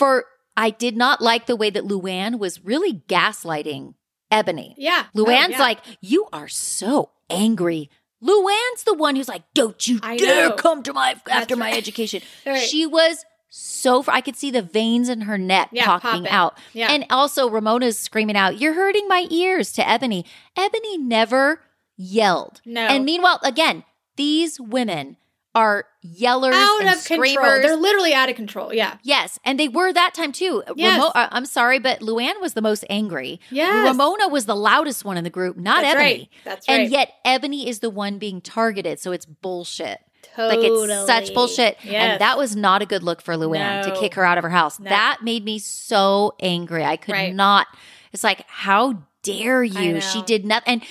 for 0.01 0.25
I 0.57 0.71
did 0.71 0.97
not 0.97 1.21
like 1.21 1.47
the 1.47 1.57
way 1.57 1.71
that 1.71 1.85
Luann 1.85 2.39
was 2.39 2.65
really 2.65 3.03
gaslighting 3.09 3.95
Eboni. 4.33 4.75
Yeah, 4.77 5.07
Luann's 5.15 5.47
Oh, 5.47 5.51
yeah. 5.51 5.61
like, 5.61 5.79
You 6.01 6.27
are 6.33 6.49
so 6.49 7.11
angry. 7.29 7.91
Luann's 8.23 8.85
the 8.85 8.95
one 8.95 9.17
who's 9.17 9.29
like, 9.29 9.43
Don't 9.55 9.87
you 9.89 9.99
I 10.03 10.17
dare 10.19 10.51
know. 10.51 10.55
come 10.57 10.83
to 10.83 10.93
my 10.93 11.17
after 11.31 11.57
my 11.57 11.73
education. 11.73 12.21
Right. 12.47 12.59
She 12.63 12.87
was 12.87 13.25
so 13.49 14.05
I 14.07 14.21
could 14.21 14.37
see 14.37 14.51
the 14.51 14.63
veins 14.63 15.09
in 15.09 15.23
her 15.23 15.37
neck 15.39 15.71
Yeah, 15.73 15.87
popping 15.87 16.11
popping. 16.25 16.29
out. 16.29 16.59
Yeah. 16.73 16.93
And 16.93 17.07
also 17.11 17.49
Ramona's 17.51 17.99
screaming 17.99 18.37
out, 18.37 18.61
You're 18.61 18.75
hurting 18.75 19.09
my 19.09 19.27
ears 19.31 19.73
to 19.73 19.83
Eboni. 19.83 20.25
Eboni 20.57 20.99
never 21.01 21.61
yelled. 21.97 22.61
No. 22.65 22.83
And 22.83 23.05
meanwhile, 23.05 23.41
again, 23.43 23.85
these 24.17 24.61
women 24.61 25.17
are 25.55 25.85
yellers 26.07 26.53
out 26.53 26.81
and 26.81 26.89
of 26.91 27.05
control. 27.05 27.27
screamers. 27.29 27.63
They're 27.63 27.77
literally 27.77 28.15
out 28.15 28.29
of 28.29 28.37
control. 28.37 28.73
Yeah. 28.73 28.99
Yes, 29.03 29.39
and 29.45 29.59
they 29.59 29.69
were 29.69 29.93
that 29.93 30.15
time 30.15 30.31
too. 30.33 30.63
Yes. 30.77 30.99
Ramo- 30.99 31.11
uh, 31.15 31.29
I'm 31.33 31.45
sorry, 31.47 31.79
but 31.81 32.01
Luann 32.01 32.41
was 32.41 32.55
the 32.55 32.63
most 32.63 32.85
angry. 32.89 33.41
Yeah. 33.51 33.85
Ramona 33.89 34.29
was 34.29 34.47
the 34.47 34.55
loudest 34.55 35.05
one 35.05 35.17
in 35.17 35.25
the 35.25 35.31
group, 35.31 35.57
not 35.57 35.83
That's 35.83 35.95
Eboni. 35.97 35.99
right. 35.99 36.29
That's 36.45 36.69
right. 36.69 36.81
And 36.83 36.91
yet 36.93 37.13
Eboni 37.27 37.67
is 37.67 37.81
the 37.81 37.91
one 37.91 38.19
being 38.19 38.41
targeted, 38.41 39.01
so 39.01 39.11
it's 39.13 39.27
bullshit. 39.27 39.99
totally. 40.37 40.69
Like 40.71 40.89
it's 40.91 41.07
such 41.07 41.35
bullshit. 41.35 41.79
Yes. 41.83 42.13
And 42.13 42.21
that 42.21 42.39
was 42.39 42.55
not 42.55 42.81
a 42.83 42.87
good 42.87 43.03
look 43.03 43.21
for 43.21 43.35
Luann 43.35 43.83
to 43.85 43.99
kick 43.99 44.15
her 44.15 44.25
out 44.25 44.39
of 44.39 44.45
her 44.45 44.51
house. 44.51 44.79
No. 44.79 44.89
That 44.89 45.19
made 45.25 45.45
me 45.45 45.59
so 45.59 46.35
angry. 46.39 46.85
I 46.85 46.97
could 46.97 47.13
Right. 47.13 47.35
not. 47.35 47.67
It's 48.13 48.23
like, 48.23 48.45
how 48.49 49.03
dare 49.23 49.63
you? 49.65 50.01
She 50.01 50.23
did 50.23 50.45
nothing. 50.45 50.83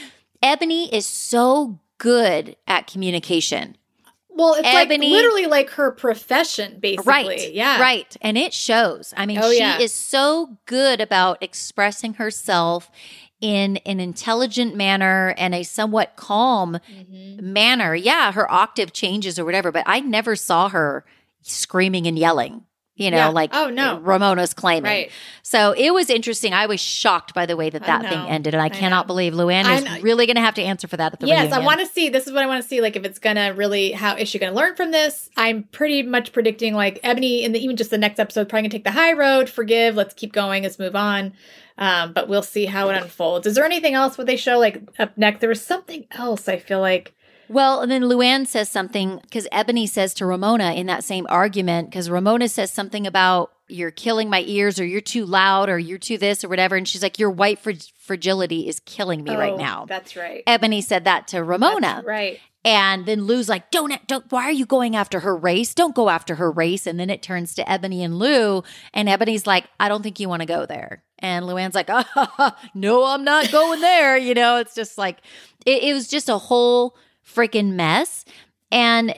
And 0.43 0.59
Eboni 0.59 0.91
is 0.91 1.05
so 1.05 1.79
good 1.97 2.55
at 2.67 2.87
communication. 2.87 3.75
Well, 4.39 4.53
it's 4.55 4.67
Eboni- 4.67 4.89
like 4.89 4.99
literally 5.01 5.45
like 5.45 5.69
her 5.71 5.91
profession, 5.91 6.79
basically. 6.79 7.05
Right. 7.11 7.53
Yeah. 7.53 7.79
Right. 7.81 8.15
And 8.21 8.37
it 8.37 8.53
shows. 8.53 9.13
I 9.17 9.25
mean, 9.25 9.39
Oh, 9.41 9.51
she 9.51 9.59
yeah. 9.59 9.79
is 9.79 9.93
so 9.93 10.57
good 10.65 11.01
about 11.01 11.37
expressing 11.41 12.15
herself 12.15 12.89
in 13.41 13.77
an 13.85 13.99
intelligent 13.99 14.75
manner 14.75 15.33
and 15.37 15.53
a 15.55 15.63
somewhat 15.63 16.15
calm 16.15 16.79
Mhm. 16.91 17.41
manner. 17.41 17.95
Yeah, 17.95 18.31
her 18.33 18.51
octave 18.51 18.91
changes 18.93 19.37
or 19.39 19.45
whatever, 19.45 19.71
but 19.71 19.83
I 19.85 19.99
never 20.01 20.35
saw 20.35 20.69
her 20.69 21.05
screaming 21.41 22.05
and 22.07 22.17
yelling. 22.19 22.65
You 22.99 23.11
know, 23.11 23.17
Yeah. 23.17 23.27
like 23.29 23.51
Oh, 23.53 23.69
no. 23.69 23.97
Ramona's 23.99 24.53
claiming. 24.53 24.83
Right. 24.83 25.11
So 25.41 25.71
it 25.71 25.91
was 25.93 26.09
interesting. 26.09 26.53
I 26.53 26.65
was 26.65 26.81
shocked 26.81 27.33
by 27.33 27.45
the 27.45 27.55
way 27.55 27.69
that 27.69 27.85
that 27.85 28.01
thing 28.01 28.19
ended, 28.27 28.53
and 28.53 28.61
I, 28.61 28.65
I 28.65 28.69
cannot 28.69 29.05
know. 29.05 29.07
believe 29.07 29.33
Luann 29.33 29.65
is 29.73 30.03
really 30.03 30.25
going 30.25 30.35
to 30.35 30.41
have 30.41 30.55
to 30.55 30.61
answer 30.61 30.87
for 30.87 30.97
that 30.97 31.13
at 31.13 31.19
the 31.21 31.27
yes, 31.27 31.43
reunion. 31.45 31.61
I 31.61 31.65
want 31.65 31.79
to 31.79 31.85
see. 31.87 32.09
This 32.09 32.27
is 32.27 32.33
what 32.33 32.43
I 32.43 32.45
want 32.45 32.61
to 32.61 32.67
see. 32.67 32.81
Like, 32.81 32.97
if 32.97 33.05
it's 33.05 33.17
gonna 33.17 33.53
really, 33.53 33.93
how 33.93 34.15
is 34.17 34.27
she 34.27 34.37
gonna 34.37 34.53
learn 34.55 34.75
from 34.75 34.91
this? 34.91 35.29
I'm 35.37 35.63
pretty 35.71 36.03
much 36.03 36.33
predicting 36.33 36.75
like 36.75 37.01
Eboni 37.01 37.43
in 37.43 37.53
the 37.53 37.59
even 37.63 37.77
just 37.77 37.89
the 37.89 37.97
next 37.97 38.19
episode 38.19 38.49
probably 38.49 38.63
gonna 38.63 38.71
take 38.73 38.83
the 38.83 38.91
high 38.91 39.13
road. 39.13 39.49
Forgive. 39.49 39.95
Let's 39.95 40.13
keep 40.13 40.33
going. 40.33 40.63
Let's 40.63 40.77
move 40.77 40.95
on. 40.95 41.33
Um, 41.77 42.11
but 42.11 42.27
we'll 42.27 42.43
see 42.43 42.65
how 42.65 42.89
it 42.89 43.01
unfolds. 43.01 43.47
Is 43.47 43.55
there 43.55 43.63
anything 43.63 43.93
else 43.93 44.17
what 44.17 44.27
they 44.27 44.35
show 44.35 44.59
like 44.59 44.81
up 44.99 45.17
next? 45.17 45.39
There 45.39 45.47
was 45.47 45.61
something 45.61 46.05
else. 46.11 46.49
I 46.49 46.57
feel 46.57 46.81
like. 46.81 47.15
Well, 47.49 47.81
and 47.81 47.91
then 47.91 48.03
Luann 48.03 48.47
says 48.47 48.69
something 48.69 49.17
because 49.23 49.47
Eboni 49.51 49.89
says 49.89 50.13
to 50.15 50.25
Ramona 50.25 50.73
in 50.73 50.85
that 50.85 51.03
same 51.03 51.25
argument 51.29 51.89
because 51.89 52.09
Ramona 52.09 52.47
says 52.47 52.71
something 52.71 53.07
about 53.07 53.51
you're 53.67 53.91
killing 53.91 54.29
my 54.29 54.43
ears 54.47 54.79
or 54.79 54.85
you're 54.85 55.01
too 55.01 55.25
loud 55.25 55.69
or 55.69 55.77
you're 55.77 55.97
too 55.97 56.17
this 56.17 56.43
or 56.43 56.49
whatever, 56.49 56.75
and 56.75 56.87
she's 56.87 57.03
like, 57.03 57.19
your 57.19 57.29
white 57.29 57.59
fr- 57.59 57.71
fragility 57.99 58.67
is 58.67 58.79
killing 58.81 59.23
me 59.23 59.35
right 59.35 59.53
Oh, 59.53 59.57
now. 59.57 59.85
That's 59.87 60.15
right. 60.15 60.43
Eboni 60.45 60.83
said 60.83 61.03
that 61.05 61.27
to 61.29 61.43
Ramona. 61.43 61.79
That's 61.81 62.05
right. 62.07 62.39
And 62.65 63.05
then 63.05 63.23
Lou's 63.23 63.47
like, 63.47 63.71
don't, 63.71 63.93
don't, 64.07 64.29
why 64.31 64.43
are 64.43 64.51
you 64.51 64.65
going 64.65 64.95
after 64.95 65.21
her 65.21 65.35
race? 65.35 65.73
Don't 65.73 65.95
go 65.95 66.09
after 66.09 66.35
her 66.35 66.51
race. 66.51 66.85
And 66.85 66.99
then 66.99 67.09
it 67.09 67.21
turns 67.21 67.55
to 67.55 67.63
Eboni 67.63 68.03
and 68.03 68.19
Lou. 68.19 68.63
And 68.93 69.07
Eboni's 69.07 69.47
like, 69.47 69.65
I 69.79 69.87
don't 69.87 70.03
think 70.03 70.19
you 70.19 70.27
want 70.27 70.41
to 70.41 70.45
go 70.45 70.65
there. 70.65 71.03
And 71.19 71.45
Luann's 71.45 71.75
like, 71.75 71.89
oh, 71.89 72.51
no, 72.73 73.05
I'm 73.05 73.23
not 73.23 73.51
going 73.51 73.79
there. 73.79 74.17
You 74.17 74.33
know, 74.33 74.57
it's 74.57 74.75
just 74.75 74.97
like, 74.97 75.19
it, 75.65 75.83
it 75.83 75.93
was 75.93 76.09
just 76.09 76.27
a 76.27 76.37
whole 76.37 76.97
freaking 77.33 77.73
mess. 77.73 78.25
And, 78.71 79.17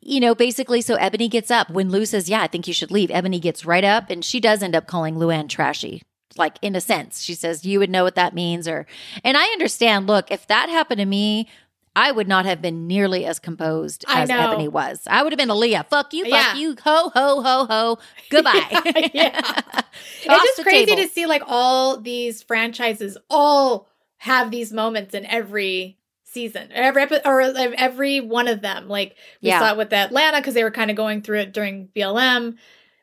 you 0.00 0.20
know, 0.20 0.34
basically, 0.34 0.80
so 0.80 0.96
Eboni 0.96 1.30
gets 1.30 1.50
up 1.50 1.70
when 1.70 1.90
Lou 1.90 2.04
says, 2.06 2.28
yeah, 2.28 2.42
I 2.42 2.46
think 2.46 2.66
you 2.66 2.74
should 2.74 2.90
leave. 2.90 3.10
Eboni 3.10 3.40
gets 3.40 3.64
right 3.64 3.84
up 3.84 4.10
and 4.10 4.24
she 4.24 4.40
does 4.40 4.62
end 4.62 4.74
up 4.74 4.86
calling 4.86 5.16
Luann 5.16 5.48
trashy. 5.48 6.02
Like 6.36 6.56
in 6.62 6.74
a 6.74 6.80
sense, 6.80 7.20
she 7.22 7.34
says, 7.34 7.64
you 7.66 7.78
would 7.78 7.90
know 7.90 8.04
what 8.04 8.14
that 8.14 8.34
means. 8.34 8.66
Or, 8.66 8.86
and 9.22 9.36
I 9.36 9.44
understand, 9.48 10.06
look, 10.06 10.30
if 10.30 10.46
that 10.46 10.68
happened 10.70 10.98
to 10.98 11.04
me, 11.04 11.48
I 11.94 12.10
would 12.10 12.26
not 12.26 12.46
have 12.46 12.62
been 12.62 12.86
nearly 12.86 13.26
as 13.26 13.38
composed 13.38 14.06
as. 14.08 14.30
Eboni 14.30 14.68
was. 14.70 15.02
I 15.06 15.22
would 15.22 15.30
have 15.30 15.38
been 15.38 15.50
Aaliyah. 15.50 15.88
Fuck 15.88 16.14
you, 16.14 16.24
fuck 16.24 16.32
Yeah. 16.32 16.54
you, 16.54 16.74
ho, 16.82 17.10
ho, 17.14 17.42
ho, 17.42 17.66
ho. 17.66 17.98
Goodbye. 18.30 19.10
yeah. 19.12 19.60
It's 20.24 20.56
just 20.56 20.62
crazy 20.62 20.86
table. 20.86 21.02
to 21.02 21.08
see 21.08 21.26
like 21.26 21.42
all 21.46 22.00
these 22.00 22.42
franchises 22.42 23.18
all 23.28 23.88
have 24.18 24.50
these 24.50 24.72
moments 24.72 25.14
in 25.14 25.26
every 25.26 25.98
season, 26.32 26.68
every 26.72 27.02
epi- 27.02 27.20
or 27.24 27.40
every 27.42 28.20
one 28.20 28.48
of 28.48 28.60
them. 28.62 28.88
Like 28.88 29.16
we 29.42 29.48
Yeah. 29.50 29.58
saw 29.60 29.72
it 29.72 29.76
with 29.76 29.92
Atlanta 29.92 30.38
because 30.38 30.54
they 30.54 30.64
were 30.64 30.70
kind 30.70 30.90
of 30.90 30.96
going 30.96 31.22
through 31.22 31.40
it 31.40 31.52
during 31.52 31.88
BLM. 31.94 32.56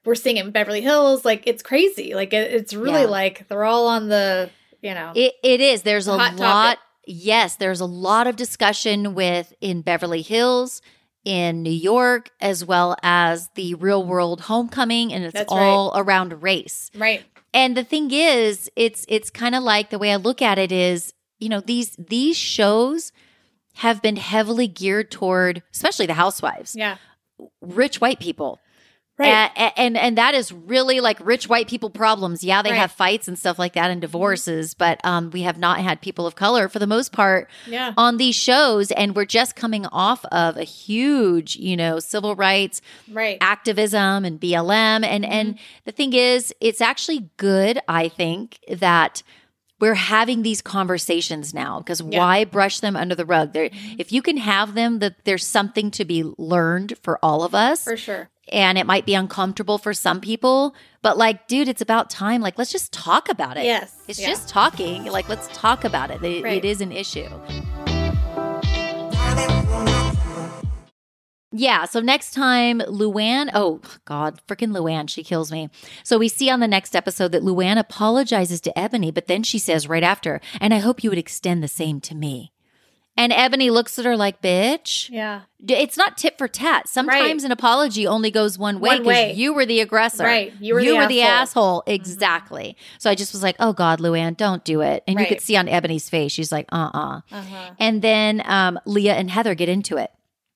We're 0.05 0.15
seeing 0.15 0.37
it 0.37 0.45
in 0.45 0.51
Beverly 0.51 0.81
Hills. 0.81 1.23
Like 1.25 1.43
it's 1.45 1.61
crazy. 1.63 2.13
Like 2.15 2.33
it, 2.33 2.51
it's 2.51 2.73
really 2.73 3.01
Yeah. 3.01 3.07
like 3.07 3.47
they're 3.47 3.63
all 3.65 3.87
on 3.87 4.09
the 4.09 4.49
you 4.81 4.93
know. 4.93 5.11
It, 5.15 5.33
it 5.43 5.61
is. 5.61 5.81
There's 5.83 6.07
a 6.07 6.17
Hot 6.17 6.27
topic. 6.31 6.39
lot. 6.39 6.77
Yes, 7.05 7.55
there's 7.55 7.81
a 7.81 7.85
lot 7.85 8.27
of 8.27 8.35
discussion 8.35 9.13
with 9.15 9.53
in 9.61 9.81
Beverly 9.81 10.21
Hills, 10.21 10.81
in 11.25 11.63
New 11.63 11.69
York, 11.71 12.29
as 12.39 12.63
well 12.63 12.95
as 13.03 13.49
the 13.55 13.73
real 13.75 14.03
world 14.05 14.41
homecoming, 14.41 15.11
and 15.11 15.23
it's 15.25 15.33
That's 15.33 15.51
all 15.51 15.91
around 15.95 16.41
race. 16.43 16.89
right. 16.95 17.23
And 17.53 17.75
the 17.75 17.83
thing 17.83 18.11
is, 18.11 18.69
it's 18.75 19.05
it's 19.07 19.29
kind 19.31 19.55
of 19.55 19.63
like 19.63 19.89
the 19.89 19.97
way 19.97 20.11
I 20.13 20.17
look 20.17 20.39
at 20.41 20.59
it 20.59 20.71
is, 20.71 21.13
you 21.39 21.49
know, 21.49 21.61
these 21.61 21.95
these 21.97 22.37
shows 22.37 23.11
have 23.75 24.01
been 24.01 24.17
heavily 24.17 24.67
geared 24.67 25.09
toward, 25.11 25.63
especially 25.73 26.05
the 26.05 26.13
housewives, 26.15 26.75
Yeah. 26.75 26.97
rich 27.61 28.01
white 28.01 28.19
people. 28.19 28.59
Right. 29.17 29.51
A- 29.53 29.61
a- 29.63 29.79
and 29.79 29.97
and 29.97 30.17
that 30.17 30.33
is 30.33 30.53
really 30.53 31.01
like 31.01 31.17
rich 31.21 31.49
white 31.49 31.67
people 31.67 31.89
problems. 31.89 32.41
Yeah, 32.41 32.61
they 32.61 32.69
Right. 32.69 32.75
Mm-hmm. 32.75 32.81
have 32.81 32.91
fights 32.93 33.27
and 33.27 33.37
stuff 33.37 33.59
like 33.59 33.73
that 33.73 33.91
and 33.91 33.99
divorces, 33.99 34.73
but 34.73 35.01
um, 35.03 35.29
we 35.31 35.41
have 35.41 35.57
not 35.57 35.79
had 35.81 35.99
people 35.99 36.25
of 36.25 36.35
color 36.35 36.69
for 36.69 36.79
the 36.79 36.87
most 36.87 37.11
part 37.11 37.49
yeah. 37.67 37.93
on 37.97 38.15
these 38.15 38.35
shows, 38.35 38.91
and 38.91 39.17
we're 39.17 39.25
just 39.25 39.57
coming 39.57 39.85
off 39.87 40.23
of 40.31 40.55
a 40.55 40.63
huge, 40.63 41.57
you 41.57 41.75
know, 41.75 41.99
civil 41.99 42.33
rights 42.35 42.81
Right. 43.11 43.37
activism 43.41 44.23
and 44.23 44.39
BLM, 44.39 45.03
and 45.03 45.25
and 45.25 45.59
the 45.83 45.91
thing 45.91 46.13
is, 46.13 46.53
it's 46.61 46.79
actually 46.81 47.29
good. 47.37 47.79
I 47.89 48.07
think 48.09 48.59
that. 48.69 49.21
We're 49.79 49.95
having 49.95 50.41
these 50.43 50.61
conversations 50.61 51.53
now 51.53 51.79
because 51.79 52.01
Yeah. 52.01 52.19
why 52.19 52.43
brush 52.45 52.79
them 52.79 52.95
under 52.95 53.15
the 53.15 53.25
rug? 53.25 53.53
There, 53.53 53.69
mm-hmm. 53.69 53.95
if 53.97 54.11
you 54.11 54.21
can 54.21 54.37
have 54.37 54.73
them, 54.73 54.99
that 54.99 55.15
there's 55.25 55.45
something 55.45 55.89
to 55.91 56.05
be 56.05 56.23
learned 56.37 56.97
for 57.01 57.17
all 57.23 57.43
of 57.43 57.55
us 57.55 57.83
For 57.83 57.95
sure. 57.97 58.29
and 58.51 58.77
it 58.77 58.85
might 58.85 59.05
be 59.05 59.13
uncomfortable 59.13 59.77
for 59.77 59.93
some 59.93 60.19
people 60.21 60.73
but 61.01 61.17
like 61.17 61.47
dude 61.47 61.67
it's 61.67 61.81
about 61.81 62.09
time 62.09 62.41
like 62.41 62.57
let's 62.57 62.71
just 62.71 62.91
talk 62.91 63.29
about 63.29 63.57
it 63.57 63.63
Yes. 63.63 63.93
it's 64.07 64.19
Yeah. 64.19 64.27
just 64.29 64.49
talking 64.49 65.05
like 65.05 65.29
let's 65.29 65.47
talk 65.53 65.83
about 65.85 66.09
it 66.11 66.23
it, 66.23 66.43
Right. 66.43 66.57
it 66.57 66.65
is 66.65 66.81
an 66.81 66.91
issue 66.91 67.29
yeah 71.51 71.85
so 71.85 71.99
next 71.99 72.31
time 72.31 72.79
luann 72.81 73.49
oh 73.53 73.81
god 74.05 74.39
freaking 74.47 74.71
luann 74.71 75.09
she 75.09 75.23
kills 75.23 75.51
me 75.51 75.69
so 76.03 76.17
we 76.17 76.27
see 76.27 76.49
on 76.49 76.59
the 76.59 76.67
next 76.67 76.95
episode 76.95 77.31
that 77.31 77.41
luann 77.43 77.77
apologizes 77.77 78.61
to 78.61 78.71
eboni 78.77 79.13
but 79.13 79.27
then 79.27 79.41
she 79.43 79.57
says 79.57 79.87
right 79.87 80.03
after 80.03 80.39
and 80.61 80.73
i 80.73 80.77
hope 80.77 81.03
you 81.03 81.09
would 81.09 81.17
extend 81.19 81.63
the 81.63 81.67
same 81.67 81.99
to 81.99 82.13
me 82.13 82.51
and 83.17 83.33
eboni 83.33 83.71
looks 83.71 83.97
at 83.99 84.05
her 84.05 84.15
like 84.15 84.41
bitch 84.41 85.09
Yeah. 85.09 85.41
It's 85.67 85.97
not 85.97 86.17
tit 86.17 86.37
for 86.37 86.47
tat. 86.47 86.87
Sometimes 86.87 87.43
an 87.43 87.51
apology 87.51 88.07
only 88.07 88.31
goes 88.31 88.57
one 88.57 88.79
way 88.79 88.99
because 88.99 89.35
you 89.37 89.53
were 89.53 89.65
the 89.65 89.81
aggressor. 89.81 90.23
Right. 90.23 90.53
You 90.61 90.75
were 90.75 90.81
the 90.81 91.21
asshole. 91.21 91.25
asshole. 91.25 91.81
Mm-hmm. 91.81 91.91
Exactly. 91.95 92.77
So 92.97 93.09
I 93.09 93.15
just 93.15 93.33
was 93.33 93.43
like, 93.43 93.57
oh 93.59 93.73
God, 93.73 93.99
Luann, 93.99 94.37
don't 94.37 94.63
do 94.63 94.79
it. 94.79 95.03
And 95.05 95.19
you 95.19 95.25
could 95.25 95.41
see 95.41 95.57
on 95.57 95.67
Eboni's 95.67 96.09
face, 96.09 96.31
she's 96.31 96.49
like, 96.53 96.67
uh 96.71 96.89
uh 96.93 97.21
Uh-huh. 97.29 97.71
And 97.77 98.01
then 98.01 98.41
um, 98.45 98.79
Leah 98.85 99.15
and 99.15 99.29
Heather 99.29 99.53
get 99.53 99.67
into 99.67 99.97
it. 99.97 100.11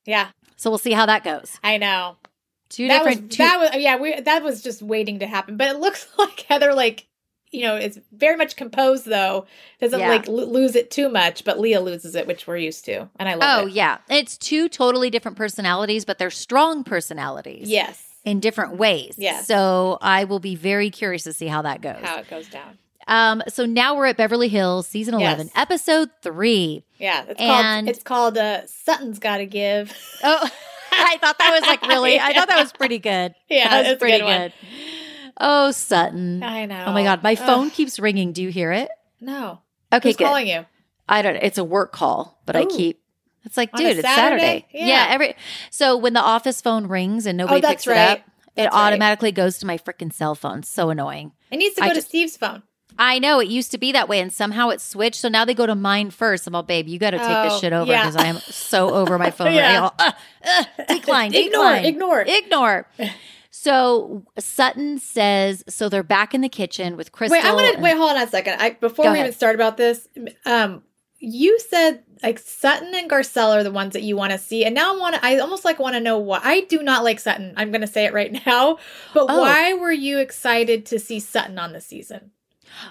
Yeah. 0.05 0.29
So 0.63 0.69
we'll 0.69 0.77
see 0.77 0.93
how 0.93 1.05
that 1.07 1.25
goes. 1.25 1.59
I 1.61 1.77
know. 1.77 2.15
Two 2.69 2.87
that 2.87 3.03
was 3.03 3.15
different. 3.15 3.31
two- 3.33 3.37
that 3.43 3.59
was 3.59 3.81
yeah 3.83 3.97
we 3.97 4.19
that 4.21 4.41
was 4.43 4.63
just 4.63 4.81
waiting 4.81 5.19
to 5.19 5.27
happen 5.27 5.57
but 5.57 5.67
it 5.67 5.77
looks 5.79 6.07
like 6.17 6.39
heather 6.49 6.73
like 6.73 7.05
you 7.51 7.61
know 7.63 7.75
is 7.75 7.99
very 8.11 8.35
much 8.35 8.55
composed 8.55 9.05
though 9.05 9.45
doesn't 9.79 9.99
Yeah. 9.99 10.09
like 10.09 10.27
lo- 10.27 10.45
lose 10.45 10.75
it 10.75 10.89
too 10.89 11.07
much 11.09 11.43
but 11.43 11.59
leah 11.59 11.81
loses 11.81 12.15
it 12.15 12.25
which 12.25 12.47
we're 12.47 12.57
used 12.57 12.85
to 12.85 13.07
and 13.17 13.29
i 13.29 13.33
oh, 13.33 13.37
love 13.37 13.59
it 13.59 13.63
Oh 13.63 13.65
yeah. 13.67 13.97
It's 14.09 14.37
two 14.39 14.69
totally 14.69 15.11
different 15.11 15.37
personalities, 15.37 16.03
but 16.05 16.17
they're 16.17 16.31
strong 16.31 16.83
personalities. 16.83 17.69
yes 17.69 18.01
In 18.25 18.39
different 18.39 18.77
ways. 18.77 19.15
Yes. 19.17 19.45
So 19.45 19.99
I 20.01 20.23
will 20.23 20.39
be 20.39 20.55
very 20.55 20.89
curious 20.89 21.23
to 21.23 21.33
see 21.33 21.47
how 21.47 21.61
that 21.63 21.81
goes. 21.81 22.01
how 22.01 22.17
it 22.19 22.27
goes 22.29 22.47
down 22.47 22.79
Um, 23.07 23.43
so 23.49 23.65
now 23.65 23.95
we're 23.95 24.05
at 24.07 24.17
Beverly 24.17 24.47
Hills, 24.47 24.87
season 24.87 25.19
Yes. 25.19 25.35
11, 25.35 25.51
episode 25.55 26.09
three. 26.21 26.83
yeah 26.97 27.25
it's 27.27 27.39
And- 27.39 27.87
called 27.87 27.89
it's 27.95 28.03
called 28.03 28.37
uh 28.37 28.61
sutton's 28.67 29.19
gotta 29.19 29.45
give 29.45 29.91
Oh, 30.23 30.49
I 30.91 31.17
thought 31.19 31.37
that 31.39 31.51
was 31.59 31.61
like 31.67 31.81
really, 31.87 32.19
I 32.19 32.33
thought 32.33 32.47
that 32.47 32.59
was 32.59 32.71
pretty 32.71 32.99
good. 32.99 33.33
Yeah, 33.49 33.69
that 33.69 33.79
was 33.81 33.87
it's 33.89 33.95
a 33.95 33.99
pretty 33.99 34.17
good 34.19 34.23
one. 34.25 34.39
good. 34.41 34.53
Oh, 35.39 35.71
Sutton. 35.71 36.43
i 36.43 36.65
know 36.65 36.83
Oh 36.87 36.93
my 36.93 37.03
God, 37.03 37.23
my 37.23 37.33
Ugh, 37.33 37.37
phone 37.37 37.69
keeps 37.71 37.99
ringing. 37.99 38.31
Do 38.33 38.41
you 38.43 38.49
hear 38.49 38.71
it? 38.71 38.89
no 39.19 39.59
Okay, 39.91 40.09
who's 40.09 40.15
good. 40.15 40.25
calling 40.25 40.47
you 40.47 40.65
I 41.09 41.21
don't. 41.21 41.33
Know. 41.33 41.39
It's 41.43 41.57
a 41.57 41.63
work 41.65 41.91
call, 41.91 42.39
but 42.45 42.55
I 42.55 42.63
keep. 42.65 43.01
It's 43.43 43.57
like, 43.57 43.71
On 43.73 43.79
dude, 43.79 43.97
it's 43.97 44.01
Saturday. 44.07 44.41
Saturday? 44.41 44.67
Yeah. 44.71 45.07
every. 45.09 45.35
So 45.69 45.97
when 45.97 46.13
the 46.13 46.21
office 46.21 46.61
phone 46.61 46.87
rings 46.87 47.25
and 47.25 47.37
nobody 47.37 47.57
Oh, 47.57 47.61
that's 47.61 47.83
picks 47.83 47.87
it 47.87 47.97
up, 47.97 48.07
right. 48.07 48.17
it 48.17 48.23
That's 48.55 48.73
right. 48.73 48.81
automatically 48.87 49.33
goes 49.33 49.57
to 49.57 49.65
my 49.65 49.77
freaking 49.77 50.13
cell 50.13 50.33
phone. 50.33 50.63
So 50.63 50.89
annoying. 50.91 51.33
it 51.51 51.57
needs 51.57 51.75
to 51.75 51.83
I 51.83 51.89
go 51.89 51.95
just- 51.95 52.07
to 52.07 52.09
steve's 52.09 52.37
phone 52.37 52.63
I 52.99 53.19
know 53.19 53.39
it 53.39 53.47
used 53.47 53.71
to 53.71 53.77
be 53.77 53.91
that 53.93 54.07
way, 54.07 54.19
and 54.19 54.31
somehow 54.31 54.69
it 54.69 54.79
switched. 54.81 55.19
So 55.19 55.27
now 55.29 55.45
they 55.45 55.53
go 55.53 55.65
to 55.65 55.75
mine 55.75 56.11
first. 56.11 56.45
I'm 56.47 56.55
all, 56.55 56.63
babe, 56.63 56.87
you 56.87 56.99
got 56.99 57.11
to 57.11 57.17
take 57.17 57.27
this 57.27 57.53
Oh, 57.53 57.59
shit 57.59 57.73
over 57.73 57.91
yeah. 57.91 58.01
because 58.03 58.15
I 58.15 58.27
am 58.27 58.37
so 58.37 58.89
over 58.93 59.17
my 59.17 59.31
phone. 59.37 59.53
Yeah. 59.53 59.79
right 59.79 59.91
now. 59.99 60.05
Uh, 60.05 60.11
uh, 60.87 60.93
decline, 60.93 61.33
Ignore, 61.33 61.49
decline, 61.75 61.85
ignore. 61.85 62.21
ignore. 62.27 62.87
So 63.51 64.23
Sutton 64.39 64.97
says, 64.99 65.63
so 65.69 65.87
they're 65.89 66.03
back 66.03 66.33
in 66.33 66.41
the 66.41 66.49
kitchen 66.49 66.97
with 66.97 67.11
Crystal. 67.11 67.37
Wait, 67.39 67.45
I 67.45 67.53
want 67.53 67.75
to 67.75 67.81
wait. 67.81 67.95
Hold 67.95 68.11
on 68.17 68.21
a 68.21 68.27
second. 68.27 68.59
I 68.59 68.71
before 68.71 69.05
Go 69.05 69.11
we 69.11 69.17
ahead. 69.17 69.27
even 69.27 69.37
start 69.37 69.55
about 69.55 69.77
this, 69.77 70.07
um, 70.45 70.81
you 71.19 71.59
said 71.59 72.03
like 72.23 72.39
Sutton 72.39 72.93
and 72.95 73.09
Garcelle 73.09 73.55
are 73.55 73.63
the 73.63 73.71
ones 73.71 73.93
that 73.93 74.01
you 74.03 74.15
want 74.17 74.31
to 74.33 74.37
see, 74.37 74.65
and 74.65 74.73
now 74.75 74.93
I 74.95 74.97
want 74.99 75.15
to. 75.15 75.25
I 75.25 75.37
almost 75.37 75.63
like 75.65 75.79
want 75.79 75.93
to 75.95 75.99
know 76.01 76.17
why. 76.17 76.39
I 76.43 76.61
do 76.61 76.81
not 76.83 77.03
like 77.03 77.19
Sutton. 77.19 77.53
I'm 77.55 77.71
going 77.71 77.81
to 77.81 77.87
say 77.87 78.05
it 78.05 78.13
right 78.13 78.31
now. 78.45 78.77
But 79.13 79.27
Oh. 79.29 79.39
why 79.41 79.73
were 79.73 79.91
you 79.91 80.19
excited 80.19 80.85
to 80.87 80.99
see 80.99 81.19
Sutton 81.19 81.59
on 81.59 81.73
the 81.73 81.81
season? 81.81 82.31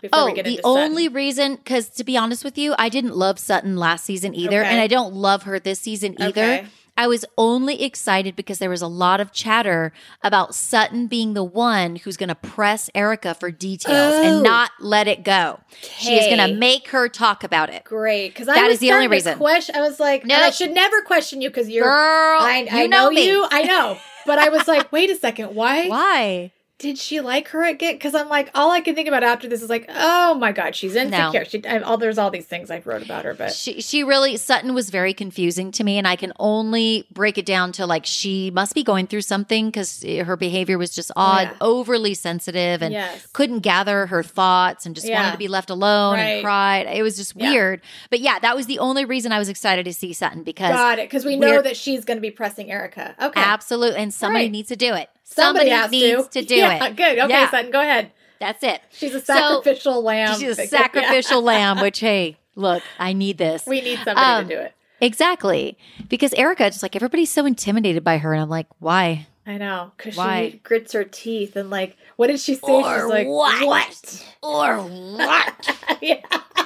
Before 0.00 0.20
Oh, 0.20 0.26
we 0.26 0.32
get 0.34 0.44
the 0.44 0.56
Sutton? 0.62 0.80
only 0.90 1.08
reason, 1.08 1.56
because 1.56 1.88
to 1.90 2.04
be 2.04 2.16
honest 2.16 2.44
with 2.44 2.56
you, 2.58 2.74
I 2.78 2.88
didn't 2.88 3.16
love 3.16 3.38
Sutton 3.38 3.76
last 3.76 4.04
season 4.04 4.34
either, 4.34 4.60
Okay. 4.60 4.68
and 4.70 4.80
I 4.80 4.86
don't 4.86 5.14
love 5.14 5.42
her 5.44 5.58
this 5.58 5.80
season 5.80 6.16
either. 6.18 6.42
Okay. 6.42 6.66
I 6.94 7.06
was 7.06 7.24
only 7.38 7.82
excited 7.82 8.36
because 8.36 8.58
there 8.58 8.68
was 8.68 8.82
a 8.82 8.86
lot 8.86 9.18
of 9.18 9.32
chatter 9.32 9.94
about 10.22 10.54
Sutton 10.54 11.06
being 11.06 11.32
the 11.32 11.42
one 11.42 11.96
who's 11.96 12.18
going 12.18 12.28
to 12.28 12.34
press 12.34 12.90
Erika 12.94 13.32
for 13.32 13.50
details 13.50 14.14
Oh. 14.14 14.22
and 14.36 14.42
not 14.42 14.72
let 14.78 15.08
it 15.08 15.24
go. 15.24 15.60
She 15.80 16.14
is 16.18 16.26
going 16.26 16.46
to 16.50 16.54
make 16.54 16.88
her 16.88 17.08
talk 17.08 17.44
about 17.44 17.70
it. 17.70 17.84
great 17.84 18.34
because 18.34 18.46
I 18.46 18.56
That 18.56 18.70
is 18.70 18.78
the 18.80 18.92
only 18.92 19.08
reason. 19.08 19.38
Question. 19.38 19.74
I 19.74 19.80
was 19.80 19.98
like, 19.98 20.26
No. 20.26 20.34
I 20.36 20.50
should 20.50 20.72
never 20.72 21.00
question 21.00 21.40
you 21.40 21.48
because 21.48 21.70
you're. 21.70 21.84
Girl, 21.84 22.40
I, 22.42 22.68
you 22.70 22.88
know, 22.88 23.04
know, 23.04 23.10
me. 23.10 23.26
you. 23.26 23.46
I 23.50 23.62
know, 23.62 23.96
but 24.26 24.38
I 24.38 24.50
was 24.50 24.68
like, 24.68 24.92
wait 24.92 25.08
a 25.08 25.16
second. 25.16 25.54
Why? 25.54 25.88
Why? 25.88 26.52
Did 26.82 26.98
she 26.98 27.20
like 27.20 27.46
her 27.50 27.62
at 27.62 27.74
again? 27.74 27.94
Because 27.94 28.12
I'm 28.12 28.28
like, 28.28 28.50
all 28.56 28.72
I 28.72 28.80
can 28.80 28.96
think 28.96 29.06
about 29.06 29.22
after 29.22 29.46
this 29.48 29.62
is 29.62 29.70
like, 29.70 29.86
oh 29.88 30.34
my 30.34 30.50
god, 30.50 30.74
she's 30.74 30.96
insecure. 30.96 31.44
She, 31.44 31.64
I, 31.64 31.78
all 31.78 31.96
there's 31.96 32.18
all 32.18 32.32
these 32.32 32.44
things 32.46 32.72
I've 32.72 32.88
wrote 32.88 33.02
about 33.02 33.24
her, 33.24 33.34
but 33.34 33.52
She 33.52 33.80
she 33.80 34.02
really 34.02 34.36
Sutton 34.36 34.74
was 34.74 34.90
very 34.90 35.14
confusing 35.14 35.70
to 35.72 35.84
me, 35.84 35.96
and 35.96 36.08
I 36.08 36.16
can 36.16 36.32
only 36.40 37.06
break 37.12 37.38
it 37.38 37.46
down 37.46 37.70
to 37.72 37.86
like 37.86 38.04
she 38.04 38.50
must 38.50 38.74
be 38.74 38.82
going 38.82 39.06
through 39.06 39.22
something 39.22 39.66
because 39.66 40.02
her 40.02 40.36
behavior 40.36 40.76
was 40.76 40.90
just 40.92 41.12
odd, 41.14 41.48
Yeah. 41.52 41.56
overly 41.60 42.14
sensitive, 42.14 42.82
and 42.82 42.92
Yes. 42.92 43.28
couldn't 43.32 43.60
gather 43.60 44.06
her 44.06 44.24
thoughts, 44.24 44.84
and 44.84 44.96
just 44.96 45.06
Yeah. 45.06 45.20
wanted 45.22 45.32
to 45.32 45.38
be 45.38 45.46
left 45.46 45.70
alone 45.70 46.14
Right. 46.14 46.24
and 46.24 46.42
cried. 46.42 46.86
It 46.92 47.04
was 47.04 47.16
just 47.16 47.36
Yeah. 47.36 47.48
weird. 47.52 47.80
But 48.10 48.18
yeah, 48.18 48.40
that 48.40 48.56
was 48.56 48.66
the 48.66 48.80
only 48.80 49.04
reason 49.04 49.30
I 49.30 49.38
was 49.38 49.48
excited 49.48 49.84
to 49.84 49.92
see 49.92 50.12
Sutton 50.12 50.42
because 50.42 50.72
got 50.74 50.98
it. 50.98 51.08
Because 51.08 51.24
we 51.24 51.36
know 51.36 51.62
that 51.62 51.76
she's 51.76 52.04
going 52.04 52.16
to 52.16 52.20
be 52.22 52.32
pressing 52.32 52.72
Erika. 52.72 53.14
Okay, 53.22 53.40
absolutely, 53.40 54.00
and 54.00 54.12
somebody 54.12 54.46
Right. 54.46 54.50
needs 54.50 54.68
to 54.68 54.76
do 54.76 54.94
it. 54.94 55.08
Somebody, 55.32 55.70
Somebody, 55.70 56.00
needs 56.00 56.28
to, 56.28 56.40
to, 56.42 56.46
do 56.46 56.54
yeah, 56.56 56.84
it. 56.86 56.96
Good. 56.96 57.18
Okay, 57.18 57.28
Yeah. 57.30 57.50
Sutton, 57.50 57.70
go 57.70 57.80
ahead. 57.80 58.12
That's 58.40 58.62
it. 58.62 58.80
She's 58.90 59.14
a 59.14 59.20
So- 59.20 59.34
sacrificial 59.34 60.02
lamb. 60.02 60.38
She's 60.38 60.58
a 60.58 60.62
Yeah. 60.64 60.68
sacrificial 60.68 61.42
lamb. 61.42 61.80
Which 61.80 62.00
hey, 62.00 62.38
look, 62.56 62.82
I 62.98 63.12
need 63.12 63.38
this. 63.38 63.64
We 63.66 63.80
need 63.80 63.98
somebody 64.04 64.20
Um, 64.20 64.48
to 64.48 64.54
do 64.56 64.60
it. 64.60 64.74
Exactly. 65.00 65.76
Because 66.08 66.32
Erika, 66.34 66.70
just 66.70 66.82
like 66.82 66.94
everybody's 66.96 67.30
so 67.30 67.44
intimidated 67.46 68.04
by 68.04 68.18
her. 68.18 68.32
And 68.32 68.42
I'm 68.42 68.48
like, 68.50 68.66
why? 68.78 69.26
I 69.44 69.58
know, 69.58 69.90
because 69.96 70.14
she 70.14 70.58
grits 70.62 70.92
her 70.92 71.02
teeth 71.02 71.56
and 71.56 71.68
like, 71.70 71.96
what 72.14 72.28
did 72.28 72.38
she 72.38 72.54
say? 72.54 72.60
Or 72.62 72.94
She's 73.00 73.04
like, 73.10 73.26
what? 73.26 73.66
what? 73.66 74.26
Or 74.40 74.76
what? 74.78 75.76
yeah. 76.00 76.20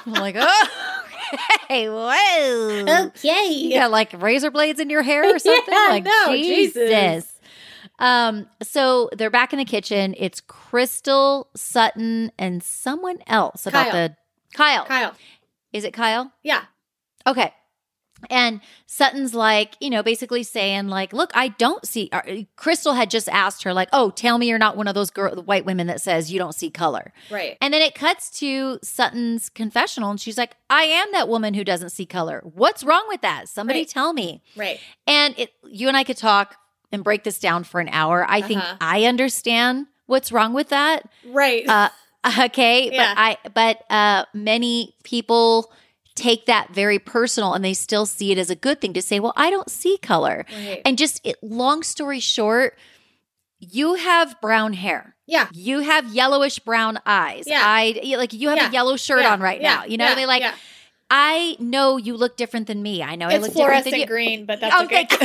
I'm 0.05 0.13
like, 0.13 0.37
oh, 0.39 0.99
hey, 1.69 1.89
whoa. 1.89 3.07
Okay. 3.07 3.49
You 3.51 3.79
got 3.79 3.91
like 3.91 4.13
razor 4.21 4.51
blades 4.51 4.79
in 4.81 4.91
your 4.91 5.03
hair 5.03 5.35
or 5.35 5.39
something? 5.39 5.63
Yeah, 5.75 5.87
like, 5.89 6.05
no, 6.05 6.33
Jesus. 6.33 6.75
Jesus. 6.75 7.33
Um, 7.99 8.47
so 8.63 9.09
they're 9.17 9.31
back 9.31 9.53
in 9.53 9.59
the 9.59 9.65
kitchen. 9.65 10.15
It's 10.19 10.41
Crystal, 10.41 11.49
Sutton, 11.57 12.31
and 12.39 12.63
someone 12.63 13.19
else 13.27 13.67
about 13.67 13.91
Kyle. 13.91 13.93
the 14.09 14.17
Kyle. 14.55 14.85
Kyle. 14.85 15.15
Is 15.73 15.85
it 15.85 15.93
Kyle? 15.93 16.33
Yeah. 16.43 16.63
Okay. 17.27 17.53
And 18.31 18.63
Sutton's 18.87 19.35
like, 19.35 19.75
you 19.79 19.91
know, 19.91 20.03
basically 20.03 20.43
saying 20.43 20.89
like, 20.89 21.13
look, 21.13 21.31
I 21.35 21.49
don't 21.49 21.87
see. 21.87 22.09
uh, 22.13 22.23
Crystal 22.57 22.95
had 22.95 23.11
just 23.11 23.29
asked 23.29 23.63
her 23.65 23.75
like, 23.75 23.91
oh, 23.93 24.09
tell 24.11 24.39
me 24.39 24.49
you're 24.49 24.59
not 24.59 24.77
one 24.77 24.89
of 24.89 24.95
those 24.95 25.11
girl, 25.11 25.35
white 25.43 25.67
women 25.67 25.87
that 25.89 26.01
says 26.01 26.33
you 26.33 26.39
don't 26.39 26.55
see 26.55 26.71
color. 26.71 27.13
Right. 27.31 27.59
And 27.61 27.75
then 27.75 27.83
it 27.83 27.95
cuts 27.95 28.31
to 28.41 28.79
Sutton's 28.83 29.51
confessional, 29.51 30.11
and 30.11 30.19
she's 30.19 30.39
like, 30.39 30.57
I 30.71 30.85
am 30.85 31.09
that 31.13 31.29
woman 31.29 31.53
who 31.53 31.63
doesn't 31.63 31.91
see 31.91 32.07
color. 32.07 32.41
What's 32.43 32.83
wrong 32.83 33.05
with 33.09 33.21
that? 33.21 33.51
Somebody 33.51 33.81
Right. 33.81 33.89
tell 33.89 34.15
me. 34.15 34.43
Right. 34.57 34.81
And 35.07 35.39
it, 35.39 35.51
you 35.71 35.87
and 35.89 35.97
I 35.97 36.03
could 36.03 36.17
talk 36.17 36.57
and 36.93 37.03
break 37.05 37.25
this 37.25 37.39
down 37.39 37.65
for 37.65 37.81
an 37.81 37.89
hour. 37.91 38.25
I 38.29 38.41
think 38.43 38.61
Uh-huh. 38.63 38.77
I 38.81 39.05
understand 39.05 39.87
what's 40.07 40.31
wrong 40.33 40.53
with 40.53 40.69
that. 40.71 41.03
Right. 41.27 41.69
Uh, 41.69 41.89
okay, 42.47 42.91
Yeah. 42.93 43.15
but 43.15 43.21
I 43.21 43.37
but 43.55 43.91
uh, 43.91 44.25
many 44.35 44.95
people 45.05 45.73
take 46.15 46.47
that 46.47 46.71
very 46.73 46.99
personal 46.99 47.53
and 47.55 47.63
they 47.65 47.75
still 47.75 48.07
see 48.07 48.33
it 48.33 48.39
as 48.39 48.49
a 48.49 48.57
good 48.57 48.81
thing 48.81 48.95
to 48.95 49.03
say, 49.03 49.21
well, 49.21 49.35
I 49.37 49.51
don't 49.51 49.71
see 49.71 49.99
color. 49.99 50.47
right. 50.51 50.81
And 50.85 50.97
just 50.97 51.21
it, 51.25 51.37
long 51.43 51.83
story 51.83 52.21
short, 52.21 52.79
you 53.59 53.95
have 53.95 54.41
brown 54.41 54.73
hair. 54.73 55.15
yeah. 55.27 55.49
You 55.53 55.81
have 55.81 56.13
yellowish 56.15 56.59
brown 56.61 56.99
eyes. 57.05 57.45
Yeah. 57.47 57.61
I 57.63 58.01
like 58.17 58.33
you 58.33 58.49
have 58.49 58.59
Yeah. 58.59 58.69
a 58.69 58.73
yellow 58.73 58.97
shirt 58.97 59.23
Yeah. 59.23 59.33
on 59.33 59.41
right 59.41 59.61
now. 59.61 59.85
You 59.85 59.97
know 59.99 60.05
what 60.07 60.13
I 60.17 60.21
mean? 60.21 60.29
Like. 60.29 60.55
I 61.09 61.55
know 61.61 61.99
you 61.99 62.17
look 62.17 62.37
different 62.37 62.67
than 62.67 62.83
me. 62.83 63.01
I 63.01 63.15
know 63.15 63.29
I 63.29 63.35
it's 63.35 63.43
look 63.45 63.55
different 63.55 63.85
than 63.85 63.93
fluorescent 63.93 63.97
you. 64.01 64.07
green, 64.07 64.45
but 64.45 64.59
that's 64.59 64.75
oh, 64.77 64.87
okay. 64.87 65.07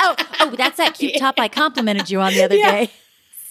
oh, 0.00 0.16
oh, 0.40 0.50
that's 0.56 0.76
that 0.78 0.94
cute 0.94 1.16
top 1.18 1.34
I 1.38 1.48
complimented 1.48 2.10
you 2.10 2.20
on 2.20 2.34
the 2.34 2.42
other 2.42 2.54
Yeah. 2.58 2.70
day. 2.70 2.90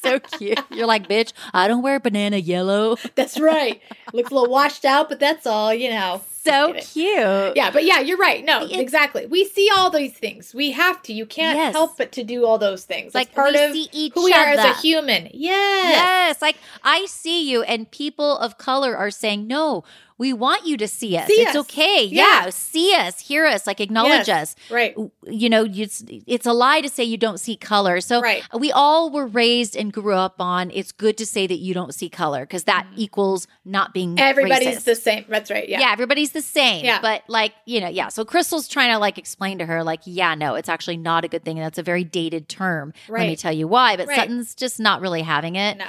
So 0.01 0.17
cute. 0.19 0.59
You're 0.71 0.87
like, 0.87 1.09
bitch, 1.09 1.33
I 1.53 1.67
don't 1.67 1.83
wear 1.83 1.99
banana 1.99 2.37
yellow. 2.37 2.95
That's 3.15 3.37
right. 3.39 3.81
Looks 4.13 4.31
a 4.31 4.33
little 4.33 4.49
washed 4.49 4.85
out, 4.85 5.09
but 5.09 5.19
that's 5.19 5.45
all, 5.45 5.73
you 5.73 5.89
know. 5.89 6.21
So 6.41 6.71
cute. 6.73 7.57
Yeah, 7.57 7.69
but 7.69 7.83
yeah, 7.83 7.99
you're 7.99 8.17
right. 8.17 8.43
No, 8.45 8.65
exactly. 8.65 9.25
We 9.25 9.43
see 9.43 9.69
all 9.75 9.89
these 9.89 10.13
things. 10.13 10.55
We 10.55 10.71
have 10.71 11.01
to. 11.03 11.13
You 11.13 11.25
can't 11.25 11.57
Yes. 11.57 11.73
help 11.73 11.97
but 11.97 12.13
to 12.13 12.23
do 12.23 12.45
all 12.45 12.57
those 12.57 12.85
things. 12.85 13.13
Like 13.13 13.27
It's 13.27 13.35
part 13.35 13.51
we 13.53 13.61
of 13.61 13.71
see 13.73 13.89
each 13.91 14.13
who 14.13 14.23
we 14.23 14.31
are 14.31 14.45
as 14.45 14.59
a 14.59 14.73
human. 14.81 15.25
Yes. 15.33 15.95
Yes, 15.97 16.41
like 16.41 16.55
I 16.81 17.05
see 17.07 17.49
you, 17.51 17.63
and 17.63 17.91
people 17.91 18.37
of 18.37 18.57
color 18.57 18.95
are 18.95 19.11
saying, 19.11 19.47
"No, 19.47 19.83
we 20.19 20.33
want 20.33 20.67
you 20.67 20.77
to 20.77 20.87
see 20.87 21.17
us. 21.17 21.25
See 21.27 21.41
it's 21.41 21.51
us. 21.51 21.55
okay. 21.61 22.03
Yeah. 22.03 22.43
Yeah. 22.43 22.49
see 22.51 22.93
us, 22.93 23.19
hear 23.19 23.45
us, 23.47 23.65
like 23.65 23.81
acknowledge 23.81 24.27
Yes. 24.27 24.53
us." 24.53 24.55
Right. 24.69 24.95
You 25.25 25.49
know, 25.49 25.65
it's 25.67 26.03
it's 26.27 26.45
a 26.45 26.53
lie 26.53 26.81
to 26.81 26.89
say 26.89 27.03
you 27.03 27.17
don't 27.17 27.39
see 27.39 27.55
color. 27.55 28.01
So 28.01 28.21
Right. 28.21 28.43
we 28.53 28.71
all 28.71 29.09
were 29.09 29.25
raised 29.25 29.75
and 29.75 29.91
grew 29.91 30.13
up 30.13 30.35
on. 30.39 30.69
It's 30.71 30.91
good 30.91 31.17
to 31.17 31.25
say 31.25 31.47
that 31.47 31.57
you 31.57 31.73
don't 31.73 31.95
see 31.95 32.09
color 32.09 32.41
because 32.41 32.65
that 32.65 32.85
equals 32.95 33.47
not 33.65 33.93
being 33.93 34.09
Mm-hmm. 34.15 34.19
Everybody's 34.29 34.77
racist. 34.79 34.83
the 34.83 34.95
same. 34.95 35.25
That's 35.27 35.49
right. 35.49 35.67
Yeah. 35.67 35.79
Yeah. 35.79 35.91
everybody's 35.93 36.31
the 36.31 36.41
same. 36.41 36.83
Yeah. 36.85 36.99
But 37.01 37.23
like, 37.27 37.53
you 37.65 37.79
know, 37.81 37.87
yeah. 37.89 38.09
So 38.09 38.25
Crystal's 38.25 38.67
trying 38.67 38.91
to 38.91 38.99
like 38.99 39.17
explain 39.17 39.57
to 39.59 39.65
her, 39.65 39.83
like, 39.83 40.01
yeah, 40.03 40.35
no, 40.35 40.55
it's 40.55 40.67
actually 40.69 40.97
not 40.97 41.23
a 41.23 41.27
good 41.27 41.43
thing. 41.45 41.57
And 41.57 41.65
that's 41.65 41.77
a 41.79 41.83
very 41.83 42.03
dated 42.03 42.49
term. 42.49 42.93
Let 43.07 43.25
me 43.27 43.35
tell 43.35 43.53
you 43.53 43.67
why. 43.67 43.95
But 43.95 44.07
Right. 44.07 44.17
Sutton's 44.17 44.53
just 44.55 44.79
not 44.79 44.99
really 45.01 45.21
having 45.21 45.55
it. 45.55 45.77
No. 45.77 45.85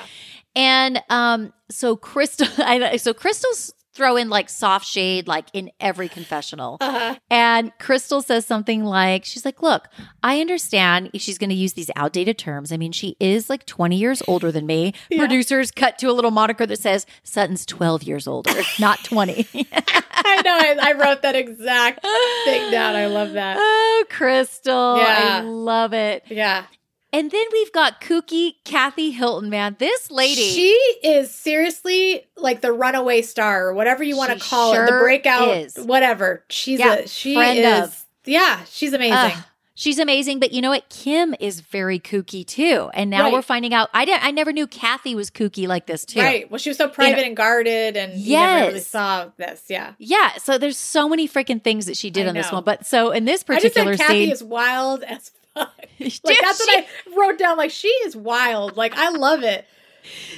And 0.56 1.02
um, 1.08 1.52
so 1.70 1.96
Crystal, 1.96 2.46
I, 2.58 2.96
so 2.96 3.12
Crystal's 3.14 3.72
throwing 4.00 4.30
like 4.30 4.48
soft 4.48 4.86
shade 4.86 5.28
like 5.28 5.44
in 5.52 5.70
every 5.78 6.08
confessional. 6.08 6.78
Uh-huh. 6.80 7.16
And 7.30 7.70
Crystal 7.78 8.22
says 8.22 8.46
something 8.46 8.82
like, 8.82 9.26
she's 9.26 9.44
like, 9.44 9.60
look, 9.60 9.88
I 10.22 10.40
understand 10.40 11.10
she's 11.16 11.36
going 11.36 11.50
to 11.50 11.54
use 11.54 11.74
these 11.74 11.90
outdated 11.96 12.38
terms. 12.38 12.72
I 12.72 12.78
mean, 12.78 12.92
she 12.92 13.14
is 13.20 13.50
like 13.50 13.66
20 13.66 13.96
years 13.96 14.22
older 14.26 14.50
than 14.50 14.64
me. 14.64 14.94
Yeah. 15.10 15.18
Producers 15.18 15.70
cut 15.70 15.98
to 15.98 16.06
a 16.06 16.12
little 16.12 16.30
moniker 16.30 16.64
that 16.64 16.78
says 16.78 17.04
Sutton's 17.24 17.66
12 17.66 18.04
years 18.04 18.26
older, 18.26 18.54
not 18.78 19.04
20. 19.04 19.46
I 19.72 20.42
know. 20.46 20.56
I, 20.56 20.76
I 20.80 20.92
wrote 20.94 21.20
that 21.20 21.36
exact 21.36 22.02
thing 22.46 22.70
down. 22.70 22.96
I 22.96 23.04
love 23.04 23.32
that. 23.32 23.58
oh, 23.60 24.04
Crystal. 24.08 24.96
Yeah. 24.96 25.40
I 25.40 25.40
love 25.42 25.92
it. 25.92 26.24
Yeah. 26.28 26.64
And 27.12 27.30
then 27.30 27.44
we've 27.52 27.72
got 27.72 28.00
kooky 28.00 28.54
Kathy 28.64 29.10
Hilton, 29.10 29.50
man. 29.50 29.76
This 29.78 30.10
lady. 30.10 30.42
She 30.42 30.70
is 31.02 31.34
seriously 31.34 32.26
like 32.36 32.60
the 32.60 32.72
runaway 32.72 33.22
star 33.22 33.66
or 33.66 33.74
whatever 33.74 34.04
you 34.04 34.16
want 34.16 34.32
to 34.32 34.38
call 34.38 34.74
it. 34.74 34.86
The 34.86 34.92
breakout, 34.92 35.48
is. 35.56 35.76
whatever. 35.76 36.44
She's 36.48 36.78
Yeah, 36.78 36.94
a 36.94 37.08
she 37.08 37.34
friend 37.34 37.58
is. 37.58 37.80
of. 37.88 38.04
Yeah, 38.26 38.60
she's 38.68 38.92
amazing. 38.92 39.42
She's 39.74 39.98
amazing, 39.98 40.40
but 40.40 40.52
you 40.52 40.60
know 40.60 40.68
what? 40.68 40.90
Kim 40.90 41.34
is 41.40 41.60
very 41.60 41.98
kooky 41.98 42.46
too, 42.46 42.90
and 42.92 43.08
now 43.08 43.24
Right. 43.24 43.32
we're 43.32 43.40
finding 43.40 43.72
out. 43.72 43.88
I 43.94 44.04
didn't. 44.04 44.22
I 44.22 44.30
never 44.30 44.52
knew 44.52 44.66
Kathy 44.66 45.14
was 45.14 45.30
kooky 45.30 45.66
like 45.66 45.86
this 45.86 46.04
too. 46.04 46.20
Right. 46.20 46.50
Well, 46.50 46.58
she 46.58 46.68
was 46.68 46.76
so 46.76 46.86
private 46.86 47.24
and 47.24 47.34
guarded, 47.34 47.96
and 47.96 48.12
you 48.20 48.36
never 48.36 48.60
really 48.66 48.74
Yes. 48.74 48.86
saw 48.88 49.30
this. 49.38 49.62
Yeah. 49.70 49.92
Yeah. 49.98 50.32
So 50.36 50.58
there's 50.58 50.76
so 50.76 51.08
many 51.08 51.26
freaking 51.26 51.64
things 51.64 51.86
that 51.86 51.96
she 51.96 52.10
did 52.10 52.26
I 52.26 52.28
on 52.28 52.34
this 52.34 52.52
one. 52.52 52.62
But 52.62 52.84
so 52.84 53.10
in 53.10 53.24
this 53.24 53.42
particular 53.42 53.92
I 53.92 53.92
just 53.96 54.00
said 54.02 54.06
Kathy 54.06 54.24
scene, 54.26 54.32
is 54.32 54.44
wild 54.44 55.02
as 55.02 55.30
fuck. 55.54 55.72
Dude, 55.98 56.20
Like 56.24 56.38
that's 56.40 56.64
she, 56.64 56.70
what 56.74 56.84
I 56.84 57.16
wrote 57.18 57.38
down. 57.38 57.56
Like 57.58 57.70
she 57.70 57.88
is 57.88 58.16
wild. 58.16 58.76
Like 58.76 58.96
I 58.96 59.10
love 59.10 59.42
it. 59.42 59.66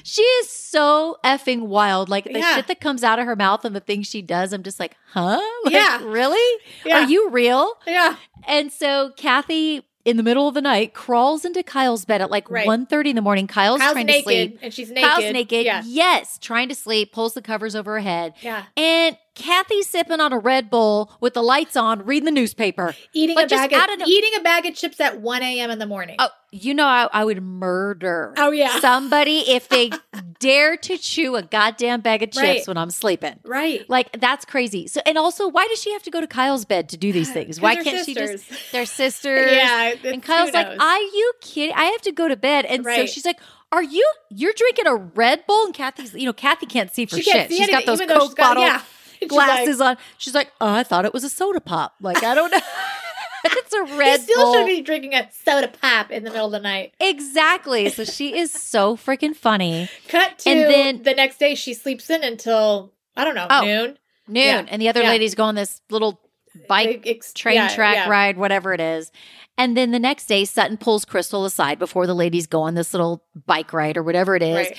she 0.02 0.22
is 0.22 0.50
so 0.50 1.18
effing 1.24 1.62
wild. 1.62 2.08
Like 2.08 2.24
the 2.24 2.38
Yeah. 2.38 2.56
shit 2.56 2.66
that 2.66 2.80
comes 2.80 3.04
out 3.04 3.18
of 3.18 3.26
her 3.26 3.36
mouth 3.36 3.64
and 3.64 3.74
the 3.76 3.80
things 3.80 4.08
she 4.08 4.22
does, 4.22 4.52
I'm 4.52 4.62
just 4.62 4.80
like, 4.80 4.96
huh? 5.12 5.40
Like, 5.64 5.72
Yeah. 5.74 6.02
Really? 6.04 6.60
Yeah. 6.84 6.98
Are 7.04 7.08
you 7.08 7.30
real? 7.30 7.74
Yeah. 7.86 8.16
And 8.46 8.72
so 8.72 9.12
Kathy, 9.16 9.84
in 10.04 10.16
the 10.16 10.24
middle 10.24 10.48
of 10.48 10.54
the 10.54 10.60
night, 10.60 10.94
crawls 10.94 11.44
into 11.44 11.62
Kyle's 11.62 12.04
bed 12.04 12.20
at 12.20 12.28
like 12.28 12.50
Right. 12.50 12.66
1.30 12.66 13.10
in 13.10 13.14
the 13.16 13.22
morning. 13.22 13.46
Kyle's, 13.46 13.80
Kyle's 13.80 13.92
trying 13.92 14.06
naked, 14.06 14.24
to 14.24 14.24
sleep. 14.24 14.58
and 14.62 14.74
she's 14.74 14.90
naked. 14.90 15.08
Kyle's 15.08 15.32
naked. 15.32 15.64
Yeah. 15.64 15.82
Yes, 15.86 16.38
trying 16.38 16.68
to 16.70 16.74
sleep, 16.74 17.12
pulls 17.12 17.34
the 17.34 17.42
covers 17.42 17.76
over 17.76 17.92
her 17.92 18.00
head. 18.00 18.34
Yeah. 18.40 18.64
And 18.76 19.16
Kathy's 19.34 19.88
sipping 19.88 20.20
on 20.20 20.32
a 20.32 20.38
Red 20.38 20.68
Bull 20.68 21.10
with 21.20 21.32
the 21.34 21.42
lights 21.42 21.74
on, 21.74 22.04
reading 22.04 22.26
the 22.26 22.30
newspaper. 22.30 22.94
Eating 23.14 23.36
Like, 23.36 23.46
a 23.46 23.48
just 23.48 23.70
bag 23.70 23.90
of, 23.90 24.02
of 24.02 24.06
eating 24.08 24.30
a 24.38 24.42
bag 24.42 24.66
of 24.66 24.74
chips 24.74 25.00
at 25.00 25.20
one 25.20 25.42
a.m. 25.42 25.70
in 25.70 25.78
the 25.78 25.86
morning. 25.86 26.16
Oh, 26.18 26.28
you 26.50 26.74
know, 26.74 26.84
I, 26.84 27.08
I 27.10 27.24
would 27.24 27.42
murder 27.42 28.34
Oh, 28.36 28.50
yeah. 28.50 28.78
somebody 28.80 29.38
if 29.50 29.68
they 29.70 29.90
dare 30.38 30.76
to 30.76 30.98
chew 30.98 31.34
a 31.36 31.42
goddamn 31.42 32.02
bag 32.02 32.22
of 32.22 32.30
chips 32.30 32.36
Right. 32.42 32.66
when 32.68 32.76
I'm 32.76 32.90
sleeping. 32.90 33.38
Right. 33.42 33.88
Like 33.88 34.20
that's 34.20 34.44
crazy. 34.44 34.86
So, 34.86 35.00
and 35.06 35.16
also, 35.16 35.48
why 35.48 35.66
does 35.68 35.80
she 35.80 35.92
have 35.94 36.02
to 36.02 36.10
go 36.10 36.20
to 36.20 36.26
Kyle's 36.26 36.66
bed 36.66 36.90
to 36.90 36.98
do 36.98 37.10
these 37.10 37.32
things? 37.32 37.58
Why 37.58 37.76
can't 37.76 38.04
she 38.04 38.14
just? 38.14 38.44
sisters. 38.48 38.70
They're 38.72 38.86
sisters. 39.02 39.50
Yeah. 39.52 39.94
And 40.04 40.22
Kyle's 40.22 40.52
like, 40.52 40.78
"Are 40.78 40.98
you 41.00 41.32
kidding? 41.40 41.74
I 41.74 41.84
have 41.84 42.02
to 42.02 42.12
go 42.12 42.28
to 42.28 42.36
bed." 42.36 42.66
And 42.66 42.84
so 42.84 43.06
she's 43.06 43.24
like, 43.24 43.40
"Are 43.72 43.82
you? 43.82 44.06
You're 44.28 44.52
drinking 44.54 44.86
a 44.88 44.94
Red 44.96 45.46
Bull?" 45.46 45.64
And 45.64 45.72
Kathy's, 45.74 46.12
you 46.12 46.26
know, 46.26 46.34
Kathy 46.34 46.66
can't 46.66 46.92
see 46.94 47.06
for 47.06 47.16
She 47.16 47.22
shit. 47.22 47.48
see 47.48 47.56
She's 47.56 47.68
got 47.70 47.86
those 47.86 48.00
Coke 48.00 48.36
got- 48.36 48.56
bottle 48.56 48.62
yeah. 48.64 48.82
She's 49.22 49.32
like, 49.32 49.46
glasses 49.48 49.80
on. 49.80 49.96
She's 50.18 50.34
like, 50.34 50.52
"Oh, 50.60 50.72
I 50.74 50.82
thought 50.82 51.04
it 51.04 51.12
was 51.14 51.24
a 51.24 51.28
soda 51.28 51.60
pop. 51.60 51.94
Like 52.00 52.22
I 52.22 52.34
don't 52.34 52.50
know." 52.50 52.58
it's 53.44 53.72
a 53.72 53.82
Red 53.96 54.20
you 54.20 54.24
still 54.24 54.44
Bull. 54.44 54.54
should 54.54 54.66
be 54.66 54.80
drinking 54.82 55.14
a 55.14 55.28
soda 55.44 55.68
pop 55.68 56.10
in 56.10 56.24
the 56.24 56.30
middle 56.30 56.46
of 56.46 56.52
the 56.52 56.60
night. 56.60 56.94
Exactly. 57.00 57.88
So 57.88 58.04
she 58.04 58.36
is 58.38 58.52
so 58.52 58.96
freaking 58.96 59.34
funny. 59.34 59.88
Cut 60.08 60.38
to 60.40 60.50
And 60.50 60.60
then- 60.60 61.02
the 61.02 61.14
next 61.14 61.38
day, 61.38 61.54
she 61.54 61.74
sleeps 61.74 62.08
in 62.10 62.22
until 62.22 62.92
I 63.16 63.24
don't 63.24 63.34
know 63.34 63.46
Oh. 63.50 63.62
noon. 63.64 63.98
Noon. 64.28 64.36
Yeah. 64.44 64.64
And 64.68 64.80
the 64.80 64.88
other 64.88 65.02
Yeah. 65.02 65.08
ladies 65.10 65.34
go 65.34 65.44
on 65.44 65.54
this 65.56 65.80
little 65.90 66.20
bike 66.68 67.02
Ex- 67.06 67.32
train 67.32 67.56
yeah, 67.56 67.68
track 67.74 68.08
ride, 68.08 68.36
whatever 68.36 68.72
it 68.72 68.80
is. 68.80 69.10
And 69.58 69.76
then 69.76 69.90
the 69.90 69.98
next 69.98 70.26
day, 70.26 70.44
Sutton 70.44 70.76
pulls 70.76 71.04
Crystal 71.04 71.44
aside 71.44 71.78
before 71.78 72.06
the 72.06 72.14
ladies 72.14 72.46
go 72.46 72.62
on 72.62 72.74
this 72.74 72.94
little 72.94 73.24
bike 73.46 73.72
ride 73.72 73.96
or 73.96 74.02
whatever 74.02 74.36
it 74.36 74.42
is. 74.42 74.54
Right. 74.68 74.76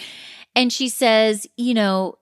And 0.55 0.71
she 0.71 0.87
says, 0.89 1.45
you 1.57 1.73
know, 1.73 2.17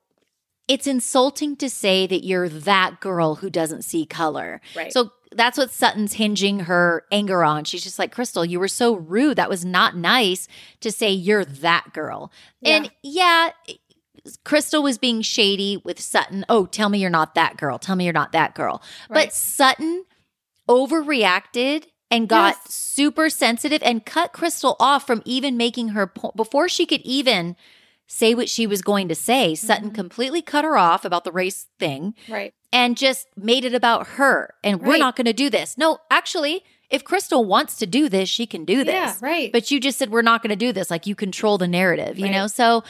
it's 0.72 0.88
insulting 0.88 1.58
to 1.58 1.70
say 1.70 2.08
that 2.08 2.24
you're 2.24 2.48
that 2.48 3.02
girl 3.02 3.36
who 3.36 3.50
doesn't 3.50 3.82
see 3.82 4.06
color. 4.06 4.62
Right. 4.74 4.94
So 4.94 5.12
that's 5.34 5.58
what 5.58 5.70
Sutton's 5.70 6.14
hinging 6.14 6.62
her 6.62 7.04
anger 7.12 7.44
on. 7.44 7.66
She's 7.66 7.84
just 7.84 8.00
like, 8.00 8.14
Crystal, 8.14 8.46
you 8.46 8.58
were 8.58 8.70
so 8.70 8.96
rude. 8.96 9.36
That 9.36 9.50
was 9.50 9.66
not 9.66 9.98
nice 9.98 10.48
to 10.80 10.90
say 10.90 11.12
you're 11.12 11.44
that 11.44 11.92
girl. 11.94 12.32
And 12.64 12.90
yeah, 13.04 13.50
Crystal 14.46 14.82
was 14.82 14.98
being 14.98 15.22
shady 15.22 15.76
with 15.84 16.00
Sutton. 16.00 16.46
Oh, 16.48 16.66
tell 16.66 16.88
me 16.88 17.00
you're 17.00 17.10
not 17.10 17.36
that 17.36 17.58
girl. 17.58 17.78
Tell 17.78 17.98
me 17.98 18.06
you're 18.06 18.14
not 18.14 18.32
that 18.32 18.56
girl. 18.56 18.82
But 19.10 19.34
Sutton 19.34 20.06
overreacted 20.70 21.86
and 22.10 22.28
got 22.30 22.56
Yes. 22.64 22.74
super 22.74 23.30
sensitive 23.30 23.82
and 23.84 24.06
cut 24.06 24.32
Crystal 24.34 24.76
off 24.80 25.06
from 25.06 25.22
even 25.26 25.58
making 25.58 25.90
her 25.90 26.08
point 26.08 26.36
before 26.36 26.70
she 26.70 26.86
could 26.86 27.02
even 27.02 27.56
say 28.14 28.34
what 28.36 28.50
she 28.50 28.68
was 28.68 28.82
going 28.82 29.08
to 29.08 29.16
say. 29.16 29.56
Sutton 29.56 29.86
Mm-hmm. 29.88 29.96
completely 29.96 30.42
cut 30.42 30.66
her 30.66 30.78
off 30.78 31.06
about 31.06 31.24
the 31.24 31.32
race 31.32 31.68
thing 31.80 32.14
right. 32.28 32.54
and 32.74 32.98
just 32.98 33.26
made 33.38 33.64
it 33.64 33.74
about 33.74 34.06
her. 34.20 34.54
And 34.64 34.82
we're 34.82 34.98
not 34.98 35.16
going 35.16 35.26
to 35.26 35.34
do 35.34 35.50
this. 35.50 35.78
No, 35.78 36.00
actually, 36.12 36.64
if 36.90 37.06
Crystal 37.06 37.46
wants 37.46 37.78
to 37.78 37.88
do 37.88 38.10
this, 38.10 38.28
she 38.28 38.46
can 38.46 38.66
do 38.66 38.84
this. 38.84 38.94
Yeah, 38.94 39.16
right. 39.22 39.50
But 39.52 39.72
you 39.72 39.80
just 39.80 39.98
said 39.98 40.12
we're 40.12 40.22
not 40.24 40.44
going 40.44 40.50
to 40.50 40.56
do 40.58 40.74
this. 40.74 40.92
Like 40.92 41.08
you 41.08 41.16
control 41.16 41.58
the 41.58 41.68
narrative, 41.70 42.20
you 42.20 42.26
Right. 42.26 42.32
know? 42.34 42.48
So 42.48 42.84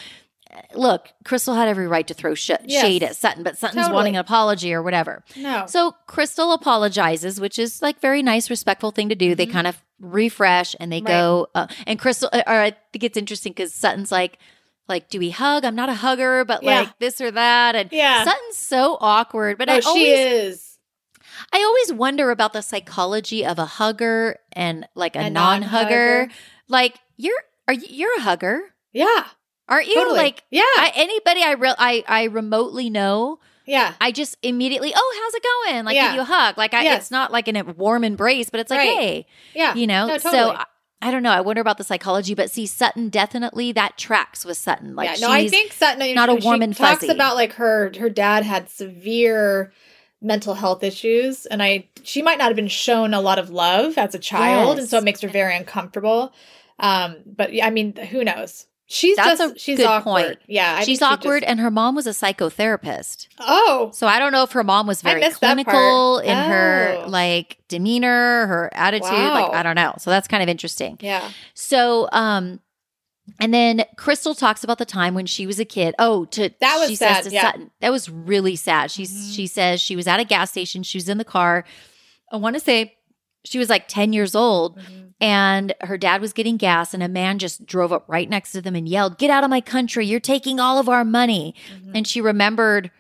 uh, 0.52 0.60
look, 0.74 1.10
Crystal 1.24 1.54
had 1.54 1.68
every 1.68 1.88
right 1.88 2.08
to 2.08 2.14
throw 2.16 2.34
sh- 2.34 2.50
Yes. 2.66 2.82
shade 2.82 3.04
at 3.04 3.16
Sutton, 3.16 3.44
but 3.44 3.58
Sutton's 3.60 3.84
Totally. 3.84 3.96
wanting 3.96 4.16
an 4.16 4.22
apology 4.22 4.74
or 4.74 4.82
whatever. 4.82 5.24
no. 5.38 5.66
So 5.68 5.94
Crystal 6.08 6.52
apologizes, 6.52 7.40
which 7.40 7.60
is 7.60 7.82
like 7.82 8.02
very 8.02 8.24
nice, 8.24 8.50
respectful 8.50 8.90
thing 8.92 9.08
to 9.10 9.16
do. 9.16 9.36
They 9.36 9.46
kind 9.46 9.68
of 9.68 9.78
refresh 10.00 10.76
and 10.80 10.92
they 10.92 10.98
Mm-hmm. 11.02 11.06
Right. 11.06 11.12
go. 11.22 11.48
Uh, 11.56 11.68
and 11.86 12.00
Crystal, 12.00 12.30
or 12.34 12.42
I 12.68 12.72
think 12.92 13.04
it's 13.04 13.18
interesting 13.18 13.52
because 13.54 13.72
Sutton's 13.74 14.12
like, 14.12 14.40
like, 14.92 15.10
do 15.10 15.18
we 15.18 15.32
hug? 15.32 15.66
I'm 15.66 15.74
not 15.76 15.90
a 15.90 15.96
hugger, 15.96 16.46
but 16.46 16.62
Yeah. 16.62 16.82
like 16.82 17.00
this 17.00 17.20
or 17.20 17.32
that. 17.32 17.76
And 17.76 17.90
Yeah. 17.92 18.24
Sutton's 18.26 18.58
so 18.58 18.98
awkward. 19.02 19.58
But 19.58 19.70
oh, 19.70 19.74
I 19.74 19.80
she 19.80 19.88
always, 19.88 20.20
is. 20.54 20.78
I 21.52 21.64
always 21.64 21.94
wonder 21.94 22.30
about 22.30 22.54
the 22.54 22.62
psychology 22.62 23.44
of 23.46 23.58
a 23.58 23.66
hugger 23.66 24.38
and 24.54 24.88
like 24.96 25.16
a, 25.16 25.20
A 25.22 25.30
non-hugger. 25.30 25.90
non-hugger. 26.28 26.34
Like 26.68 27.00
you're, 27.18 27.42
are 27.68 27.74
you? 27.74 27.88
You're 27.90 28.18
a 28.18 28.22
hugger, 28.22 28.62
Yeah. 28.94 29.26
aren't 29.68 29.88
you? 29.88 29.96
Totally. 29.96 30.18
Like 30.18 30.44
yeah. 30.52 30.62
I, 30.64 30.92
anybody 30.96 31.42
I 31.44 31.54
real 31.54 31.76
I 31.80 32.04
I 32.08 32.24
remotely 32.26 32.90
know. 32.90 33.40
yeah. 33.66 33.94
I 34.02 34.12
just 34.12 34.38
immediately, 34.44 34.92
oh, 34.96 35.20
how's 35.24 35.34
it 35.36 35.44
going? 35.44 35.86
Like, 35.86 35.96
Yeah. 35.96 36.08
give 36.08 36.16
you 36.16 36.22
a 36.22 36.26
hug. 36.26 36.58
Like, 36.58 36.74
I, 36.74 36.84
Yes. 36.84 37.02
it's 37.04 37.12
not 37.12 37.32
like 37.32 37.48
in 37.48 37.56
a 37.56 37.64
warm 37.64 38.04
embrace, 38.04 38.50
but 38.50 38.60
it's 38.60 38.70
like, 38.72 38.80
Right. 38.80 38.98
hey, 38.98 39.26
Yeah. 39.54 39.76
you 39.76 39.88
know. 39.88 40.08
No, 40.08 40.18
So 40.18 40.32
totally. 40.32 40.56
I, 40.58 40.66
I 41.02 41.10
don't 41.10 41.24
know. 41.24 41.32
I 41.32 41.42
wonder 41.42 41.62
about 41.62 41.78
the 41.78 41.84
psychology, 41.84 42.36
but 42.36 42.52
see, 42.52 42.68
Sutton 42.68 43.10
definitely 43.10 43.72
that 43.72 43.98
tracks 43.98 44.46
with 44.46 44.58
Sutton. 44.58 44.96
Like, 44.96 45.10
yeah, 45.20 45.28
no, 45.28 45.32
I 45.34 45.48
think 45.48 45.74
Sutton. 45.74 46.14
not 46.14 46.30
a 46.30 46.40
she 46.40 46.46
warm 46.46 46.62
and 46.62 46.76
talks 46.76 47.02
fuzzy. 47.02 47.12
about 47.12 47.36
like 47.36 47.54
her 47.54 47.92
her 48.00 48.10
dad 48.10 48.44
had 48.44 48.70
severe 48.70 49.74
mental 50.22 50.54
health 50.54 50.84
issues, 50.84 51.48
and 51.48 51.64
I 51.64 51.88
she 52.04 52.22
might 52.22 52.38
not 52.38 52.48
have 52.48 52.56
been 52.56 52.68
shown 52.68 53.14
a 53.14 53.22
lot 53.22 53.40
of 53.40 53.50
love 53.50 53.98
as 53.98 54.14
a 54.14 54.20
child, 54.20 54.78
and 54.78 54.88
so 54.88 55.00
it 55.00 55.04
makes 55.04 55.22
her 55.22 55.28
very 55.28 55.56
uncomfortable. 55.56 56.34
Um, 56.78 57.18
but 57.26 57.52
yeah, 57.54 57.66
I 57.66 57.72
mean, 57.72 57.96
who 57.96 58.24
knows? 58.24 58.68
She's 58.94 59.16
That's 59.16 59.40
just 59.40 59.56
a 59.56 59.60
she's 59.60 59.78
good 59.78 59.86
awkward. 59.86 60.04
point. 60.24 60.40
Yeah, 60.48 60.76
I 60.80 60.84
she's 60.84 61.00
she 61.00 61.04
awkward, 61.06 61.44
just- 61.44 61.50
and 61.50 61.60
her 61.62 61.72
mom 61.72 61.96
was 61.96 62.08
a 62.08 62.10
psychotherapist. 62.12 63.28
oh, 63.40 63.90
So 63.94 64.06
I 64.06 64.20
don't 64.20 64.32
know 64.34 64.44
if 64.44 64.52
her 64.52 64.64
mom 64.66 64.86
was 64.86 65.02
very 65.02 65.22
clinical 65.30 66.20
in 66.20 66.36
her 66.36 66.98
Oh. 67.06 67.08
like 67.08 67.58
demeanor, 67.70 68.48
her 68.48 68.70
attitude. 68.74 69.10
Like 69.10 69.54
I 69.54 69.64
don't 69.64 69.76
know. 69.76 69.94
So 69.98 70.10
that's 70.10 70.28
kind 70.28 70.44
of 70.44 70.50
interesting. 70.50 70.98
yeah, 71.00 71.30
So, 71.54 72.10
um, 72.12 72.60
and 73.40 73.54
then 73.54 73.86
Crystal 73.96 74.36
talks 74.36 74.64
about 74.66 74.78
the 74.78 74.86
time 74.86 75.14
when 75.14 75.26
she 75.26 75.48
was 75.48 75.58
a 75.60 75.64
kid. 75.66 75.96
Oh, 75.98 76.26
to 76.26 76.50
That 76.60 76.78
was 76.80 76.90
she 76.90 76.96
sad, 76.96 77.32
yeah. 77.32 77.44
Sutton. 77.44 77.72
That 77.80 77.92
was 77.92 78.10
really 78.10 78.58
sad. 78.58 78.92
She 78.92 79.04
Mhm. 79.04 79.36
she 79.36 79.48
says 79.48 79.80
she 79.80 79.96
was 79.96 80.06
at 80.08 80.20
a 80.20 80.26
gas 80.26 80.52
station. 80.52 80.84
She 80.84 80.98
was 80.98 81.08
in 81.08 81.18
the 81.18 81.24
car. 81.24 81.64
I 82.30 82.36
want 82.38 82.56
to 82.56 82.60
say 82.60 82.96
she 83.44 83.58
was 83.60 83.70
like 83.70 83.88
ten 83.88 84.14
years 84.14 84.36
old, 84.36 84.80
and 85.20 85.74
her 85.82 85.98
dad 85.98 86.22
was 86.22 86.34
getting 86.34 86.58
gas, 86.58 86.94
and 86.94 87.04
a 87.04 87.08
man 87.10 87.40
just 87.40 87.66
drove 87.66 87.92
up 87.94 88.06
right 88.08 88.30
next 88.30 88.52
to 88.54 88.62
them 88.62 88.76
and 88.76 88.88
yelled, 88.88 89.18
"Get 89.18 89.30
out 89.30 89.44
of 89.44 89.50
my 89.50 89.62
country! 89.62 90.06
You're 90.06 90.20
taking 90.20 90.60
all 90.60 90.78
of 90.80 90.88
our 90.90 91.04
money!" 91.06 91.54
Mhm. 91.72 91.92
And 91.96 92.08
she 92.08 92.22
remembered 92.22 92.92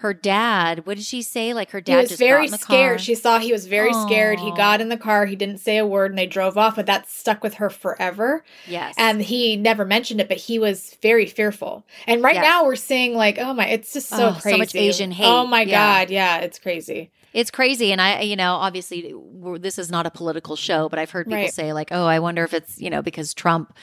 her 0.00 0.12
dad. 0.12 0.84
What 0.84 0.98
did 0.98 1.06
she 1.06 1.22
say? 1.22 1.54
Like 1.54 1.70
her 1.70 1.78
he 1.78 1.84
dad 1.84 1.96
was 2.02 2.08
just 2.10 2.20
got 2.20 2.26
very 2.26 2.48
scared. 2.48 2.90
car. 2.96 2.98
She 2.98 3.14
saw 3.14 3.38
he 3.38 3.50
was 3.52 3.66
very 3.66 3.94
scared. 3.94 4.38
He 4.40 4.50
got 4.52 4.82
in 4.82 4.90
the 4.90 4.98
car. 4.98 5.24
He 5.24 5.36
didn't 5.36 5.56
say 5.58 5.78
a 5.78 5.86
word, 5.86 6.10
and 6.12 6.18
they 6.18 6.26
drove 6.26 6.58
off. 6.58 6.76
But 6.76 6.84
that 6.86 7.08
stuck 7.08 7.42
with 7.42 7.54
her 7.54 7.70
forever. 7.70 8.44
yes, 8.66 8.94
and 8.98 9.22
he 9.22 9.56
never 9.56 9.84
mentioned 9.86 10.20
it, 10.20 10.28
but 10.28 10.36
he 10.36 10.58
was 10.58 10.96
very 11.02 11.24
fearful. 11.24 11.86
And 12.06 12.22
right 12.22 12.34
Yes. 12.34 12.42
now 12.44 12.64
we're 12.66 12.76
seeing 12.76 13.14
like, 13.14 13.38
oh 13.38 13.54
my, 13.54 13.66
it's 13.68 13.94
just 13.94 14.08
so 14.10 14.28
Oh, 14.28 14.32
so 14.34 14.40
crazy. 14.40 14.58
much 14.58 14.74
Asian 14.74 15.10
hate. 15.12 15.26
Oh 15.26 15.46
my 15.46 15.62
Yeah. 15.62 16.00
god, 16.04 16.10
yeah, 16.10 16.36
it's 16.38 16.58
crazy. 16.58 17.10
It's 17.36 17.50
crazy. 17.50 17.92
And 17.92 18.00
I, 18.00 18.22
you 18.22 18.34
know, 18.36 18.54
obviously 18.54 19.12
we're, 19.14 19.58
this 19.58 19.78
is 19.78 19.90
not 19.90 20.06
a 20.06 20.10
political 20.10 20.56
show, 20.56 20.88
but 20.88 20.98
I've 20.98 21.10
heard 21.10 21.26
people 21.26 21.38
Right. 21.42 21.52
say, 21.52 21.72
like, 21.72 21.88
oh, 21.92 22.06
I 22.06 22.18
wonder 22.18 22.42
if 22.44 22.54
it's, 22.54 22.80
you 22.80 22.88
know, 22.90 23.02
because 23.02 23.34
Trump 23.34 23.76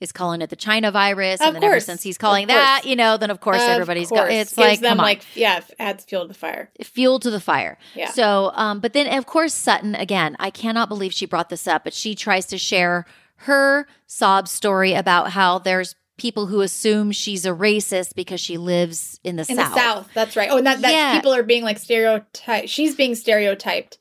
is 0.00 0.10
calling 0.10 0.40
it 0.42 0.50
the 0.50 0.56
China 0.56 0.90
virus. 0.90 1.40
Of 1.40 1.48
and 1.48 1.56
then 1.56 1.64
ever 1.64 1.80
since 1.80 2.02
he's 2.02 2.18
calling 2.18 2.46
that, 2.48 2.82
you 2.84 2.96
know, 2.96 3.16
then 3.16 3.30
of 3.30 3.40
course 3.40 3.62
Of 3.62 3.68
everybody's 3.68 4.08
course. 4.08 4.20
got 4.22 4.30
it's 4.30 4.56
Gives 4.56 4.68
like, 4.68 4.80
them 4.80 4.90
come 4.96 5.00
on. 5.00 5.04
like, 5.04 5.22
yeah, 5.36 5.60
adds 5.78 6.04
fuel 6.04 6.22
to 6.22 6.28
the 6.28 6.34
fire. 6.34 6.70
fuel 6.82 7.20
to 7.20 7.30
the 7.30 7.40
fire. 7.40 7.78
Yeah. 7.94 8.10
So, 8.10 8.50
um, 8.54 8.80
but 8.80 8.92
then 8.94 9.06
of 9.16 9.26
course 9.26 9.54
Sutton 9.54 9.94
again. 9.94 10.34
I 10.40 10.50
cannot 10.50 10.88
believe 10.88 11.12
she 11.12 11.26
brought 11.26 11.48
this 11.50 11.68
up, 11.68 11.84
but 11.84 11.94
she 11.94 12.14
tries 12.14 12.46
to 12.46 12.58
share 12.58 13.06
her 13.36 13.86
sob 14.06 14.48
story 14.48 14.94
about 14.94 15.30
how 15.32 15.58
there's 15.58 15.94
people 16.16 16.46
who 16.46 16.60
assume 16.60 17.10
she's 17.12 17.44
a 17.44 17.50
racist 17.50 18.14
because 18.14 18.40
she 18.40 18.56
lives 18.56 19.18
in 19.24 19.36
the 19.36 19.46
In 19.48 19.56
south. 19.56 19.70
the 19.74 19.74
South, 19.80 20.08
that's 20.14 20.36
right. 20.36 20.48
Oh, 20.50 20.58
and 20.58 20.66
that, 20.66 20.80
that 20.82 20.92
Yeah. 20.92 21.16
people 21.16 21.34
are 21.34 21.42
being 21.42 21.64
like 21.64 21.78
stereotyped. 21.78 22.68
She's 22.68 22.94
being 22.94 23.14
stereotyped 23.14 23.98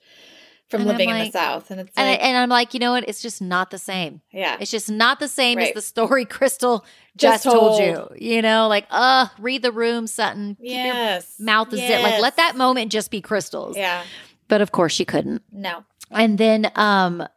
from 0.70 0.82
And 0.82 0.90
living 0.90 1.10
in 1.10 1.18
the 1.20 1.32
South, 1.32 1.70
and 1.72 1.82
it's 1.82 1.92
And, 1.96 2.08
like, 2.10 2.20
I, 2.20 2.24
and 2.24 2.38
I'm 2.38 2.50
like, 2.50 2.74
you 2.74 2.80
know 2.80 2.92
what? 2.94 3.08
It's 3.08 3.22
just 3.22 3.42
not 3.42 3.70
the 3.70 3.78
same. 3.78 4.22
yeah, 4.32 4.58
It's 4.60 4.72
just 4.72 4.90
not 4.90 5.20
the 5.20 5.28
same 5.28 5.60
as 5.60 5.72
the 5.74 5.82
story 5.82 6.26
Crystal 6.38 6.84
just, 7.16 7.44
Just 7.44 7.44
told. 7.44 7.80
told. 7.80 8.12
you. 8.20 8.36
You 8.36 8.42
know, 8.42 8.68
like, 8.68 8.88
uh, 8.90 9.28
read 9.40 9.62
the 9.62 9.72
room, 9.72 10.08
Sutton. 10.08 10.58
Yes, 10.60 11.36
mouth 11.40 11.72
is 11.74 11.80
it. 11.80 12.02
Like, 12.02 12.20
let 12.22 12.38
that 12.38 12.56
moment 12.56 12.92
just 12.92 13.12
be 13.12 13.22
Crystal's. 13.22 13.78
Yeah, 13.78 14.04
But 14.48 14.62
of 14.62 14.72
course 14.72 14.94
she 14.94 15.06
couldn't. 15.06 15.44
no, 15.52 15.84
And 16.10 16.38
then, 16.40 16.72
um, 16.76 17.28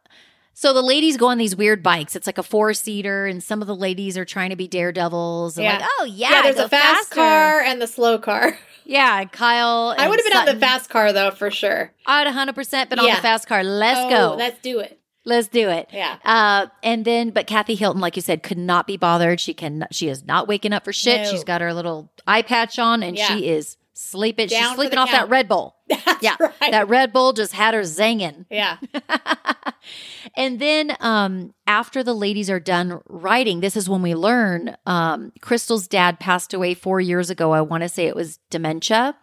so 0.59 0.73
the 0.73 0.81
ladies 0.81 1.17
go 1.17 1.27
on 1.27 1.37
these 1.37 1.55
weird 1.55 1.83
bikes. 1.83 2.15
It's 2.15 2.25
like 2.25 2.39
a 2.39 2.43
four 2.43 2.73
seater, 2.73 3.27
and 3.27 3.43
some 3.43 3.61
of 3.61 3.67
the 3.67 3.75
ladies 3.75 4.17
are 4.17 4.25
trying 4.25 4.49
to 4.49 4.55
be 4.55 4.67
daredevils. 4.67 5.55
And 5.57 5.65
Yeah. 5.65 5.77
like, 5.77 5.87
oh 5.99 6.05
yeah, 6.05 6.31
yeah. 6.31 6.41
there's 6.41 6.55
a 6.57 6.67
fast 6.67 7.09
faster. 7.09 7.15
car 7.15 7.59
and 7.61 7.79
the 7.81 7.87
slow 7.87 8.17
car. 8.17 8.57
Yeah, 8.89 9.25
Kyle. 9.25 9.93
I 9.97 10.07
would 10.07 10.17
have 10.17 10.25
been 10.25 10.37
on 10.37 10.45
the 10.45 10.65
fast 10.65 10.89
car 10.89 11.11
though, 11.11 11.31
for 11.31 11.51
sure. 11.51 11.91
I 12.05 12.21
would 12.21 12.27
100 12.27 12.55
percent 12.55 12.89
been 12.89 12.99
on 12.99 13.05
the 13.05 13.11
fast 13.15 13.45
car. 13.45 13.61
Let's 13.61 13.99
Oh, 13.99 14.09
go. 14.31 14.35
Let's 14.37 14.59
do 14.61 14.79
it. 14.79 14.97
Let's 15.25 15.49
do 15.49 15.67
it. 15.67 15.89
Yeah. 15.91 16.15
Uh, 16.23 16.67
and 16.81 17.03
then, 17.03 17.31
but 17.31 17.47
Kathy 17.47 17.75
Hilton, 17.75 17.99
like 17.99 18.15
you 18.15 18.21
said, 18.21 18.43
could 18.43 18.57
not 18.57 18.87
be 18.87 18.95
bothered. 18.95 19.41
She 19.41 19.53
can, 19.53 19.85
she 19.91 20.07
is 20.07 20.23
not 20.25 20.47
waking 20.47 20.71
up 20.71 20.85
for 20.85 20.93
shit. 20.93 21.23
No. 21.23 21.31
She's 21.31 21.43
got 21.43 21.59
her 21.59 21.73
little 21.73 22.09
eye 22.25 22.43
patch 22.43 22.79
on, 22.79 23.03
and 23.03 23.17
Yeah. 23.17 23.27
she 23.35 23.49
is 23.49 23.75
sleeping. 23.97 24.47
Down 24.47 24.61
She's 24.69 24.75
sleeping 24.75 24.97
off 24.97 25.11
that. 25.11 25.29
Red 25.29 25.47
Bull. 25.47 25.75
That's 25.89 26.21
Yeah, 26.23 26.35
right. 26.39 26.71
that 26.71 26.87
Red 26.87 27.11
Bull 27.13 27.33
just 27.33 27.53
had 27.53 27.73
her 27.73 27.81
zinging. 27.81 28.45
yeah. 28.49 28.77
and 30.35 30.59
then, 30.59 30.95
um, 30.99 31.53
after 31.65 32.03
the 32.03 32.13
ladies 32.13 32.49
are 32.49 32.59
done 32.59 33.01
writing, 33.07 33.59
this 33.59 33.75
is 33.77 33.89
when 33.89 34.01
we 34.01 34.15
learn 34.15 34.75
um, 34.85 35.31
Crystal's 35.41 35.87
dad 35.87 36.19
passed 36.19 36.53
away 36.53 36.73
four 36.73 36.99
years 37.01 37.29
ago. 37.29 37.51
I 37.53 37.61
want 37.61 37.83
to 37.83 37.89
say 37.89 38.05
it 38.07 38.15
was 38.15 38.37
dementia. 38.49 39.15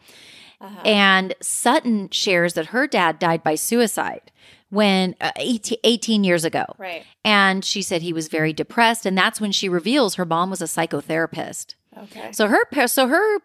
Uh-huh. 0.60 0.80
And 0.84 1.34
Sutton 1.42 2.08
shares 2.10 2.54
that 2.54 2.66
her 2.66 2.86
dad 2.86 3.18
died 3.18 3.42
by 3.42 3.54
suicide 3.54 4.30
when 4.70 5.14
uh, 5.20 5.30
18, 5.36 5.78
18 5.84 6.24
years 6.24 6.44
ago. 6.44 6.64
right. 6.78 7.04
And 7.24 7.64
she 7.64 7.82
said 7.82 8.02
he 8.02 8.12
was 8.12 8.28
very 8.28 8.52
depressed. 8.52 9.04
And 9.06 9.16
that's 9.16 9.40
when 9.40 9.52
she 9.52 9.68
reveals 9.68 10.14
her 10.14 10.24
mom 10.24 10.50
was 10.50 10.62
a 10.62 10.64
psychotherapist. 10.64 11.74
Okay. 11.96 12.32
So 12.32 12.48
her, 12.48 12.86
so 12.86 13.06
her, 13.08 13.38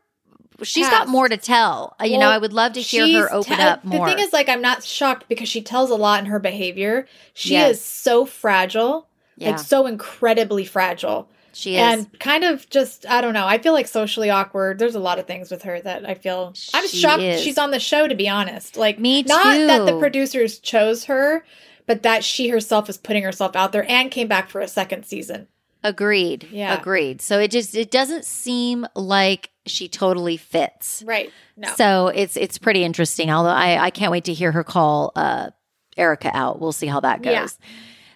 she's 0.63 0.89
got 0.89 1.07
more 1.07 1.27
to 1.29 1.37
tell. 1.37 1.95
Uh, 1.99 2.05
you 2.05 2.17
know, 2.17 2.29
I 2.29 2.37
would 2.37 2.53
love 2.53 2.73
to 2.73 2.81
hear 2.81 3.21
her 3.21 3.33
open 3.33 3.57
te- 3.57 3.61
up 3.63 3.83
more. 3.83 4.07
The 4.07 4.13
thing 4.15 4.23
is, 4.23 4.33
like, 4.33 4.49
I'm 4.49 4.61
not 4.61 4.83
shocked 4.83 5.25
because 5.29 5.49
she 5.49 5.61
tells 5.61 5.89
a 5.89 5.95
lot 5.95 6.19
in 6.19 6.25
her 6.27 6.39
behavior. 6.39 7.07
She 7.33 7.53
Yes. 7.53 7.77
is 7.77 7.81
so 7.83 8.25
fragile, 8.25 9.07
yeah, 9.37 9.51
like 9.51 9.59
so 9.59 9.85
incredibly 9.87 10.65
fragile, 10.65 11.29
she 11.53 11.75
is. 11.75 11.81
and 11.81 12.19
kind 12.19 12.43
of 12.43 12.69
just 12.69 13.05
I 13.09 13.21
don't 13.21 13.33
know. 13.33 13.45
I 13.47 13.57
feel 13.57 13.73
like 13.73 13.87
socially 13.87 14.29
awkward. 14.29 14.79
There's 14.79 14.95
a 14.95 14.99
lot 14.99 15.19
of 15.19 15.25
things 15.27 15.49
with 15.51 15.63
her 15.63 15.79
that 15.81 16.07
I 16.07 16.13
feel. 16.15 16.53
I'm 16.73 16.87
She 16.87 16.97
shocked 16.97 17.21
is. 17.21 17.41
she's 17.41 17.57
on 17.57 17.71
the 17.71 17.79
show. 17.79 18.07
To 18.07 18.15
be 18.15 18.27
honest, 18.29 18.77
like 18.77 18.99
Me 18.99 19.23
Not 19.23 19.43
that 19.67 19.85
the 19.85 19.97
producers 19.99 20.59
chose 20.59 21.05
her, 21.05 21.43
but 21.85 22.03
that 22.03 22.23
she 22.23 22.49
herself 22.49 22.89
is 22.89 22.97
putting 22.97 23.23
herself 23.23 23.55
out 23.55 23.71
there 23.71 23.89
and 23.89 24.11
came 24.11 24.27
back 24.27 24.49
for 24.49 24.61
a 24.61 24.67
second 24.67 25.05
season. 25.05 25.47
Agreed. 25.83 26.47
Yeah. 26.51 26.77
Agreed. 26.77 27.21
So 27.21 27.39
it 27.39 27.51
just 27.51 27.75
it 27.75 27.91
doesn't 27.91 28.25
seem 28.25 28.85
like 28.95 29.49
she 29.65 29.87
totally 29.87 30.37
fits. 30.37 31.03
Right. 31.05 31.31
No. 31.55 31.69
So 31.75 32.07
it's 32.07 32.35
it's 32.35 32.57
pretty 32.57 32.83
interesting. 32.83 33.29
Although 33.31 33.49
I 33.49 33.85
I 33.85 33.89
can't 33.89 34.11
wait 34.11 34.25
to 34.25 34.33
hear 34.33 34.51
her 34.51 34.63
call 34.63 35.11
uh 35.15 35.51
Erika 35.97 36.35
out. 36.35 36.59
We'll 36.59 36.71
see 36.71 36.87
how 36.87 36.99
that 37.01 37.21
goes. 37.21 37.33
Yeah. 37.33 37.47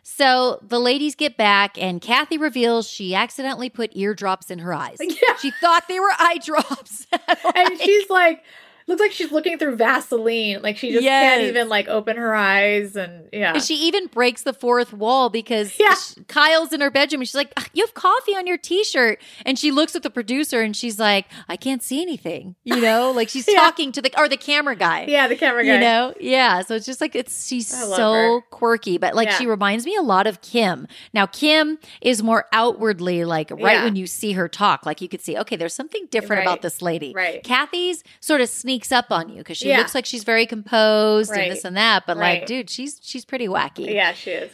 So 0.03 0.59
the 0.61 0.79
ladies 0.79 1.15
get 1.15 1.37
back, 1.37 1.81
and 1.81 2.01
Kathy 2.01 2.37
reveals 2.37 2.89
she 2.89 3.15
accidentally 3.15 3.69
put 3.69 3.95
eardrops 3.95 4.51
in 4.51 4.59
her 4.59 4.73
eyes. 4.73 4.97
Yeah. 5.01 5.35
She 5.37 5.51
thought 5.51 5.87
they 5.87 5.99
were 5.99 6.11
eye 6.19 6.39
drops. 6.43 7.07
and 7.55 7.79
she's 7.79 8.09
like 8.09 8.43
looks 8.87 8.99
like 9.01 9.11
she's 9.11 9.31
looking 9.31 9.57
through 9.57 9.75
Vaseline. 9.75 10.61
Like 10.61 10.77
she 10.77 10.91
just 10.91 11.03
Yes. 11.03 11.37
can't 11.37 11.47
even 11.47 11.69
like 11.69 11.87
open 11.87 12.17
her 12.17 12.35
eyes 12.35 12.95
and 12.95 13.29
yeah. 13.31 13.53
And 13.53 13.63
she 13.63 13.75
even 13.75 14.07
breaks 14.07 14.43
the 14.43 14.53
fourth 14.53 14.93
wall 14.93 15.29
because 15.29 15.73
Yeah. 15.79 15.93
sh- 15.95 16.15
Kyle's 16.27 16.73
in 16.73 16.81
her 16.81 16.91
bedroom 16.91 17.21
and 17.21 17.27
she's 17.27 17.35
like, 17.35 17.51
"Ah, 17.57 17.65
You 17.73 17.83
have 17.85 17.93
coffee 17.93 18.33
on 18.35 18.45
your 18.47 18.57
t 18.57 18.83
shirt. 18.83 19.19
And 19.45 19.57
she 19.57 19.71
looks 19.71 19.95
at 19.95 20.03
the 20.03 20.09
producer 20.09 20.61
and 20.61 20.75
she's 20.75 20.99
like, 20.99 21.25
I 21.47 21.55
can't 21.57 21.81
see 21.81 22.01
anything. 22.01 22.55
You 22.63 22.75
know, 22.81 23.11
like 23.11 23.29
she's 23.29 23.47
Yeah. 23.47 23.59
talking 23.59 23.91
to 23.93 24.01
the, 24.01 24.11
or 24.19 24.27
the 24.29 24.37
camera 24.37 24.75
guy. 24.75 25.05
yeah, 25.07 25.27
the 25.27 25.35
camera 25.35 25.63
guy. 25.65 25.73
You 25.75 25.79
know, 25.79 26.13
yeah. 26.19 26.61
So 26.61 26.75
it's 26.75 26.85
just 26.85 27.01
like 27.01 27.15
it's 27.15 27.47
she's 27.47 27.67
so 27.67 28.13
her. 28.13 28.41
quirky, 28.51 28.97
but 28.97 29.15
like 29.15 29.29
Yeah. 29.29 29.37
she 29.37 29.47
reminds 29.47 29.85
me 29.85 29.95
a 29.95 30.01
lot 30.01 30.27
of 30.27 30.41
Kim. 30.41 30.87
Now 31.13 31.25
Kim 31.25 31.79
is 32.01 32.21
more 32.23 32.45
outwardly 32.51 33.23
like 33.25 33.49
right 33.51 33.83
when 33.83 33.95
you 33.95 34.07
see 34.07 34.33
her 34.33 34.47
talk, 34.47 34.85
like 34.85 35.01
you 35.01 35.07
could 35.07 35.21
see, 35.21 35.37
okay, 35.37 35.55
there's 35.55 35.73
something 35.73 36.07
different 36.11 36.39
Right. 36.39 36.47
about 36.47 36.61
this 36.61 36.81
lady. 36.81 37.13
Right. 37.13 37.43
Kathy's 37.43 38.03
sort 38.19 38.41
of 38.41 38.49
sneaks 38.73 38.91
up 38.91 39.11
on 39.11 39.29
you 39.29 39.37
because 39.37 39.57
she 39.57 39.69
Yeah. 39.69 39.77
looks 39.77 39.93
like 39.93 40.05
she's 40.05 40.23
very 40.23 40.45
composed 40.45 41.29
Right. 41.31 41.43
and 41.43 41.51
this 41.51 41.63
and 41.65 41.77
that, 41.77 42.05
but 42.07 42.17
like, 42.17 42.45
dude, 42.47 42.69
she's 42.69 42.99
she's 43.03 43.23
pretty 43.25 43.47
wacky. 43.47 43.93
Yeah, 43.93 44.13
she 44.13 44.31
is. 44.31 44.51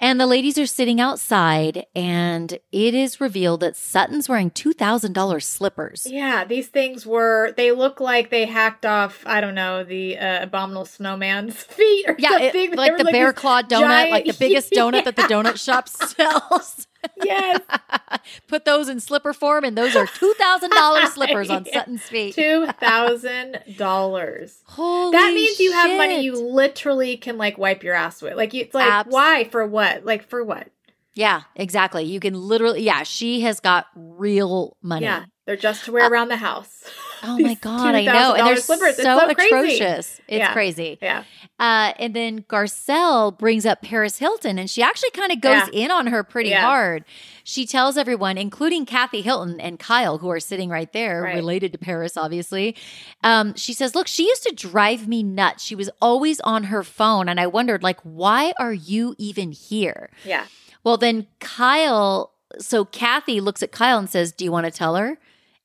And 0.00 0.18
the 0.20 0.26
ladies 0.26 0.58
are 0.58 0.66
sitting 0.66 1.00
outside, 1.00 1.86
and 1.94 2.58
it 2.72 2.92
is 2.94 3.20
revealed 3.20 3.60
that 3.60 3.76
Sutton's 3.76 4.28
wearing 4.28 4.50
two 4.50 4.72
thousand 4.72 5.12
dollars 5.12 5.46
slippers. 5.46 6.06
Yeah, 6.10 6.44
these 6.44 6.66
things 6.68 7.04
were 7.06 7.52
they 7.56 7.70
look 7.72 8.00
like 8.00 8.30
they 8.30 8.46
hacked 8.46 8.84
off, 8.84 9.22
I 9.26 9.40
don't 9.40 9.54
know, 9.54 9.84
the 9.84 10.18
uh, 10.18 10.42
abominable 10.42 10.86
snowman's 10.86 11.54
feet 11.62 12.04
or 12.08 12.16
Yeah, 12.18 12.30
something. 12.30 12.70
They 12.70 12.76
like 12.76 12.96
the 12.98 13.04
bear 13.04 13.30
these 13.32 13.40
claw 13.40 13.62
donut, 13.62 13.68
giant- 13.88 14.10
like 14.10 14.24
the 14.24 14.32
biggest 14.38 14.72
donut 14.76 15.04
that 15.04 15.14
the 15.16 15.22
donut 15.22 15.58
shop 15.62 15.88
sells. 15.88 16.86
Yes. 17.22 17.60
Put 18.48 18.64
those 18.64 18.88
in 18.88 19.00
slipper 19.00 19.32
form, 19.32 19.64
and 19.64 19.76
those 19.76 19.96
are 19.96 20.06
two 20.06 20.34
thousand 20.38 20.70
dollars 20.70 21.12
slippers 21.14 21.50
on. 21.50 21.64
Sutton's 21.72 22.02
feet. 22.02 22.34
Two 22.34 22.66
thousand 22.80 23.58
dollars. 23.76 24.58
Holy 24.66 25.12
That 25.12 25.32
means 25.34 25.58
you 25.60 25.72
have 25.72 25.96
money 25.96 26.22
you 26.22 26.34
literally 26.34 27.16
can 27.16 27.38
like 27.38 27.58
wipe 27.58 27.82
your 27.82 27.94
ass 27.94 28.22
with. 28.22 28.34
Like 28.36 28.52
you- 28.54 28.62
it's 28.62 28.74
like 28.74 28.90
Abs- 28.90 29.12
why 29.12 29.44
for 29.44 29.66
what? 29.66 30.04
Like 30.04 30.28
for 30.28 30.44
what? 30.44 30.68
Yeah, 31.14 31.42
exactly. 31.56 32.04
You 32.04 32.20
can 32.20 32.34
literally. 32.34 32.82
Yeah, 32.82 33.02
she 33.02 33.42
has 33.42 33.60
got 33.60 33.86
real 33.94 34.76
money. 34.82 35.04
Yeah, 35.04 35.24
they're 35.46 35.56
just 35.56 35.84
to 35.86 35.92
wear 35.92 36.04
uh, 36.04 36.08
around 36.08 36.28
the 36.28 36.36
house. 36.36 36.84
Oh 37.22 37.38
my 37.38 37.54
god, 37.54 37.94
I 37.94 38.04
know, 38.04 38.34
and 38.34 38.46
they're 38.46 38.56
slippers. 38.56 38.96
so, 38.96 39.02
It's 39.02 39.20
so 39.20 39.34
crazy. 39.34 39.46
atrocious. 39.78 40.20
It's 40.26 40.38
Yeah. 40.38 40.52
crazy. 40.52 40.98
Yeah, 41.00 41.24
Uh, 41.60 41.92
and 41.98 42.14
then 42.14 42.42
Garcelle 42.42 43.36
brings 43.38 43.64
up 43.64 43.80
Paris 43.82 44.18
Hilton, 44.18 44.58
and 44.58 44.68
she 44.68 44.82
actually 44.82 45.10
kind 45.10 45.30
of 45.30 45.40
goes 45.40 45.62
in 45.72 45.90
on 45.92 46.08
her 46.08 46.24
pretty 46.24 46.50
Yeah. 46.50 46.62
hard. 46.62 47.04
She 47.44 47.64
tells 47.66 47.96
everyone, 47.96 48.38
including 48.38 48.86
Kathy 48.86 49.20
Hilton 49.22 49.60
and 49.60 49.78
Kyle, 49.78 50.18
who 50.18 50.28
are 50.30 50.40
sitting 50.40 50.68
right 50.68 50.92
there, 50.92 51.22
Right. 51.22 51.36
related 51.36 51.70
to 51.72 51.78
Paris, 51.78 52.16
obviously. 52.16 52.74
Um, 53.22 53.54
she 53.56 53.72
says, 53.72 53.94
"Look, 53.94 54.08
she 54.08 54.26
used 54.26 54.42
to 54.44 54.54
drive 54.54 55.06
me 55.06 55.22
nuts. 55.22 55.62
She 55.62 55.74
was 55.76 55.90
always 56.00 56.40
on 56.40 56.64
her 56.64 56.82
phone, 56.82 57.28
and 57.28 57.38
I 57.38 57.46
wondered, 57.46 57.82
like, 57.84 58.00
why 58.02 58.52
are 58.58 58.72
you 58.74 59.14
even 59.18 59.52
here?" 59.52 60.10
yeah, 60.24 60.46
Well, 60.84 60.96
then 60.96 61.28
Kyle, 61.38 62.32
so 62.58 62.84
Kathy 62.84 63.40
looks 63.40 63.62
at 63.62 63.70
Kyle 63.70 63.98
and 63.98 64.10
says, 64.10 64.32
"Do 64.32 64.44
you 64.44 64.50
want 64.50 64.64
to 64.66 64.72
tell 64.72 64.96
her?" 64.96 65.18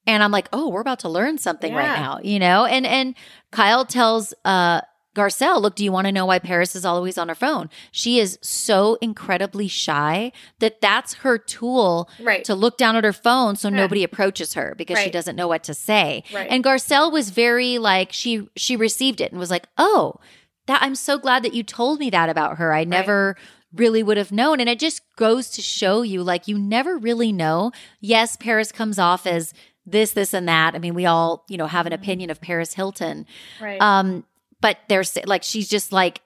And 0.07 0.23
I'm 0.23 0.31
like, 0.31 0.47
"Oh, 0.53 0.69
we're 0.69 0.81
about 0.81 0.99
to 0.99 1.09
learn 1.09 1.37
something 1.37 1.73
right 1.73 1.99
now," 1.99 2.19
you 2.23 2.39
know. 2.39 2.65
And 2.65 2.85
and 2.87 3.13
Kyle 3.51 3.85
tells 3.85 4.33
uh 4.45 4.81
Garcelle, 5.15 5.59
"Look, 5.61 5.75
do 5.75 5.83
you 5.83 5.91
want 5.91 6.05
to 6.05 6.11
know 6.11 6.27
why 6.27 6.37
Paris 6.39 6.75
is 6.75 6.85
always 6.85 7.17
on 7.17 7.27
her 7.27 7.35
phone? 7.35 7.69
She 7.91 8.19
is 8.19 8.37
so 8.41 8.97
incredibly 9.01 9.67
shy 9.67 10.31
that 10.59 10.79
that's 10.79 11.15
her 11.15 11.37
tool 11.39 12.07
right. 12.21 12.43
to 12.45 12.53
look 12.55 12.77
down 12.77 12.95
at 12.95 13.03
her 13.03 13.11
phone 13.13 13.55
so 13.55 13.67
Yeah. 13.69 13.77
nobody 13.77 14.03
approaches 14.03 14.53
her 14.53 14.75
because 14.77 14.99
she 14.99 15.09
doesn't 15.09 15.35
know 15.35 15.47
what 15.47 15.63
to 15.63 15.73
say." 15.73 16.23
Right. 16.33 16.47
And 16.49 16.63
Garcelle 16.63 17.11
was 17.11 17.31
very 17.31 17.77
like 17.77 18.13
she 18.13 18.47
she 18.55 18.75
received 18.75 19.19
it 19.19 19.31
and 19.31 19.39
was 19.39 19.51
like, 19.51 19.67
"Oh, 19.77 20.15
that 20.67 20.81
I'm 20.83 20.95
so 20.95 21.17
glad 21.17 21.43
that 21.43 21.53
you 21.53 21.63
told 21.63 21.99
me 21.99 22.09
that 22.11 22.29
about 22.29 22.57
her. 22.59 22.73
I 22.73 22.83
never 22.83 23.35
really 23.73 24.03
would 24.03 24.17
have 24.17 24.31
known." 24.31 24.59
And 24.59 24.69
it 24.69 24.79
just 24.79 25.01
goes 25.17 25.49
to 25.49 25.61
show 25.61 26.03
you 26.03 26.23
like 26.23 26.47
you 26.47 26.57
never 26.59 26.95
really 26.97 27.31
know. 27.31 27.71
Yes, 27.99 28.37
Paris 28.37 28.71
comes 28.71 28.99
off 28.99 29.25
as 29.25 29.51
this 29.87 30.11
this 30.11 30.33
and 30.33 30.47
that. 30.47 30.75
I 30.75 30.79
mean, 30.79 30.93
we 30.93 31.05
all, 31.07 31.43
you 31.49 31.57
know, 31.57 31.65
have 31.65 31.87
an 31.87 31.93
opinion 31.93 32.29
of 32.29 32.39
Paris 32.41 32.73
Hilton. 32.75 33.25
right. 33.61 33.81
Um 33.81 34.25
but 34.61 34.77
there's 34.89 35.17
like 35.25 35.43
she's 35.43 35.67
just 35.69 35.91
like 35.91 36.21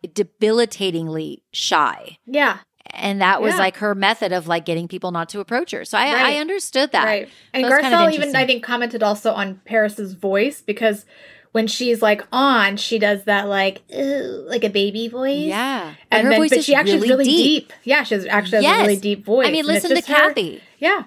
debilitatingly 0.55 1.41
shy. 1.51 2.17
yeah, 2.25 2.59
And 2.93 3.21
that 3.21 3.41
was 3.41 3.53
Yeah. 3.53 3.59
like 3.59 3.77
her 3.77 3.93
method 3.95 4.31
of 4.31 4.47
like 4.47 4.65
getting 4.65 4.87
people 4.87 5.11
not 5.11 5.29
to 5.29 5.39
approach 5.39 5.71
her. 5.71 5.85
So 5.85 5.97
I, 5.97 6.13
Right. 6.13 6.25
I 6.35 6.37
understood 6.39 6.91
that. 6.91 7.05
right. 7.05 7.29
And 7.53 7.65
So 7.65 7.73
it's 7.73 7.81
kind 7.81 7.93
of 7.93 7.99
Garcelle 7.99 8.13
even. 8.13 8.35
I 8.35 8.45
think 8.45 8.63
commented 8.63 9.03
also 9.03 9.31
on 9.33 9.61
Paris's 9.65 10.13
voice 10.13 10.61
because 10.61 11.05
when 11.51 11.67
she's 11.67 12.01
like 12.01 12.25
on, 12.31 12.77
she 12.77 12.97
does 12.97 13.25
that 13.25 13.47
like 13.49 13.81
like 13.89 14.63
a 14.63 14.69
baby 14.69 15.07
voice. 15.09 15.47
Yeah. 15.47 15.93
And 16.09 16.23
her 16.23 16.29
then, 16.31 16.39
voice 16.39 16.49
but 16.51 16.59
is 16.59 16.65
she 16.65 16.73
actually 16.75 16.99
really 16.99 17.09
really 17.09 17.23
deep. 17.25 17.67
deep. 17.69 17.73
Yeah, 17.83 18.03
she 18.03 18.15
has, 18.15 18.25
actually 18.25 18.57
has 18.59 18.63
Yes. 18.63 18.79
a 18.79 18.87
really 18.87 18.95
deep 19.01 19.25
voice. 19.25 19.47
I 19.47 19.51
mean, 19.51 19.65
listen 19.65 19.89
to 19.89 19.95
just 19.97 20.07
her- 20.07 20.15
Kathy. 20.29 20.61
Yeah, 20.79 21.03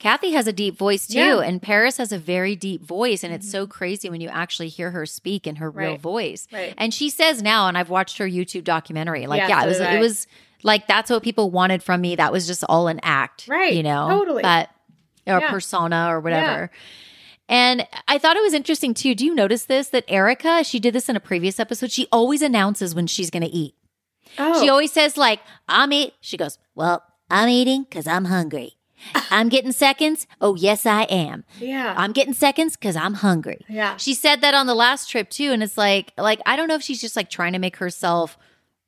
Kathy 0.00 0.32
has 0.32 0.46
a 0.46 0.52
deep 0.52 0.76
voice 0.76 1.06
too, 1.06 1.18
Yeah. 1.18 1.38
and 1.40 1.60
Paris 1.62 1.98
has 1.98 2.10
a 2.10 2.18
very 2.18 2.56
deep 2.56 2.82
voice, 2.82 3.22
and 3.22 3.32
it's 3.32 3.46
mm-hmm. 3.46 3.52
so 3.52 3.66
crazy 3.66 4.08
when 4.08 4.20
you 4.20 4.28
actually 4.28 4.68
hear 4.68 4.90
her 4.90 5.04
speak 5.06 5.46
in 5.46 5.56
her 5.56 5.70
real 5.70 5.92
Right. 5.92 6.00
voice. 6.00 6.48
Right. 6.50 6.74
And 6.78 6.92
she 6.92 7.10
says 7.10 7.42
now, 7.42 7.68
and 7.68 7.76
I've 7.78 7.90
watched 7.90 8.18
her 8.18 8.26
YouTube 8.26 8.64
documentary. 8.64 9.26
Like, 9.26 9.40
Yeah, 9.40 9.48
yeah, 9.48 9.60
so 9.60 9.66
it 9.66 9.68
was 9.68 9.80
it 9.80 9.98
was 10.00 10.26
like 10.62 10.86
that's 10.86 11.10
what 11.10 11.22
people 11.22 11.50
wanted 11.50 11.82
from 11.82 12.00
me. 12.00 12.16
That 12.16 12.32
was 12.32 12.46
just 12.46 12.64
all 12.68 12.88
an 12.88 12.98
act, 13.02 13.46
Right. 13.46 13.74
You 13.74 13.82
know, 13.82 14.08
Totally. 14.08 14.42
But 14.42 14.70
or 15.26 15.38
Yeah. 15.40 15.50
persona 15.50 16.08
or 16.10 16.20
whatever. 16.20 16.70
And 17.48 17.86
I 18.08 18.16
thought 18.18 18.36
it 18.36 18.42
was 18.42 18.54
interesting 18.54 18.94
too. 18.94 19.14
Do 19.14 19.26
you 19.26 19.34
notice 19.34 19.64
this? 19.66 19.88
That 19.88 20.04
Erika, 20.08 20.64
she 20.64 20.80
did 20.80 20.94
this 20.94 21.08
in 21.08 21.16
a 21.16 21.20
previous 21.20 21.60
episode. 21.60 21.90
She 21.90 22.06
always 22.10 22.42
announces 22.42 22.94
when 22.94 23.06
she's 23.06 23.28
going 23.28 23.42
to 23.42 23.48
eat. 23.50 23.74
Oh, 24.38 24.62
She 24.62 24.68
always 24.68 24.92
says 24.92 25.16
like, 25.16 25.40
"I'm 25.68 25.92
eat." 25.92 26.14
She 26.20 26.36
goes, 26.36 26.58
"Well, 26.76 27.02
I'm 27.28 27.48
eating 27.48 27.82
because 27.82 28.06
I'm 28.06 28.26
hungry. 28.26 28.76
I'm 29.30 29.48
getting 29.48 29.72
seconds. 29.72 30.26
Oh, 30.40 30.54
yes, 30.56 30.86
I 30.86 31.02
am. 31.04 31.44
yeah, 31.58 31.94
I'm 31.96 32.12
getting 32.12 32.34
seconds 32.34 32.76
because 32.76 32.96
I'm 32.96 33.14
hungry." 33.14 33.64
yeah, 33.68 33.96
She 33.96 34.14
said 34.14 34.40
that 34.42 34.54
on 34.54 34.66
the 34.66 34.74
last 34.74 35.10
trip 35.10 35.30
too, 35.30 35.52
and 35.52 35.62
it's 35.62 35.78
like, 35.78 36.12
like 36.18 36.40
I 36.46 36.56
don't 36.56 36.68
know 36.68 36.74
if 36.76 36.82
she's 36.82 37.00
just 37.00 37.16
like 37.16 37.30
trying 37.30 37.52
to 37.54 37.58
make 37.58 37.76
herself 37.76 38.36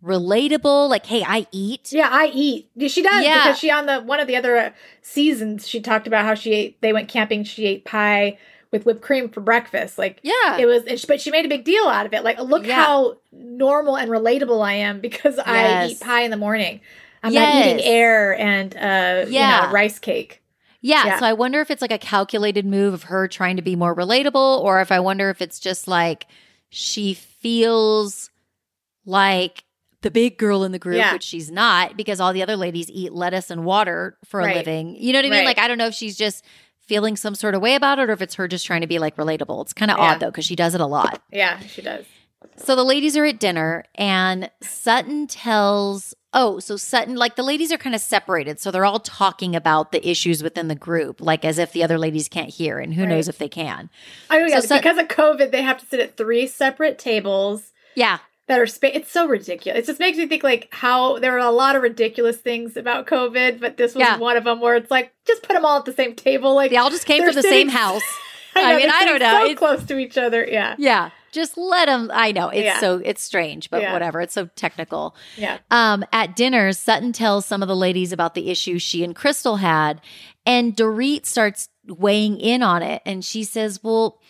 relatable. 0.03 0.89
Like, 0.89 1.07
hey, 1.07 1.23
I 1.27 1.47
eat. 1.53 1.93
yeah. 1.93 2.09
I 2.11 2.27
eat. 2.35 2.71
She 2.89 3.03
does 3.03 3.25
Yeah. 3.25 3.45
because 3.45 3.59
she 3.59 3.71
on 3.71 3.87
the 3.87 4.01
one 4.01 4.21
of 4.21 4.27
the 4.27 4.37
other 4.37 4.57
uh, 4.57 4.71
seasons 5.01 5.69
she 5.69 5.81
talked 5.81 6.07
about 6.07 6.25
how 6.25 6.35
she 6.35 6.53
ate. 6.53 6.81
They 6.83 6.93
went 6.93 7.09
camping. 7.09 7.45
She 7.45 7.67
ate 7.67 7.85
pie 7.85 8.39
with 8.71 8.85
whipped 8.87 9.03
cream 9.03 9.29
for 9.29 9.41
breakfast. 9.41 9.99
Like 9.99 10.19
Yeah, 10.23 10.59
it 10.59 10.67
was, 10.67 11.05
but 11.05 11.21
she 11.21 11.31
made 11.31 11.45
a 11.45 11.49
big 11.49 11.65
deal 11.65 11.85
out 11.85 12.07
of 12.07 12.13
it. 12.15 12.25
Like, 12.25 12.39
look 12.41 12.67
Yeah. 12.67 12.85
how 12.85 13.19
normal 13.31 13.97
and 13.97 14.11
relatable 14.11 14.65
I 14.65 14.75
am 14.75 15.01
because 15.01 15.39
I 15.39 15.87
eat 15.87 16.01
pie 16.01 16.23
in 16.23 16.31
the 16.31 16.37
morning. 16.37 16.81
I'm 17.23 17.33
not 17.33 17.55
eating 17.55 17.81
air 17.85 18.37
and 18.39 18.75
uh, 18.75 19.27
Yeah. 19.31 19.61
you 19.63 19.67
know, 19.69 19.73
rice 19.73 19.99
cake. 19.99 20.43
yeah. 20.81 21.07
yeah. 21.07 21.19
So 21.19 21.27
I 21.27 21.33
wonder 21.33 21.61
if 21.61 21.71
it's 21.71 21.83
like 21.83 21.93
a 21.93 21.99
calculated 21.99 22.67
move 22.67 22.95
of 22.95 23.05
her 23.05 23.29
trying 23.29 23.57
to 23.57 23.63
be 23.63 23.77
more 23.77 23.95
relatable, 23.95 24.61
or 24.61 24.81
if 24.81 24.91
I 24.93 25.01
wonder 25.01 25.31
if 25.31 25.41
it's 25.41 25.61
just 25.61 25.87
like 25.89 26.27
she 26.71 27.15
feels 27.15 28.31
like 29.05 29.65
the 30.03 30.11
big 30.11 30.37
girl 30.39 30.65
in 30.65 30.73
the 30.73 30.79
group, 30.79 30.97
Yeah. 30.97 31.13
which 31.13 31.23
she's 31.23 31.51
not, 31.51 31.97
because 31.97 32.21
all 32.21 32.33
the 32.33 32.43
other 32.43 32.57
ladies 32.57 32.91
eat 32.91 33.13
lettuce 33.13 33.51
and 33.51 33.65
water 33.65 34.17
for 34.25 34.41
a 34.41 34.53
living. 34.55 34.97
You 34.97 35.13
know 35.13 35.19
what 35.21 35.27
I 35.27 35.29
mean? 35.31 35.39
Right. 35.41 35.47
Like 35.47 35.59
I 35.59 35.69
don't 35.69 35.79
know 35.79 35.87
if 35.87 35.95
she's 35.95 36.17
just 36.17 36.45
feeling 36.81 37.17
some 37.17 37.37
sort 37.37 37.55
of 37.55 37.63
way 37.63 37.77
about 37.77 38.01
it, 38.01 38.11
or 38.11 38.13
if 38.13 38.21
it's 38.21 38.35
her 38.35 38.49
just 38.49 38.67
trying 38.67 38.81
to 38.81 38.87
be 38.89 38.99
like 38.99 39.17
relatable. 39.17 39.63
It's 39.63 39.73
kind 39.73 39.91
of 39.91 39.99
Yeah. 39.99 40.05
odd 40.15 40.21
though, 40.21 40.31
because 40.31 40.45
she 40.45 40.57
does 40.57 40.75
it 40.75 40.81
a 40.81 40.87
lot. 40.87 41.23
Yeah, 41.31 41.61
she 41.61 41.83
does. 41.83 42.05
So 42.57 42.75
the 42.75 42.85
ladies 42.85 43.17
are 43.17 43.25
at 43.25 43.39
dinner 43.39 43.85
and 43.95 44.51
Sutton 44.61 45.29
tells, 45.29 46.15
oh, 46.35 46.59
so 46.59 46.77
Sutton, 46.77 47.17
like 47.17 47.37
the 47.37 47.43
ladies 47.43 47.71
are 47.73 47.77
kind 47.79 47.95
of 47.95 48.01
separated. 48.01 48.59
So 48.61 48.71
they're 48.71 48.85
all 48.85 49.01
talking 49.01 49.55
about 49.55 49.93
the 49.93 50.07
issues 50.09 50.43
within 50.43 50.69
the 50.69 50.75
group, 50.75 51.21
like 51.21 51.45
as 51.45 51.59
if 51.59 51.73
the 51.73 51.85
other 51.85 51.99
ladies 51.99 52.29
can't 52.29 52.49
hear. 52.51 52.79
And 52.79 52.95
who 52.95 53.03
Right. 53.03 53.11
knows 53.11 53.29
if 53.29 53.39
they 53.39 53.49
can. 53.49 53.91
Oh 54.31 54.37
yeah, 54.39 54.61
So 54.61 54.67
Sut- 54.69 54.83
because 54.83 54.99
of 54.99 55.09
COVID, 55.09 55.51
they 55.51 55.63
have 55.63 55.79
to 55.79 55.87
sit 55.87 56.01
at 56.01 56.17
three 56.17 56.47
separate 56.47 56.99
tables 56.99 57.73
Yeah. 57.95 58.19
that 58.49 58.59
are 58.59 58.67
spa- 58.67 58.89
It's 58.95 59.11
so 59.13 59.27
ridiculous. 59.27 59.81
It 59.81 59.87
just 59.87 60.01
makes 60.01 60.17
me 60.19 60.27
think 60.27 60.43
like 60.43 60.69
how 60.71 61.19
there 61.19 61.35
are 61.35 61.39
a 61.47 61.51
lot 61.51 61.77
of 61.77 61.83
ridiculous 61.83 62.39
things 62.39 62.77
about 62.77 63.07
COVID, 63.07 63.61
but 63.61 63.77
this 63.77 63.95
was 63.95 64.01
Yeah. 64.01 64.17
one 64.17 64.37
of 64.37 64.45
them 64.45 64.61
where 64.61 64.75
it's 64.77 64.91
like 64.91 65.13
just 65.27 65.43
put 65.43 65.53
them 65.53 65.65
all 65.65 65.79
at 65.79 65.85
the 65.85 65.93
same 65.93 66.15
table. 66.15 66.55
Like 66.55 66.71
They 66.71 66.77
all 66.79 66.91
just 66.91 67.07
came 67.07 67.23
from 67.25 67.35
the 67.35 67.43
sitting- 67.43 67.69
same 67.69 67.77
house. 67.77 68.03
I, 68.57 68.75
I 68.75 68.77
mean, 68.77 68.91
I 68.91 69.05
don't 69.05 69.19
know. 69.19 69.31
So 69.33 69.43
It's- 69.45 69.59
close 69.59 69.85
to 69.85 69.99
each 69.99 70.17
other. 70.19 70.47
Yeah. 70.51 70.75
Yeah. 70.79 71.11
Just 71.33 71.57
let 71.59 71.87
them. 71.87 72.11
I 72.15 72.31
know 72.31 72.49
it's 72.51 72.63
Yeah. 72.65 72.79
so 72.81 73.01
it's 73.05 73.23
strange, 73.23 73.71
but 73.71 73.81
Yeah. 73.83 73.93
whatever. 73.93 74.21
It's 74.21 74.35
so 74.35 74.51
technical. 74.55 75.17
Yeah. 75.37 75.59
Um, 75.71 76.05
at 76.13 76.37
dinner, 76.37 76.73
Sutton 76.73 77.13
tells 77.13 77.47
some 77.47 77.63
of 77.63 77.69
the 77.69 77.77
ladies 77.77 78.13
about 78.13 78.35
the 78.35 78.51
issue 78.51 78.79
she 78.79 79.03
and 79.03 79.17
Crystal 79.17 79.57
had, 79.57 80.01
and 80.47 80.77
Dorit 80.77 81.27
starts 81.27 81.69
weighing 81.89 82.39
in 82.39 82.63
on 82.63 82.83
it, 82.83 83.03
and 83.07 83.25
she 83.25 83.43
says, 83.45 83.81
"Well, 83.83 84.21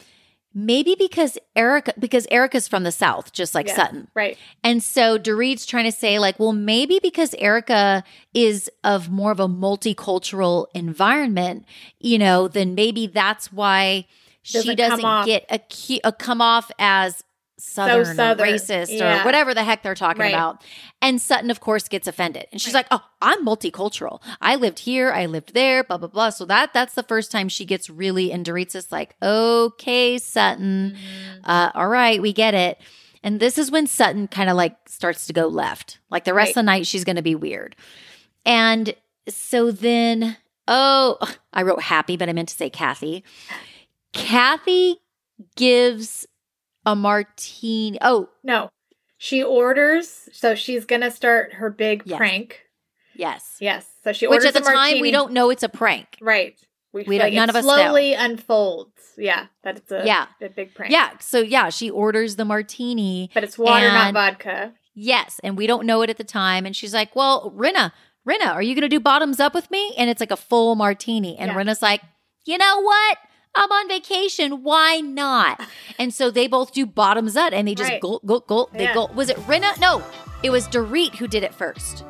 maybe 0.55 0.95
because 0.99 1.39
Erika, 1.57 1.95
because 1.99 2.27
Erika's 2.31 2.69
from 2.69 2.83
the 2.83 2.93
South, 2.93 3.33
just 3.33 3.55
like 3.55 3.67
Yeah. 3.69 3.75
Sutton, 3.75 4.09
Right. 4.15 4.37
and 4.63 4.83
so 4.83 5.19
Dorit's 5.19 5.65
trying 5.67 5.85
to 5.87 5.93
say, 5.93 6.19
like, 6.19 6.39
well, 6.39 6.53
maybe 6.53 6.99
because 7.03 7.35
Erika 7.39 8.05
is 8.35 8.71
of 8.85 9.09
more 9.11 9.33
of 9.33 9.41
a 9.41 9.49
multicultural 9.49 10.67
environment, 10.75 11.65
you 12.01 12.19
know, 12.19 12.49
then 12.49 12.75
maybe 12.75 13.07
that's 13.07 13.51
why 13.53 14.05
Doesn't 14.51 14.77
come 14.77 14.89
doesn't 14.91 15.05
off- 15.05 15.27
get 15.27 15.45
a, 15.51 15.61
a 16.05 16.13
come 16.13 16.41
off 16.41 16.71
as 16.79 17.23
southern, 17.59 18.17
Southern, 18.17 18.49
or 18.49 18.53
racist 18.53 18.89
yeah. 18.99 19.23
or 19.23 19.25
whatever 19.25 19.55
the 19.55 19.63
heck 19.63 19.85
they're 19.85 19.95
talking 19.95 20.21
Right. 20.21 20.35
about. 20.35 20.65
And 21.01 21.21
Sutton, 21.21 21.49
of 21.49 21.61
course, 21.61 21.87
gets 21.87 22.09
offended, 22.09 22.47
and 22.51 22.61
she's 22.61 22.75
Right. 22.75 22.87
like, 22.91 23.01
"Oh, 23.03 23.07
I'm 23.21 23.45
multicultural. 23.47 24.21
I 24.41 24.57
lived 24.57 24.81
here, 24.81 25.13
I 25.13 25.27
lived 25.27 25.55
there, 25.55 25.85
blah 25.85 25.99
blah 25.99 26.09
blah." 26.09 26.31
So 26.31 26.45
that 26.47 26.73
that's 26.75 26.95
the 26.95 27.05
first 27.05 27.31
time 27.31 27.49
she 27.49 27.65
gets 27.65 27.89
really, 27.89 28.33
and 28.33 28.45
Dorit's 28.45 28.91
like, 28.91 29.15
"Okay, 29.23 30.19
Sutton." 30.19 30.97
Mm-hmm. 30.97 31.41
uh, 31.51 31.71
all 31.75 31.89
right, 31.89 32.21
we 32.21 32.33
get 32.33 32.55
it. 32.55 32.81
And 33.23 33.39
this 33.39 33.57
is 33.59 33.71
when 33.71 33.87
Sutton 33.87 34.27
kind 34.27 34.51
of 34.51 34.57
like 34.57 34.77
starts 34.89 35.29
to 35.29 35.33
go 35.33 35.47
left. 35.47 35.99
Like 36.11 36.25
the 36.25 36.35
rest 36.35 36.47
Right. 36.49 36.51
of 36.51 36.55
the 36.57 36.63
night, 36.65 36.87
she's 36.89 37.05
going 37.05 37.15
to 37.15 37.23
be 37.23 37.37
weird. 37.37 37.77
And 38.45 38.97
so 39.29 39.71
then, 39.71 40.37
oh, 40.67 41.19
I 41.53 41.63
wrote 41.63 41.83
happy, 41.83 42.17
but 42.17 42.29
I 42.29 42.33
meant 42.33 42.49
to 42.49 42.57
say 42.57 42.69
Kathy. 42.71 43.23
Kathy 44.13 44.97
gives 45.57 46.27
a 46.87 46.95
martini. 46.97 47.99
Oh, 48.01 48.29
No. 48.43 48.71
She 49.19 49.41
orders, 49.43 50.29
so 50.33 50.57
she's 50.57 50.85
gonna 50.85 51.11
start 51.11 51.55
her 51.55 51.71
big 51.71 52.03
Yes. 52.07 52.17
prank. 52.19 52.63
yes. 53.15 53.57
Yes. 53.61 53.87
So 54.03 54.13
she 54.13 54.27
Which 54.27 54.39
orders 54.39 54.47
at 54.47 54.55
the 54.55 54.69
time, 54.69 54.99
we 55.01 55.11
don't 55.13 55.33
know 55.33 55.51
it's 55.51 55.63
a 55.63 55.69
prank. 55.69 56.19
Right. 56.21 56.59
We, 56.93 57.05
We 57.05 57.19
don't- 57.19 57.33
none 57.35 57.49
of 57.49 57.55
us 57.57 57.65
know. 57.65 57.77
slowly 57.77 58.15
unfolds. 58.15 59.13
Yeah, 59.17 59.47
that 59.63 59.77
it's 59.77 59.93
a 59.93 60.03
Yeah. 60.05 60.27
a 60.41 60.49
big 60.49 60.75
prank. 60.75 60.91
Yeah. 60.93 61.11
So, 61.21 61.39
yeah, 61.41 61.69
she 61.71 61.89
orders 61.89 62.35
the 62.37 62.45
martini. 62.45 63.31
but 63.33 63.45
it's 63.45 63.57
water, 63.57 63.87
not 63.89 64.13
vodka. 64.13 64.73
Yes. 64.95 65.41
And 65.45 65.57
we 65.57 65.67
don't 65.69 65.87
know 65.87 66.03
it 66.03 66.11
at 66.11 66.19
the 66.19 66.25
time. 66.25 66.67
And 66.67 66.75
she's 66.77 66.93
like, 66.93 67.15
Well, 67.15 67.51
Rinna, 67.57 67.93
Rinna, 68.29 68.53
are 68.53 68.61
you 68.63 68.75
going 68.75 68.83
to 68.83 68.89
do 68.89 69.01
bottoms 69.01 69.39
up 69.41 69.55
with 69.55 69.71
me? 69.71 69.95
And 69.97 70.11
it's 70.11 70.21
like 70.21 70.31
a 70.33 70.37
full 70.37 70.75
martini. 70.75 71.39
And 71.39 71.51
Yeah. 71.53 71.57
Rinna's 71.57 71.81
like, 71.81 72.03
You 72.45 72.59
know 72.59 72.81
what? 72.83 73.19
I'm 73.55 73.71
on 73.71 73.89
vacation. 73.89 74.63
Why 74.63 75.01
not? 75.01 75.61
And 75.99 76.13
so 76.13 76.31
they 76.31 76.47
both 76.49 76.73
do 76.73 76.87
bottoms 76.87 77.37
up 77.37 77.53
and 77.53 77.69
they 77.69 77.75
just 77.75 77.91
Right. 77.91 78.01
gulp, 78.01 78.25
gulp, 78.25 78.49
gulp. 78.49 78.73
They 78.73 78.85
Yeah. 78.85 78.95
gulp. 78.95 79.15
Was 79.15 79.29
it 79.29 79.37
Rinna? 79.47 79.79
No, 79.79 80.03
it 80.43 80.51
was 80.51 80.67
Dorit 80.67 81.15
who 81.17 81.29
did 81.29 81.45
it 81.45 81.55
first. 81.55 82.03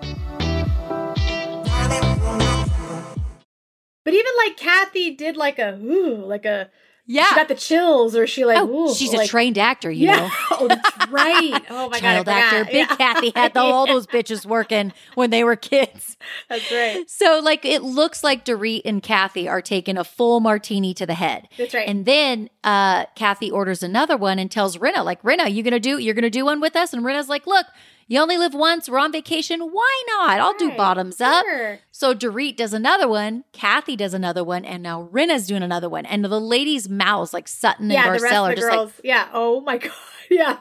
But 4.05 4.14
even 4.14 4.32
like 4.45 4.57
Kathy 4.57 5.11
did 5.14 5.36
like 5.36 5.59
a 5.59 5.74
ooh, 5.82 6.16
like 6.24 6.45
a 6.47 6.70
Yeah. 7.05 7.28
she 7.28 7.34
got 7.34 7.48
the 7.48 7.55
chills, 7.57 8.14
or 8.14 8.26
she 8.26 8.44
like 8.44 8.59
oh, 8.59 8.90
ooh, 8.90 8.94
she's 8.94 9.12
a 9.12 9.26
trained 9.26 9.59
actor, 9.59 9.90
you 9.90 10.07
yeah. 10.07 10.16
know. 10.16 10.30
oh, 10.53 10.68
that's 10.68 11.09
right. 11.11 11.61
Oh 11.68 11.88
my 11.88 11.98
Child 11.98 12.26
god, 12.26 12.32
Child 12.32 12.62
actor. 12.62 12.64
Big 12.66 12.88
Yeah. 12.88 12.96
Kathy 12.96 13.32
had 13.34 13.55
the, 13.55 13.61
all 13.61 13.86
those 13.86 14.07
bitches 14.07 14.46
working 14.46 14.92
when 15.14 15.30
they 15.30 15.42
were 15.42 15.57
kids. 15.57 16.16
That's 16.48 16.70
right. 16.70 17.09
So, 17.11 17.40
like, 17.42 17.64
it 17.64 17.82
looks 17.82 18.22
like 18.22 18.44
Dorit 18.44 18.82
and 18.84 19.03
Kathy 19.03 19.48
are 19.48 19.61
taking 19.61 19.98
a 19.98 20.05
full 20.05 20.40
martini 20.40 20.94
to 20.94 21.05
the 21.05 21.14
head. 21.14 21.48
That's 21.59 21.74
right. 21.74 21.88
And 21.88 22.05
then 22.07 22.48
uh, 22.62 23.07
Kathy 23.16 23.50
orders 23.50 23.82
another 23.82 24.16
one 24.16 24.38
and 24.38 24.50
tells 24.50 24.76
Rinna, 24.76 25.05
like, 25.05 25.22
Rinna, 25.22 25.53
you 25.53 25.62
gonna 25.62 25.80
do 25.80 25.98
you're 25.98 26.14
gonna 26.14 26.30
do 26.30 26.44
one 26.44 26.61
with 26.61 26.76
us? 26.76 26.92
And 26.92 27.05
Rinna's 27.05 27.28
like, 27.28 27.46
look, 27.46 27.66
you 28.12 28.20
only 28.20 28.36
live 28.38 28.54
once. 28.54 28.88
We're 28.88 28.98
on 28.98 29.12
vacation. 29.12 29.60
Why 29.60 30.02
not? 30.08 30.38
I'll 30.40 30.54
do 30.58 30.68
Right. 30.68 30.76
bottoms 30.76 31.20
up. 31.20 31.44
Sure. 31.46 31.78
So 31.90 32.14
Dorit 32.14 32.56
does 32.56 32.72
another 32.74 33.08
one, 33.08 33.44
Kathy 33.52 33.96
does 33.96 34.14
another 34.14 34.44
one, 34.44 34.64
and 34.64 34.82
now 34.82 35.08
Rinna's 35.10 35.46
doing 35.46 35.62
another 35.62 35.88
one. 35.88 36.04
And 36.06 36.24
the 36.24 36.40
ladies' 36.40 36.88
mouths, 36.88 37.32
like 37.32 37.48
Sutton 37.48 37.84
and 37.84 37.92
Yeah, 37.92 38.08
Garcelle, 38.16 38.50
are 38.52 38.54
just 38.54 38.68
like, 38.70 38.88
yeah. 39.04 39.28
Oh 39.32 39.60
my 39.60 39.78
god. 39.84 39.92
Yeah. 40.30 40.58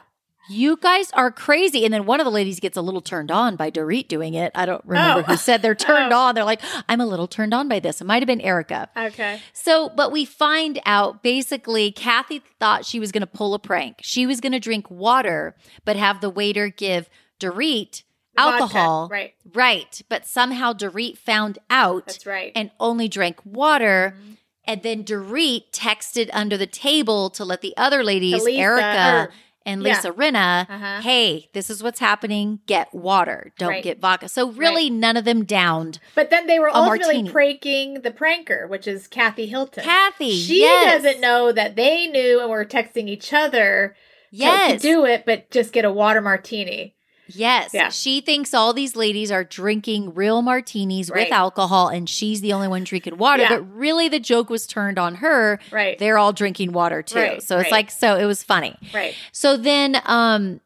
you 0.50 0.76
guys 0.76 1.10
are 1.12 1.30
crazy. 1.30 1.84
And 1.84 1.94
then 1.94 2.04
one 2.04 2.20
of 2.20 2.24
the 2.24 2.30
ladies 2.30 2.58
gets 2.60 2.76
a 2.76 2.82
little 2.82 3.00
turned 3.00 3.30
on 3.30 3.54
by 3.56 3.70
Dorit 3.70 4.08
doing 4.08 4.34
it. 4.34 4.50
I 4.56 4.66
don't 4.66 4.84
remember 4.84 5.20
Oh. 5.20 5.32
who 5.32 5.36
said 5.36 5.62
they're 5.62 5.74
turned 5.88 6.12
Oh. 6.12 6.18
on. 6.18 6.34
They're 6.34 6.44
like, 6.44 6.60
I'm 6.88 7.00
a 7.00 7.06
little 7.06 7.28
turned 7.28 7.54
on 7.54 7.68
by 7.68 7.78
this. 7.78 8.00
It 8.00 8.04
might 8.04 8.22
have 8.22 8.26
been 8.26 8.40
Erika. 8.40 8.88
Okay. 8.96 9.40
So, 9.52 9.88
but 9.90 10.10
we 10.10 10.24
find 10.24 10.80
out 10.84 11.22
basically 11.22 11.92
Kathy 11.92 12.42
thought 12.58 12.84
she 12.84 12.98
was 12.98 13.12
going 13.12 13.20
to 13.22 13.26
pull 13.26 13.54
a 13.54 13.58
prank. 13.60 13.98
She 14.02 14.26
was 14.26 14.40
going 14.40 14.52
to 14.52 14.60
drink 14.60 14.90
water, 14.90 15.54
but 15.84 15.94
have 15.96 16.20
the 16.20 16.28
waiter 16.30 16.68
give 16.68 17.08
Dorit 17.42 18.02
Vodka, 18.36 18.62
alcohol. 18.62 19.08
Right. 19.10 19.34
Right. 19.52 20.02
But 20.08 20.26
somehow 20.26 20.72
Dorit 20.72 21.18
found 21.18 21.58
out 21.70 22.06
That's 22.06 22.26
right. 22.26 22.52
and 22.54 22.70
only 22.80 23.08
drank 23.08 23.38
water. 23.44 24.14
Mhm. 24.16 24.36
And 24.64 24.82
then 24.82 25.04
Dorit 25.04 25.70
texted 25.72 26.30
under 26.32 26.56
the 26.56 26.66
table 26.68 27.30
to 27.30 27.44
let 27.44 27.60
the 27.62 27.74
other 27.76 28.04
ladies, 28.04 28.44
Lisa, 28.44 28.60
Erika 28.60 29.14
or- 29.28 29.32
and 29.66 29.82
yeah. 29.82 29.94
Lisa 29.94 30.10
Rinna, 30.12 30.68
Uh-huh. 30.68 31.00
hey, 31.02 31.48
this 31.52 31.68
is 31.70 31.82
what's 31.82 32.00
happening. 32.00 32.60
Get 32.66 32.92
water. 32.94 33.52
Don't 33.58 33.68
Right. 33.70 33.82
get 33.84 34.00
vodka. 34.00 34.28
So 34.28 34.50
really 34.50 34.88
none 34.90 35.16
of 35.16 35.24
them 35.24 35.44
downed. 35.44 35.98
But 36.16 36.30
then 36.30 36.46
they 36.48 36.58
were 36.58 36.68
ultimately 36.74 37.14
martini. 37.22 37.30
pranking 37.30 37.94
the 38.02 38.10
pranker, 38.10 38.68
which 38.68 38.86
is 38.88 39.06
Kathy 39.08 39.46
Hilton. 39.46 39.84
Kathy. 39.84 40.32
she 40.32 40.60
yes. 40.60 41.02
doesn't 41.02 41.20
know 41.20 41.52
that 41.52 41.76
they 41.76 42.06
knew 42.06 42.40
and 42.40 42.50
were 42.50 42.64
texting 42.64 43.08
each 43.08 43.32
other 43.32 43.94
to- 44.30 44.36
Yes. 44.36 44.72
to 44.72 44.88
do 44.88 45.04
it, 45.04 45.24
but 45.26 45.50
just 45.50 45.72
get 45.72 45.84
a 45.84 45.92
water 45.92 46.20
martini. 46.20 46.94
Yes. 47.28 47.70
Yeah. 47.72 47.88
She 47.90 48.20
thinks 48.20 48.52
all 48.52 48.72
these 48.72 48.96
ladies 48.96 49.30
are 49.30 49.44
drinking 49.44 50.14
real 50.14 50.42
martinis 50.42 51.08
Right. 51.10 51.26
with 51.26 51.32
alcohol 51.32 51.88
and 51.88 52.08
she's 52.08 52.40
the 52.40 52.52
only 52.52 52.68
one 52.68 52.84
drinking 52.84 53.16
water. 53.16 53.42
Yeah. 53.44 53.48
But 53.50 53.62
really, 53.74 54.08
the 54.08 54.20
joke 54.20 54.50
was 54.50 54.66
turned 54.66 54.98
on 54.98 55.16
her. 55.16 55.58
Right. 55.70 55.98
They're 55.98 56.18
all 56.18 56.32
drinking 56.32 56.72
water 56.72 57.02
too. 57.02 57.18
Right, 57.18 57.42
So 57.42 57.56
it's 57.58 57.64
right. 57.66 57.72
like, 57.72 57.90
so 57.90 58.16
it 58.16 58.24
was 58.26 58.42
funny. 58.42 58.76
right. 58.92 59.14
So 59.32 59.56
then, 59.56 60.00
um, 60.04 60.60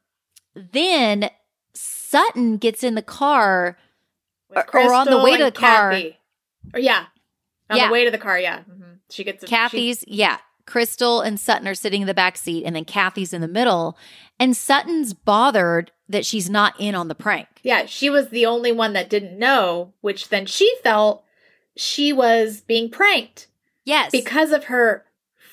then 0.55 1.31
Sutton 1.75 2.57
gets 2.57 2.83
in 2.83 2.95
the 2.95 3.03
car. 3.03 3.77
With 4.49 4.65
Or- 4.73 4.81
or 4.87 4.95
on 4.95 5.07
the 5.07 5.19
way 5.19 5.37
to 5.37 5.45
the 5.45 5.53
car. 5.53 5.91
Kathy. 5.93 6.17
Or 6.73 6.81
yeah. 6.81 7.07
On 7.69 7.77
Yeah. 7.77 7.89
the 7.89 7.93
way 7.93 8.05
to 8.05 8.11
the 8.11 8.19
car, 8.19 8.39
yeah. 8.39 8.61
hmm 8.63 8.83
She 9.11 9.25
gets 9.25 9.43
a, 9.43 9.47
she- 9.47 9.51
Kathy's, 9.55 10.05
yeah. 10.07 10.39
Crystal 10.67 11.21
and 11.21 11.39
Sutton 11.39 11.69
are 11.69 11.75
sitting 11.77 12.01
in 12.01 12.07
the 12.09 12.15
back 12.15 12.37
seat, 12.37 12.65
and 12.65 12.75
then 12.75 12.85
Kathy's 12.85 13.33
in 13.33 13.41
the 13.41 13.47
middle. 13.49 13.97
And 14.39 14.57
Sutton's 14.57 15.15
bothered 15.15 15.93
that 16.09 16.27
she's 16.27 16.49
not 16.51 16.75
in 16.79 16.95
on 16.95 17.09
the 17.09 17.15
prank. 17.15 17.49
yeah, 17.63 17.87
she 17.87 18.09
was 18.11 18.29
the 18.29 18.47
only 18.47 18.71
one 18.73 18.93
that 18.93 19.11
didn't 19.11 19.39
know, 19.39 19.93
which 20.03 20.29
then 20.29 20.47
she 20.47 20.73
felt 20.83 21.25
she 21.77 22.13
was 22.13 22.61
being 22.61 22.91
pranked 22.91 23.49
Yes. 23.85 24.11
because 24.13 24.53
of 24.53 24.65
her 24.65 25.05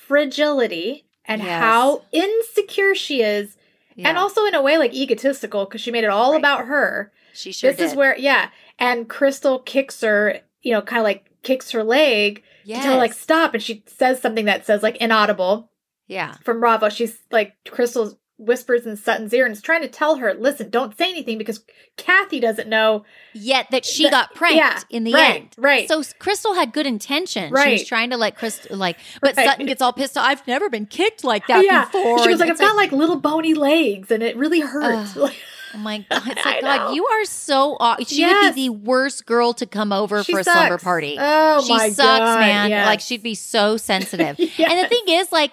fragility 0.08 1.04
and 1.24 1.42
Yes. 1.42 1.60
how 1.62 2.02
insecure 2.12 2.94
she 2.94 3.22
is, 3.22 3.56
Yeah, 3.96 4.08
and 4.08 4.18
also 4.18 4.44
in 4.44 4.54
a 4.54 4.62
way 4.62 4.76
like 4.78 4.92
egotistical 4.92 5.64
because 5.64 5.80
she 5.80 5.90
made 5.90 6.04
it 6.04 6.10
all 6.10 6.32
Right. 6.32 6.38
about 6.38 6.66
her. 6.66 7.12
she 7.32 7.50
sure 7.52 7.72
this 7.72 7.90
is 7.92 7.96
where, 7.96 8.16
yeah, 8.18 8.50
and 8.78 9.08
Crystal 9.08 9.58
kicks 9.58 10.00
her, 10.02 10.40
you 10.62 10.72
know, 10.72 10.82
kind 10.82 11.00
of 11.00 11.04
like 11.04 11.30
kicks 11.42 11.70
her 11.72 11.82
leg 11.82 12.42
yes. 12.64 12.78
to 12.78 12.82
tell 12.84 12.92
her 12.94 12.98
like 12.98 13.12
stop, 13.12 13.54
and 13.54 13.62
she 13.62 13.82
says 13.86 14.20
something 14.20 14.44
that 14.44 14.64
says 14.66 14.82
like 14.84 14.96
inaudible. 14.98 15.70
yeah. 16.06 16.34
from 16.44 16.60
Bravo. 16.60 16.88
She's 16.90 17.18
like 17.32 17.54
Crystal 17.68 18.16
whispers 18.36 18.84
in 18.84 18.96
Sutton's 18.96 19.32
ear 19.32 19.44
and 19.46 19.52
is 19.54 19.62
trying 19.62 19.82
to 19.82 19.88
tell 19.88 20.16
her, 20.16 20.34
listen, 20.34 20.68
don't 20.70 20.96
say 20.98 21.08
anything 21.10 21.38
because 21.38 21.60
Kathy 21.96 22.40
doesn't 22.40 22.68
know. 22.68 23.04
Yet 23.32 23.68
that 23.70 23.84
she 23.84 24.04
The- 24.04 24.10
got 24.10 24.34
pranked 24.34 24.56
yeah, 24.56 24.80
in 24.90 25.04
the 25.04 25.12
right, 25.12 25.36
end. 25.36 25.48
right. 25.56 25.88
So 25.88 26.02
Crystal 26.18 26.54
had 26.54 26.72
good 26.72 26.86
intention. 26.86 27.54
She 27.56 27.72
was 27.72 27.84
trying 27.86 28.10
to 28.10 28.16
let 28.16 28.36
Crystal 28.36 28.76
like, 28.76 28.98
but 29.20 29.36
Right. 29.36 29.46
Sutton 29.46 29.66
gets 29.66 29.80
all 29.80 29.92
pissed 29.92 30.18
off. 30.18 30.24
I've 30.26 30.46
never 30.48 30.68
been 30.68 30.86
kicked 30.86 31.22
like 31.24 31.46
that 31.46 31.64
yeah. 31.64 31.84
before. 31.84 32.22
She 32.24 32.28
was 32.30 32.40
like, 32.40 32.50
I've 32.50 32.58
got 32.58 32.74
like 32.76 32.90
little 32.92 33.16
bony 33.20 33.54
legs 33.54 34.10
and 34.10 34.22
it 34.22 34.36
really 34.36 34.60
hurts. 34.60 35.16
Like, 35.24 35.36
oh 35.74 35.78
my 35.78 35.98
god, 36.08 36.22
it's 36.28 36.44
like. 36.44 36.60
God, 36.60 36.94
you 36.94 37.04
are 37.04 37.24
so. 37.24 37.76
Aw- 37.80 37.96
she 38.06 38.20
Yes. 38.20 38.44
would 38.44 38.54
be 38.54 38.68
the 38.68 38.72
worst 38.74 39.26
girl 39.26 39.52
to 39.54 39.66
come 39.66 39.92
over 39.92 40.22
she 40.22 40.32
for 40.32 40.38
a 40.38 40.44
slumber 40.44 40.78
party. 40.78 41.16
Oh 41.18 41.64
she 41.66 41.72
my 41.72 41.88
sucks, 41.88 41.96
God, 42.20 42.38
man. 42.40 42.70
yes. 42.70 42.86
Like 42.86 43.00
she'd 43.00 43.24
be 43.24 43.34
so 43.34 43.76
sensitive. 43.76 44.38
And 44.58 44.78
the 44.84 44.88
thing 44.88 45.02
is, 45.08 45.32
like, 45.32 45.50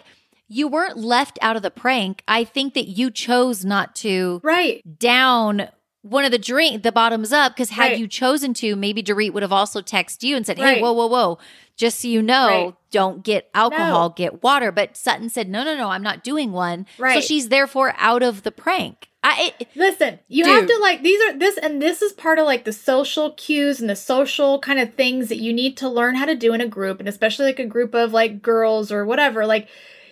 you 0.51 0.67
weren't 0.67 0.97
left 0.97 1.39
out 1.41 1.55
of 1.55 1.61
the 1.61 1.71
prank. 1.71 2.23
I 2.27 2.43
think 2.43 2.73
that 2.73 2.87
you 2.87 3.09
chose 3.09 3.63
not 3.63 3.95
to 3.97 4.41
right. 4.43 4.81
down 4.99 5.69
one 6.03 6.25
of 6.25 6.31
the 6.31 6.39
drink 6.39 6.81
the 6.81 6.91
bottoms 6.91 7.31
up 7.31 7.53
because 7.53 7.69
had 7.69 7.91
Right. 7.91 7.99
you 7.99 8.07
chosen 8.07 8.53
to 8.55 8.75
maybe 8.75 9.03
Dorit 9.03 9.33
would 9.33 9.43
have 9.43 9.51
also 9.53 9.81
texted 9.81 10.23
you 10.23 10.35
and 10.35 10.43
said 10.45 10.57
hey 10.57 10.63
Right. 10.73 10.81
whoa 10.81 10.93
whoa 10.93 11.05
whoa 11.05 11.37
just 11.77 11.99
so 11.99 12.07
you 12.07 12.23
know 12.23 12.47
Right. 12.65 12.75
don't 12.89 13.23
get 13.23 13.49
alcohol 13.53 14.09
No. 14.09 14.13
get 14.17 14.41
water 14.41 14.71
but 14.71 14.97
Sutton 14.97 15.29
said 15.29 15.47
no 15.47 15.63
no 15.63 15.77
no 15.77 15.89
I'm 15.89 16.01
not 16.01 16.23
doing 16.23 16.51
one 16.53 16.87
Right. 16.97 17.13
so 17.13 17.21
she's 17.21 17.49
therefore 17.49 17.93
out 17.99 18.23
of 18.23 18.41
the 18.41 18.51
prank 18.51 19.09
I 19.23 19.53
it, 19.59 19.67
Listen, 19.75 20.17
you 20.27 20.43
have 20.45 20.65
to 20.65 20.79
like 20.81 21.03
these 21.03 21.21
are 21.21 21.37
this 21.37 21.55
and 21.59 21.79
this 21.79 22.01
is 22.01 22.13
part 22.13 22.39
of 22.39 22.45
like 22.47 22.65
the 22.65 22.73
social 22.73 23.33
cues 23.33 23.79
and 23.79 23.87
the 23.87 23.95
social 23.95 24.57
kind 24.59 24.79
of 24.79 24.95
things 24.95 25.29
that 25.29 25.37
you 25.37 25.53
need 25.53 25.77
to 25.77 25.87
learn 25.87 26.15
how 26.15 26.25
to 26.25 26.33
do 26.35 26.53
in 26.55 26.61
a 26.61 26.67
group 26.67 26.99
and 26.99 27.07
especially 27.07 27.45
like 27.45 27.59
a 27.59 27.65
group 27.67 27.93
of 27.93 28.11
like 28.11 28.41
girls 28.41 28.91
or 28.91 29.05
whatever. 29.05 29.45
Like 29.45 29.67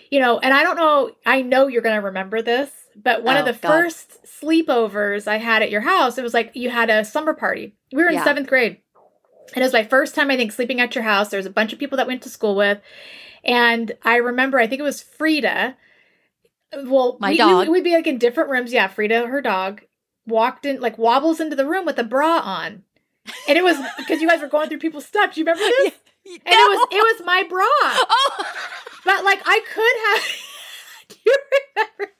you 0.09 0.19
know, 0.19 0.39
and 0.39 0.53
I 0.53 0.63
don't 0.63 0.75
know, 0.77 1.11
I 1.25 1.41
know 1.41 1.67
you're 1.67 1.81
going 1.81 1.99
to 1.99 2.05
remember 2.07 2.41
this, 2.41 2.69
but 2.95 3.23
one 3.23 3.37
Oh, 3.37 3.41
of 3.41 3.45
the 3.45 3.53
God. 3.53 3.61
first 3.69 4.17
sleepovers 4.25 5.27
I 5.27 5.37
had 5.37 5.61
at 5.61 5.69
your 5.71 5.81
house, 5.81 6.17
it 6.17 6.23
was 6.23 6.33
like 6.33 6.51
you 6.55 6.69
had 6.69 6.89
a 6.89 7.05
slumber 7.05 7.33
party. 7.33 7.75
We 7.93 8.03
were 8.03 8.09
in 8.09 8.15
Yeah. 8.15 8.23
seventh 8.23 8.47
grade. 8.47 8.77
And 9.55 9.63
it 9.63 9.65
was 9.65 9.73
my 9.73 9.83
first 9.83 10.13
time, 10.15 10.29
I 10.29 10.37
think, 10.37 10.51
sleeping 10.51 10.79
at 10.79 10.93
your 10.93 11.03
house. 11.03 11.29
There 11.29 11.39
was 11.39 11.45
a 11.45 11.51
bunch 11.51 11.73
of 11.73 11.79
people 11.79 11.97
that 11.97 12.07
went 12.07 12.21
to 12.23 12.29
school 12.29 12.55
with. 12.55 12.79
And 13.43 13.93
I 14.03 14.17
remember, 14.17 14.59
I 14.59 14.67
think 14.67 14.79
it 14.79 14.83
was 14.83 15.01
Frida. 15.01 15.75
Well, 16.85 17.17
My 17.19 17.31
we, 17.31 17.37
dog. 17.37 17.67
We, 17.67 17.69
would 17.69 17.83
be 17.83 17.95
like 17.95 18.05
in 18.05 18.17
different 18.19 18.49
rooms. 18.49 18.71
Yeah, 18.71 18.87
Frida, 18.87 19.27
her 19.27 19.41
dog, 19.41 19.81
walked 20.27 20.65
in, 20.65 20.79
like 20.81 20.97
wobbles 20.99 21.39
into 21.39 21.55
the 21.55 21.65
room 21.65 21.85
with 21.85 21.97
a 21.97 22.03
bra 22.03 22.39
on. 22.39 22.83
And 23.47 23.57
it 23.57 23.63
was 23.63 23.77
because 23.97 24.21
you 24.21 24.27
guys 24.27 24.41
were 24.41 24.47
going 24.47 24.69
through 24.69 24.79
people's 24.79 25.05
stuff. 25.05 25.33
Do 25.33 25.39
you 25.41 25.45
remember 25.45 25.63
this? 25.83 25.93
And 26.25 26.39
it 26.45 26.69
was 26.69 26.87
it 26.91 27.17
was 27.17 27.25
my 27.25 27.43
bra. 27.49 27.65
Oh, 28.11 28.45
But 29.09 29.25
like 29.25 29.41
I 29.43 29.59
could 29.73 29.95
have. 30.05 30.23
Do 31.09 31.15
you 31.25 31.37
remember? 31.75 32.13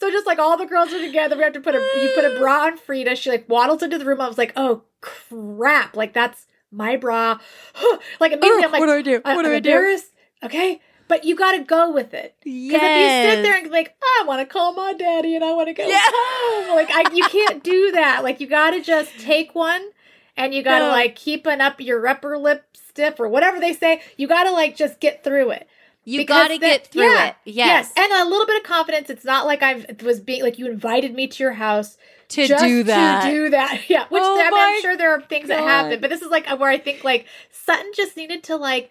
so 0.00 0.10
just 0.10 0.26
like 0.26 0.38
all 0.38 0.56
the 0.56 0.64
girls 0.64 0.94
are 0.94 1.00
together, 1.02 1.36
we 1.36 1.42
have 1.42 1.52
to 1.52 1.60
put 1.60 1.74
a 1.74 1.78
you 1.78 2.08
put 2.14 2.24
a 2.24 2.34
bra 2.40 2.64
on 2.64 2.78
Frida. 2.78 3.14
She 3.16 3.28
like 3.28 3.46
waddles 3.46 3.82
into 3.82 3.98
the 3.98 4.06
room. 4.06 4.22
I 4.22 4.28
was 4.28 4.38
like, 4.38 4.54
oh 4.56 4.84
crap! 5.02 5.94
Like 5.94 6.14
that's 6.14 6.46
my 6.72 6.96
bra. 6.96 7.38
like 8.18 8.32
immediately, 8.32 8.62
oh, 8.62 8.66
I'm 8.66 8.72
like, 8.72 8.80
what 8.80 8.86
do 8.86 8.92
I 8.94 9.02
do? 9.02 9.20
What 9.22 9.42
do 9.42 9.52
I 9.52 9.60
do? 9.60 9.98
Okay, 10.42 10.80
but 11.06 11.26
you 11.26 11.36
got 11.36 11.52
to 11.52 11.64
go 11.64 11.92
with 11.92 12.14
it. 12.14 12.36
Because 12.42 12.80
if 12.82 12.96
you 12.96 13.30
sit 13.30 13.42
there 13.42 13.58
and 13.58 13.70
like, 13.70 13.94
I 14.02 14.24
want 14.26 14.40
to 14.40 14.46
call 14.50 14.72
my 14.72 14.94
daddy 14.94 15.34
and 15.34 15.44
I 15.44 15.52
want 15.52 15.68
to 15.68 15.74
go 15.74 15.86
Yeah. 15.86 16.00
home, 16.02 16.74
like 16.74 16.90
I, 16.90 17.10
you 17.14 17.24
can't 17.24 17.62
do 17.62 17.92
that. 17.92 18.24
Like 18.24 18.40
you 18.40 18.46
got 18.46 18.70
to 18.70 18.80
just 18.80 19.18
take 19.18 19.54
one, 19.54 19.90
and 20.34 20.54
you 20.54 20.62
got 20.62 20.78
to 20.78 20.86
No. 20.86 20.90
like 20.92 21.14
keeping 21.14 21.60
up 21.60 21.78
your 21.78 22.06
upper 22.06 22.38
lip 22.38 22.64
stiff 22.94 23.18
or 23.20 23.28
whatever 23.28 23.58
they 23.60 23.72
say. 23.72 24.00
You 24.16 24.28
got 24.28 24.44
to 24.44 24.52
like 24.52 24.76
just 24.76 25.00
get 25.00 25.24
through 25.24 25.50
it. 25.50 25.68
You 26.04 26.20
Because 26.20 26.34
got 26.34 26.48
to 26.48 26.54
the- 26.54 26.58
get 26.66 26.86
through 26.86 27.02
yeah, 27.12 27.28
it. 27.28 27.34
Yes. 27.44 27.92
and 27.96 28.12
a 28.12 28.24
little 28.28 28.46
bit 28.46 28.58
of 28.58 28.62
confidence. 28.64 29.08
It's 29.10 29.24
not 29.24 29.46
like 29.46 29.62
I 29.62 29.84
was 30.02 30.20
being 30.20 30.42
like 30.42 30.58
you 30.58 30.66
invited 30.66 31.14
me 31.14 31.26
to 31.26 31.42
your 31.42 31.52
house 31.54 31.96
to 32.28 32.46
do 32.46 32.82
that. 32.84 33.24
To 33.24 33.30
do 33.30 33.50
that, 33.50 33.82
yeah. 33.88 34.06
Which 34.10 34.22
Oh 34.24 34.38
I 34.40 34.44
mean, 34.50 34.52
I'm 34.54 34.80
sure 34.82 34.96
there 34.96 35.12
are 35.12 35.22
things 35.22 35.48
that 35.48 35.60
happen, 35.60 36.00
but 36.00 36.10
this 36.10 36.22
is 36.22 36.30
like 36.30 36.46
where 36.58 36.70
I 36.70 36.78
think 36.78 37.04
like 37.04 37.26
Sutton 37.50 37.90
just 37.96 38.16
needed 38.16 38.42
to 38.44 38.56
like 38.56 38.90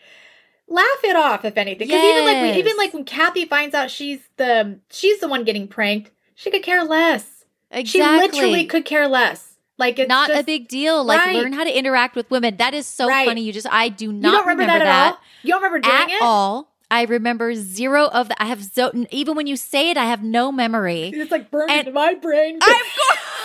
laugh 0.67 1.03
it 1.03 1.15
off, 1.15 1.45
if 1.45 1.55
anything. 1.55 1.87
Because 1.87 2.03
even 2.03 2.25
like 2.25 2.35
Yes. 2.37 2.57
even 2.57 2.77
like 2.77 2.93
when 2.93 3.05
Kathy 3.05 3.45
finds 3.45 3.75
out 3.75 3.91
she's 3.91 4.19
the 4.37 4.79
she's 4.89 5.19
the 5.19 5.27
one 5.27 5.43
getting 5.43 5.67
pranked, 5.67 6.09
she 6.35 6.49
could 6.51 6.63
care 6.63 6.83
less. 6.83 7.45
exactly. 7.71 7.85
She 7.85 8.01
literally 8.03 8.65
could 8.65 8.85
care 8.85 9.07
less. 9.07 9.52
Like 9.83 9.99
it's 9.99 10.09
not 10.09 10.29
a 10.29 10.43
big 10.43 10.67
deal. 10.67 11.03
Like 11.03 11.19
Right. 11.19 11.35
learn 11.35 11.53
how 11.53 11.63
to 11.65 11.77
interact 11.77 12.15
with 12.15 12.29
women. 12.31 12.55
That 12.57 12.73
is 12.73 12.85
so 12.87 13.07
Right. 13.07 13.27
funny. 13.27 13.41
You 13.41 13.51
just 13.51 13.67
I 13.69 13.89
do 13.89 14.05
You 14.05 14.13
not 14.13 14.31
don't 14.31 14.47
remember, 14.47 14.71
that, 14.79 14.81
at 14.81 15.11
all. 15.11 15.19
You 15.43 15.49
don't 15.49 15.61
remember 15.61 15.79
doing 15.79 15.95
at 15.95 16.09
it. 16.09 16.21
all. 16.21 16.69
I 16.89 17.03
remember 17.03 17.53
zero 17.55 18.05
of 18.05 18.29
the. 18.29 18.41
I 18.41 18.45
have 18.45 18.63
so 18.63 18.91
even 19.11 19.35
when 19.35 19.47
you 19.47 19.55
say 19.57 19.89
it, 19.89 19.97
I 19.97 20.05
have 20.05 20.21
no 20.23 20.51
memory. 20.51 21.11
It's 21.13 21.31
like 21.31 21.49
burned 21.51 21.71
And- 21.71 21.79
into 21.87 21.91
my 21.91 22.13
brain. 22.13 22.59
I'm 22.61 22.75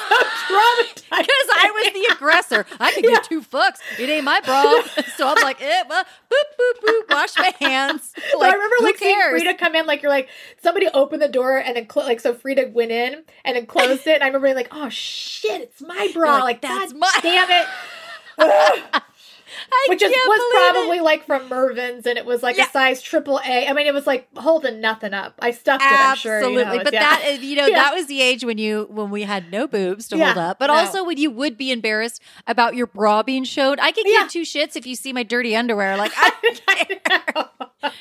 traumatized. 0.09 0.95
because 1.11 1.49
I 1.57 1.71
was 1.75 1.93
the 1.93 2.15
aggressor. 2.15 2.67
I 2.81 2.93
could 2.93 3.05
Yeah. 3.05 3.11
give 3.11 3.23
two 3.29 3.41
fucks. 3.43 3.77
It 3.99 4.09
ain't 4.09 4.25
my 4.25 4.41
problem. 4.41 4.85
so 5.17 5.29
I'm 5.29 5.43
like, 5.43 5.61
eh, 5.63 5.83
well, 5.89 6.05
boop 6.05 6.49
boop 6.59 6.89
boop. 6.89 7.11
Wash 7.15 7.37
my 7.37 7.53
hands. 7.61 8.13
But 8.33 8.41
Like, 8.41 8.53
I 8.53 8.55
remember 8.55 8.77
like 8.83 8.99
seeing 8.99 9.15
cares? 9.15 9.43
Frida 9.43 9.59
come 9.59 9.75
in, 9.75 9.87
like 9.87 10.03
you're 10.03 10.11
like 10.11 10.29
somebody 10.63 10.87
opened 10.95 11.23
the 11.23 11.29
door 11.29 11.57
and 11.59 11.77
then 11.77 11.87
clo- 11.87 12.05
like 12.05 12.21
so 12.21 12.35
Frida 12.35 12.71
went 12.73 12.91
in 12.91 13.25
and 13.45 13.57
then 13.57 13.67
closed 13.67 14.07
it, 14.07 14.15
and 14.15 14.23
I 14.23 14.27
remember 14.27 14.47
being 14.49 14.57
like, 14.57 14.69
oh 14.73 14.89
shit, 14.89 15.61
it's 15.63 15.81
my 15.81 16.11
bra, 16.15 16.35
like, 16.35 16.43
like, 16.45 16.61
"That's 16.63 16.93
God 16.93 16.99
my-" 17.01 17.19
damn 17.23 17.51
it. 17.51 17.67
I 19.73 19.87
Which 19.89 20.03
is, 20.03 20.11
was 20.11 20.73
probably 20.73 20.99
it. 20.99 21.03
like 21.03 21.25
from 21.25 21.49
Mervyn's, 21.49 22.07
and 22.07 22.19
it 22.19 22.27
was 22.27 22.43
like 22.43 22.57
Yeah. 22.57 22.67
a 22.67 22.71
size 22.71 23.03
triple 23.03 23.41
A. 23.45 23.67
I 23.67 23.73
mean, 23.73 23.87
it 23.87 23.95
was 23.95 24.07
like 24.07 24.29
holding 24.37 24.81
nothing 24.81 25.15
up. 25.15 25.35
I 25.41 25.51
stuffed 25.51 25.83
it. 25.83 25.87
I'm 25.91 26.17
sure. 26.17 26.37
Absolutely, 26.37 26.63
you 26.73 26.79
know, 26.79 26.85
but 26.85 26.93
yeah. 26.93 27.01
that 27.01 27.25
is, 27.27 27.41
you 27.41 27.57
know, 27.57 27.67
Yeah. 27.69 27.77
that 27.77 27.95
was 27.95 28.07
the 28.07 28.21
age 28.21 28.45
when 28.45 28.59
you 28.59 28.87
when 28.91 29.11
we 29.11 29.23
had 29.23 29.51
no 29.51 29.67
boobs 29.67 30.09
to 30.09 30.19
hold 30.19 30.39
up, 30.39 30.59
but 30.59 30.67
no. 30.69 30.75
also 30.75 31.05
when 31.05 31.17
you 31.19 31.31
would 31.31 31.57
be 31.57 31.71
embarrassed 31.73 32.23
about 32.47 32.75
your 32.75 32.87
bra 32.87 33.23
being 33.23 33.45
showed. 33.45 33.79
I 33.81 33.93
could 33.93 34.05
give 34.05 34.29
two 34.29 34.43
shits 34.43 34.77
if 34.77 34.87
you 34.87 34.95
see 34.95 35.13
my 35.13 35.23
dirty 35.23 35.55
underwear. 35.57 35.97
Like 35.97 36.13
I, 36.17 36.33
I 36.69 37.49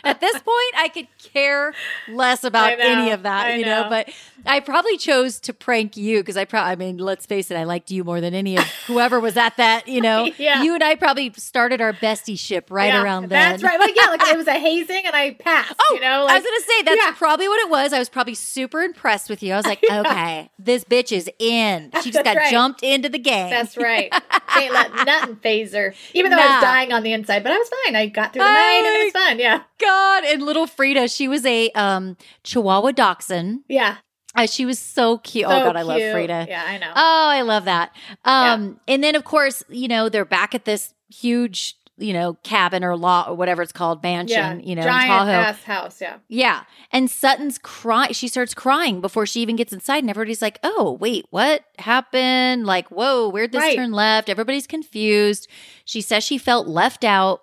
at 0.04 0.20
this 0.20 0.34
point, 0.34 0.74
I 0.76 0.90
could 0.94 1.08
care 1.22 1.74
less 2.08 2.44
about 2.44 2.80
any 2.80 3.12
of 3.12 3.24
that, 3.24 3.48
I 3.48 3.56
you 3.56 3.66
know. 3.66 3.84
know. 3.84 3.90
But 3.90 4.10
I 4.46 4.60
probably 4.60 4.98
chose 4.98 5.40
to 5.42 5.54
prank 5.54 5.98
you 5.98 6.20
because 6.20 6.38
I 6.38 6.46
probably, 6.46 6.72
I 6.72 6.76
mean, 6.76 6.98
let's 6.98 7.26
face 7.26 7.52
it, 7.52 7.56
I 7.58 7.64
liked 7.64 7.92
you 7.92 8.04
more 8.04 8.22
than 8.22 8.34
any 8.34 8.58
of 8.58 8.64
whoever 8.88 9.20
was 9.20 9.38
at 9.38 9.58
that, 9.58 9.88
you 9.88 10.02
know. 10.02 10.30
Yeah. 10.38 10.64
You 10.64 10.74
and 10.76 10.84
I 10.84 10.96
probably 10.96 11.34
started 11.36 11.82
our 11.82 11.94
bestie 11.94 12.38
ship 12.38 12.68
right 12.70 12.94
Yeah, 12.94 13.02
around 13.04 13.30
then. 13.30 13.52
That's 13.52 13.64
right. 13.64 13.80
Like 13.80 13.96
yeah, 13.96 14.10
like 14.10 14.22
it 14.28 14.38
was 14.38 14.48
a 14.48 14.54
hazing, 14.60 15.04
and 15.06 15.16
I 15.16 15.32
passed. 15.34 15.74
Oh, 15.80 15.96
you 15.96 16.02
know, 16.02 16.26
I 16.28 16.36
was 16.36 16.44
gonna 16.44 16.62
say 16.62 16.84
that's 16.84 17.04
yeah. 17.04 17.12
probably 17.14 17.48
what 17.48 17.60
it 17.62 17.70
was. 17.70 17.94
I 17.94 18.00
was 18.00 18.10
probably 18.10 18.36
super 18.36 18.82
impressed 18.82 19.30
with 19.30 19.42
you. 19.42 19.54
I 19.54 19.58
was 19.58 19.66
like, 19.66 19.84
okay, 19.92 20.50
this 20.60 20.84
bitch 20.84 21.12
is 21.12 21.30
in. 21.40 21.92
She 22.04 22.12
just 22.12 22.24
That's 22.24 22.36
got 22.36 22.38
right. 22.38 22.52
jumped 22.52 22.84
into 22.84 23.10
the 23.10 23.20
game. 23.20 23.50
That's 23.50 23.78
right. 23.78 24.14
Ain't 24.58 24.74
let 24.74 25.06
nothing 25.06 25.36
phase 25.38 25.74
her. 25.74 25.94
Even 26.14 26.32
though 26.32 26.38
I 26.38 26.48
was 26.48 26.62
dying 26.62 26.94
on 26.94 27.04
the 27.04 27.14
inside, 27.14 27.44
but 27.44 27.52
I 27.52 27.58
was 27.58 27.70
fine. 27.86 27.96
I 27.96 28.08
got 28.08 28.34
through 28.34 28.44
the 28.44 28.50
night 28.52 28.84
and 28.86 28.96
it 28.96 29.04
was 29.06 29.14
fun. 29.14 29.40
Yeah. 29.40 29.62
God, 29.80 30.24
and 30.26 30.42
little 30.42 30.68
Frida, 30.68 31.08
she 31.10 31.28
was 31.28 31.46
a 31.46 31.70
um 31.72 32.18
Chihuahua 32.44 32.92
Dachshund. 32.92 33.62
Yeah. 33.68 33.98
She 34.46 34.66
was 34.66 34.78
so 34.80 35.18
cute. 35.18 35.46
oh 35.48 35.50
So 35.50 35.64
God, 35.66 35.76
I 35.76 35.82
love. 35.82 35.98
Frida. 36.12 36.46
Yeah, 36.50 36.64
I 36.68 36.78
know. 36.78 36.92
Oh, 36.96 37.28
I 37.30 37.42
love 37.42 37.66
that. 37.66 37.96
Um, 38.24 38.80
and 38.88 39.04
then 39.04 39.16
of 39.16 39.24
course, 39.24 39.64
you 39.70 39.88
know, 39.88 40.10
they're 40.10 40.26
back 40.26 40.54
at 40.56 40.66
this 40.66 40.94
huge, 41.10 41.76
you 41.98 42.14
know, 42.14 42.36
cabin 42.44 42.84
or 42.84 42.96
law 42.96 43.26
or 43.30 43.34
whatever 43.36 43.62
it's 43.64 43.72
called, 43.72 44.04
mansion, 44.04 44.60
you 44.62 44.76
know, 44.76 44.84
in 44.84 44.88
giant 44.88 45.08
Tahoe. 45.08 45.32
ass 45.32 45.64
house. 45.64 46.00
Yeah. 46.02 46.18
Yeah. 46.28 46.64
And 46.92 47.10
Sutton's 47.10 47.58
cry 47.58 48.12
she 48.12 48.28
starts 48.28 48.54
crying 48.54 49.02
before 49.02 49.26
she 49.26 49.42
even 49.42 49.56
gets 49.56 49.74
inside 49.74 50.00
and 50.04 50.10
everybody's 50.10 50.42
like, 50.42 50.60
"Oh, 50.64 50.92
wait, 51.02 51.26
what 51.32 51.64
happened? 51.80 52.66
Like, 52.68 52.90
whoa, 52.90 53.30
where'd 53.30 53.52
this 53.52 53.62
Right. 53.62 53.76
turn 53.76 53.92
left?" 53.92 54.30
Everybody's 54.30 54.68
confused. 54.68 55.48
She 55.86 56.02
says 56.02 56.24
she 56.24 56.38
felt 56.38 56.68
left 56.68 57.04
out. 57.04 57.42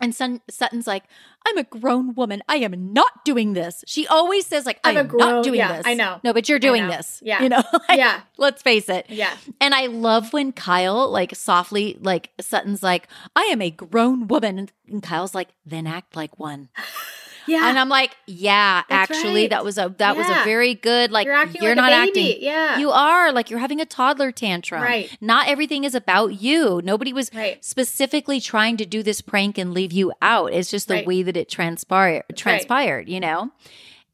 And 0.00 0.14
Sun- 0.14 0.40
Sutton's 0.50 0.86
like, 0.88 1.04
"I'm 1.46 1.58
a 1.58 1.64
grown 1.64 2.14
woman. 2.14 2.42
I 2.48 2.56
am 2.56 2.92
not 2.92 3.24
doing 3.24 3.52
this." 3.54 3.84
She 3.86 4.06
always 4.06 4.46
says 4.46 4.66
like, 4.66 4.80
I'm 4.84 4.96
"I 4.96 5.00
a 5.00 5.02
am 5.02 5.08
grown- 5.08 5.20
not 5.30 5.44
doing 5.44 5.58
yeah, 5.58 5.76
this." 5.76 5.86
I 5.86 5.94
know. 5.94 6.20
No, 6.24 6.32
but 6.32 6.48
you're 6.48 6.58
doing 6.58 6.86
this. 6.88 7.20
Yeah. 7.24 7.42
You 7.42 7.48
know? 7.48 7.62
Like, 7.88 7.98
Yeah. 7.98 8.20
Let's 8.36 8.62
face 8.62 8.88
it. 8.88 9.06
Yeah. 9.08 9.34
And 9.60 9.74
I 9.74 9.86
love 9.86 10.32
when 10.32 10.52
Kyle, 10.52 11.08
like 11.10 11.34
softly, 11.34 11.96
like 12.00 12.30
Sutton's 12.40 12.82
like, 12.82 13.08
I 13.36 13.42
am 13.44 13.60
a 13.62 13.70
grown 13.70 14.26
woman. 14.26 14.68
And 14.88 15.02
Kyle's 15.02 15.34
like, 15.34 15.48
then 15.64 15.86
act 15.86 16.16
like 16.16 16.38
one. 16.38 16.68
Yeah. 17.46 17.68
And 17.68 17.78
I'm 17.78 17.88
like, 17.88 18.16
yeah, 18.26 18.82
That's 18.88 19.10
actually, 19.10 19.42
right. 19.42 19.50
that 19.50 19.64
was 19.64 19.78
a 19.78 19.94
that 19.98 20.16
was 20.16 20.26
a 20.28 20.44
very 20.44 20.74
good 20.74 21.10
like 21.10 21.26
you're 21.26 21.34
acting 21.34 21.62
you're 21.62 21.74
like 21.76 21.90
not 21.90 21.92
acting. 21.92 22.36
Yeah. 22.40 22.78
You 22.78 22.90
are 22.90 23.32
like 23.32 23.50
you're 23.50 23.58
having 23.58 23.80
a 23.80 23.86
toddler 23.86 24.32
tantrum. 24.32 24.82
Right. 24.82 25.16
Not 25.20 25.48
everything 25.48 25.84
is 25.84 25.94
about 25.94 26.40
you. 26.40 26.80
Nobody 26.84 27.12
was 27.12 27.30
Right. 27.34 27.62
specifically 27.64 28.40
trying 28.40 28.76
to 28.78 28.86
do 28.86 29.02
this 29.02 29.20
prank 29.20 29.58
and 29.58 29.74
leave 29.74 29.92
you 29.92 30.12
out. 30.22 30.52
It's 30.52 30.70
just 30.70 30.88
the 30.88 30.94
Right. 30.94 31.06
way 31.06 31.22
that 31.22 31.36
it 31.36 31.48
transpired 31.48 32.24
transpired, 32.36 33.08
you 33.08 33.20
know? 33.20 33.50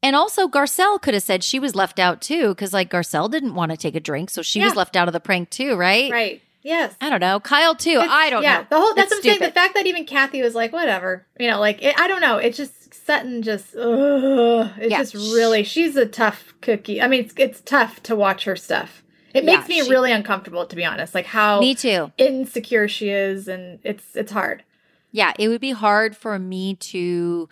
And 0.03 0.15
also 0.15 0.47
Garcelle 0.47 0.99
could 1.01 1.13
have 1.13 1.21
said 1.23 1.43
she 1.43 1.59
was 1.59 1.75
left 1.75 1.99
out 1.99 2.21
too, 2.21 2.49
because 2.49 2.73
like 2.73 2.89
Garcelle 2.89 3.29
didn't 3.29 3.53
want 3.53 3.71
to 3.71 3.77
take 3.77 3.95
a 3.95 3.99
drink, 3.99 4.29
so 4.31 4.41
she 4.41 4.59
was 4.61 4.75
left 4.75 4.95
out 4.95 5.07
of 5.07 5.13
the 5.13 5.19
prank 5.19 5.49
too, 5.51 5.75
right? 5.75 6.11
Right. 6.11 6.41
Yes. 6.63 6.95
I 7.01 7.09
don't 7.09 7.19
know. 7.21 7.39
Kyle 7.39 7.75
too. 7.75 7.89
It's- 7.91 8.07
I 8.09 8.29
don't 8.29 8.43
yeah, 8.43 8.57
know. 8.59 8.65
the 8.69 8.77
whole 8.79 8.93
that's 8.93 9.11
It's 9.11 9.25
what 9.25 9.31
I'm 9.31 9.37
saying. 9.39 9.49
The 9.49 9.53
fact 9.53 9.73
that 9.75 9.87
even 9.87 10.05
Kathy 10.05 10.41
was 10.41 10.53
like, 10.55 10.71
whatever, 10.73 11.25
you 11.39 11.49
know, 11.49 11.59
like 11.59 11.81
it, 11.83 11.99
I 11.99 12.07
don't 12.07 12.21
know. 12.21 12.37
It 12.37 12.53
just 12.53 12.73
Sutton 12.93 13.41
just, 13.41 13.75
ugh, 13.75 14.69
it's 14.77 14.91
Yeah. 14.91 14.97
just 14.99 15.13
really. 15.15 15.63
She's 15.63 15.95
a 15.95 16.05
tough 16.05 16.53
cookie. 16.61 17.01
I 17.01 17.07
mean, 17.07 17.21
it's, 17.21 17.33
it's 17.37 17.61
tough 17.61 18.01
to 18.03 18.15
watch 18.15 18.43
her 18.45 18.55
stuff. 18.55 19.03
It 19.33 19.43
Yeah, 19.45 19.55
makes 19.57 19.69
me 19.69 19.81
she- 19.81 19.89
really 19.89 20.11
uncomfortable, 20.11 20.65
to 20.65 20.75
be 20.75 20.83
honest. 20.83 21.15
Like 21.15 21.25
how 21.25 21.59
Me 21.61 21.73
too. 21.75 22.11
insecure 22.17 22.87
she 22.87 23.09
is, 23.09 23.47
and 23.47 23.79
it's 23.83 24.15
it's 24.15 24.31
hard. 24.31 24.63
Yeah, 25.11 25.33
it 25.39 25.47
would 25.47 25.61
be 25.61 25.71
hard 25.71 26.15
for 26.17 26.37
me 26.37 26.75
to 26.75 27.47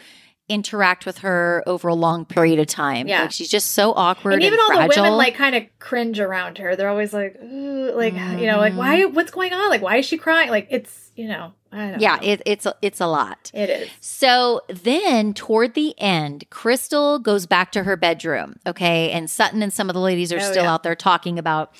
interact 0.49 1.05
with 1.05 1.19
her 1.19 1.63
over 1.67 1.87
a 1.87 1.93
long 1.93 2.25
period 2.25 2.59
of 2.59 2.65
time. 2.67 3.07
Yeah. 3.07 3.21
Like 3.21 3.31
she's 3.31 3.49
just 3.49 3.71
so 3.71 3.93
awkward 3.93 4.33
and 4.33 4.43
and, 4.43 4.53
even 4.53 4.59
all 4.59 4.67
fragile. 4.75 4.89
the 4.95 5.01
women 5.03 5.17
like 5.17 5.35
kind 5.35 5.55
of 5.55 5.63
cringe 5.79 6.19
around 6.19 6.57
her. 6.57 6.75
They're 6.75 6.89
always 6.89 7.13
like, 7.13 7.37
like 7.41 8.13
you 8.13 8.47
know, 8.47 8.57
like 8.57 8.73
Mhm. 8.73 8.77
why? 8.77 9.05
What's 9.05 9.31
going 9.31 9.53
on? 9.53 9.69
Like 9.69 9.81
why 9.81 9.97
is 9.97 10.05
she 10.05 10.17
crying? 10.17 10.49
Like 10.49 10.67
it's 10.71 11.11
you 11.15 11.27
know. 11.27 11.53
Yeah, 11.71 12.19
it, 12.21 12.41
it's 12.45 12.65
a, 12.65 12.75
it's 12.81 12.99
a 12.99 13.07
lot. 13.07 13.51
it 13.53 13.69
is. 13.69 13.89
So 13.99 14.61
then 14.67 15.33
toward 15.33 15.73
the 15.73 15.93
end, 15.99 16.45
Crystal 16.49 17.19
goes 17.19 17.45
back 17.45 17.71
to 17.73 17.83
her 17.83 17.95
bedroom, 17.95 18.55
okay? 18.65 19.11
And 19.11 19.29
Sutton 19.29 19.61
and 19.61 19.71
some 19.73 19.89
of 19.89 19.93
the 19.93 19.99
ladies 20.01 20.33
are 20.33 20.37
Oh, 20.37 20.51
still 20.51 20.63
yeah. 20.63 20.73
out 20.73 20.83
there 20.83 20.95
talking 20.95 21.37
about. 21.39 21.71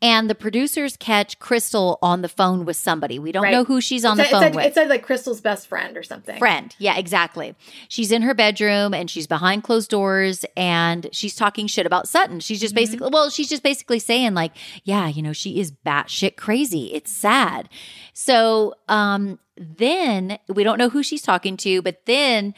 And 0.00 0.30
the 0.30 0.36
producers 0.36 0.96
catch 0.96 1.40
Crystal 1.40 1.98
on 2.02 2.22
the 2.22 2.28
phone 2.28 2.64
with 2.64 2.76
somebody. 2.76 3.18
We 3.18 3.32
don't 3.32 3.42
Right. 3.42 3.50
know 3.50 3.64
who 3.64 3.80
she's 3.80 4.04
on 4.04 4.14
It 4.20 4.24
the 4.24 4.28
said- 4.28 4.30
phone 4.30 4.42
it 4.42 4.46
said, 4.46 4.54
with. 4.54 4.66
It 4.66 4.74
said 4.74 4.88
like 4.88 5.02
Crystal's 5.02 5.40
best 5.40 5.66
friend 5.66 5.96
or 5.96 6.04
something. 6.04 6.38
Friend. 6.38 6.72
Yeah, 6.78 6.96
exactly. 6.96 7.56
She's 7.88 8.12
in 8.12 8.22
her 8.22 8.32
bedroom 8.32 8.94
and 8.94 9.10
she's 9.10 9.26
behind 9.26 9.64
closed 9.64 9.90
doors 9.90 10.44
and 10.56 11.08
she's 11.10 11.34
talking 11.34 11.66
shit 11.66 11.84
about 11.84 12.06
Sutton. 12.06 12.38
She's 12.38 12.60
just 12.60 12.74
Mm-hmm. 12.76 12.80
basically, 12.84 13.08
well, 13.12 13.28
she's 13.30 13.48
just 13.48 13.64
basically 13.64 13.98
saying, 13.98 14.34
like, 14.34 14.52
yeah, 14.84 15.08
you 15.08 15.20
know, 15.20 15.32
she 15.32 15.58
is 15.58 15.72
batshit 15.84 16.36
crazy. 16.36 16.92
It's 16.94 17.10
sad. 17.10 17.68
So 18.14 18.74
um 18.88 19.37
then 19.56 20.38
we 20.48 20.64
don't 20.64 20.78
know 20.78 20.88
who 20.88 21.02
she's 21.02 21.22
talking 21.22 21.56
to, 21.58 21.82
but 21.82 22.06
then 22.06 22.54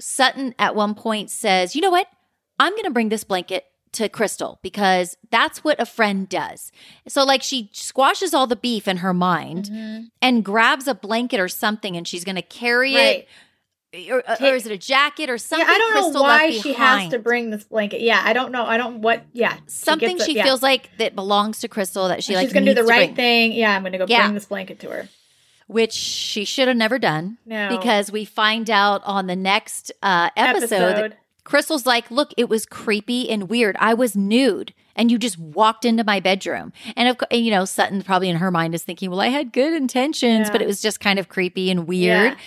Sutton 0.00 0.54
at 0.58 0.74
one 0.74 0.94
point 0.94 1.30
says, 1.30 1.74
"You 1.76 1.82
know 1.82 1.90
what? 1.90 2.06
I'm 2.58 2.72
going 2.72 2.84
to 2.84 2.90
bring 2.90 3.08
this 3.08 3.24
blanket 3.24 3.64
to 3.92 4.08
Crystal 4.08 4.58
because 4.62 5.16
that's 5.30 5.62
what 5.62 5.80
a 5.80 5.86
friend 5.86 6.28
does." 6.28 6.72
So 7.08 7.24
like 7.24 7.42
she 7.42 7.68
squashes 7.72 8.32
all 8.34 8.46
the 8.46 8.56
beef 8.56 8.88
in 8.88 8.98
her 8.98 9.12
mind 9.14 9.66
Mhm. 9.66 10.06
and 10.22 10.44
grabs 10.44 10.88
a 10.88 10.94
blanket 10.94 11.38
or 11.40 11.48
something 11.48 11.96
and 11.96 12.08
she's 12.08 12.24
going 12.24 12.36
to 12.36 12.42
carry 12.42 12.94
Right. 12.94 13.28
it 13.92 14.10
or, 14.10 14.22
or 14.40 14.54
is 14.56 14.64
it 14.64 14.72
a 14.72 14.78
jacket 14.78 15.28
or 15.28 15.36
something 15.36 15.68
Yeah, 15.68 15.74
I 15.74 15.76
don't 15.78 16.14
know 16.14 16.22
why 16.22 16.50
she 16.50 16.72
has 16.72 17.10
to 17.10 17.18
bring 17.18 17.50
this 17.50 17.64
blanket. 17.64 18.00
Yeah, 18.00 18.22
I 18.24 18.32
don't 18.32 18.50
know. 18.50 18.64
I 18.64 18.78
don't 18.78 19.02
what. 19.02 19.22
Yeah, 19.34 19.52
she 19.56 19.60
something 19.66 20.16
gets 20.16 20.22
it, 20.22 20.32
she 20.32 20.36
yeah. 20.38 20.44
feels 20.44 20.62
like 20.62 20.88
that 20.96 21.14
belongs 21.14 21.58
to 21.60 21.68
Crystal 21.68 22.08
that 22.08 22.24
she 22.24 22.28
She's 22.32 22.36
like 22.36 22.46
She's 22.46 22.52
gonna 22.54 22.64
do 22.64 22.72
the 22.74 22.84
right 22.84 23.14
thing. 23.14 23.52
Yeah, 23.52 23.76
I'm 23.76 23.82
gonna 23.82 23.98
go 23.98 24.06
Yeah. 24.08 24.22
bring 24.22 24.32
this 24.34 24.46
blanket 24.46 24.80
to 24.80 24.88
her. 24.88 25.08
Which 25.66 25.92
she 25.92 26.44
should 26.44 26.68
have 26.68 26.76
never 26.76 26.98
done 26.98 27.38
No, 27.46 27.68
because 27.68 28.10
we 28.12 28.24
find 28.24 28.68
out 28.70 29.02
on 29.04 29.26
the 29.26 29.36
next 29.36 29.90
uh, 30.02 30.30
episode, 30.36 30.74
episode. 30.82 31.16
Crystal's 31.44 31.86
like, 31.86 32.10
"Look, 32.10 32.32
it 32.36 32.48
was 32.48 32.66
creepy 32.66 33.28
and 33.30 33.48
weird. 33.48 33.76
I 33.80 33.94
was 33.94 34.14
nude." 34.16 34.74
And 34.94 35.10
you 35.10 35.16
just 35.18 35.38
walked 35.38 35.84
into 35.86 36.04
my 36.04 36.20
bedroom, 36.20 36.72
and 36.96 37.08
of 37.08 37.16
course, 37.16 37.28
you 37.32 37.50
know 37.50 37.64
Sutton 37.64 38.02
probably 38.02 38.28
in 38.28 38.36
her 38.36 38.50
mind 38.50 38.74
is 38.74 38.82
thinking, 38.84 39.10
"Well, 39.10 39.20
I 39.20 39.28
had 39.28 39.52
good 39.52 39.72
intentions, 39.72 40.48
Yeah. 40.48 40.52
but 40.52 40.60
it 40.62 40.66
was 40.66 40.82
just 40.82 41.00
kind 41.00 41.18
of 41.18 41.28
creepy 41.28 41.70
and 41.70 41.88
weird." 41.88 42.32
Yeah. 42.32 42.38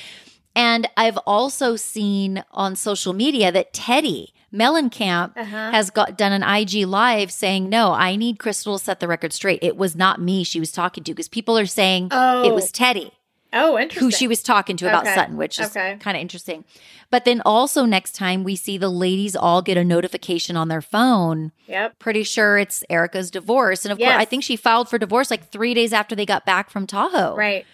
And 0.56 0.88
I've 0.96 1.18
also 1.26 1.76
seen 1.76 2.44
on 2.52 2.76
social 2.78 3.12
media 3.14 3.52
that 3.52 3.74
Teddy 3.74 4.34
Mellencamp 4.56 5.38
Uh-huh. 5.38 5.72
has 5.72 5.90
got 5.90 6.18
done 6.18 6.32
an 6.32 6.44
IG 6.44 6.86
live 6.86 7.32
saying, 7.32 7.70
"No, 7.70 7.92
I 7.94 8.16
need 8.16 8.40
Crystal 8.40 8.78
to 8.78 8.84
set 8.84 9.00
the 9.00 9.08
record 9.08 9.34
straight. 9.34 9.60
It 9.62 9.78
was 9.78 9.96
not 9.96 10.20
me 10.22 10.44
she 10.44 10.60
was 10.60 10.72
talking 10.72 11.04
to 11.04 11.12
because 11.14 11.28
people 11.28 11.58
are 11.58 11.66
saying 11.66 12.10
Oh, 12.12 12.44
it 12.48 12.54
was 12.54 12.72
Teddy 12.72 13.12
oh, 13.54 13.78
interesting. 13.78 14.00
who 14.08 14.12
she 14.12 14.28
was 14.28 14.42
talking 14.44 14.78
to 14.78 14.88
about 14.88 15.04
Okay. 15.06 15.16
Sutton, 15.16 15.38
which 15.38 15.60
is 15.60 15.68
Okay. 15.68 15.98
kind 16.00 16.16
of 16.18 16.22
interesting. 16.22 16.64
But 17.12 17.24
then 17.26 17.42
also 17.46 17.86
next 17.86 18.14
time 18.16 18.44
we 18.44 18.56
see 18.56 18.78
the 18.78 18.90
ladies 18.90 19.36
all 19.36 19.62
get 19.62 19.78
a 19.78 19.84
notification 19.84 20.58
on 20.58 20.68
their 20.70 20.82
phone. 20.82 21.52
Yep. 21.68 22.00
Pretty 22.00 22.24
sure 22.24 22.58
it's 22.58 22.84
Erika's 22.90 23.30
divorce, 23.32 23.86
and 23.86 23.92
of 23.92 23.98
course, 24.00 24.10
I 24.12 24.26
think 24.26 24.44
she 24.44 24.56
filed 24.56 24.90
for 24.90 24.98
divorce 24.98 25.30
like 25.32 25.50
three 25.52 25.74
days 25.74 25.94
after 25.94 26.16
they 26.16 26.26
got 26.26 26.46
back 26.46 26.70
from 26.70 26.88
Tahoe 26.88 27.36
Right. 27.36 27.66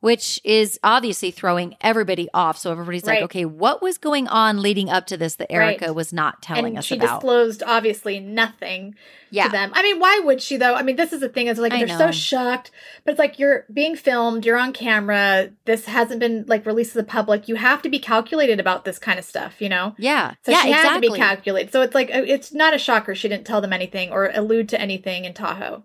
Which 0.00 0.40
is 0.44 0.78
obviously 0.84 1.32
throwing 1.32 1.74
everybody 1.80 2.28
off. 2.32 2.56
So 2.56 2.70
everybody's 2.70 3.04
like, 3.04 3.22
okay, 3.22 3.44
what 3.44 3.82
was 3.82 3.98
going 3.98 4.28
on 4.28 4.62
leading 4.62 4.88
up 4.88 5.06
to 5.08 5.16
this 5.16 5.34
that 5.36 5.50
Erika 5.50 5.86
Right. 5.86 5.94
was 5.94 6.12
not 6.12 6.40
telling 6.40 6.66
and 6.66 6.78
us 6.78 6.84
she 6.84 6.94
about? 6.94 7.06
She 7.06 7.14
disclosed 7.14 7.62
obviously 7.66 8.20
nothing 8.20 8.94
yeah. 9.30 9.46
to 9.46 9.50
them. 9.50 9.72
I 9.74 9.82
mean, 9.82 9.98
why 9.98 10.20
would 10.24 10.40
she 10.40 10.56
though? 10.56 10.74
I 10.74 10.82
mean, 10.82 10.96
this 10.96 11.12
is 11.12 11.20
the 11.20 11.28
thing 11.28 11.48
is 11.48 11.58
like 11.58 11.72
I 11.72 11.84
they're 11.84 11.98
so 11.98 12.10
shocked, 12.12 12.70
but 13.04 13.12
it's 13.12 13.18
like 13.18 13.38
you're 13.38 13.64
being 13.72 13.96
filmed, 13.96 14.46
you're 14.46 14.56
on 14.56 14.72
camera. 14.72 15.50
This 15.64 15.86
hasn't 15.86 16.20
been 16.20 16.44
like 16.46 16.64
released 16.66 16.92
to 16.92 16.98
the 16.98 17.04
public. 17.04 17.48
You 17.48 17.56
have 17.56 17.82
to 17.82 17.88
be 17.88 17.98
calculated 17.98 18.60
about 18.60 18.84
this 18.84 18.98
kind 18.98 19.18
of 19.18 19.24
stuff, 19.24 19.60
you 19.60 19.68
know. 19.68 19.94
Yeah. 19.98 20.34
So 20.44 20.52
yeah, 20.52 20.62
she 20.62 20.70
had 20.70 20.84
exactly. 20.84 21.08
to 21.08 21.12
be 21.12 21.18
calculated. 21.18 21.72
So 21.72 21.82
it's 21.82 21.94
like 21.94 22.10
uh, 22.10 22.22
it's 22.26 22.52
not 22.52 22.74
a 22.74 22.78
shocker 22.78 23.14
she 23.14 23.28
didn't 23.28 23.46
tell 23.46 23.60
them 23.60 23.72
anything 23.72 24.12
or 24.12 24.30
allude 24.32 24.68
to 24.70 24.80
anything 24.80 25.24
in 25.24 25.34
Tahoe. 25.34 25.84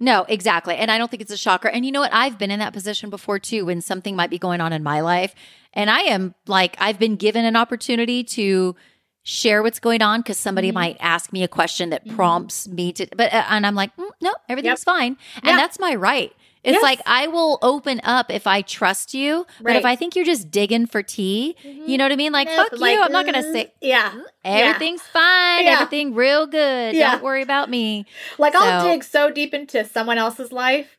No, 0.00 0.24
exactly. 0.28 0.74
And 0.76 0.90
I 0.90 0.96
don't 0.98 1.10
think 1.10 1.20
it's 1.20 1.30
a 1.30 1.36
shocker. 1.36 1.68
And 1.68 1.84
you 1.84 1.92
know 1.92 2.00
what? 2.00 2.12
I've 2.12 2.38
been 2.38 2.50
in 2.50 2.58
that 2.60 2.72
position 2.72 3.10
before 3.10 3.38
too 3.38 3.66
when 3.66 3.80
something 3.82 4.16
might 4.16 4.30
be 4.30 4.38
going 4.38 4.60
on 4.60 4.72
in 4.72 4.82
my 4.82 5.00
life. 5.00 5.34
And 5.74 5.90
I 5.90 6.00
am 6.00 6.34
like, 6.46 6.74
I've 6.78 6.98
been 6.98 7.16
given 7.16 7.44
an 7.44 7.54
opportunity 7.54 8.24
to 8.24 8.74
share 9.22 9.62
what's 9.62 9.78
going 9.78 10.00
on 10.00 10.20
because 10.20 10.38
somebody 10.38 10.70
Mhm. 10.70 10.74
might 10.74 10.96
ask 10.98 11.32
me 11.32 11.42
a 11.42 11.48
question 11.48 11.90
that 11.90 12.06
Mhm. 12.06 12.16
prompts 12.16 12.66
me 12.66 12.92
to, 12.94 13.06
but, 13.14 13.32
uh, 13.32 13.44
and 13.50 13.66
I'm 13.66 13.74
like, 13.74 13.94
mm, 13.96 14.08
no, 14.22 14.32
everything's 14.48 14.82
fine. 14.82 15.18
And 15.42 15.58
that's 15.58 15.78
my 15.78 15.94
right. 15.94 16.32
It's 16.62 16.74
Yes. 16.74 16.82
like 16.82 17.00
I 17.06 17.26
will 17.26 17.58
open 17.62 18.00
up 18.04 18.30
if 18.30 18.46
I 18.46 18.60
trust 18.60 19.14
you, 19.14 19.46
but 19.62 19.76
if 19.76 19.84
I 19.86 19.96
think 19.96 20.14
you're 20.14 20.26
just 20.26 20.50
digging 20.50 20.86
for 20.86 21.02
tea, 21.02 21.56
you 21.64 21.96
know 21.96 22.04
what 22.04 22.12
I 22.12 22.16
mean? 22.16 22.32
Like, 22.32 22.48
Yeah, 22.48 22.56
fuck 22.56 22.70
but 22.72 22.80
you. 22.80 23.00
I'm 23.00 23.12
not 23.12 23.24
gonna 23.24 23.42
mm, 23.42 23.52
say 23.52 23.72
Yeah. 23.80 24.12
everything's 24.44 25.00
fine, 25.02 25.64
Yeah. 25.64 25.72
everything 25.72 26.14
real 26.14 26.46
good. 26.46 26.94
Yeah. 26.94 27.12
Don't 27.12 27.22
worry 27.24 27.40
about 27.42 27.70
me. 27.70 28.04
Like 28.38 28.54
I'll 28.54 28.84
dig 28.92 29.04
so 29.04 29.30
deep 29.30 29.54
into 29.54 29.84
someone 29.86 30.18
else's 30.18 30.52
life, 30.52 30.98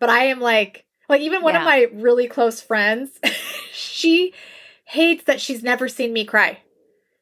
but 0.00 0.10
I 0.10 0.24
am 0.24 0.40
like 0.40 0.84
like 1.08 1.20
even 1.20 1.40
one 1.42 1.54
of 1.54 1.62
my 1.62 1.86
really 1.92 2.26
close 2.26 2.60
friends, 2.60 3.20
she 3.72 4.34
hates 4.86 5.22
that 5.24 5.40
she's 5.40 5.62
never 5.62 5.88
seen 5.88 6.12
me 6.12 6.24
cry. 6.24 6.58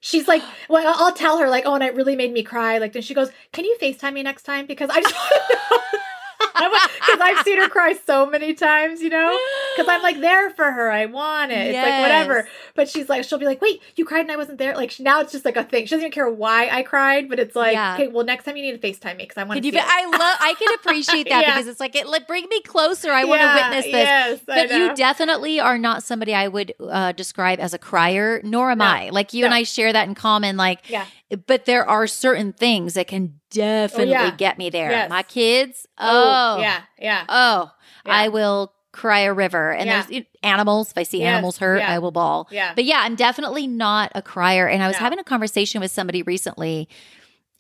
She's 0.00 0.26
like, 0.26 0.42
well, 0.70 0.86
I'll 0.88 1.04
I'll 1.08 1.12
tell 1.14 1.36
her 1.38 1.50
like, 1.50 1.64
oh, 1.66 1.74
and 1.74 1.84
it 1.84 1.94
really 1.94 2.16
made 2.16 2.32
me 2.32 2.42
cry. 2.42 2.78
Like, 2.78 2.94
then 2.94 3.02
she 3.02 3.12
goes, 3.12 3.30
"Can 3.52 3.66
you 3.66 3.76
Facetime 3.80 4.14
me 4.14 4.22
next 4.22 4.44
time?" 4.44 4.64
Because 4.64 4.88
I 4.90 5.02
just 5.02 5.14
because 6.54 7.20
I've 7.20 7.44
seen 7.44 7.58
her 7.58 7.68
cry 7.68 7.94
so 8.06 8.26
many 8.26 8.54
times, 8.54 9.02
you 9.02 9.10
know. 9.10 9.38
Because 9.76 9.88
I'm 9.88 10.02
like 10.02 10.20
there 10.20 10.50
for 10.50 10.70
her. 10.70 10.90
I 10.90 11.06
want 11.06 11.52
it. 11.52 11.68
It's 11.68 11.76
like 11.76 12.00
whatever. 12.02 12.48
But 12.74 12.88
she's 12.88 13.08
like, 13.08 13.24
she'll 13.24 13.38
be 13.38 13.46
like, 13.46 13.60
wait, 13.60 13.82
you 13.96 14.04
cried 14.04 14.20
and 14.20 14.32
I 14.32 14.36
wasn't 14.36 14.58
there. 14.58 14.74
Like 14.74 14.90
she- 14.90 15.02
now 15.02 15.20
it's 15.20 15.32
just 15.32 15.44
like 15.44 15.56
a 15.56 15.64
thing. 15.64 15.84
She 15.86 15.90
doesn't 15.90 16.00
even 16.00 16.12
care 16.12 16.28
why 16.30 16.68
I 16.68 16.82
cried, 16.82 17.28
but 17.28 17.38
it's 17.38 17.56
like, 17.56 17.72
Yeah. 17.74 17.94
okay, 17.94 18.08
well, 18.08 18.24
next 18.24 18.44
time 18.44 18.56
you 18.56 18.62
need 18.62 18.80
to 18.80 18.86
FaceTime 18.92 19.16
me 19.16 19.24
because 19.24 19.38
I 19.38 19.44
want 19.44 19.62
to 19.62 19.70
see. 19.70 19.78
I 19.78 20.04
love 20.06 20.36
I 20.40 20.54
can 20.58 20.74
appreciate 20.74 21.28
that 21.28 21.42
Yeah. 21.46 21.54
because 21.54 21.66
it's 21.68 21.80
like 21.80 21.94
it 21.96 22.06
like 22.06 22.26
bring 22.26 22.48
me 22.48 22.60
closer. 22.62 23.10
I 23.10 23.24
want 23.24 23.40
to 23.40 23.46
Yeah, 23.46 23.68
witness 23.68 23.84
this. 23.84 23.92
Yes, 23.94 24.40
But 24.46 24.70
you 24.70 24.94
definitely 24.94 25.60
are 25.60 25.78
not 25.78 26.02
somebody 26.02 26.34
I 26.34 26.48
would 26.48 26.74
uh, 26.80 27.12
describe 27.12 27.60
as 27.60 27.74
a 27.74 27.78
crier, 27.78 28.40
nor 28.44 28.70
am 28.70 28.78
No. 28.78 28.84
I. 28.84 29.10
Like 29.10 29.32
you 29.32 29.44
and 29.44 29.54
I 29.54 29.62
share 29.62 29.92
that 29.92 30.08
in 30.08 30.14
common. 30.14 30.56
Like, 30.56 30.88
Yeah. 30.90 31.06
but 31.46 31.64
there 31.64 31.88
are 31.88 32.06
certain 32.06 32.52
things 32.52 32.94
that 32.94 33.06
can 33.08 33.40
definitely 33.50 34.10
yeah. 34.12 34.30
get 34.36 34.58
me 34.58 34.70
there. 34.70 34.90
Yes. 34.90 35.08
My 35.10 35.22
kids, 35.22 35.86
oh, 35.98 36.58
yeah, 36.60 36.82
yeah. 36.98 37.24
oh, 37.28 37.70
Yeah. 38.06 38.12
I 38.12 38.28
will 38.28 38.72
cry 38.94 39.20
a 39.20 39.32
river. 39.34 39.72
And 39.72 39.86
Yeah. 39.88 40.02
there's 40.08 40.24
animals. 40.42 40.90
If 40.92 40.98
I 40.98 41.02
see 41.02 41.18
Yes, 41.18 41.26
animals 41.34 41.58
hurt, 41.58 41.80
yeah. 41.80 41.92
I 41.92 41.98
will 41.98 42.12
bawl. 42.12 42.48
Yeah. 42.50 42.72
But 42.74 42.84
yeah, 42.84 43.00
I'm 43.02 43.16
definitely 43.16 43.66
not 43.66 44.12
a 44.14 44.22
crier. 44.22 44.66
And 44.68 44.82
I 44.82 44.86
was 44.88 44.96
No. 44.96 45.00
having 45.00 45.18
a 45.18 45.24
conversation 45.24 45.80
with 45.80 45.90
somebody 45.90 46.22
recently, 46.22 46.88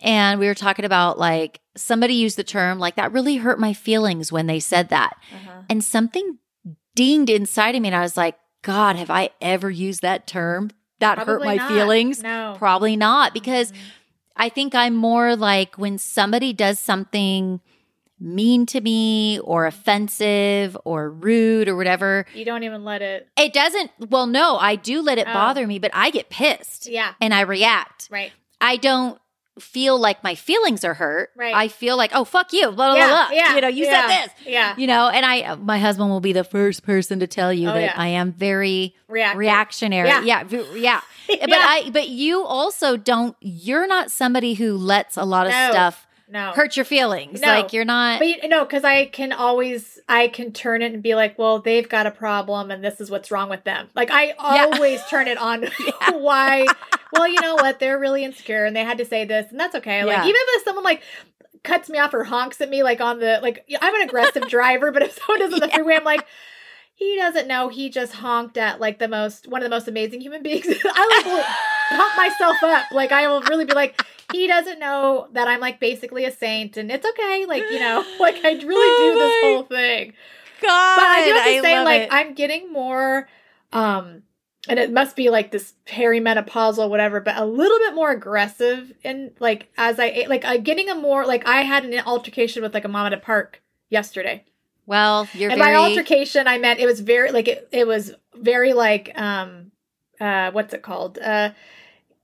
and 0.00 0.38
we 0.40 0.46
were 0.46 0.54
talking 0.54 0.84
about 0.84 1.18
like 1.18 1.60
somebody 1.76 2.14
used 2.14 2.36
the 2.38 2.44
term 2.44 2.78
like 2.78 2.94
that 2.96 3.12
really 3.12 3.36
hurt 3.36 3.58
my 3.58 3.72
feelings 3.72 4.30
when 4.32 4.46
they 4.46 4.60
said 4.60 4.88
that, 4.90 5.16
Uh-huh. 5.32 5.62
and 5.68 5.82
something 5.82 6.38
dinged 6.94 7.30
inside 7.30 7.74
of 7.74 7.82
me, 7.82 7.88
and 7.88 7.96
I 7.96 8.00
was 8.02 8.16
like, 8.16 8.36
God, 8.62 8.96
have 8.96 9.10
I 9.10 9.30
ever 9.40 9.70
used 9.70 10.00
that 10.02 10.26
term? 10.26 10.70
That 11.00 11.18
hurt 11.18 11.44
my 11.44 11.56
not. 11.56 11.68
feelings. 11.68 12.22
No. 12.22 12.54
Probably 12.56 12.96
not, 12.96 13.34
because 13.34 13.72
Mhm. 13.72 13.76
I 14.36 14.48
think 14.48 14.74
I'm 14.74 14.94
more 14.94 15.36
like 15.36 15.76
when 15.76 15.98
somebody 15.98 16.52
does 16.52 16.78
something 16.78 17.60
mean 18.20 18.64
to 18.66 18.80
me 18.80 19.38
or 19.40 19.66
offensive 19.66 20.76
or 20.84 21.10
rude 21.10 21.68
or 21.68 21.76
whatever. 21.76 22.26
you 22.34 22.44
don't 22.44 22.62
even 22.62 22.84
let 22.84 23.02
it. 23.02 23.28
It 23.36 23.52
doesn't, 23.52 23.90
well, 24.10 24.26
no, 24.26 24.56
I 24.56 24.76
do 24.76 25.02
let 25.02 25.18
it 25.18 25.26
Oh. 25.28 25.32
bother 25.32 25.66
me, 25.66 25.78
but 25.78 25.90
I 25.94 26.10
get 26.10 26.30
pissed 26.30 26.86
Yeah. 26.88 27.12
and 27.20 27.34
I 27.34 27.40
react. 27.42 28.08
Right. 28.10 28.32
I 28.60 28.76
don't 28.76 29.18
feel 29.60 29.98
like 29.98 30.22
my 30.24 30.34
feelings 30.34 30.84
are 30.84 30.94
hurt. 30.94 31.30
Right. 31.36 31.54
I 31.54 31.68
feel 31.68 31.96
like, 31.96 32.10
oh, 32.14 32.24
fuck 32.24 32.52
you, 32.52 32.66
blah, 32.72 32.74
blah, 32.90 32.94
yeah. 32.96 33.06
blah. 33.08 33.28
Yeah. 33.32 33.54
You 33.54 33.60
know, 33.60 33.68
you 33.68 33.84
yeah, 33.84 34.08
said 34.08 34.08
this. 34.26 34.34
Yeah. 34.46 34.74
You 34.76 34.86
know, 34.86 35.08
and 35.08 35.24
I, 35.24 35.54
my 35.56 35.78
husband 35.78 36.10
will 36.10 36.20
be 36.20 36.32
the 36.32 36.42
first 36.44 36.82
person 36.82 37.20
to 37.20 37.26
tell 37.26 37.52
you 37.52 37.68
Oh, 37.68 37.74
that 37.74 37.80
yeah. 37.80 37.94
I 37.96 38.08
am 38.08 38.32
very 38.32 38.94
React. 39.08 39.36
reactionary. 39.38 40.08
Yeah. 40.08 40.44
Yeah. 40.74 41.00
But. 41.26 41.50
I, 41.52 41.88
but 41.90 42.08
you 42.08 42.44
also 42.44 42.96
don't, 42.96 43.34
you're 43.40 43.86
not 43.86 44.10
somebody 44.10 44.54
who 44.54 44.76
lets 44.76 45.16
a 45.16 45.24
lot 45.24 45.46
of 45.46 45.52
No. 45.52 45.70
stuff 45.70 46.06
no. 46.28 46.52
hurt 46.52 46.76
your 46.76 46.84
feelings. 46.84 47.40
No. 47.40 47.48
Like 47.48 47.72
you're 47.72 47.84
not. 47.84 48.18
But 48.18 48.28
you 48.28 48.48
know, 48.48 48.64
because 48.64 48.84
I 48.84 49.06
can 49.06 49.32
always, 49.32 49.98
I 50.08 50.28
can 50.28 50.52
turn 50.52 50.82
it 50.82 50.92
and 50.92 51.02
be 51.02 51.14
like, 51.14 51.38
well, 51.38 51.58
they've 51.60 51.88
got 51.88 52.06
a 52.06 52.10
problem 52.10 52.70
and 52.70 52.82
this 52.84 53.00
is 53.00 53.10
what's 53.10 53.30
wrong 53.30 53.48
with 53.48 53.64
them. 53.64 53.88
Like 53.94 54.10
I 54.10 54.28
Yeah. 54.28 54.64
always 54.64 55.00
turn 55.10 55.28
it 55.28 55.38
on 55.38 55.64
why, 56.08 56.68
well, 57.12 57.28
you 57.28 57.40
know 57.40 57.56
what? 57.56 57.78
They're 57.78 57.98
really 57.98 58.24
insecure 58.24 58.64
and 58.64 58.74
they 58.74 58.84
had 58.84 58.98
to 58.98 59.04
say 59.04 59.24
this 59.24 59.50
and 59.50 59.58
that's 59.60 59.74
okay. 59.76 60.04
Like 60.04 60.18
Yeah. 60.18 60.24
even 60.24 60.40
if 60.48 60.64
someone 60.64 60.84
like 60.84 61.02
cuts 61.62 61.88
me 61.88 61.98
off 61.98 62.12
or 62.14 62.24
honks 62.24 62.60
at 62.60 62.68
me, 62.70 62.82
like 62.82 63.00
on 63.00 63.20
the, 63.20 63.40
like 63.42 63.64
I'm 63.80 63.94
an 63.94 64.02
aggressive 64.08 64.48
driver, 64.48 64.92
but 64.92 65.02
if 65.02 65.12
someone 65.18 65.40
does 65.40 65.52
it 65.52 65.62
on 65.62 65.68
the 65.68 65.74
freeway, 65.74 65.96
I'm 65.96 66.04
like, 66.04 66.26
he 66.96 67.16
doesn't 67.16 67.48
know 67.48 67.68
he 67.68 67.90
just 67.90 68.12
honked 68.12 68.56
at 68.56 68.80
like 68.80 68.98
the 68.98 69.08
most, 69.08 69.48
one 69.48 69.62
of 69.62 69.64
the 69.66 69.74
most 69.74 69.88
amazing 69.88 70.20
human 70.20 70.42
beings. 70.42 70.66
I 70.68 71.22
like 71.24 71.26
will 71.26 71.98
pump 71.98 72.16
myself 72.16 72.56
up. 72.62 72.92
Like 72.92 73.10
I 73.12 73.26
will 73.28 73.42
really 73.42 73.64
be 73.64 73.74
like, 73.74 74.00
he 74.32 74.46
doesn't 74.46 74.78
know 74.78 75.28
that 75.32 75.48
I'm 75.48 75.60
like 75.60 75.80
basically 75.80 76.24
a 76.24 76.30
saint 76.30 76.76
and 76.76 76.90
it's 76.90 77.06
okay. 77.06 77.46
Like, 77.46 77.62
you 77.70 77.78
know, 77.78 78.04
like 78.20 78.44
I 78.44 78.52
really 78.52 78.62
do 78.62 78.66
Oh 78.70 79.18
this 79.18 79.42
whole 79.42 79.62
thing. 79.64 80.12
God, 80.60 80.96
But 80.96 81.04
I 81.04 81.24
do 81.24 81.32
have 81.32 81.44
to 81.44 81.60
say, 81.62 81.84
like, 81.84 82.02
it. 82.02 82.08
I'm 82.10 82.34
getting 82.34 82.72
more 82.72 83.28
um 83.72 84.22
and 84.66 84.78
it 84.78 84.90
must 84.92 85.14
be 85.14 85.28
like 85.28 85.50
this 85.50 85.74
perimenopausal 85.86 86.88
whatever, 86.88 87.20
but 87.20 87.36
a 87.36 87.44
little 87.44 87.78
bit 87.78 87.94
more 87.94 88.10
aggressive 88.10 88.92
and 89.04 89.32
like 89.40 89.68
as 89.76 89.98
I 89.98 90.26
like 90.28 90.44
I'm 90.44 90.62
getting 90.62 90.88
a 90.88 90.94
more 90.94 91.26
like 91.26 91.46
I 91.46 91.62
had 91.62 91.84
an 91.84 92.00
altercation 92.06 92.62
with 92.62 92.74
like 92.74 92.84
a 92.84 92.88
mom 92.88 93.06
at 93.06 93.12
a 93.12 93.18
park 93.18 93.62
yesterday. 93.90 94.44
well, 94.86 95.28
you're 95.34 95.50
and 95.50 95.60
very. 95.60 95.72
by 95.72 95.78
altercation 95.78 96.46
I 96.48 96.58
meant 96.58 96.80
it 96.80 96.86
was 96.86 97.00
very 97.00 97.30
like 97.30 97.48
it, 97.48 97.68
it 97.72 97.86
was 97.86 98.14
very 98.34 98.72
like 98.72 99.12
um 99.18 99.72
uh 100.20 100.50
what's 100.52 100.72
it 100.72 100.82
called? 100.82 101.18
Uh 101.18 101.50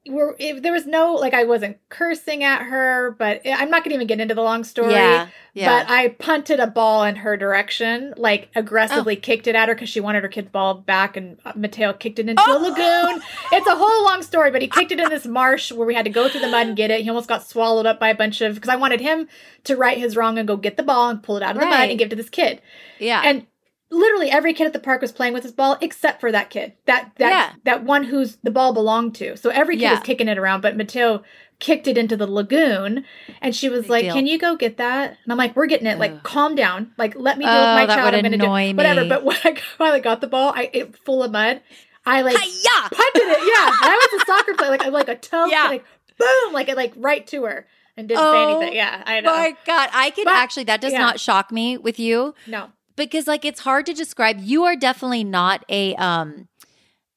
we're, 0.08 0.34
it, 0.38 0.62
there 0.62 0.72
was 0.72 0.86
no 0.86 1.14
like 1.14 1.34
I 1.34 1.44
wasn't 1.44 1.76
cursing 1.90 2.42
at 2.42 2.62
her, 2.62 3.14
but 3.18 3.42
I'm 3.44 3.68
not 3.70 3.84
to 3.84 3.92
even 3.92 4.06
get 4.06 4.18
into 4.18 4.34
the 4.34 4.42
long 4.42 4.64
story. 4.64 4.92
Yeah. 4.94 5.28
Yeah. 5.52 5.84
But 5.84 5.90
I 5.92 6.08
punted 6.08 6.58
a 6.60 6.66
ball 6.68 7.04
in 7.04 7.16
her 7.16 7.36
direction, 7.36 8.14
like 8.16 8.48
aggressively 8.54 9.16
Oh. 9.16 9.20
kicked 9.20 9.46
it 9.46 9.54
at 9.54 9.68
her 9.68 9.74
because 9.74 9.88
she 9.90 10.00
wanted 10.00 10.22
her 10.22 10.28
kid's 10.28 10.48
ball 10.50 10.74
back, 10.74 11.16
and 11.18 11.38
uh, 11.44 11.52
Mateo 11.54 11.92
kicked 11.92 12.18
it 12.18 12.28
into 12.28 12.42
Oh. 12.46 12.56
a 12.56 12.58
lagoon. 12.58 13.22
It's 13.52 13.66
a 13.66 13.74
whole 13.76 14.04
long 14.04 14.22
story, 14.22 14.50
but 14.50 14.62
he 14.62 14.68
kicked 14.68 14.92
it 14.92 15.00
in 15.00 15.10
this 15.10 15.26
marsh 15.26 15.70
where 15.70 15.86
we 15.86 15.94
had 15.94 16.04
to 16.06 16.10
go 16.10 16.28
through 16.28 16.40
the 16.40 16.48
mud 16.48 16.68
and 16.68 16.76
get 16.76 16.90
it. 16.90 17.02
He 17.02 17.08
almost 17.10 17.28
got 17.28 17.46
swallowed 17.46 17.84
up 17.86 18.00
by 18.00 18.08
a 18.08 18.14
bunch 18.14 18.40
of 18.40 18.54
because 18.54 18.70
I 18.70 18.76
wanted 18.76 19.00
him 19.00 19.28
to 19.64 19.76
right 19.76 19.98
his 19.98 20.16
wrong 20.16 20.38
and 20.38 20.48
go 20.48 20.56
get 20.56 20.76
the 20.78 20.82
ball 20.82 21.10
and 21.10 21.22
pull 21.22 21.36
it 21.36 21.42
out 21.42 21.56
of 21.56 21.60
the 21.60 21.66
mud 21.66 21.90
and 21.90 21.98
give 21.98 22.06
it 22.06 22.10
to 22.10 22.16
this 22.16 22.30
kid. 22.30 22.62
yeah. 22.98 23.20
And 23.24 23.46
literally 23.90 24.30
every 24.30 24.54
kid 24.54 24.66
at 24.66 24.72
the 24.72 24.78
park 24.78 25.00
was 25.02 25.12
playing 25.12 25.34
with 25.34 25.42
his 25.42 25.52
ball 25.52 25.76
except 25.80 26.20
for 26.20 26.30
that 26.32 26.50
kid. 26.50 26.72
That 26.86 27.12
that 27.16 27.30
Yeah. 27.30 27.50
that 27.64 27.82
one 27.84 28.04
who's 28.04 28.36
the 28.42 28.50
ball 28.50 28.72
belonged 28.72 29.14
to. 29.16 29.36
So 29.36 29.50
every 29.50 29.76
kid 29.76 29.82
Yeah. 29.82 29.90
was 29.94 30.00
kicking 30.00 30.28
it 30.28 30.38
around, 30.38 30.60
but 30.60 30.76
Mateo 30.76 31.22
kicked 31.58 31.86
it 31.86 31.98
into 31.98 32.16
the 32.16 32.26
lagoon 32.26 33.04
and 33.42 33.54
she 33.54 33.68
was 33.68 33.82
Big 33.82 33.90
like, 33.90 34.04
deal. 34.04 34.14
"Can 34.14 34.26
you 34.26 34.38
go 34.38 34.56
get 34.56 34.76
that?" 34.78 35.18
And 35.24 35.32
I'm 35.32 35.36
like, 35.36 35.54
"We're 35.54 35.66
getting 35.66 35.86
it. 35.86 35.98
Like, 35.98 36.12
Ugh. 36.12 36.22
calm 36.22 36.54
down. 36.54 36.92
Like, 36.96 37.14
let 37.16 37.36
me 37.36 37.44
deal 37.44 37.52
Oh, 37.52 37.74
with 37.76 37.88
my 37.88 37.94
child. 37.94 38.04
would 38.06 38.14
I'm 38.14 38.22
gonna 38.22 38.38
do 38.38 38.44
annoy 38.44 38.72
whatever." 38.74 39.04
But 39.06 39.24
when 39.24 39.36
I 39.44 39.54
finally 39.76 40.00
got 40.00 40.20
the 40.20 40.26
ball, 40.26 40.52
I 40.54 40.70
it 40.72 40.96
full 40.96 41.22
of 41.22 41.32
mud. 41.32 41.60
I 42.06 42.22
like 42.22 42.36
Hi-ya! 42.38 42.88
punted 42.88 43.22
it. 43.28 43.38
Yeah, 43.40 43.70
I 43.82 44.08
was 44.12 44.22
a 44.22 44.24
soccer 44.26 44.54
player. 44.54 44.70
Like, 44.70 44.82
I 44.84 44.88
like 44.88 45.08
a 45.08 45.16
toe. 45.16 45.46
Yeah. 45.46 45.64
Like, 45.68 45.84
boom. 46.18 46.52
Like 46.54 46.68
it 46.70 46.76
like 46.76 46.94
right 46.96 47.26
to 47.26 47.44
her 47.44 47.66
and 47.96 48.08
didn't 48.08 48.20
say 48.20 48.26
Oh, 48.26 48.58
anything. 48.58 48.76
Yeah, 48.76 49.02
I 49.04 49.20
know. 49.20 49.30
My 49.32 49.54
God, 49.66 49.90
I 49.92 50.08
can 50.10 50.24
But- 50.24 50.34
actually, 50.34 50.64
that 50.64 50.80
does 50.80 50.92
yeah. 50.92 50.98
not 51.00 51.20
shock 51.20 51.52
me 51.52 51.76
with 51.76 51.98
you 51.98 52.34
no. 52.46 52.70
Because, 53.06 53.26
like, 53.26 53.44
it's 53.44 53.60
hard 53.60 53.86
to 53.86 53.92
describe. 53.92 54.38
You 54.40 54.64
are 54.64 54.76
definitely 54.76 55.24
not 55.24 55.64
a, 55.68 55.94
um, 55.96 56.48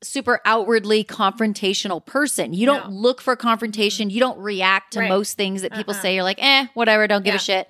super 0.02 0.42
outwardly 0.44 1.04
confrontational 1.04 2.06
person. 2.06 2.54
You 2.54 2.66
don't 2.66 2.90
No. 2.90 2.96
look 2.96 3.22
for 3.22 3.36
confrontation. 3.38 4.10
You 4.10 4.20
don't 4.20 4.38
react 4.38 4.94
to 4.94 5.00
Right. 5.00 5.10
most 5.10 5.38
things 5.38 5.62
that 5.62 5.74
people 5.74 5.94
Uh-uh. 5.94 6.02
say. 6.02 6.16
You're 6.16 6.24
like, 6.24 6.44
eh, 6.44 6.68
whatever, 6.74 7.08
don't 7.08 7.24
give 7.24 7.34
Yeah. 7.34 7.38
a 7.38 7.40
shit. 7.40 7.70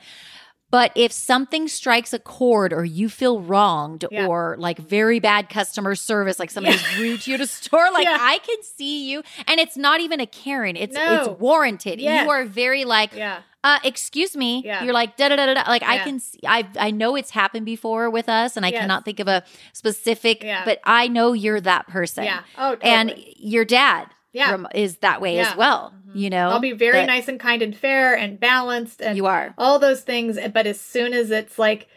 But 0.73 0.91
if 0.95 1.11
something 1.11 1.67
strikes 1.67 2.13
a 2.13 2.19
chord 2.19 2.73
or 2.73 2.83
you 2.83 3.07
feel 3.07 3.39
wronged 3.41 4.05
Yeah. 4.09 4.25
or 4.25 4.55
like 4.57 4.79
very 4.79 5.19
bad 5.19 5.47
customer 5.47 5.93
service, 5.93 6.39
like 6.39 6.49
somebody's 6.49 6.81
Yeah. 6.93 6.99
rude 6.99 7.21
to 7.21 7.29
you 7.29 7.35
at 7.35 7.41
a 7.41 7.45
store, 7.47 7.91
like 7.93 8.05
Yeah. 8.05 8.17
I 8.19 8.39
can 8.39 8.57
see 8.63 9.07
you. 9.07 9.21
And 9.45 9.59
it's 9.59 9.77
not 9.77 9.99
even 9.99 10.19
a 10.19 10.25
Karen. 10.25 10.75
It's 10.75 10.95
No. 10.95 11.15
it's 11.15 11.39
warranted. 11.39 12.01
You 12.01 12.09
are 12.27 12.43
very 12.43 12.85
like, 12.85 13.13
Yeah. 13.15 13.41
uh, 13.63 13.77
excuse 13.83 14.35
me. 14.35 14.63
Yeah. 14.65 14.83
You're 14.83 14.95
like 14.95 15.15
da 15.15 15.29
da 15.29 15.35
da 15.35 15.53
da. 15.53 15.63
Like 15.67 15.83
I 15.83 15.99
can 15.99 16.19
see. 16.19 16.39
I 16.47 16.65
I 16.79 16.89
know 16.89 17.15
it's 17.15 17.29
happened 17.29 17.67
before 17.67 18.09
with 18.09 18.27
us, 18.27 18.57
and 18.57 18.65
I 18.65 18.69
Yes. 18.69 18.81
cannot 18.81 19.05
think 19.05 19.19
of 19.19 19.27
a 19.27 19.43
specific. 19.73 20.43
Yeah. 20.43 20.65
But 20.65 20.79
I 20.85 21.07
know 21.07 21.33
you're 21.33 21.61
that 21.61 21.85
person. 21.87 22.23
Yeah. 22.23 22.39
Oh, 22.57 22.71
totally. 22.75 22.91
And 22.91 23.13
your 23.37 23.63
dad 23.65 24.07
Yeah. 24.31 24.49
rem- 24.49 24.67
is 24.73 24.97
that 24.97 25.21
way 25.21 25.35
Yeah. 25.35 25.51
as 25.51 25.55
well. 25.55 25.93
You 26.13 26.29
know, 26.29 26.49
I'll 26.49 26.59
be 26.59 26.71
very 26.73 26.99
that 26.99 27.07
nice 27.07 27.27
and 27.27 27.39
kind 27.39 27.61
and 27.61 27.75
fair 27.75 28.15
and 28.15 28.39
balanced 28.39 29.01
and 29.01 29.17
You 29.17 29.25
are. 29.25 29.53
all 29.57 29.79
those 29.79 30.01
things. 30.01 30.37
But 30.53 30.67
as 30.67 30.79
soon 30.79 31.13
as 31.13 31.31
it's 31.31 31.57
like 31.57 31.87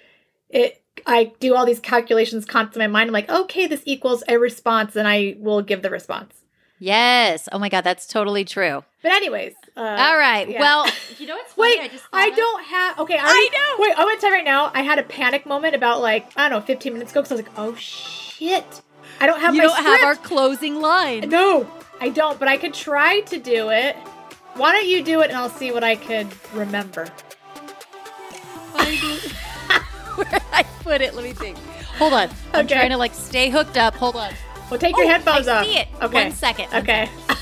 it, 0.49 0.83
I 1.07 1.33
do 1.41 1.55
all 1.55 1.67
these 1.67 1.81
calculations 1.81 2.45
constantly 2.45 2.87
in 2.87 2.91
my 2.91 3.01
mind. 3.01 3.09
I'm 3.11 3.13
like, 3.15 3.29
okay, 3.31 3.67
this 3.67 3.83
equals 3.85 4.25
a 4.29 4.39
response, 4.39 4.97
and 4.97 5.07
I 5.07 5.37
will 5.39 5.61
give 5.63 5.83
the 5.83 5.91
response. 5.91 6.35
Yes. 6.79 7.49
Oh 7.53 7.59
my 7.59 7.69
God, 7.69 7.83
that's 7.85 8.07
totally 8.07 8.45
true. 8.45 8.85
But 9.03 9.13
anyways, 9.13 9.55
uh, 9.77 9.81
All 9.81 10.17
right. 10.19 10.49
yeah. 10.49 10.61
Well, 10.61 10.87
you 11.19 11.27
know 11.27 11.37
what's 11.37 11.53
funny? 11.55 11.79
Wait, 11.79 11.91
just 11.93 12.05
I, 12.13 12.31
don't 12.31 12.65
have. 12.65 12.99
Okay, 13.01 13.17
I, 13.17 13.23
I 13.25 13.29
already- 13.29 13.51
know. 13.51 13.75
Wait, 13.79 13.93
I'm 13.99 14.07
gonna 14.09 14.21
tell 14.21 14.31
you 14.31 14.37
right 14.37 14.45
now. 14.45 14.71
I 14.75 14.83
had 14.83 14.99
a 14.99 15.03
panic 15.03 15.47
moment 15.47 15.75
about 15.75 16.01
like 16.01 16.31
I 16.37 16.49
don't 16.49 16.61
know, 16.61 16.67
15 16.67 16.93
minutes 16.93 17.13
ago 17.13 17.23
because 17.23 17.33
I 17.33 17.35
was 17.37 17.45
like, 17.47 17.53
oh 17.59 17.75
shit, 17.77 18.83
I 19.21 19.27
don't 19.27 19.41
have 19.41 19.55
You 19.55 19.63
my 19.63 19.67
don't 19.69 19.83
have 19.85 20.03
our 20.05 20.17
closing 20.17 20.81
line. 20.81 21.29
No, 21.31 21.67
I 22.01 22.09
don't. 22.11 22.39
But 22.39 22.49
I 22.49 22.57
could 22.57 22.75
try 22.75 23.21
to 23.21 23.39
do 23.39 23.71
it. 23.71 23.97
Why 24.55 24.73
don't 24.73 24.87
you 24.89 25.03
do 25.03 25.21
it 25.21 25.29
and 25.29 25.37
I'll 25.37 25.51
see 25.51 25.71
what 25.73 25.85
I 25.85 25.97
could 25.97 26.29
remember. 26.55 27.07
Where 30.17 30.41
I 30.53 30.63
put 30.83 31.01
it? 31.01 31.15
Let 31.15 31.25
me 31.25 31.33
think. 31.33 31.59
Hold 31.99 32.13
on. 32.15 32.31
I'm 32.55 32.67
trying 32.67 32.91
to 32.91 32.97
like 32.97 33.15
stay 33.15 33.51
hooked 33.51 33.77
up. 33.77 33.95
Hold 33.97 34.17
on. 34.17 34.33
Well, 34.71 34.81
take 34.81 34.97
your 34.97 35.07
Oh, 35.07 35.09
headphones 35.09 35.47
I 35.49 35.59
off. 35.61 35.67
see 35.67 35.79
it. 35.79 35.89
Okay. 36.03 36.25
One 36.25 36.33
second. 36.33 36.73
Okay. 36.75 37.09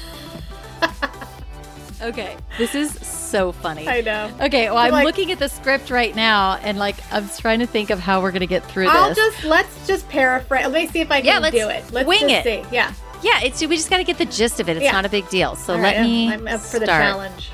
Okay. 2.02 2.36
This 2.58 2.74
is 2.74 2.90
so 3.06 3.50
funny. 3.52 3.88
I 3.88 4.02
know. 4.02 4.30
Okay, 4.42 4.66
well, 4.68 4.76
I'm 4.76 4.92
like- 4.92 5.06
looking 5.06 5.30
at 5.32 5.38
the 5.38 5.48
script 5.48 5.88
right 5.88 6.14
now, 6.14 6.56
and 6.62 6.78
like 6.78 6.96
I'm 7.10 7.26
trying 7.30 7.60
to 7.60 7.66
think 7.66 7.88
of 7.88 7.98
how 7.98 8.20
we're 8.20 8.32
gonna 8.32 8.44
get 8.46 8.62
through 8.66 8.84
this. 8.86 8.92
I'll 8.94 9.14
just 9.14 9.42
let's 9.44 9.86
just 9.86 10.06
paraphrase. 10.10 10.64
Let 10.66 10.72
me 10.72 10.86
see 10.88 11.00
if 11.00 11.10
I 11.10 11.18
Yeah, 11.18 11.34
can 11.34 11.42
let's 11.42 11.56
do 11.56 11.66
it. 11.70 11.84
Let's 11.92 12.06
wing 12.06 12.28
it. 12.28 12.44
see. 12.44 12.62
Yeah. 12.70 12.92
Yeah, 13.24 13.40
it's 13.42 13.60
we 13.60 13.74
just 13.76 13.88
got 13.90 13.96
to 13.96 14.04
get 14.04 14.18
the 14.18 14.26
gist 14.26 14.60
of 14.60 14.68
it. 14.68 14.76
It's 14.76 14.84
Yeah. 14.84 14.92
not 14.92 15.04
a 15.04 15.08
big 15.08 15.28
deal. 15.30 15.56
So 15.56 15.74
All 15.74 15.80
let 15.80 15.96
right, 15.96 16.02
me. 16.04 16.32
I'm 16.32 16.46
up 16.46 16.60
for 16.60 16.78
the 16.78 16.86
start. 16.86 17.02
challenge. 17.02 17.50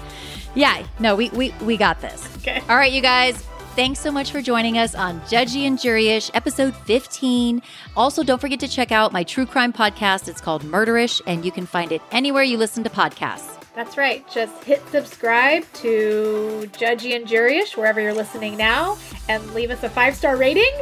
Yeah, 0.54 0.84
no, 0.98 1.14
we 1.14 1.30
we 1.30 1.54
we 1.62 1.76
got 1.76 2.00
this. 2.00 2.28
Okay. 2.38 2.60
All 2.68 2.76
right, 2.76 2.92
you 2.92 3.00
guys. 3.00 3.42
Thanks 3.76 4.00
so 4.00 4.10
much 4.10 4.32
for 4.32 4.42
joining 4.42 4.78
us 4.78 4.96
on 4.96 5.20
Judgey 5.22 5.64
and 5.64 5.78
Juryish, 5.78 6.28
episode 6.34 6.74
15. 6.86 7.62
Also, 7.96 8.24
don't 8.24 8.40
forget 8.40 8.58
to 8.60 8.68
check 8.68 8.90
out 8.90 9.12
my 9.12 9.22
true 9.22 9.46
crime 9.46 9.72
podcast. 9.72 10.26
It's 10.26 10.40
called 10.40 10.64
Murderish, 10.64 11.22
and 11.28 11.44
you 11.44 11.52
can 11.52 11.66
find 11.66 11.92
it 11.92 12.02
anywhere 12.10 12.42
you 12.42 12.58
listen 12.58 12.82
to 12.82 12.90
podcasts. 12.90 13.56
That's 13.76 13.96
right. 13.96 14.28
Just 14.28 14.64
hit 14.64 14.82
subscribe 14.90 15.64
to 15.74 16.68
Judgey 16.72 17.14
and 17.14 17.26
Juryish 17.28 17.76
wherever 17.76 18.00
you're 18.00 18.12
listening 18.12 18.56
now, 18.56 18.98
and 19.28 19.48
leave 19.54 19.70
us 19.70 19.84
a 19.84 19.88
five 19.88 20.16
star 20.16 20.36
rating. 20.36 20.72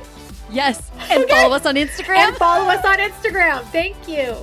Yes, 0.50 0.90
and 1.10 1.24
Okay. 1.24 1.34
follow 1.42 1.54
us 1.54 1.66
on 1.66 1.74
Instagram. 1.74 2.16
And 2.28 2.36
follow 2.36 2.64
us 2.70 2.82
on 2.86 2.96
Instagram. 2.98 3.62
Thank 3.66 4.08
you. 4.08 4.34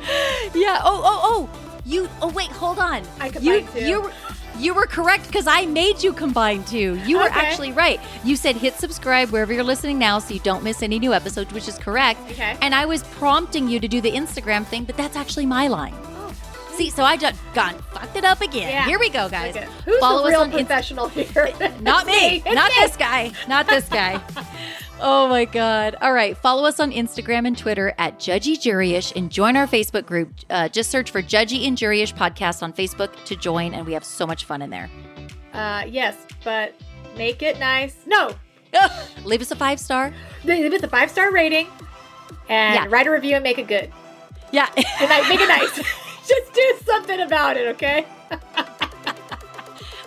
Yeah. 0.54 0.80
Oh, 0.82 1.02
oh, 1.04 1.20
oh. 1.54 1.60
You. 1.84 2.08
Oh, 2.22 2.28
wait. 2.30 2.48
Hold 2.48 2.78
on. 2.78 3.02
I 3.20 3.26
you, 3.40 3.60
combined 3.62 3.68
two. 3.72 3.84
You, 3.86 4.10
you 4.58 4.74
were 4.74 4.86
correct 4.86 5.26
because 5.26 5.46
I 5.46 5.66
made 5.66 6.02
you 6.02 6.12
combine 6.12 6.64
two. 6.64 6.96
You 7.06 7.18
were 7.18 7.24
Okay. 7.28 7.38
actually 7.40 7.72
right. 7.72 8.00
You 8.24 8.34
said 8.36 8.56
hit 8.56 8.74
subscribe 8.74 9.30
wherever 9.30 9.52
you're 9.52 9.62
listening 9.64 9.98
now, 9.98 10.18
so 10.18 10.34
you 10.34 10.40
don't 10.40 10.64
miss 10.64 10.82
any 10.82 10.98
new 10.98 11.14
episodes, 11.14 11.52
which 11.52 11.68
is 11.68 11.78
correct. 11.78 12.20
Okay. 12.30 12.56
And 12.60 12.74
I 12.74 12.84
was 12.86 13.02
prompting 13.04 13.68
you 13.68 13.78
to 13.80 13.88
do 13.88 14.00
the 14.00 14.10
Instagram 14.10 14.66
thing, 14.66 14.84
but 14.84 14.96
that's 14.96 15.16
actually 15.16 15.46
my 15.46 15.68
line. 15.68 15.94
Oh, 15.96 16.34
See, 16.74 16.90
so 16.90 17.02
I 17.04 17.16
just 17.16 17.40
gone 17.54 17.74
fucked 17.92 18.16
it 18.16 18.24
up 18.24 18.40
again. 18.40 18.68
Yeah. 18.68 18.86
Here 18.86 18.98
we 18.98 19.10
go, 19.10 19.28
guys. 19.28 19.56
Okay. 19.56 19.66
Who's 19.84 19.98
Follow 20.00 20.18
the 20.22 20.24
us 20.24 20.30
real 20.30 20.40
on 20.40 20.46
Inst- 20.52 20.58
professional 20.66 21.08
here? 21.08 21.52
Not 21.80 22.06
me. 22.14 22.42
It's 22.44 22.54
Not 22.54 22.70
me. 22.70 22.76
this 22.80 22.96
guy. 22.96 23.32
Not 23.48 23.66
this 23.68 23.88
guy. 23.88 24.20
Oh 25.00 25.28
my 25.28 25.44
God. 25.44 25.94
All 26.00 26.12
right. 26.12 26.36
Follow 26.36 26.64
us 26.64 26.80
on 26.80 26.90
Instagram 26.90 27.46
and 27.46 27.56
Twitter 27.56 27.94
at 27.98 28.18
Judgey 28.18 28.56
Juryish 28.56 29.14
and 29.14 29.30
join 29.30 29.56
our 29.56 29.66
Facebook 29.66 30.06
group. 30.06 30.30
Uh, 30.50 30.68
just 30.68 30.90
search 30.90 31.10
for 31.12 31.22
Judgey 31.22 31.68
and 31.68 31.76
Juryish 31.78 32.14
podcast 32.14 32.62
on 32.62 32.72
Facebook 32.72 33.12
to 33.24 33.36
join, 33.36 33.74
and 33.74 33.86
we 33.86 33.92
have 33.92 34.04
so 34.04 34.26
much 34.26 34.44
fun 34.44 34.60
in 34.60 34.70
there. 34.70 34.90
Uh, 35.52 35.84
yes, 35.88 36.16
but 36.42 36.74
make 37.16 37.42
it 37.42 37.58
nice. 37.60 37.96
No, 38.06 38.32
Leave 39.24 39.40
us 39.40 39.50
a 39.52 39.56
five 39.56 39.78
star. 39.80 40.12
leave 40.44 40.72
us 40.72 40.82
a 40.82 40.88
five 40.88 41.10
star 41.10 41.30
rating, 41.32 41.68
and 42.48 42.74
Yeah. 42.74 42.86
write 42.88 43.06
a 43.06 43.10
review 43.10 43.36
and 43.36 43.42
make 43.44 43.58
it 43.58 43.68
good. 43.68 43.92
Yeah. 44.52 44.68
And 44.76 44.84
I 45.12 45.28
make 45.28 45.40
it 45.40 45.48
nice. 45.48 45.76
Just 46.28 46.52
do 46.52 46.74
something 46.84 47.20
about 47.20 47.56
it, 47.56 47.68
okay? 47.68 48.04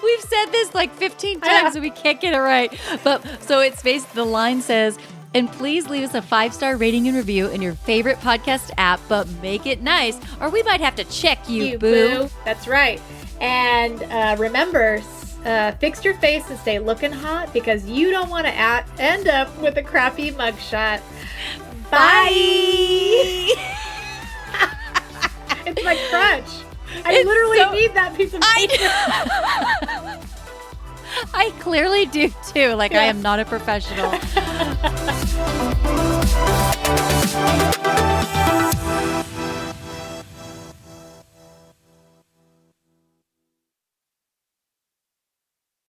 We've 0.03 0.21
said 0.21 0.45
this 0.47 0.73
like 0.73 0.93
15 0.95 1.41
times 1.41 1.75
and 1.75 1.83
we 1.83 1.91
can't 1.91 2.19
get 2.19 2.33
it 2.33 2.39
right. 2.39 2.73
But 3.03 3.25
so 3.43 3.59
it's 3.59 3.81
based, 3.83 4.13
the 4.13 4.25
line 4.25 4.61
says, 4.61 4.97
and 5.33 5.49
please 5.51 5.87
leave 5.89 6.03
us 6.03 6.13
a 6.15 6.21
five 6.21 6.53
star 6.53 6.75
rating 6.75 7.07
and 7.07 7.15
review 7.15 7.47
in 7.47 7.61
your 7.61 7.73
favorite 7.73 8.17
podcast 8.19 8.71
app, 8.77 8.99
but 9.07 9.27
make 9.41 9.65
it 9.65 9.81
nice, 9.81 10.17
or 10.41 10.49
we 10.49 10.61
might 10.63 10.81
have 10.81 10.95
to 10.95 11.03
check 11.05 11.47
you, 11.49 11.77
boo. 11.77 12.29
That's 12.43 12.67
right. 12.67 12.99
And 13.39 14.03
uh, 14.03 14.35
remember, 14.37 15.01
uh, 15.45 15.71
fix 15.73 16.03
your 16.03 16.15
face 16.15 16.49
and 16.49 16.59
stay 16.59 16.79
looking 16.79 17.11
hot 17.11 17.53
because 17.53 17.85
you 17.85 18.11
don't 18.11 18.29
want 18.29 18.45
to 18.45 18.53
at- 18.53 18.87
end 18.99 19.27
up 19.27 19.57
with 19.61 19.77
a 19.77 19.83
crappy 19.83 20.31
mugshot. 20.31 21.01
Bye. 21.89 22.27
it's 25.65 25.83
my 25.83 25.97
crutch. 26.09 26.70
I 27.05 27.13
it's 27.13 27.25
literally 27.25 27.57
so, 27.57 27.71
need 27.71 27.93
that 27.93 28.15
piece 28.15 28.33
of 28.33 28.41
paper. 28.41 28.73
I 31.33 31.51
clearly 31.59 32.05
do 32.05 32.31
too. 32.53 32.73
Like 32.73 32.91
yeah. 32.91 33.01
I 33.01 33.03
am 33.05 33.21
not 33.21 33.39
a 33.39 33.45
professional. 33.45 34.11